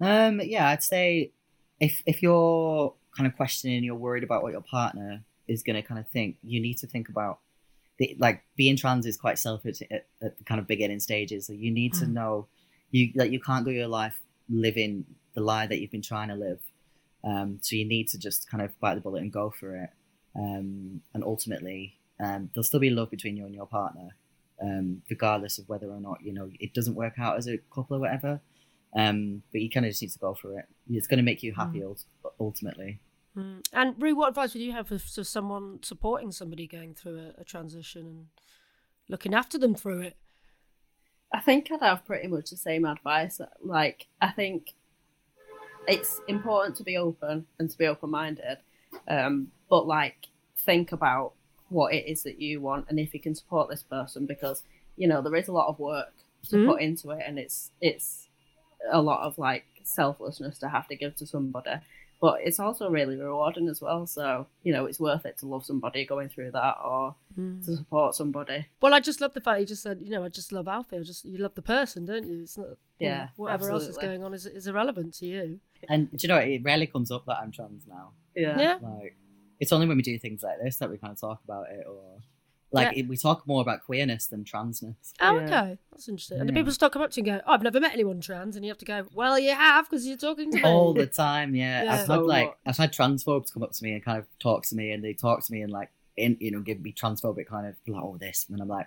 Um, 0.00 0.40
yeah, 0.42 0.68
I'd 0.68 0.82
say 0.82 1.32
if 1.80 2.02
if 2.06 2.22
you're 2.22 2.94
kind 3.16 3.26
of 3.26 3.36
questioning, 3.36 3.84
you're 3.84 3.94
worried 3.94 4.24
about 4.24 4.42
what 4.42 4.52
your 4.52 4.62
partner 4.62 5.22
is 5.48 5.62
going 5.62 5.76
to 5.76 5.82
kind 5.82 6.00
of 6.00 6.08
think, 6.08 6.36
you 6.42 6.60
need 6.60 6.78
to 6.78 6.86
think 6.86 7.08
about 7.08 7.38
the 7.98 8.16
like 8.18 8.42
being 8.56 8.76
trans 8.76 9.06
is 9.06 9.16
quite 9.16 9.38
selfish 9.38 9.80
at, 9.90 10.06
at 10.22 10.38
the 10.38 10.44
kind 10.44 10.60
of 10.60 10.66
beginning 10.66 11.00
stages. 11.00 11.46
So 11.46 11.52
you 11.52 11.70
need 11.70 11.94
to 11.94 12.04
Mm. 12.04 12.12
know 12.12 12.46
you 12.90 13.12
that 13.16 13.30
you 13.30 13.40
can't 13.40 13.64
go 13.64 13.70
your 13.70 13.88
life 13.88 14.20
living 14.48 15.04
the 15.34 15.40
lie 15.40 15.66
that 15.66 15.80
you've 15.80 15.90
been 15.90 16.02
trying 16.02 16.28
to 16.28 16.34
live. 16.34 16.60
Um, 17.24 17.58
so 17.60 17.74
you 17.76 17.84
need 17.84 18.08
to 18.08 18.18
just 18.18 18.48
kind 18.50 18.62
of 18.62 18.78
bite 18.80 18.94
the 18.94 19.00
bullet 19.00 19.22
and 19.22 19.32
go 19.32 19.50
for 19.50 19.76
it. 19.76 19.90
Um, 20.36 21.00
and 21.14 21.24
ultimately, 21.24 21.98
um, 22.20 22.50
there'll 22.54 22.62
still 22.64 22.80
be 22.80 22.90
love 22.90 23.10
between 23.10 23.36
you 23.36 23.44
and 23.46 23.54
your 23.54 23.66
partner, 23.66 24.10
um, 24.62 25.02
regardless 25.10 25.58
of 25.58 25.68
whether 25.68 25.88
or 25.90 26.00
not 26.00 26.18
you 26.22 26.32
know 26.32 26.50
it 26.60 26.74
doesn't 26.74 26.94
work 26.94 27.14
out 27.18 27.36
as 27.38 27.48
a 27.48 27.58
couple 27.74 27.96
or 27.96 28.00
whatever. 28.00 28.40
Um, 28.94 29.42
but 29.52 29.60
you 29.60 29.68
kind 29.68 29.84
of 29.84 29.90
just 29.90 30.02
need 30.02 30.12
to 30.12 30.18
go 30.18 30.34
for 30.34 30.58
it. 30.58 30.66
It's 30.90 31.06
going 31.06 31.18
to 31.18 31.22
make 31.24 31.42
you 31.42 31.52
happy 31.52 31.82
ult- 31.82 32.04
ultimately. 32.40 33.00
Mm. 33.36 33.62
And 33.72 33.94
Rue, 34.02 34.16
what 34.16 34.28
advice 34.28 34.54
would 34.54 34.62
you 34.62 34.72
have 34.72 34.88
for, 34.88 34.98
for 34.98 35.24
someone 35.24 35.80
supporting 35.82 36.32
somebody 36.32 36.66
going 36.66 36.94
through 36.94 37.18
a, 37.18 37.40
a 37.42 37.44
transition 37.44 38.06
and 38.06 38.26
looking 39.08 39.34
after 39.34 39.58
them 39.58 39.74
through 39.74 40.00
it? 40.00 40.16
I 41.32 41.40
think 41.40 41.70
I'd 41.70 41.82
have 41.82 42.06
pretty 42.06 42.28
much 42.28 42.50
the 42.50 42.56
same 42.56 42.84
advice. 42.84 43.40
Like, 43.62 44.06
I 44.22 44.28
think 44.28 44.72
it's 45.86 46.20
important 46.28 46.76
to 46.76 46.82
be 46.82 46.96
open 46.96 47.46
and 47.58 47.68
to 47.70 47.78
be 47.78 47.86
open 47.86 48.10
minded, 48.10 48.58
um, 49.08 49.48
but 49.68 49.86
like, 49.86 50.28
think 50.58 50.92
about 50.92 51.32
what 51.68 51.92
it 51.92 52.06
is 52.06 52.22
that 52.22 52.40
you 52.40 52.60
want 52.60 52.86
and 52.88 52.98
if 52.98 53.12
you 53.12 53.20
can 53.20 53.34
support 53.34 53.68
this 53.68 53.82
person 53.82 54.24
because 54.24 54.62
you 54.96 55.06
know 55.06 55.20
there 55.20 55.34
is 55.34 55.48
a 55.48 55.52
lot 55.52 55.66
of 55.66 55.78
work 55.80 56.14
to 56.48 56.56
Mhm. 56.56 56.66
put 56.66 56.80
into 56.80 57.10
it 57.10 57.22
and 57.26 57.38
it's 57.40 57.72
it's 57.80 58.28
a 58.90 59.02
lot 59.02 59.22
of 59.26 59.36
like 59.36 59.64
selflessness 59.82 60.58
to 60.58 60.68
have 60.68 60.86
to 60.86 60.94
give 60.96 61.16
to 61.16 61.26
somebody 61.26 61.72
but 62.20 62.38
it's 62.42 62.58
also 62.58 62.88
really 62.90 63.16
rewarding 63.16 63.68
as 63.68 63.80
well 63.80 64.06
so 64.06 64.46
you 64.62 64.72
know 64.72 64.86
it's 64.86 64.98
worth 65.00 65.24
it 65.26 65.36
to 65.38 65.46
love 65.46 65.64
somebody 65.64 66.04
going 66.06 66.28
through 66.28 66.50
that 66.52 66.76
or 66.84 67.14
Mm. 67.38 67.62
to 67.66 67.76
support 67.76 68.14
somebody 68.14 68.64
Well, 68.80 68.94
I 68.94 69.00
just 69.00 69.20
love 69.20 69.34
the 69.34 69.42
fact 69.42 69.60
you 69.60 69.66
just 69.66 69.82
said, 69.82 70.00
you 70.00 70.08
know, 70.08 70.24
I 70.24 70.28
just 70.30 70.52
love 70.52 70.68
Alfie. 70.68 70.96
I 70.96 71.02
just 71.02 71.22
you 71.26 71.36
love 71.36 71.54
the 71.54 71.60
person, 71.60 72.06
don't 72.06 72.26
you? 72.26 72.40
It's 72.44 72.56
not, 72.56 72.68
you 72.68 73.08
Yeah, 73.08 73.18
know, 73.24 73.28
whatever 73.36 73.70
else 73.70 73.86
is 73.88 73.98
going 73.98 74.24
on 74.24 74.32
is 74.32 74.46
is 74.46 74.66
irrelevant 74.66 75.12
to 75.18 75.26
you. 75.26 75.60
And 75.90 76.10
do 76.10 76.16
you 76.22 76.28
know? 76.28 76.38
It 76.38 76.62
rarely 76.64 76.86
comes 76.86 77.10
up 77.10 77.26
that 77.26 77.36
I'm 77.42 77.52
trans 77.52 77.86
now. 77.86 78.12
yeah 78.34 78.58
Yeah. 78.58 78.78
Like, 78.80 79.16
it's 79.60 79.70
only 79.70 79.86
when 79.86 79.98
we 79.98 80.02
do 80.02 80.18
things 80.18 80.42
like 80.42 80.58
this 80.64 80.76
that 80.78 80.88
we 80.88 80.96
kind 80.96 81.12
of 81.12 81.20
talk 81.20 81.40
about 81.44 81.66
it, 81.70 81.84
or 81.86 82.22
like 82.72 82.92
Yeah. 82.96 83.00
it, 83.04 83.08
we 83.08 83.16
talk 83.16 83.46
more 83.46 83.62
about 83.62 83.84
queerness 83.84 84.26
than 84.26 84.44
transness. 84.44 85.12
Oh, 85.20 85.38
Yeah. 85.38 85.44
okay, 85.44 85.78
that's 85.92 86.08
interesting. 86.08 86.40
And 86.40 86.48
the 86.48 86.52
people 86.52 86.72
start 86.72 86.92
come 86.92 87.02
up 87.02 87.10
to 87.12 87.20
you 87.20 87.30
and 87.32 87.40
go, 87.40 87.44
oh, 87.46 87.52
"I've 87.52 87.62
never 87.62 87.78
met 87.80 87.92
anyone 87.94 88.20
trans," 88.20 88.56
and 88.56 88.64
you 88.64 88.70
have 88.70 88.78
to 88.78 88.84
go, 88.84 89.06
"Well, 89.14 89.38
you 89.38 89.54
have 89.54 89.88
because 89.88 90.06
you're 90.06 90.16
talking 90.16 90.50
to 90.50 90.56
me." 90.58 90.62
all 90.64 90.92
the 90.92 91.06
time. 91.06 91.54
Yeah, 91.54 91.84
Yeah. 91.84 91.92
I've 91.94 92.06
had 92.08 92.22
like. 92.22 92.56
I've 92.66 92.76
had 92.76 92.92
transphobes 92.92 93.52
come 93.52 93.62
up 93.62 93.72
to 93.72 93.84
me 93.84 93.92
and 93.92 94.04
kind 94.04 94.18
of 94.18 94.26
talk 94.38 94.64
to 94.66 94.74
me, 94.76 94.90
and 94.90 95.02
they 95.04 95.12
talk 95.14 95.44
to 95.44 95.52
me 95.52 95.62
and 95.62 95.72
like 95.72 95.90
in 96.16 96.36
you 96.40 96.50
know 96.50 96.60
give 96.60 96.80
me 96.80 96.92
transphobic 96.92 97.46
kind 97.46 97.66
of 97.66 97.74
like 97.86 98.02
oh 98.02 98.16
this, 98.18 98.46
and 98.50 98.60
I'm 98.60 98.68
like, 98.68 98.86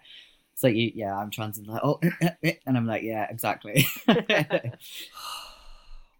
it's 0.54 0.64
like 0.64 0.76
you, 0.76 0.92
yeah, 0.94 1.16
I'm 1.18 1.30
trans, 1.32 1.58
and 1.58 1.68
like 1.68 1.82
oh, 1.84 2.00
and 2.44 2.78
I'm 2.78 2.86
like 2.86 3.04
yeah, 3.04 3.28
exactly. 3.30 3.86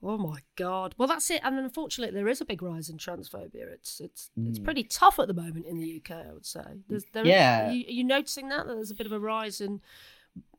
Oh 0.02 0.18
my 0.18 0.40
god! 0.56 0.96
Well, 0.98 1.08
that's 1.10 1.30
it. 1.30 1.42
And 1.44 1.60
unfortunately, 1.60 2.14
there 2.14 2.30
is 2.30 2.40
a 2.40 2.46
big 2.46 2.62
rise 2.62 2.90
in 2.90 2.98
transphobia. 2.98 3.68
It's 3.74 4.00
it's 4.00 4.32
it's 4.48 4.60
Mm. 4.60 4.64
pretty 4.64 4.84
tough 4.84 5.20
at 5.20 5.28
the 5.28 5.34
moment 5.34 5.66
in 5.66 5.80
the 5.80 5.98
UK. 6.02 6.12
I 6.12 6.32
would 6.32 6.46
say. 6.46 6.64
There's, 6.88 7.04
there, 7.12 7.26
Yeah. 7.26 7.70
Are 7.70 7.72
you, 7.74 7.86
are 7.86 7.92
you 7.92 8.04
noticing 8.06 8.48
that 8.50 8.66
that 8.68 8.74
there's 8.76 8.92
a 8.92 8.96
bit 8.96 9.06
of 9.06 9.12
a 9.12 9.20
rise 9.20 9.60
in 9.60 9.82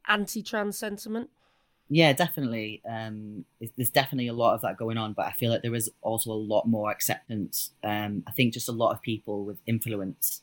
anti-trans 0.08 0.76
sentiment? 0.78 1.30
yeah, 1.92 2.12
definitely. 2.12 2.80
Um, 2.88 3.44
there's 3.76 3.90
definitely 3.90 4.28
a 4.28 4.32
lot 4.32 4.54
of 4.54 4.60
that 4.60 4.76
going 4.76 4.96
on, 4.96 5.12
but 5.12 5.26
I 5.26 5.32
feel 5.32 5.50
like 5.50 5.62
there 5.62 5.74
is 5.74 5.90
also 6.02 6.30
a 6.30 6.34
lot 6.34 6.68
more 6.68 6.88
acceptance. 6.88 7.72
Um, 7.82 8.22
I 8.28 8.30
think 8.30 8.52
just 8.54 8.68
a 8.68 8.72
lot 8.72 8.92
of 8.92 9.02
people 9.02 9.44
with 9.44 9.58
influence 9.66 10.42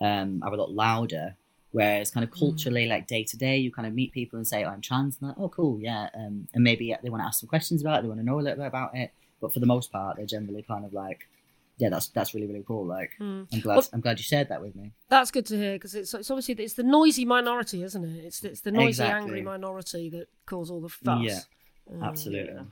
um, 0.00 0.42
are 0.42 0.52
a 0.52 0.56
lot 0.56 0.72
louder. 0.72 1.36
Whereas, 1.72 2.10
kind 2.10 2.24
of 2.24 2.30
culturally, 2.30 2.86
like 2.86 3.06
day 3.06 3.24
to 3.24 3.36
day, 3.36 3.58
you 3.58 3.70
kind 3.70 3.86
of 3.86 3.92
meet 3.94 4.12
people 4.12 4.38
and 4.38 4.46
say, 4.46 4.64
oh, 4.64 4.68
"I'm 4.70 4.80
trans," 4.80 5.18
and 5.20 5.28
like, 5.28 5.38
"Oh, 5.38 5.48
cool, 5.50 5.78
yeah," 5.80 6.08
um, 6.14 6.48
and 6.54 6.64
maybe 6.64 6.96
they 7.02 7.10
want 7.10 7.22
to 7.22 7.26
ask 7.26 7.40
some 7.40 7.48
questions 7.48 7.82
about 7.82 7.98
it, 7.98 8.02
they 8.02 8.08
want 8.08 8.20
to 8.20 8.26
know 8.26 8.40
a 8.40 8.42
little 8.42 8.56
bit 8.58 8.66
about 8.66 8.96
it. 8.96 9.12
But 9.40 9.52
for 9.52 9.60
the 9.60 9.66
most 9.66 9.92
part, 9.92 10.16
they're 10.16 10.24
generally 10.26 10.62
kind 10.62 10.84
of 10.86 10.94
like, 10.94 11.28
"Yeah, 11.76 11.90
that's 11.90 12.08
that's 12.08 12.32
really 12.34 12.46
really 12.46 12.64
cool." 12.66 12.86
Like, 12.86 13.12
Hmm. 13.18 13.42
I'm 13.52 13.60
glad 13.60 13.76
Well- 13.76 13.88
I'm 13.92 14.00
glad 14.00 14.18
you 14.18 14.22
shared 14.24 14.48
that 14.48 14.62
with 14.62 14.74
me. 14.76 14.92
That's 15.10 15.30
good 15.30 15.44
to 15.46 15.56
hear 15.58 15.74
because 15.74 15.94
it's 15.94 16.14
it's 16.14 16.30
obviously 16.30 16.54
it's 16.54 16.72
the 16.74 16.82
noisy 16.84 17.26
minority, 17.26 17.82
isn't 17.82 18.02
it? 18.04 18.24
It's 18.24 18.42
it's 18.42 18.62
the 18.62 18.72
noisy, 18.72 18.88
Exactly. 18.88 19.24
angry 19.24 19.42
minority 19.42 20.08
that 20.10 20.28
cause 20.46 20.70
all 20.70 20.80
the 20.80 20.88
fuss. 20.88 21.22
Yeah, 21.22 21.40
Oh, 21.90 22.02
Absolutely. 22.02 22.64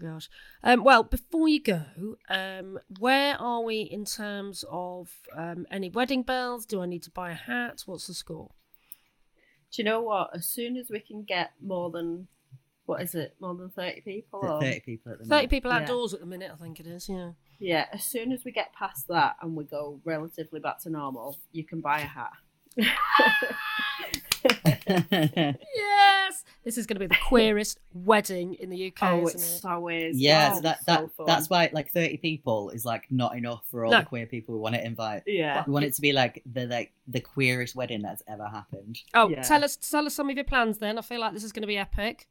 Gosh. 0.00 0.28
Um, 0.62 0.84
well, 0.84 1.02
before 1.02 1.48
you 1.48 1.62
go, 1.62 1.82
um, 2.28 2.78
where 2.98 3.36
are 3.40 3.62
we 3.62 3.82
in 3.82 4.04
terms 4.04 4.64
of 4.70 5.10
um, 5.36 5.66
any 5.70 5.90
wedding 5.90 6.22
bells? 6.22 6.64
Do 6.66 6.80
I 6.82 6.86
need 6.86 7.02
to 7.04 7.10
buy 7.10 7.30
a 7.30 7.34
hat? 7.34 7.82
What's 7.86 8.06
the 8.06 8.14
score? 8.14 8.50
Do 9.70 9.82
you 9.82 9.84
know 9.84 10.00
what? 10.02 10.30
As 10.34 10.46
soon 10.46 10.76
as 10.76 10.88
we 10.90 11.00
can 11.00 11.22
get 11.24 11.52
more 11.62 11.90
than 11.90 12.28
what 12.86 13.00
is 13.02 13.14
it? 13.14 13.36
More 13.40 13.54
than 13.54 13.70
thirty 13.70 14.00
people? 14.00 14.40
Or, 14.42 14.60
Thirty 14.60 14.80
people 14.80 15.12
at 15.12 15.18
the 15.18 15.24
30 15.24 15.30
minute. 15.36 15.50
people 15.50 15.70
Yeah. 15.70 15.78
outdoors 15.78 16.14
at 16.14 16.20
the 16.20 16.26
minute, 16.26 16.50
I 16.52 16.56
think 16.62 16.80
it 16.80 16.86
is, 16.86 17.08
yeah. 17.08 17.32
Yeah. 17.58 17.86
As 17.92 18.02
soon 18.04 18.32
as 18.32 18.44
we 18.44 18.50
get 18.52 18.72
past 18.74 19.08
that 19.08 19.36
and 19.40 19.54
we 19.54 19.64
go 19.64 20.00
relatively 20.04 20.58
back 20.60 20.80
to 20.80 20.90
normal, 20.90 21.38
you 21.52 21.64
can 21.64 21.80
buy 21.80 22.00
a 22.00 22.06
hat. 22.06 22.32
Yes! 25.74 26.44
This 26.64 26.78
is 26.78 26.86
going 26.86 26.96
to 26.96 27.00
be 27.00 27.06
the 27.08 27.16
queerest 27.28 27.78
wedding 27.92 28.54
in 28.54 28.70
the 28.70 28.88
UK, 28.88 29.02
oh, 29.02 29.26
isn't 29.26 29.40
it 29.40 29.42
it? 29.44 29.60
so 29.60 29.88
is. 29.88 30.16
yeah, 30.18 30.50
Oh, 30.52 30.56
so 30.56 30.60
that 30.62 30.78
so 30.78 30.84
that 30.86 31.12
fun. 31.16 31.26
that's 31.26 31.50
why 31.50 31.70
like 31.72 31.90
thirty 31.90 32.16
people 32.16 32.70
is 32.70 32.84
like 32.84 33.10
not 33.10 33.36
enough 33.36 33.64
for 33.70 33.84
all 33.84 33.90
No. 33.90 34.00
the 34.00 34.06
queer 34.06 34.26
people 34.26 34.54
we 34.54 34.60
want 34.60 34.74
to 34.76 34.84
invite. 34.84 35.22
Yeah. 35.26 35.64
We 35.66 35.72
want 35.72 35.84
it 35.86 35.94
to 35.94 36.00
be 36.00 36.12
like 36.12 36.42
the 36.50 36.66
like 36.66 36.92
the 37.08 37.20
queerest 37.20 37.74
wedding 37.74 38.02
that's 38.02 38.22
ever 38.28 38.46
happened. 38.46 39.00
Oh, 39.14 39.28
Yeah. 39.28 39.42
tell 39.42 39.64
us 39.64 39.76
tell 39.76 40.06
us 40.06 40.14
some 40.14 40.30
of 40.30 40.36
your 40.36 40.44
plans 40.44 40.78
then. 40.78 40.98
I 40.98 41.02
feel 41.02 41.20
like 41.20 41.32
this 41.32 41.44
is 41.44 41.52
going 41.52 41.62
to 41.62 41.66
be 41.68 41.78
epic. 41.78 42.28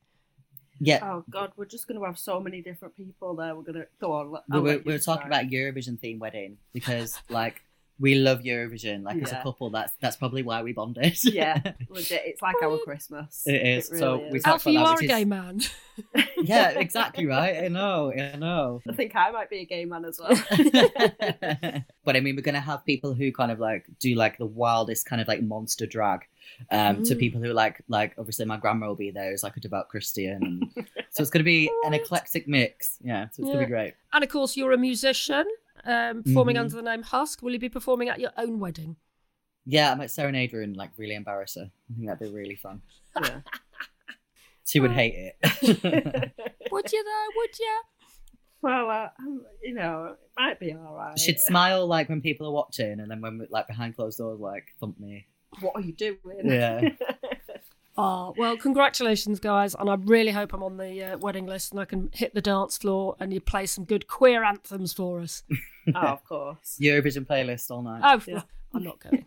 Yeah, 0.84 1.00
Oh 1.04 1.24
God, 1.30 1.52
we're 1.58 1.66
just 1.66 1.88
gonna 1.88 2.04
have 2.04 2.18
so 2.18 2.40
many 2.40 2.62
different 2.64 2.96
people 2.98 3.36
there. 3.36 3.56
We're 3.56 3.62
gonna 3.62 3.86
go 4.00 4.14
on. 4.14 4.32
we 4.32 4.38
I'll 4.52 4.62
were, 4.64 4.82
we 4.84 4.94
were 4.94 4.98
talking 5.00 5.28
about 5.28 5.46
Eurovision 5.46 6.00
theme 6.00 6.18
wedding 6.18 6.58
because 6.74 7.22
like 7.30 7.62
we 8.02 8.16
love 8.16 8.40
Eurovision. 8.42 9.04
Like 9.04 9.22
as 9.22 9.32
a 9.32 9.42
couple, 9.42 9.70
that's 9.70 9.94
that's 10.02 10.18
probably 10.18 10.42
why 10.44 10.62
we 10.64 10.74
bonded. 10.74 11.18
Yeah, 11.24 11.62
legit. 11.90 12.24
It's 12.26 12.42
like 12.42 12.56
our 12.64 12.78
Christmas. 12.80 13.44
It 13.46 13.66
is. 13.66 13.88
So 13.88 14.16
really 14.18 14.32
we 14.32 14.38
is. 14.40 14.44
talked 14.44 14.66
Alfie, 14.66 14.72
you 14.74 14.80
about 14.82 15.00
are 15.02 15.04
a 15.04 15.08
gay 15.08 15.22
is- 15.22 15.28
man. 15.28 15.62
yeah, 16.42 16.70
exactly 16.72 17.26
right. 17.28 17.64
I 17.64 17.68
know, 17.68 18.12
I 18.12 18.36
know. 18.38 18.82
I 18.90 18.94
think 18.94 19.16
I 19.16 19.30
might 19.32 19.50
be 19.50 19.60
a 19.60 19.66
gay 19.66 19.86
man 19.86 20.04
as 20.06 20.20
well. 20.20 20.36
but 22.04 22.16
I 22.16 22.20
mean, 22.20 22.36
we're 22.36 22.42
gonna 22.42 22.60
have 22.60 22.86
people 22.86 23.14
who 23.14 23.32
kind 23.32 23.52
of 23.52 23.60
like 23.60 23.86
do 24.00 24.16
like 24.16 24.38
the 24.38 24.46
wildest 24.46 25.06
kind 25.06 25.22
of 25.22 25.28
like 25.28 25.42
monster 25.44 25.86
drag, 25.86 26.22
um, 26.72 27.04
to 27.04 27.16
Mm. 27.16 27.20
people 27.20 27.42
who 27.42 27.54
like 27.54 27.84
like 27.88 28.14
obviously 28.18 28.46
my 28.46 28.58
grandma 28.58 28.88
will 28.88 28.96
be 28.96 29.12
there 29.12 29.30
who's 29.32 29.44
like 29.44 29.58
a 29.58 29.60
devout 29.60 29.90
Christian, 29.90 30.72
so 31.12 31.22
it's 31.22 31.30
gonna 31.30 31.44
be 31.44 31.70
an 31.86 31.94
eclectic 31.94 32.48
mix. 32.48 32.98
Yeah, 33.04 33.26
so 33.30 33.44
it's 33.44 33.52
gonna 33.52 33.60
be 33.66 33.66
great. 33.66 33.94
and 34.14 34.24
of 34.24 34.30
course, 34.30 34.58
you're 34.58 34.72
a 34.74 34.78
musician 34.78 35.46
um, 35.86 36.24
performing 36.24 36.56
Mhm. 36.56 36.60
under 36.62 36.76
the 36.76 36.82
name 36.82 37.04
Husk. 37.04 37.42
Will 37.42 37.52
you 37.54 37.60
be 37.60 37.70
performing 37.70 38.10
at 38.10 38.20
your 38.20 38.32
own 38.38 38.60
wedding? 38.60 38.96
Yeah, 39.66 39.92
I 39.92 39.96
might 39.96 40.12
serenade 40.12 40.52
her 40.52 40.62
and 40.62 40.76
like 40.76 40.92
really 40.98 41.14
embarrass 41.16 41.56
her. 41.56 41.70
I 41.90 41.94
think 41.96 42.08
that'd 42.08 42.28
be 42.28 42.34
really 42.36 42.56
fun. 42.56 42.82
Yeah. 43.22 43.42
She 44.64 44.80
would 44.80 44.92
hate 44.92 45.16
it. 45.16 45.36
Would 46.72 46.92
you 46.94 47.04
though? 47.04 47.28
Would 47.36 47.60
you? 47.60 47.82
well, 48.62 48.90
uh, 48.90 49.10
um, 49.20 49.44
you 49.62 49.74
know, 49.74 50.14
it 50.14 50.18
might 50.40 50.60
be 50.60 50.72
all 50.74 50.96
right. 50.96 51.18
She'd 51.20 51.40
smile 51.40 51.88
like 51.88 52.08
when 52.10 52.22
people 52.22 52.48
are 52.48 52.52
watching, 52.54 53.00
and 53.00 53.10
then 53.10 53.20
when 53.22 53.40
we 53.40 53.48
like 53.50 53.68
behind 53.68 53.96
closed 53.96 54.20
doors, 54.20 54.40
like 54.40 54.68
thump 54.80 55.00
me. 55.00 55.26
What 55.60 55.76
are 55.76 55.82
you 55.82 55.94
doing? 55.94 56.18
Yeah. 56.46 56.90
Oh, 57.98 58.34
well, 58.38 58.56
congratulations, 58.58 59.40
guys. 59.40 59.76
And 59.76 59.90
I 59.90 59.96
really 59.96 60.32
hope 60.32 60.54
I'm 60.54 60.64
on 60.64 60.78
the 60.78 61.04
uh, 61.04 61.18
wedding 61.18 61.46
list 61.46 61.72
and 61.72 61.80
I 61.82 61.86
can 61.86 62.10
hit 62.14 62.34
the 62.34 62.42
dance 62.42 62.78
floor 62.78 63.16
and 63.20 63.34
you 63.34 63.42
play 63.42 63.66
some 63.66 63.84
good 63.84 64.08
queer 64.08 64.44
anthems 64.44 64.94
for 64.94 65.20
us. 65.20 65.44
oh, 65.96 66.00
of 66.00 66.24
course. 66.24 66.78
Eurovision 66.80 67.26
playlist 67.26 67.70
all 67.70 67.82
night. 67.82 68.02
Oh, 68.04 68.22
Yeah. 68.26 68.42
I'm 68.74 68.84
not 68.84 69.00
going. 69.00 69.26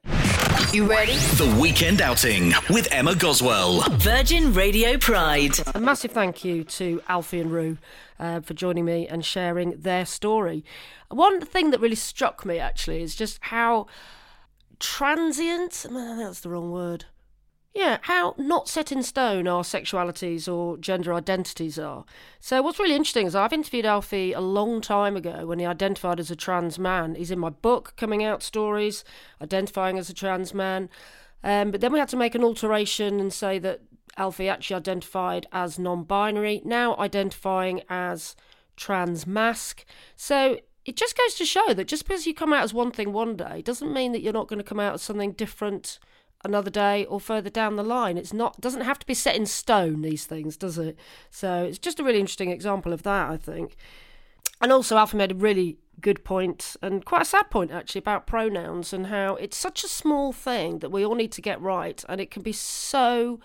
You 0.73 0.85
ready? 0.85 1.13
The 1.13 1.59
Weekend 1.61 2.03
Outing 2.03 2.53
with 2.69 2.89
Emma 2.91 3.15
Goswell. 3.15 3.81
Virgin 3.99 4.53
Radio 4.53 4.99
Pride. 4.99 5.53
A 5.75 5.81
massive 5.81 6.11
thank 6.11 6.45
you 6.45 6.65
to 6.65 7.01
Alfie 7.09 7.41
and 7.41 7.51
Rue 7.51 7.79
uh, 8.19 8.41
for 8.41 8.53
joining 8.53 8.85
me 8.85 9.07
and 9.07 9.25
sharing 9.25 9.71
their 9.81 10.05
story. 10.05 10.65
One 11.09 11.41
thing 11.41 11.71
that 11.71 11.81
really 11.81 11.95
struck 11.95 12.45
me 12.45 12.59
actually 12.59 13.01
is 13.03 13.15
just 13.15 13.39
how 13.43 13.87
transient, 14.79 15.87
that's 15.91 16.41
the 16.41 16.49
wrong 16.49 16.71
word. 16.71 17.07
Yeah, 17.77 17.99
how 18.03 18.35
not 18.39 18.71
set 18.71 18.91
in 18.91 19.03
stone 19.03 19.47
our 19.47 19.63
sexualities 19.63 20.51
or 20.51 20.79
gender 20.79 21.13
identities 21.13 21.79
are. 21.79 22.07
So, 22.41 22.63
what's 22.63 22.79
really 22.79 22.95
interesting 22.95 23.27
is 23.27 23.35
I've 23.35 23.53
interviewed 23.53 23.85
Alfie 23.85 24.33
a 24.33 24.41
long 24.41 24.81
time 24.81 25.15
ago 25.15 25.45
when 25.45 25.59
he 25.59 25.67
identified 25.67 26.19
as 26.19 26.31
a 26.31 26.37
trans 26.37 26.79
man. 26.79 27.17
He's 27.17 27.31
in 27.31 27.39
my 27.39 27.51
book, 27.51 27.93
Coming 27.99 28.25
Out 28.25 28.43
Stories, 28.43 29.05
identifying 29.43 29.99
as 29.99 30.09
a 30.09 30.15
trans 30.15 30.55
man. 30.55 30.89
Um, 31.45 31.71
but 31.71 31.83
then 31.83 31.93
we 31.93 31.99
had 31.99 32.09
to 32.09 32.17
make 32.17 32.35
an 32.35 32.43
alteration 32.43 33.21
and 33.21 33.31
say 33.31 33.59
that 33.59 33.83
Alfie 34.17 34.49
actually 34.49 34.77
identified 34.77 35.47
as 35.53 35.79
non 35.79 36.05
binary, 36.05 36.63
now 36.65 36.97
identifying 36.97 37.83
as 37.91 38.37
trans 38.77 39.27
masc. 39.27 39.85
So, 40.17 40.59
it 40.87 40.97
just 40.97 41.19
goes 41.19 41.35
to 41.35 41.45
show 41.45 41.75
that 41.75 41.89
just 41.89 42.07
because 42.07 42.27
you 42.27 42.33
come 42.33 42.53
out 42.53 42.63
as 42.63 42.73
one 42.73 42.93
thing 42.93 43.13
one 43.13 43.37
day 43.37 43.61
doesn't 43.61 43.93
mean 43.93 44.13
that 44.13 44.23
you're 44.23 44.33
not 44.33 44.47
going 44.47 44.61
to 44.61 44.65
come 44.65 44.81
out 44.81 44.95
as 44.95 45.03
something 45.03 45.33
different 45.33 45.99
another 46.45 46.71
day 46.71 47.05
or 47.07 47.19
further 47.19 47.51
down 47.51 47.75
the 47.75 47.83
line. 47.83 48.17
It's 48.17 48.33
not 48.33 48.61
doesn't 48.61 48.83
have 48.83 48.99
to 49.01 49.07
be 49.07 49.15
set 49.15 49.35
in 49.35 49.47
stone 49.47 50.03
these 50.03 50.27
things, 50.27 50.57
does 50.57 50.79
it? 50.79 50.97
So 51.29 51.65
it's 51.65 51.79
just 51.79 51.99
a 51.99 52.05
really 52.05 52.21
interesting 52.21 52.51
example 52.51 52.93
of 52.93 53.03
that, 53.03 53.31
I 53.31 53.37
think. 53.37 53.77
And 54.61 54.73
also 54.73 54.97
Alfie 54.97 55.17
made 55.17 55.33
a 55.33 55.35
really 55.35 55.79
good 56.01 56.25
point 56.25 56.77
and 56.83 57.05
quite 57.05 57.23
a 57.23 57.27
sad 57.27 57.51
point 57.51 57.71
actually 57.73 57.99
about 57.99 58.27
pronouns 58.27 58.93
and 58.93 59.07
how 59.07 59.35
it's 59.37 59.57
such 59.57 59.83
a 59.83 59.89
small 59.89 60.33
thing 60.33 60.79
that 60.79 60.91
we 60.91 61.05
all 61.05 61.15
need 61.15 61.33
to 61.33 61.41
get 61.43 61.61
right 61.61 62.05
and 62.09 62.21
it 62.21 62.31
can 62.31 62.43
be 62.43 62.53
so 62.53 63.41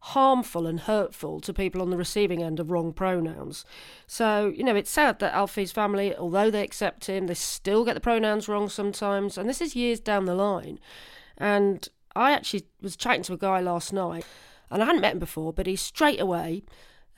harmful 0.00 0.66
and 0.66 0.80
hurtful 0.80 1.40
to 1.40 1.52
people 1.52 1.82
on 1.82 1.90
the 1.90 1.96
receiving 1.96 2.42
end 2.42 2.60
of 2.60 2.70
wrong 2.70 2.92
pronouns. 2.92 3.64
So, 4.06 4.52
you 4.54 4.62
know, 4.62 4.76
it's 4.76 4.90
sad 4.90 5.18
that 5.18 5.34
Alfie's 5.34 5.72
family, 5.72 6.14
although 6.14 6.50
they 6.50 6.62
accept 6.62 7.06
him, 7.06 7.26
they 7.26 7.34
still 7.34 7.84
get 7.84 7.94
the 7.94 8.00
pronouns 8.00 8.48
wrong 8.48 8.68
sometimes. 8.68 9.36
And 9.36 9.48
this 9.48 9.60
is 9.60 9.74
years 9.74 10.00
down 10.00 10.26
the 10.26 10.34
line. 10.34 10.78
And 11.38 11.88
I 12.14 12.32
actually 12.32 12.66
was 12.80 12.96
chatting 12.96 13.22
to 13.24 13.34
a 13.34 13.38
guy 13.38 13.60
last 13.60 13.92
night, 13.92 14.24
and 14.70 14.82
I 14.82 14.86
hadn't 14.86 15.02
met 15.02 15.12
him 15.12 15.18
before, 15.18 15.52
but 15.52 15.66
he 15.66 15.76
straight 15.76 16.20
away 16.20 16.64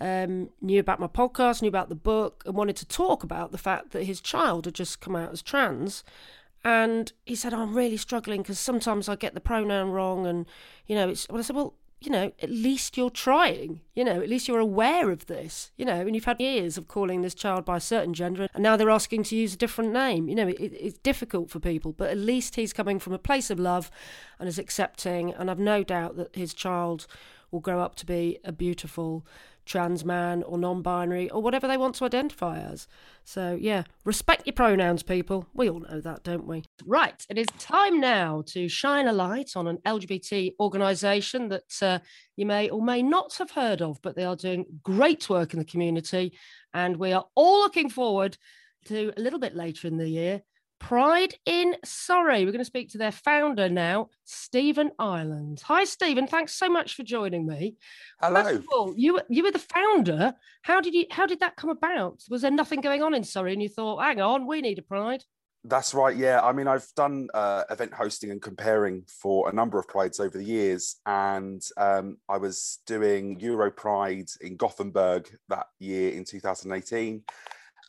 um, 0.00 0.50
knew 0.60 0.80
about 0.80 1.00
my 1.00 1.06
podcast, 1.06 1.62
knew 1.62 1.68
about 1.68 1.88
the 1.88 1.94
book, 1.94 2.42
and 2.46 2.54
wanted 2.54 2.76
to 2.76 2.86
talk 2.86 3.22
about 3.22 3.52
the 3.52 3.58
fact 3.58 3.90
that 3.90 4.04
his 4.04 4.20
child 4.20 4.64
had 4.64 4.74
just 4.74 5.00
come 5.00 5.16
out 5.16 5.32
as 5.32 5.42
trans. 5.42 6.04
And 6.64 7.12
he 7.24 7.34
said, 7.34 7.54
I'm 7.54 7.74
really 7.74 7.96
struggling 7.96 8.42
because 8.42 8.58
sometimes 8.58 9.08
I 9.08 9.16
get 9.16 9.34
the 9.34 9.40
pronoun 9.40 9.90
wrong. 9.90 10.26
And, 10.26 10.46
you 10.86 10.96
know, 10.96 11.08
it's, 11.08 11.28
well, 11.28 11.38
I 11.38 11.42
said, 11.42 11.56
well, 11.56 11.74
you 12.00 12.10
know, 12.10 12.32
at 12.40 12.50
least 12.50 12.96
you're 12.96 13.10
trying, 13.10 13.80
you 13.94 14.04
know, 14.04 14.20
at 14.20 14.28
least 14.28 14.46
you're 14.46 14.60
aware 14.60 15.10
of 15.10 15.26
this, 15.26 15.72
you 15.76 15.84
know, 15.84 16.00
and 16.00 16.14
you've 16.14 16.26
had 16.26 16.40
years 16.40 16.78
of 16.78 16.86
calling 16.86 17.22
this 17.22 17.34
child 17.34 17.64
by 17.64 17.78
a 17.78 17.80
certain 17.80 18.14
gender, 18.14 18.46
and 18.54 18.62
now 18.62 18.76
they're 18.76 18.90
asking 18.90 19.24
to 19.24 19.36
use 19.36 19.54
a 19.54 19.58
different 19.58 19.92
name. 19.92 20.28
You 20.28 20.36
know, 20.36 20.48
it, 20.48 20.54
it's 20.58 20.98
difficult 20.98 21.50
for 21.50 21.58
people, 21.58 21.92
but 21.92 22.10
at 22.10 22.16
least 22.16 22.54
he's 22.54 22.72
coming 22.72 23.00
from 23.00 23.12
a 23.12 23.18
place 23.18 23.50
of 23.50 23.58
love 23.58 23.90
and 24.38 24.48
is 24.48 24.58
accepting, 24.58 25.32
and 25.32 25.50
I've 25.50 25.58
no 25.58 25.82
doubt 25.82 26.16
that 26.16 26.36
his 26.36 26.54
child 26.54 27.06
will 27.50 27.60
grow 27.60 27.80
up 27.80 27.96
to 27.96 28.06
be 28.06 28.38
a 28.44 28.52
beautiful 28.52 29.26
trans 29.68 30.04
man 30.04 30.42
or 30.42 30.58
non 30.58 30.82
binary 30.82 31.30
or 31.30 31.42
whatever 31.42 31.68
they 31.68 31.76
want 31.76 31.94
to 31.96 32.04
identify 32.04 32.58
as. 32.58 32.88
So, 33.24 33.56
yeah, 33.60 33.84
respect 34.04 34.46
your 34.46 34.54
pronouns, 34.54 35.02
people. 35.02 35.46
We 35.54 35.68
all 35.68 35.80
know 35.80 36.00
that, 36.00 36.24
don't 36.24 36.46
we? 36.46 36.64
Right, 36.84 37.24
it 37.28 37.38
is 37.38 37.46
time 37.58 38.00
now 38.00 38.42
to 38.46 38.68
shine 38.68 39.06
a 39.06 39.12
light 39.12 39.52
on 39.54 39.68
an 39.68 39.78
LGBT 39.86 40.54
organisation 40.58 41.48
that 41.48 41.82
uh, 41.82 41.98
you 42.36 42.46
may 42.46 42.70
or 42.70 42.82
may 42.82 43.02
not 43.02 43.36
have 43.36 43.50
heard 43.50 43.82
of, 43.82 44.00
but 44.02 44.16
they 44.16 44.24
are 44.24 44.36
doing 44.36 44.64
great 44.82 45.28
work 45.28 45.52
in 45.52 45.58
the 45.58 45.64
community. 45.64 46.36
And 46.72 46.96
we 46.96 47.12
are 47.12 47.26
all 47.34 47.60
looking 47.60 47.90
forward 47.90 48.38
to 48.86 49.12
a 49.16 49.20
little 49.20 49.38
bit 49.38 49.54
later 49.54 49.86
in 49.86 49.98
the 49.98 50.08
year. 50.08 50.42
Pride 50.80 51.34
in 51.44 51.76
Surrey. 51.84 52.44
We're 52.44 52.52
going 52.52 52.58
to 52.58 52.64
speak 52.64 52.90
to 52.90 52.98
their 52.98 53.12
founder 53.12 53.68
now, 53.68 54.08
Stephen 54.24 54.90
Ireland. 54.98 55.62
Hi, 55.64 55.84
Stephen. 55.84 56.26
Thanks 56.26 56.54
so 56.54 56.68
much 56.68 56.94
for 56.94 57.02
joining 57.02 57.46
me. 57.46 57.76
Hello. 58.20 58.42
First 58.42 58.56
of 58.60 58.66
all, 58.72 58.94
you 58.96 59.14
were- 59.14 59.26
you 59.28 59.42
were 59.42 59.50
the 59.50 59.58
founder. 59.58 60.34
How 60.62 60.80
did 60.80 60.94
you? 60.94 61.06
How 61.10 61.26
did 61.26 61.40
that 61.40 61.56
come 61.56 61.70
about? 61.70 62.22
Was 62.30 62.42
there 62.42 62.50
nothing 62.50 62.80
going 62.80 63.02
on 63.02 63.14
in 63.14 63.24
Surrey, 63.24 63.52
and 63.52 63.62
you 63.62 63.68
thought, 63.68 64.02
"Hang 64.02 64.20
on, 64.20 64.46
we 64.46 64.60
need 64.60 64.78
a 64.78 64.82
Pride"? 64.82 65.24
That's 65.64 65.92
right. 65.92 66.16
Yeah. 66.16 66.40
I 66.40 66.52
mean, 66.52 66.68
I've 66.68 66.86
done 66.94 67.28
uh, 67.34 67.64
event 67.68 67.92
hosting 67.92 68.30
and 68.30 68.40
comparing 68.40 69.02
for 69.08 69.50
a 69.50 69.52
number 69.52 69.78
of 69.78 69.88
prides 69.88 70.20
over 70.20 70.38
the 70.38 70.44
years. 70.44 70.96
And 71.04 71.60
um, 71.76 72.18
I 72.28 72.38
was 72.38 72.78
doing 72.86 73.38
Euro 73.40 73.70
Pride 73.70 74.30
in 74.40 74.56
Gothenburg 74.56 75.28
that 75.48 75.66
year 75.80 76.12
in 76.12 76.24
2018. 76.24 77.24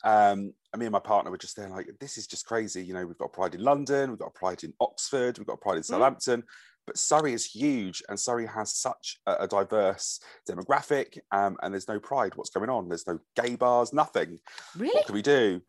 Um, 0.02 0.52
and 0.72 0.80
me 0.80 0.86
and 0.86 0.92
my 0.92 1.00
partner 1.00 1.30
were 1.30 1.38
just 1.38 1.56
there 1.56 1.68
like, 1.68 1.88
this 1.98 2.16
is 2.16 2.26
just 2.26 2.46
crazy. 2.46 2.84
You 2.84 2.94
know, 2.94 3.04
we've 3.04 3.18
got 3.18 3.32
pride 3.32 3.54
in 3.54 3.62
London, 3.62 4.10
we've 4.10 4.18
got 4.18 4.34
pride 4.34 4.62
in 4.62 4.72
Oxford, 4.80 5.38
we've 5.38 5.46
got 5.46 5.60
pride 5.60 5.78
in 5.78 5.82
Southampton. 5.82 6.44
But 6.86 6.96
Surrey 6.96 7.34
is 7.34 7.44
huge, 7.44 8.02
and 8.08 8.18
Surrey 8.18 8.46
has 8.46 8.74
such 8.74 9.18
a, 9.26 9.44
a 9.44 9.48
diverse 9.48 10.20
demographic, 10.48 11.18
um, 11.30 11.56
and 11.62 11.74
there's 11.74 11.88
no 11.88 12.00
pride. 12.00 12.34
What's 12.34 12.50
going 12.50 12.70
on? 12.70 12.88
There's 12.88 13.06
no 13.06 13.18
gay 13.36 13.54
bars, 13.56 13.92
nothing. 13.92 14.38
Really? 14.76 14.94
what 14.94 15.06
can 15.06 15.14
we 15.14 15.22
do? 15.22 15.60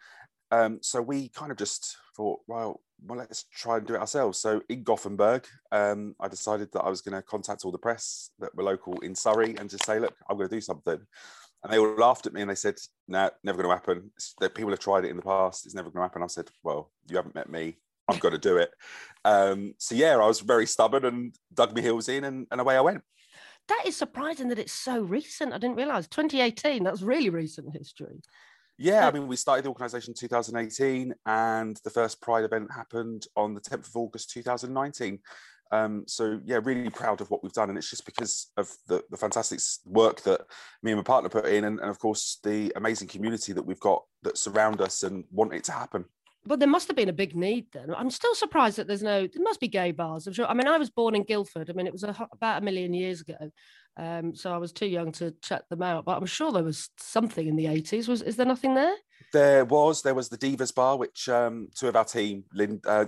Um, 0.51 0.79
so 0.81 1.01
we 1.01 1.29
kind 1.29 1.51
of 1.51 1.57
just 1.57 1.97
thought, 2.15 2.39
well, 2.47 2.81
well, 3.05 3.17
let's 3.17 3.45
try 3.53 3.77
and 3.77 3.87
do 3.87 3.95
it 3.95 3.99
ourselves. 3.99 4.37
So 4.37 4.61
in 4.69 4.83
Gothenburg, 4.83 5.47
um, 5.71 6.15
I 6.19 6.27
decided 6.27 6.71
that 6.73 6.81
I 6.81 6.89
was 6.89 7.01
going 7.01 7.15
to 7.15 7.21
contact 7.21 7.65
all 7.65 7.71
the 7.71 7.77
press 7.77 8.29
that 8.39 8.53
were 8.55 8.63
local 8.63 8.99
in 8.99 9.15
Surrey 9.15 9.55
and 9.57 9.69
just 9.69 9.85
say, 9.85 9.99
look, 9.99 10.15
I'm 10.29 10.37
going 10.37 10.49
to 10.49 10.55
do 10.55 10.61
something. 10.61 10.99
And 11.63 11.71
they 11.71 11.77
all 11.77 11.95
laughed 11.95 12.25
at 12.25 12.33
me 12.33 12.41
and 12.41 12.49
they 12.49 12.55
said, 12.55 12.75
no, 13.07 13.29
never 13.43 13.61
going 13.61 13.69
to 13.69 13.75
happen. 13.75 14.11
That 14.39 14.55
people 14.55 14.71
have 14.71 14.79
tried 14.79 15.05
it 15.05 15.09
in 15.09 15.17
the 15.17 15.21
past. 15.21 15.65
It's 15.65 15.75
never 15.75 15.89
going 15.89 16.01
to 16.01 16.07
happen. 16.07 16.23
I 16.23 16.27
said, 16.27 16.49
well, 16.63 16.91
you 17.07 17.17
haven't 17.17 17.35
met 17.35 17.49
me. 17.49 17.77
I've 18.07 18.19
got 18.19 18.31
to 18.31 18.37
do 18.37 18.57
it. 18.57 18.71
Um, 19.23 19.73
so 19.77 19.95
yeah, 19.95 20.17
I 20.17 20.27
was 20.27 20.39
very 20.39 20.65
stubborn 20.65 21.05
and 21.05 21.35
dug 21.53 21.75
my 21.75 21.81
heels 21.81 22.09
in 22.09 22.23
and, 22.23 22.47
and 22.51 22.59
away 22.59 22.75
I 22.75 22.81
went. 22.81 23.03
That 23.67 23.83
is 23.85 23.95
surprising 23.95 24.49
that 24.49 24.59
it's 24.59 24.73
so 24.73 25.01
recent. 25.01 25.53
I 25.53 25.59
didn't 25.59 25.77
realise 25.77 26.07
2018. 26.07 26.83
That's 26.83 27.03
really 27.03 27.29
recent 27.29 27.71
history. 27.71 28.21
Yeah, 28.77 29.07
I 29.07 29.11
mean, 29.11 29.27
we 29.27 29.35
started 29.35 29.63
the 29.63 29.69
organisation 29.69 30.11
in 30.11 30.15
2018, 30.15 31.13
and 31.27 31.79
the 31.83 31.89
first 31.91 32.19
Pride 32.19 32.43
event 32.43 32.71
happened 32.73 33.27
on 33.35 33.53
the 33.53 33.61
10th 33.61 33.87
of 33.87 33.95
August 33.95 34.31
2019. 34.31 35.19
Um, 35.71 36.03
so 36.05 36.39
yeah, 36.43 36.59
really 36.63 36.89
proud 36.89 37.21
of 37.21 37.31
what 37.31 37.43
we've 37.43 37.53
done, 37.53 37.69
and 37.69 37.77
it's 37.77 37.89
just 37.89 38.05
because 38.05 38.51
of 38.57 38.69
the, 38.87 39.03
the 39.09 39.17
fantastic 39.17 39.59
work 39.85 40.21
that 40.23 40.41
me 40.83 40.91
and 40.91 40.99
my 40.99 41.03
partner 41.03 41.29
put 41.29 41.45
in, 41.45 41.63
and, 41.63 41.79
and 41.79 41.89
of 41.89 41.99
course 41.99 42.39
the 42.43 42.73
amazing 42.75 43.07
community 43.07 43.53
that 43.53 43.65
we've 43.65 43.79
got 43.79 44.03
that 44.23 44.37
surround 44.37 44.81
us 44.81 45.03
and 45.03 45.23
want 45.31 45.53
it 45.53 45.63
to 45.65 45.71
happen. 45.71 46.05
But 46.45 46.59
there 46.59 46.67
must 46.67 46.87
have 46.87 46.97
been 46.97 47.09
a 47.09 47.13
big 47.13 47.35
need 47.35 47.67
then. 47.71 47.93
I'm 47.95 48.09
still 48.09 48.33
surprised 48.33 48.77
that 48.77 48.87
there's 48.87 49.03
no. 49.03 49.27
There 49.27 49.43
must 49.43 49.59
be 49.59 49.67
gay 49.67 49.91
bars. 49.91 50.25
I'm 50.25 50.33
sure. 50.33 50.47
I 50.47 50.55
mean, 50.55 50.67
I 50.67 50.77
was 50.77 50.89
born 50.89 51.15
in 51.15 51.23
Guildford. 51.23 51.69
I 51.69 51.73
mean, 51.73 51.85
it 51.85 51.93
was 51.93 52.03
a, 52.03 52.15
about 52.33 52.61
a 52.61 52.65
million 52.65 52.93
years 52.93 53.21
ago, 53.21 53.51
um, 53.95 54.35
so 54.35 54.51
I 54.51 54.57
was 54.57 54.73
too 54.73 54.87
young 54.87 55.11
to 55.13 55.35
check 55.41 55.69
them 55.69 55.83
out. 55.83 56.03
But 56.03 56.17
I'm 56.17 56.25
sure 56.25 56.51
there 56.51 56.63
was 56.63 56.89
something 56.97 57.47
in 57.47 57.55
the 57.55 57.65
80s. 57.65 58.07
Was 58.07 58.23
is 58.23 58.37
there 58.37 58.45
nothing 58.45 58.73
there? 58.73 58.95
There 59.33 59.63
was 59.65 60.01
there 60.01 60.15
was 60.15 60.29
the 60.29 60.37
Divas 60.37 60.75
Bar, 60.75 60.97
which 60.97 61.29
um, 61.29 61.69
two 61.75 61.87
of 61.87 61.95
our 61.95 62.05
team, 62.05 62.43
Lynn, 62.53 62.81
uh, 62.85 63.05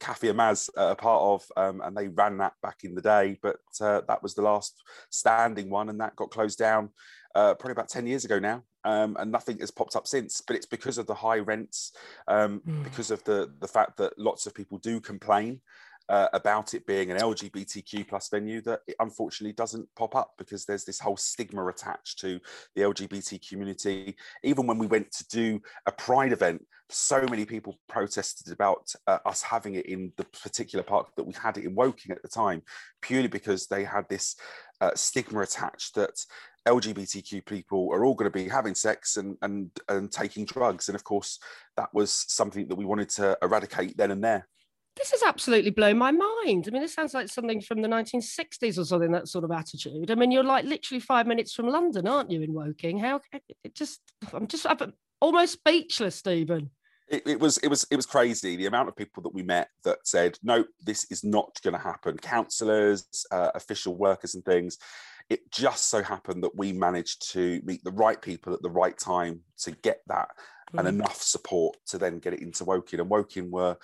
Kathy 0.00 0.28
and 0.28 0.38
Maz, 0.38 0.70
are 0.76 0.92
a 0.92 0.96
part 0.96 1.22
of, 1.22 1.44
um, 1.56 1.82
and 1.82 1.96
they 1.96 2.08
ran 2.08 2.38
that 2.38 2.54
back 2.62 2.84
in 2.84 2.94
the 2.94 3.02
day. 3.02 3.38
But 3.42 3.58
uh, 3.80 4.00
that 4.08 4.22
was 4.22 4.34
the 4.34 4.42
last 4.42 4.82
standing 5.10 5.68
one, 5.70 5.88
and 5.90 6.00
that 6.00 6.16
got 6.16 6.30
closed 6.30 6.58
down 6.58 6.90
uh, 7.34 7.54
probably 7.54 7.72
about 7.72 7.88
ten 7.90 8.06
years 8.06 8.24
ago 8.24 8.38
now. 8.38 8.62
Um, 8.84 9.16
and 9.18 9.30
nothing 9.30 9.58
has 9.58 9.70
popped 9.70 9.96
up 9.96 10.06
since. 10.06 10.40
But 10.40 10.56
it's 10.56 10.64
because 10.66 10.96
of 10.96 11.06
the 11.06 11.14
high 11.14 11.40
rents, 11.40 11.92
um, 12.28 12.60
Mm. 12.66 12.84
because 12.84 13.10
of 13.10 13.22
the 13.24 13.52
the 13.60 13.68
fact 13.68 13.98
that 13.98 14.18
lots 14.18 14.46
of 14.46 14.54
people 14.54 14.78
do 14.78 15.00
complain. 15.00 15.60
Uh, 16.08 16.28
about 16.32 16.74
it 16.74 16.86
being 16.86 17.10
an 17.10 17.18
LGBTQ 17.18 18.08
plus 18.08 18.28
venue 18.28 18.60
that 18.62 18.80
unfortunately 19.00 19.52
doesn't 19.52 19.88
pop 19.96 20.14
up 20.16 20.32
because 20.38 20.64
there's 20.64 20.84
this 20.84 21.00
whole 21.00 21.16
stigma 21.16 21.66
attached 21.66 22.18
to 22.20 22.40
the 22.74 22.82
LGBT 22.82 23.46
community. 23.48 24.16
Even 24.42 24.66
when 24.66 24.78
we 24.78 24.86
went 24.86 25.10
to 25.12 25.26
do 25.28 25.60
a 25.86 25.92
Pride 25.92 26.32
event, 26.32 26.64
so 26.90 27.26
many 27.28 27.44
people 27.44 27.78
protested 27.88 28.52
about 28.52 28.92
uh, 29.06 29.18
us 29.26 29.42
having 29.42 29.74
it 29.74 29.86
in 29.86 30.12
the 30.16 30.24
particular 30.42 30.82
park 30.82 31.08
that 31.16 31.24
we 31.24 31.34
had 31.34 31.58
it 31.58 31.64
in 31.64 31.74
Woking 31.74 32.12
at 32.12 32.22
the 32.22 32.28
time, 32.28 32.62
purely 33.02 33.28
because 33.28 33.66
they 33.66 33.84
had 33.84 34.08
this 34.08 34.36
uh, 34.80 34.92
stigma 34.94 35.40
attached 35.40 35.94
that 35.96 36.18
LGBTQ 36.66 37.44
people 37.46 37.90
are 37.92 38.04
all 38.04 38.14
going 38.14 38.30
to 38.30 38.38
be 38.38 38.48
having 38.48 38.74
sex 38.74 39.16
and, 39.16 39.36
and 39.42 39.70
and 39.88 40.10
taking 40.10 40.44
drugs, 40.44 40.88
and 40.88 40.96
of 40.96 41.04
course 41.04 41.38
that 41.76 41.92
was 41.92 42.10
something 42.12 42.68
that 42.68 42.76
we 42.76 42.84
wanted 42.84 43.08
to 43.10 43.36
eradicate 43.42 43.96
then 43.96 44.10
and 44.10 44.22
there. 44.22 44.46
This 44.98 45.12
has 45.12 45.22
absolutely 45.22 45.70
blown 45.70 45.96
my 45.96 46.10
mind. 46.10 46.66
I 46.66 46.70
mean, 46.70 46.82
this 46.82 46.94
sounds 46.94 47.14
like 47.14 47.28
something 47.28 47.60
from 47.60 47.82
the 47.82 47.88
1960s 47.88 48.78
or 48.78 48.84
something, 48.84 49.12
that 49.12 49.28
sort 49.28 49.44
of 49.44 49.50
attitude. 49.50 50.10
I 50.10 50.14
mean, 50.14 50.30
you're 50.30 50.44
like 50.44 50.64
literally 50.64 51.00
five 51.00 51.26
minutes 51.26 51.54
from 51.54 51.68
London, 51.68 52.06
aren't 52.06 52.30
you, 52.30 52.42
in 52.42 52.52
Woking? 52.52 52.98
How 52.98 53.20
it 53.32 53.74
just, 53.74 54.00
I'm 54.32 54.46
just 54.46 54.66
I'm 54.68 54.92
almost 55.20 55.54
speechless, 55.54 56.16
Stephen. 56.16 56.70
It, 57.08 57.26
it, 57.26 57.40
was 57.40 57.56
it 57.58 57.68
was 57.68 57.86
it 57.90 57.96
was 57.96 58.04
crazy 58.04 58.54
the 58.56 58.66
amount 58.66 58.88
of 58.88 58.96
people 58.96 59.22
that 59.22 59.32
we 59.32 59.42
met 59.42 59.68
that 59.82 60.06
said 60.06 60.36
no 60.42 60.62
this 60.84 61.06
is 61.10 61.24
not 61.24 61.58
going 61.64 61.72
to 61.72 61.80
happen 61.80 62.18
councillors 62.18 63.24
uh, 63.30 63.50
official 63.54 63.96
workers 63.96 64.34
and 64.34 64.44
things 64.44 64.76
it 65.28 65.50
just 65.50 65.90
so 65.90 66.02
happened 66.02 66.42
that 66.42 66.56
we 66.56 66.72
managed 66.72 67.30
to 67.32 67.60
meet 67.64 67.84
the 67.84 67.92
right 67.92 68.20
people 68.20 68.52
at 68.54 68.62
the 68.62 68.70
right 68.70 68.96
time 68.98 69.40
to 69.58 69.70
get 69.70 70.00
that 70.06 70.28
mm. 70.72 70.78
and 70.78 70.88
enough 70.88 71.20
support 71.20 71.76
to 71.86 71.98
then 71.98 72.18
get 72.18 72.32
it 72.32 72.40
into 72.42 72.64
Woking. 72.64 73.00
And 73.00 73.10
Woking 73.10 73.50
were 73.50 73.76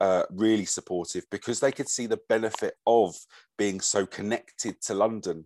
uh, 0.00 0.24
really 0.30 0.64
supportive 0.64 1.24
because 1.30 1.60
they 1.60 1.72
could 1.72 1.88
see 1.88 2.06
the 2.06 2.20
benefit 2.28 2.74
of 2.86 3.14
being 3.58 3.80
so 3.80 4.06
connected 4.06 4.80
to 4.82 4.94
London. 4.94 5.44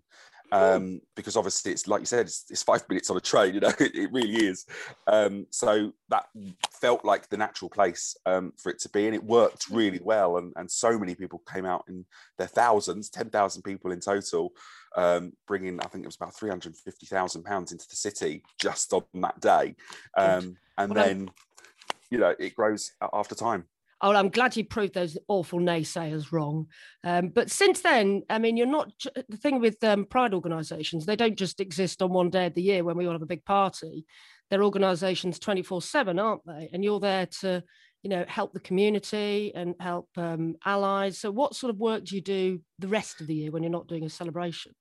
Um, 0.53 1.01
because 1.17 1.37
obviously 1.37 1.73
it's 1.73 1.89
like 1.89 2.01
you 2.01 2.07
said, 2.07 2.27
it's, 2.27 2.45
it's, 2.49 2.63
five 2.63 2.85
minutes 2.89 3.11
on 3.11 3.17
a 3.17 3.21
train, 3.21 3.55
you 3.55 3.61
know, 3.61 3.73
it, 3.81 3.93
it 3.95 4.13
really 4.13 4.47
is. 4.47 4.67
Um, 5.09 5.47
so 5.51 5.93
that 6.11 6.27
felt 6.81 7.05
like 7.05 7.29
the 7.29 7.37
natural 7.37 7.69
place 7.69 8.17
um, 8.25 8.53
for 8.57 8.71
it 8.71 8.79
to 8.81 8.89
be, 8.91 9.07
and 9.07 9.17
it 9.17 9.25
worked 9.25 9.69
really 9.69 9.99
well. 10.01 10.37
And, 10.37 10.53
and 10.55 10.71
so 10.71 10.97
many 10.97 11.17
people 11.17 11.43
came 11.53 11.67
out 11.67 11.85
in 11.89 12.05
their 12.39 12.47
thousands, 12.47 13.11
10,000 13.11 13.63
people 13.63 13.91
in 13.91 13.99
total, 13.99 14.53
um, 14.95 15.33
bringing, 15.49 15.81
I 15.81 15.89
think 15.89 16.05
it 16.05 16.09
was 16.09 16.17
about 16.17 16.37
£350,000 16.37 17.73
into 17.73 17.89
the 17.89 17.97
city 17.97 18.45
just 18.61 18.93
on 18.93 19.03
that 19.15 19.41
day. 19.41 19.75
Um, 20.17 20.57
and 20.79 20.95
well, 20.95 21.05
then, 21.05 21.31
you 22.11 22.19
know, 22.19 22.35
it 22.39 22.55
grows 22.55 22.93
after 23.13 23.35
time. 23.35 23.65
Oh, 24.05 24.13
I'm 24.13 24.29
glad 24.29 24.55
you 24.55 24.67
proved 24.67 24.93
those 24.93 25.17
awful 25.29 25.61
naysayers 25.61 26.31
wrong. 26.31 26.67
Um, 27.05 27.31
but 27.31 27.51
since 27.51 27.81
then, 27.81 28.21
I 28.29 28.39
mean, 28.39 28.59
you're 28.59 28.67
not 28.67 28.93
the 29.31 29.39
thing 29.39 29.61
with 29.61 29.83
um, 29.83 30.05
pride 30.05 30.35
organisations. 30.35 31.07
They 31.07 31.17
don't 31.17 31.39
just 31.39 31.59
exist 31.59 32.03
on 32.03 32.13
one 32.13 32.29
day 32.29 32.45
of 32.45 32.53
the 32.53 32.61
year 32.61 32.85
when 32.85 32.99
we 32.99 33.07
all 33.07 33.13
have 33.13 33.23
a 33.23 33.27
big 33.27 33.47
party. 33.47 34.05
They're 34.51 34.63
organisations 34.63 35.39
24 35.39 35.81
seven, 35.81 36.19
aren't 36.19 36.45
they? 36.45 36.69
And 36.71 36.85
you're 36.85 37.01
there 37.01 37.25
to, 37.41 37.65
you 38.03 38.11
know, 38.11 38.27
help 38.29 38.53
the 38.53 38.61
community 38.61 39.53
and 39.55 39.75
help 39.81 40.11
um, 40.19 40.57
allies. 40.67 41.17
So, 41.19 41.31
what 41.31 41.57
sort 41.57 41.71
of 41.71 41.79
work 41.79 42.05
do 42.05 42.15
you 42.15 42.21
do 42.21 42.61
the 42.81 42.89
rest 42.89 43.23
of 43.23 43.27
the 43.27 43.35
year 43.35 43.51
when 43.51 43.63
you're 43.63 43.73
not 43.73 43.89
doing 43.89 44.05
a 44.05 44.11
celebration? 44.11 44.73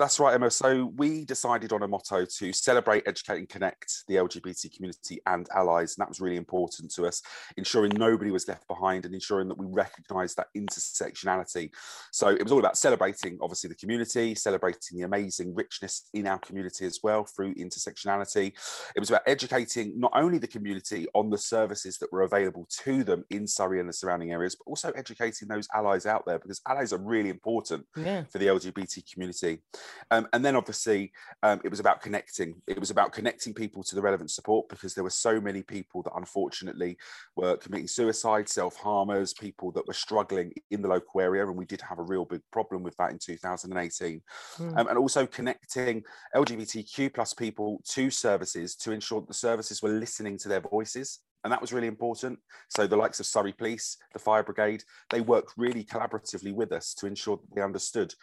That's 0.00 0.18
right, 0.18 0.32
Emma. 0.32 0.50
So 0.50 0.86
we 0.96 1.26
decided 1.26 1.74
on 1.74 1.82
a 1.82 1.86
motto 1.86 2.24
to 2.24 2.52
celebrate, 2.54 3.06
educate, 3.06 3.36
and 3.36 3.46
connect 3.46 4.04
the 4.08 4.14
LGBT 4.14 4.74
community 4.74 5.20
and 5.26 5.46
allies. 5.54 5.94
And 5.94 6.00
that 6.00 6.08
was 6.08 6.22
really 6.22 6.38
important 6.38 6.90
to 6.94 7.06
us, 7.06 7.20
ensuring 7.58 7.92
nobody 7.94 8.30
was 8.30 8.48
left 8.48 8.66
behind 8.66 9.04
and 9.04 9.12
ensuring 9.12 9.46
that 9.48 9.58
we 9.58 9.66
recognise 9.68 10.34
that 10.36 10.46
intersectionality. 10.56 11.68
So 12.12 12.28
it 12.28 12.42
was 12.42 12.50
all 12.50 12.60
about 12.60 12.78
celebrating, 12.78 13.36
obviously, 13.42 13.68
the 13.68 13.74
community, 13.74 14.34
celebrating 14.34 14.96
the 14.96 15.04
amazing 15.04 15.54
richness 15.54 16.08
in 16.14 16.26
our 16.26 16.38
community 16.38 16.86
as 16.86 17.00
well 17.02 17.24
through 17.24 17.52
intersectionality. 17.56 18.54
It 18.96 19.00
was 19.00 19.10
about 19.10 19.24
educating 19.26 20.00
not 20.00 20.12
only 20.14 20.38
the 20.38 20.48
community 20.48 21.08
on 21.12 21.28
the 21.28 21.36
services 21.36 21.98
that 21.98 22.10
were 22.10 22.22
available 22.22 22.66
to 22.84 23.04
them 23.04 23.26
in 23.28 23.46
Surrey 23.46 23.80
and 23.80 23.88
the 23.90 23.92
surrounding 23.92 24.32
areas, 24.32 24.56
but 24.56 24.70
also 24.70 24.92
educating 24.92 25.46
those 25.46 25.68
allies 25.74 26.06
out 26.06 26.24
there 26.24 26.38
because 26.38 26.62
allies 26.66 26.94
are 26.94 27.02
really 27.02 27.28
important 27.28 27.84
yeah. 27.94 28.24
for 28.32 28.38
the 28.38 28.46
LGBT 28.46 29.02
community. 29.12 29.60
Um, 30.10 30.28
and 30.32 30.44
then 30.44 30.56
obviously 30.56 31.12
um, 31.42 31.60
it 31.64 31.68
was 31.68 31.80
about 31.80 32.00
connecting. 32.00 32.60
It 32.66 32.78
was 32.78 32.90
about 32.90 33.12
connecting 33.12 33.54
people 33.54 33.82
to 33.84 33.94
the 33.94 34.02
relevant 34.02 34.30
support 34.30 34.68
because 34.68 34.94
there 34.94 35.04
were 35.04 35.10
so 35.10 35.40
many 35.40 35.62
people 35.62 36.02
that 36.02 36.12
unfortunately 36.16 36.96
were 37.36 37.56
committing 37.56 37.88
suicide, 37.88 38.48
self 38.48 38.76
harmers, 38.76 39.32
people 39.32 39.70
that 39.72 39.86
were 39.86 39.94
struggling 39.94 40.52
in 40.70 40.82
the 40.82 40.88
local 40.88 41.20
area. 41.20 41.46
And 41.46 41.56
we 41.56 41.66
did 41.66 41.80
have 41.82 41.98
a 41.98 42.04
real 42.04 42.24
big 42.24 42.42
problem 42.52 42.82
with 42.82 42.96
that 42.96 43.10
in 43.10 43.18
2018. 43.18 44.22
Mm. 44.58 44.78
Um, 44.78 44.88
and 44.88 44.98
also 44.98 45.26
connecting 45.26 46.02
LGBTQ 46.34 47.14
plus 47.14 47.34
people 47.34 47.80
to 47.88 48.10
services 48.10 48.74
to 48.76 48.92
ensure 48.92 49.20
that 49.20 49.28
the 49.28 49.34
services 49.34 49.82
were 49.82 49.90
listening 49.90 50.38
to 50.38 50.48
their 50.48 50.60
voices 50.60 51.20
and 51.44 51.52
that 51.52 51.60
was 51.60 51.72
really 51.72 51.86
important. 51.86 52.38
So 52.68 52.86
the 52.86 52.96
likes 52.96 53.20
of 53.20 53.26
Surrey 53.26 53.52
Police, 53.52 53.96
the 54.12 54.18
Fire 54.18 54.42
Brigade, 54.42 54.84
they 55.10 55.20
worked 55.20 55.54
really 55.56 55.84
collaboratively 55.84 56.52
with 56.52 56.72
us 56.72 56.94
to 56.94 57.06
ensure 57.06 57.38
that 57.38 57.54
they 57.54 57.62
understood 57.62 58.14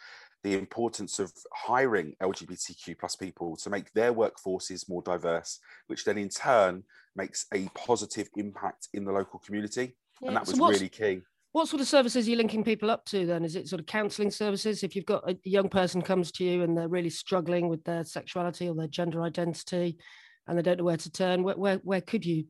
the 0.44 0.54
importance 0.54 1.18
of 1.18 1.32
hiring 1.52 2.14
LGBTQ 2.22 2.98
plus 2.98 3.16
people 3.16 3.56
to 3.56 3.70
make 3.70 3.92
their 3.92 4.12
workforces 4.12 4.88
more 4.88 5.02
diverse, 5.02 5.58
which 5.88 6.04
then 6.04 6.18
in 6.18 6.28
turn 6.28 6.84
makes 7.16 7.46
a 7.52 7.68
positive 7.74 8.28
impact 8.36 8.88
in 8.94 9.04
the 9.04 9.12
local 9.12 9.40
community. 9.40 9.96
Yeah. 10.20 10.28
And 10.28 10.36
that 10.36 10.46
was 10.46 10.56
so 10.56 10.68
really 10.68 10.88
key. 10.88 11.22
What 11.52 11.68
sort 11.68 11.80
of 11.80 11.88
services 11.88 12.26
are 12.26 12.30
you 12.30 12.36
linking 12.36 12.62
people 12.62 12.90
up 12.90 13.04
to 13.06 13.26
then? 13.26 13.44
Is 13.44 13.56
it 13.56 13.68
sort 13.68 13.80
of 13.80 13.86
counselling 13.86 14.30
services? 14.30 14.82
If 14.82 14.94
you've 14.94 15.06
got 15.06 15.28
a 15.28 15.36
young 15.44 15.68
person 15.68 16.02
comes 16.02 16.30
to 16.32 16.44
you 16.44 16.62
and 16.62 16.76
they're 16.76 16.88
really 16.88 17.10
struggling 17.10 17.68
with 17.68 17.82
their 17.84 18.04
sexuality 18.04 18.68
or 18.68 18.74
their 18.74 18.86
gender 18.86 19.22
identity, 19.22 19.98
and 20.46 20.56
they 20.56 20.62
don't 20.62 20.78
know 20.78 20.84
where 20.84 20.96
to 20.96 21.10
turn, 21.10 21.42
where 21.42 21.56
where, 21.56 21.76
where 21.76 22.00
could 22.00 22.24
you? 22.24 22.44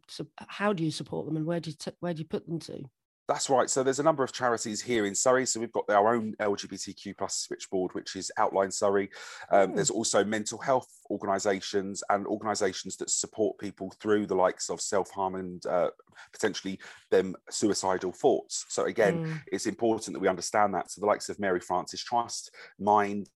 How 0.46 0.72
do 0.72 0.84
you 0.84 0.90
support 0.90 1.26
them, 1.26 1.36
and 1.36 1.44
where 1.46 1.60
do 1.60 1.70
you 1.70 1.76
t- 1.78 1.96
where 2.00 2.14
do 2.14 2.20
you 2.20 2.26
put 2.26 2.46
them 2.46 2.60
to? 2.60 2.84
That's 3.28 3.50
right. 3.50 3.68
So 3.68 3.82
there's 3.82 3.98
a 3.98 4.02
number 4.02 4.24
of 4.24 4.32
charities 4.32 4.80
here 4.80 5.04
in 5.04 5.14
Surrey. 5.14 5.44
So 5.44 5.60
we've 5.60 5.72
got 5.72 5.90
our 5.90 6.14
own 6.14 6.34
LGBTQ 6.40 7.18
plus 7.18 7.36
switchboard, 7.36 7.92
which 7.94 8.16
is 8.16 8.32
Outline 8.38 8.70
Surrey. 8.70 9.10
Um, 9.52 9.74
there's 9.74 9.90
also 9.90 10.24
mental 10.24 10.58
health 10.58 10.88
organisations 11.10 12.02
and 12.08 12.26
organisations 12.26 12.96
that 12.96 13.10
support 13.10 13.58
people 13.58 13.92
through 14.00 14.26
the 14.26 14.34
likes 14.34 14.70
of 14.70 14.80
self 14.80 15.10
harm 15.10 15.34
and 15.34 15.64
uh, 15.66 15.90
potentially 16.32 16.80
them 17.10 17.36
suicidal 17.50 18.12
thoughts. 18.12 18.64
So 18.70 18.84
again, 18.84 19.26
mm. 19.26 19.40
it's 19.52 19.66
important 19.66 20.14
that 20.14 20.20
we 20.20 20.28
understand 20.28 20.72
that. 20.74 20.90
So 20.90 21.02
the 21.02 21.06
likes 21.06 21.28
of 21.28 21.38
Mary 21.38 21.60
Frances 21.60 22.02
Trust, 22.02 22.50
Mind, 22.78 23.28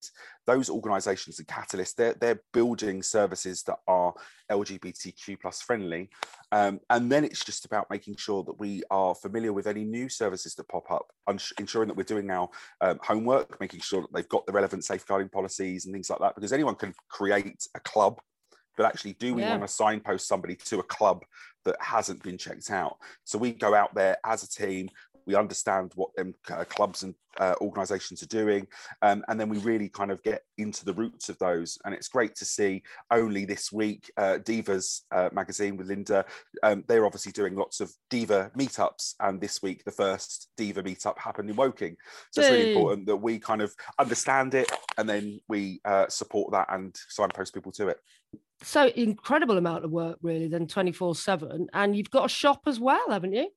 those 0.45 0.69
organisations 0.69 1.39
and 1.39 1.47
Catalyst, 1.47 1.97
they're, 1.97 2.13
they're 2.13 2.41
building 2.51 3.01
services 3.01 3.63
that 3.63 3.79
are 3.87 4.13
LGBTQ 4.51 5.39
plus 5.39 5.61
friendly. 5.61 6.09
Um, 6.51 6.79
and 6.89 7.11
then 7.11 7.23
it's 7.23 7.43
just 7.43 7.65
about 7.65 7.89
making 7.89 8.17
sure 8.17 8.43
that 8.43 8.59
we 8.59 8.83
are 8.91 9.15
familiar 9.15 9.53
with 9.53 9.67
any 9.67 9.83
new 9.83 10.09
services 10.09 10.55
that 10.55 10.67
pop 10.67 10.91
up, 10.91 11.11
ensuring 11.59 11.87
that 11.87 11.97
we're 11.97 12.03
doing 12.03 12.29
our 12.29 12.49
um, 12.81 12.99
homework, 13.03 13.59
making 13.59 13.79
sure 13.79 14.01
that 14.01 14.13
they've 14.13 14.29
got 14.29 14.45
the 14.45 14.53
relevant 14.53 14.83
safeguarding 14.83 15.29
policies 15.29 15.85
and 15.85 15.93
things 15.93 16.09
like 16.09 16.19
that, 16.19 16.35
because 16.35 16.53
anyone 16.53 16.75
can 16.75 16.93
create 17.09 17.67
a 17.75 17.79
club 17.79 18.19
but 18.75 18.85
actually 18.85 19.13
do 19.13 19.35
we 19.35 19.41
yeah. 19.41 19.51
want 19.51 19.61
to 19.61 19.67
signpost 19.67 20.27
somebody 20.27 20.55
to 20.55 20.79
a 20.79 20.83
club 20.83 21.23
that 21.65 21.75
hasn't 21.79 22.21
been 22.23 22.37
checked 22.37 22.69
out. 22.71 22.97
So 23.23 23.37
we 23.37 23.51
go 23.51 23.73
out 23.73 23.93
there 23.93 24.17
as 24.25 24.43
a 24.43 24.49
team, 24.49 24.89
we 25.25 25.35
understand 25.35 25.91
what 25.95 26.15
them 26.15 26.33
uh, 26.51 26.63
clubs 26.65 27.03
and 27.03 27.15
uh, 27.39 27.55
organizations 27.61 28.21
are 28.21 28.27
doing 28.27 28.67
um, 29.01 29.23
and 29.27 29.39
then 29.39 29.49
we 29.49 29.57
really 29.59 29.89
kind 29.89 30.11
of 30.11 30.21
get 30.23 30.43
into 30.57 30.85
the 30.85 30.93
roots 30.93 31.29
of 31.29 31.37
those. 31.39 31.77
And 31.83 31.93
it's 31.93 32.07
great 32.07 32.35
to 32.35 32.45
see 32.45 32.83
only 33.11 33.45
this 33.45 33.71
week 33.71 34.11
uh, 34.17 34.37
divas 34.43 35.01
uh, 35.11 35.29
magazine 35.31 35.77
with 35.77 35.87
linda 35.87 36.25
um, 36.61 36.83
they're 36.87 37.05
obviously 37.05 37.31
doing 37.31 37.55
lots 37.55 37.79
of 37.79 37.91
diva 38.09 38.51
meetups 38.57 39.15
and 39.19 39.41
this 39.41 39.61
week 39.61 39.83
the 39.83 39.91
first 39.91 40.49
diva 40.57 40.83
meetup 40.83 41.17
happened 41.17 41.49
in 41.49 41.55
woking. 41.55 41.97
So 42.31 42.41
it's 42.41 42.51
really 42.51 42.73
important 42.73 43.07
that 43.07 43.17
we 43.17 43.39
kind 43.39 43.61
of 43.61 43.73
understand 43.99 44.53
it 44.53 44.71
and 44.97 45.07
then 45.07 45.39
we 45.47 45.81
uh, 45.85 46.07
support 46.07 46.51
that 46.51 46.67
and 46.69 46.95
signpost 47.09 47.53
people 47.53 47.71
to 47.73 47.89
it. 47.89 47.97
So 48.61 48.87
incredible 48.95 49.57
amount 49.57 49.83
of 49.83 49.91
work 49.91 50.17
really 50.21 50.47
then 50.47 50.67
24 50.67 51.15
7 51.15 51.67
and 51.73 51.95
you've 51.95 52.11
got 52.11 52.25
a 52.25 52.29
shop 52.29 52.61
as 52.67 52.79
well 52.79 53.03
haven't 53.09 53.33
you 53.33 53.49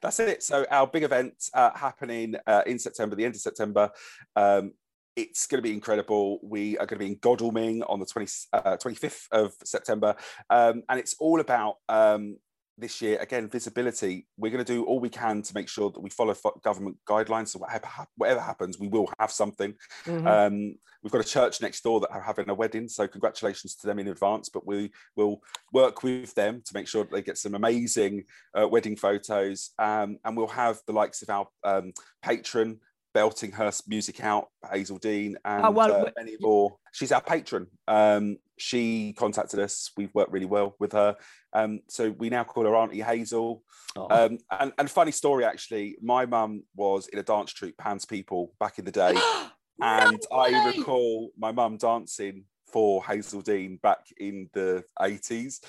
That's 0.00 0.20
it. 0.20 0.42
So 0.42 0.66
our 0.70 0.86
big 0.86 1.02
event 1.02 1.50
uh, 1.54 1.70
happening 1.74 2.36
uh, 2.46 2.62
in 2.66 2.78
September, 2.78 3.16
the 3.16 3.24
end 3.24 3.34
of 3.34 3.40
September. 3.40 3.90
Um, 4.34 4.72
it's 5.16 5.46
going 5.46 5.58
to 5.58 5.62
be 5.62 5.72
incredible. 5.72 6.38
We 6.42 6.76
are 6.76 6.84
going 6.86 6.98
to 6.98 7.04
be 7.04 7.12
in 7.12 7.18
Godalming 7.20 7.82
on 7.84 8.00
the 8.00 8.06
20, 8.06 8.30
uh, 8.52 8.76
25th 8.76 9.28
of 9.32 9.54
September. 9.64 10.14
Um, 10.50 10.82
and 10.88 11.00
it's 11.00 11.16
all 11.18 11.40
about 11.40 11.76
um, 11.88 12.36
this 12.78 13.00
year, 13.00 13.18
again, 13.20 13.48
visibility. 13.48 14.26
We're 14.36 14.50
going 14.50 14.64
to 14.64 14.72
do 14.72 14.84
all 14.84 15.00
we 15.00 15.08
can 15.08 15.42
to 15.42 15.54
make 15.54 15.68
sure 15.68 15.90
that 15.90 16.00
we 16.00 16.10
follow 16.10 16.34
government 16.62 16.96
guidelines. 17.08 17.48
So 17.48 17.60
whatever, 17.60 17.88
whatever 18.16 18.40
happens, 18.40 18.78
we 18.78 18.88
will 18.88 19.10
have 19.18 19.30
something. 19.30 19.74
Mm-hmm. 20.04 20.26
Um, 20.26 20.74
we've 21.02 21.12
got 21.12 21.24
a 21.24 21.28
church 21.28 21.60
next 21.62 21.82
door 21.82 22.00
that 22.00 22.10
are 22.10 22.20
having 22.20 22.50
a 22.50 22.54
wedding, 22.54 22.88
so 22.88 23.08
congratulations 23.08 23.74
to 23.76 23.86
them 23.86 23.98
in 23.98 24.08
advance. 24.08 24.48
But 24.48 24.66
we 24.66 24.92
will 25.16 25.42
work 25.72 26.02
with 26.02 26.34
them 26.34 26.62
to 26.66 26.74
make 26.74 26.88
sure 26.88 27.04
that 27.04 27.12
they 27.12 27.22
get 27.22 27.38
some 27.38 27.54
amazing 27.54 28.24
uh, 28.58 28.68
wedding 28.68 28.96
photos, 28.96 29.70
um, 29.78 30.18
and 30.24 30.36
we'll 30.36 30.48
have 30.48 30.78
the 30.86 30.92
likes 30.92 31.22
of 31.22 31.30
our 31.30 31.48
um, 31.64 31.92
patron 32.22 32.80
belting 33.16 33.50
her 33.50 33.72
music 33.88 34.22
out, 34.22 34.48
Hazell 34.62 35.00
Dean, 35.00 35.38
and 35.42 35.64
oh, 35.64 35.70
well, 35.70 36.06
uh, 36.06 36.10
Benny 36.14 36.36
Moore. 36.38 36.76
She's 36.92 37.12
our 37.12 37.22
patron. 37.22 37.66
Um, 37.88 38.36
she 38.58 39.14
contacted 39.14 39.58
us. 39.58 39.90
We've 39.96 40.14
worked 40.14 40.32
really 40.32 40.44
well 40.44 40.76
with 40.78 40.92
her. 40.92 41.16
Um, 41.54 41.80
so 41.88 42.10
we 42.10 42.28
now 42.28 42.44
call 42.44 42.64
her 42.64 42.76
Auntie 42.76 43.00
Hazell. 43.00 43.60
Oh. 43.96 44.06
Um, 44.10 44.36
and, 44.50 44.70
and 44.76 44.90
funny 44.90 45.12
story, 45.12 45.46
actually, 45.46 45.96
my 46.02 46.26
mum 46.26 46.64
was 46.74 47.08
in 47.08 47.18
a 47.18 47.22
dance 47.22 47.54
troupe, 47.54 47.78
Pan's 47.78 48.04
People, 48.04 48.52
back 48.60 48.78
in 48.78 48.84
the 48.84 48.92
day. 48.92 49.14
and 49.80 50.20
no 50.30 50.36
I 50.36 50.74
recall 50.76 51.30
my 51.38 51.52
mum 51.52 51.78
dancing 51.78 52.44
for 52.70 53.02
Hazell 53.02 53.44
Dean 53.44 53.78
back 53.82 54.04
in 54.18 54.50
the 54.52 54.84
80s. 55.00 55.60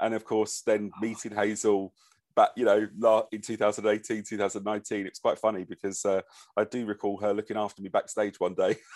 And 0.00 0.14
of 0.14 0.24
course, 0.24 0.62
then 0.64 0.90
meeting 1.02 1.32
Hazell 1.32 1.90
but 2.36 2.52
you 2.56 2.64
know 2.64 2.88
in 3.32 3.40
2018 3.40 4.22
2019 4.24 5.06
it's 5.06 5.18
quite 5.18 5.38
funny 5.38 5.64
because 5.64 6.04
uh, 6.04 6.20
i 6.56 6.64
do 6.64 6.84
recall 6.86 7.16
her 7.18 7.32
looking 7.32 7.56
after 7.56 7.82
me 7.82 7.88
backstage 7.88 8.38
one 8.40 8.54
day. 8.54 8.76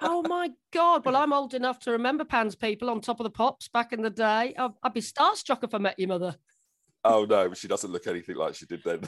Oh 0.00 0.22
my 0.22 0.50
god. 0.72 1.04
Well 1.04 1.16
i'm 1.16 1.32
old 1.32 1.54
enough 1.54 1.78
to 1.80 1.90
remember 1.90 2.24
pan's 2.24 2.54
people 2.54 2.88
on 2.88 3.00
top 3.00 3.20
of 3.20 3.24
the 3.24 3.30
pops 3.30 3.68
back 3.68 3.92
in 3.92 4.00
the 4.00 4.10
day. 4.10 4.54
I'd, 4.56 4.70
I'd 4.82 4.94
be 4.94 5.00
starstruck 5.00 5.62
if 5.62 5.74
i 5.74 5.78
met 5.78 5.98
your 5.98 6.08
mother. 6.08 6.34
Oh 7.04 7.24
no 7.24 7.52
she 7.52 7.68
doesn't 7.68 7.90
look 7.90 8.06
anything 8.06 8.36
like 8.36 8.54
she 8.54 8.66
did 8.66 8.82
then. 8.84 9.00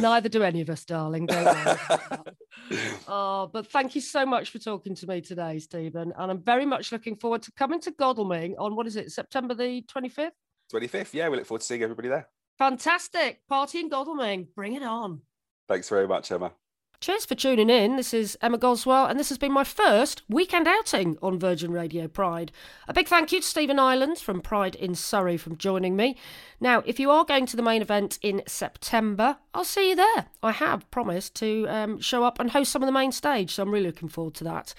Neither 0.00 0.28
do 0.28 0.42
any 0.42 0.60
of 0.62 0.70
us 0.70 0.84
darling. 0.84 1.26
Don't 1.26 1.78
oh 3.08 3.50
but 3.52 3.70
thank 3.70 3.94
you 3.94 4.00
so 4.00 4.26
much 4.26 4.50
for 4.50 4.58
talking 4.58 4.94
to 4.96 5.06
me 5.06 5.20
today 5.20 5.58
stephen. 5.58 6.12
And 6.16 6.30
i'm 6.30 6.42
very 6.42 6.66
much 6.66 6.90
looking 6.92 7.16
forward 7.16 7.42
to 7.42 7.52
coming 7.52 7.80
to 7.82 7.92
godalming 7.92 8.56
on 8.58 8.74
what 8.74 8.86
is 8.86 8.96
it 8.96 9.12
september 9.12 9.54
the 9.54 9.82
25th 9.82 10.30
25th. 10.72 11.12
Yeah, 11.12 11.28
we 11.28 11.36
look 11.36 11.46
forward 11.46 11.60
to 11.60 11.66
seeing 11.66 11.82
everybody 11.82 12.08
there. 12.08 12.28
Fantastic. 12.58 13.46
Party 13.48 13.80
in 13.80 13.88
Godalming. 13.88 14.48
Bring 14.54 14.74
it 14.74 14.82
on. 14.82 15.22
Thanks 15.68 15.88
very 15.88 16.06
much, 16.06 16.30
Emma. 16.30 16.52
Cheers 17.00 17.24
for 17.24 17.34
tuning 17.34 17.70
in. 17.70 17.96
This 17.96 18.12
is 18.12 18.36
Emma 18.42 18.58
Goswell, 18.58 19.06
and 19.06 19.18
this 19.18 19.30
has 19.30 19.38
been 19.38 19.52
my 19.52 19.64
first 19.64 20.20
weekend 20.28 20.68
outing 20.68 21.16
on 21.22 21.38
Virgin 21.38 21.72
Radio 21.72 22.06
Pride. 22.06 22.52
A 22.88 22.92
big 22.92 23.08
thank 23.08 23.32
you 23.32 23.40
to 23.40 23.46
Stephen 23.46 23.78
Ireland 23.78 24.18
from 24.18 24.42
Pride 24.42 24.74
in 24.74 24.94
Surrey 24.94 25.38
for 25.38 25.48
joining 25.56 25.96
me. 25.96 26.18
Now, 26.60 26.82
if 26.84 27.00
you 27.00 27.10
are 27.10 27.24
going 27.24 27.46
to 27.46 27.56
the 27.56 27.62
main 27.62 27.80
event 27.80 28.18
in 28.20 28.42
September, 28.46 29.38
I'll 29.54 29.64
see 29.64 29.88
you 29.88 29.96
there. 29.96 30.26
I 30.42 30.52
have 30.52 30.90
promised 30.90 31.34
to 31.36 31.66
um, 31.70 32.00
show 32.02 32.22
up 32.22 32.38
and 32.38 32.50
host 32.50 32.70
some 32.70 32.82
of 32.82 32.86
the 32.86 32.92
main 32.92 33.12
stage, 33.12 33.54
so 33.54 33.62
I'm 33.62 33.70
really 33.70 33.86
looking 33.86 34.10
forward 34.10 34.34
to 34.34 34.44
that. 34.44 34.74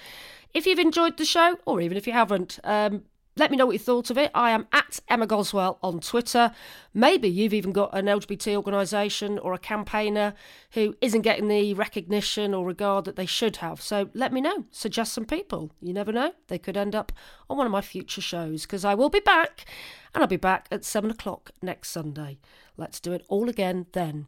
If 0.54 0.68
you've 0.68 0.78
enjoyed 0.78 1.18
the 1.18 1.26
show, 1.26 1.58
or 1.66 1.82
even 1.82 1.98
if 1.98 2.06
you 2.06 2.14
haven't, 2.14 2.60
um, 2.64 3.06
let 3.38 3.50
me 3.50 3.58
know 3.58 3.66
what 3.66 3.74
you 3.74 3.80
thought 3.80 4.10
of 4.10 4.18
it. 4.18 4.30
I 4.36 4.52
am 4.52 4.68
at 4.74 5.00
Emma 5.08 5.26
Goswell 5.26 5.80
on 5.82 6.00
Twitter. 6.02 6.52
Maybe 6.94 7.30
you've 7.30 7.54
even 7.54 7.72
got 7.72 7.98
an 7.98 8.06
LGBT 8.06 8.56
organisation 8.58 9.40
or 9.40 9.54
a 9.54 9.58
campaigner 9.58 10.34
who 10.72 10.96
isn't 11.00 11.22
getting 11.22 11.48
the 11.48 11.74
recognition 11.74 12.54
or 12.54 12.66
regard 12.66 13.06
that 13.06 13.16
they 13.16 13.26
should 13.26 13.58
have. 13.58 13.82
So 13.82 14.10
let 14.14 14.34
me 14.34 14.42
know. 14.42 14.66
Suggest 14.72 15.14
some 15.14 15.26
people. 15.26 15.72
You 15.80 15.94
never 15.94 16.12
know. 16.12 16.34
They 16.48 16.60
could 16.60 16.76
end 16.76 16.94
up 16.94 17.14
on 17.50 17.58
one 17.58 17.66
of 17.66 17.72
my 17.72 17.82
future 17.82 18.22
shows 18.22 18.64
because 18.64 18.84
I 18.84 18.96
will 18.96 19.10
be 19.10 19.22
back 19.22 19.66
and 20.14 20.22
I'll 20.22 20.28
be 20.28 20.36
back 20.36 20.68
at 20.70 20.84
seven 20.84 21.10
o'clock 21.10 21.52
next 21.62 21.90
Sunday. 21.90 22.40
Let's 22.76 23.00
do 23.00 23.14
it 23.14 23.24
all 23.30 23.48
again 23.48 23.86
then. 23.94 24.28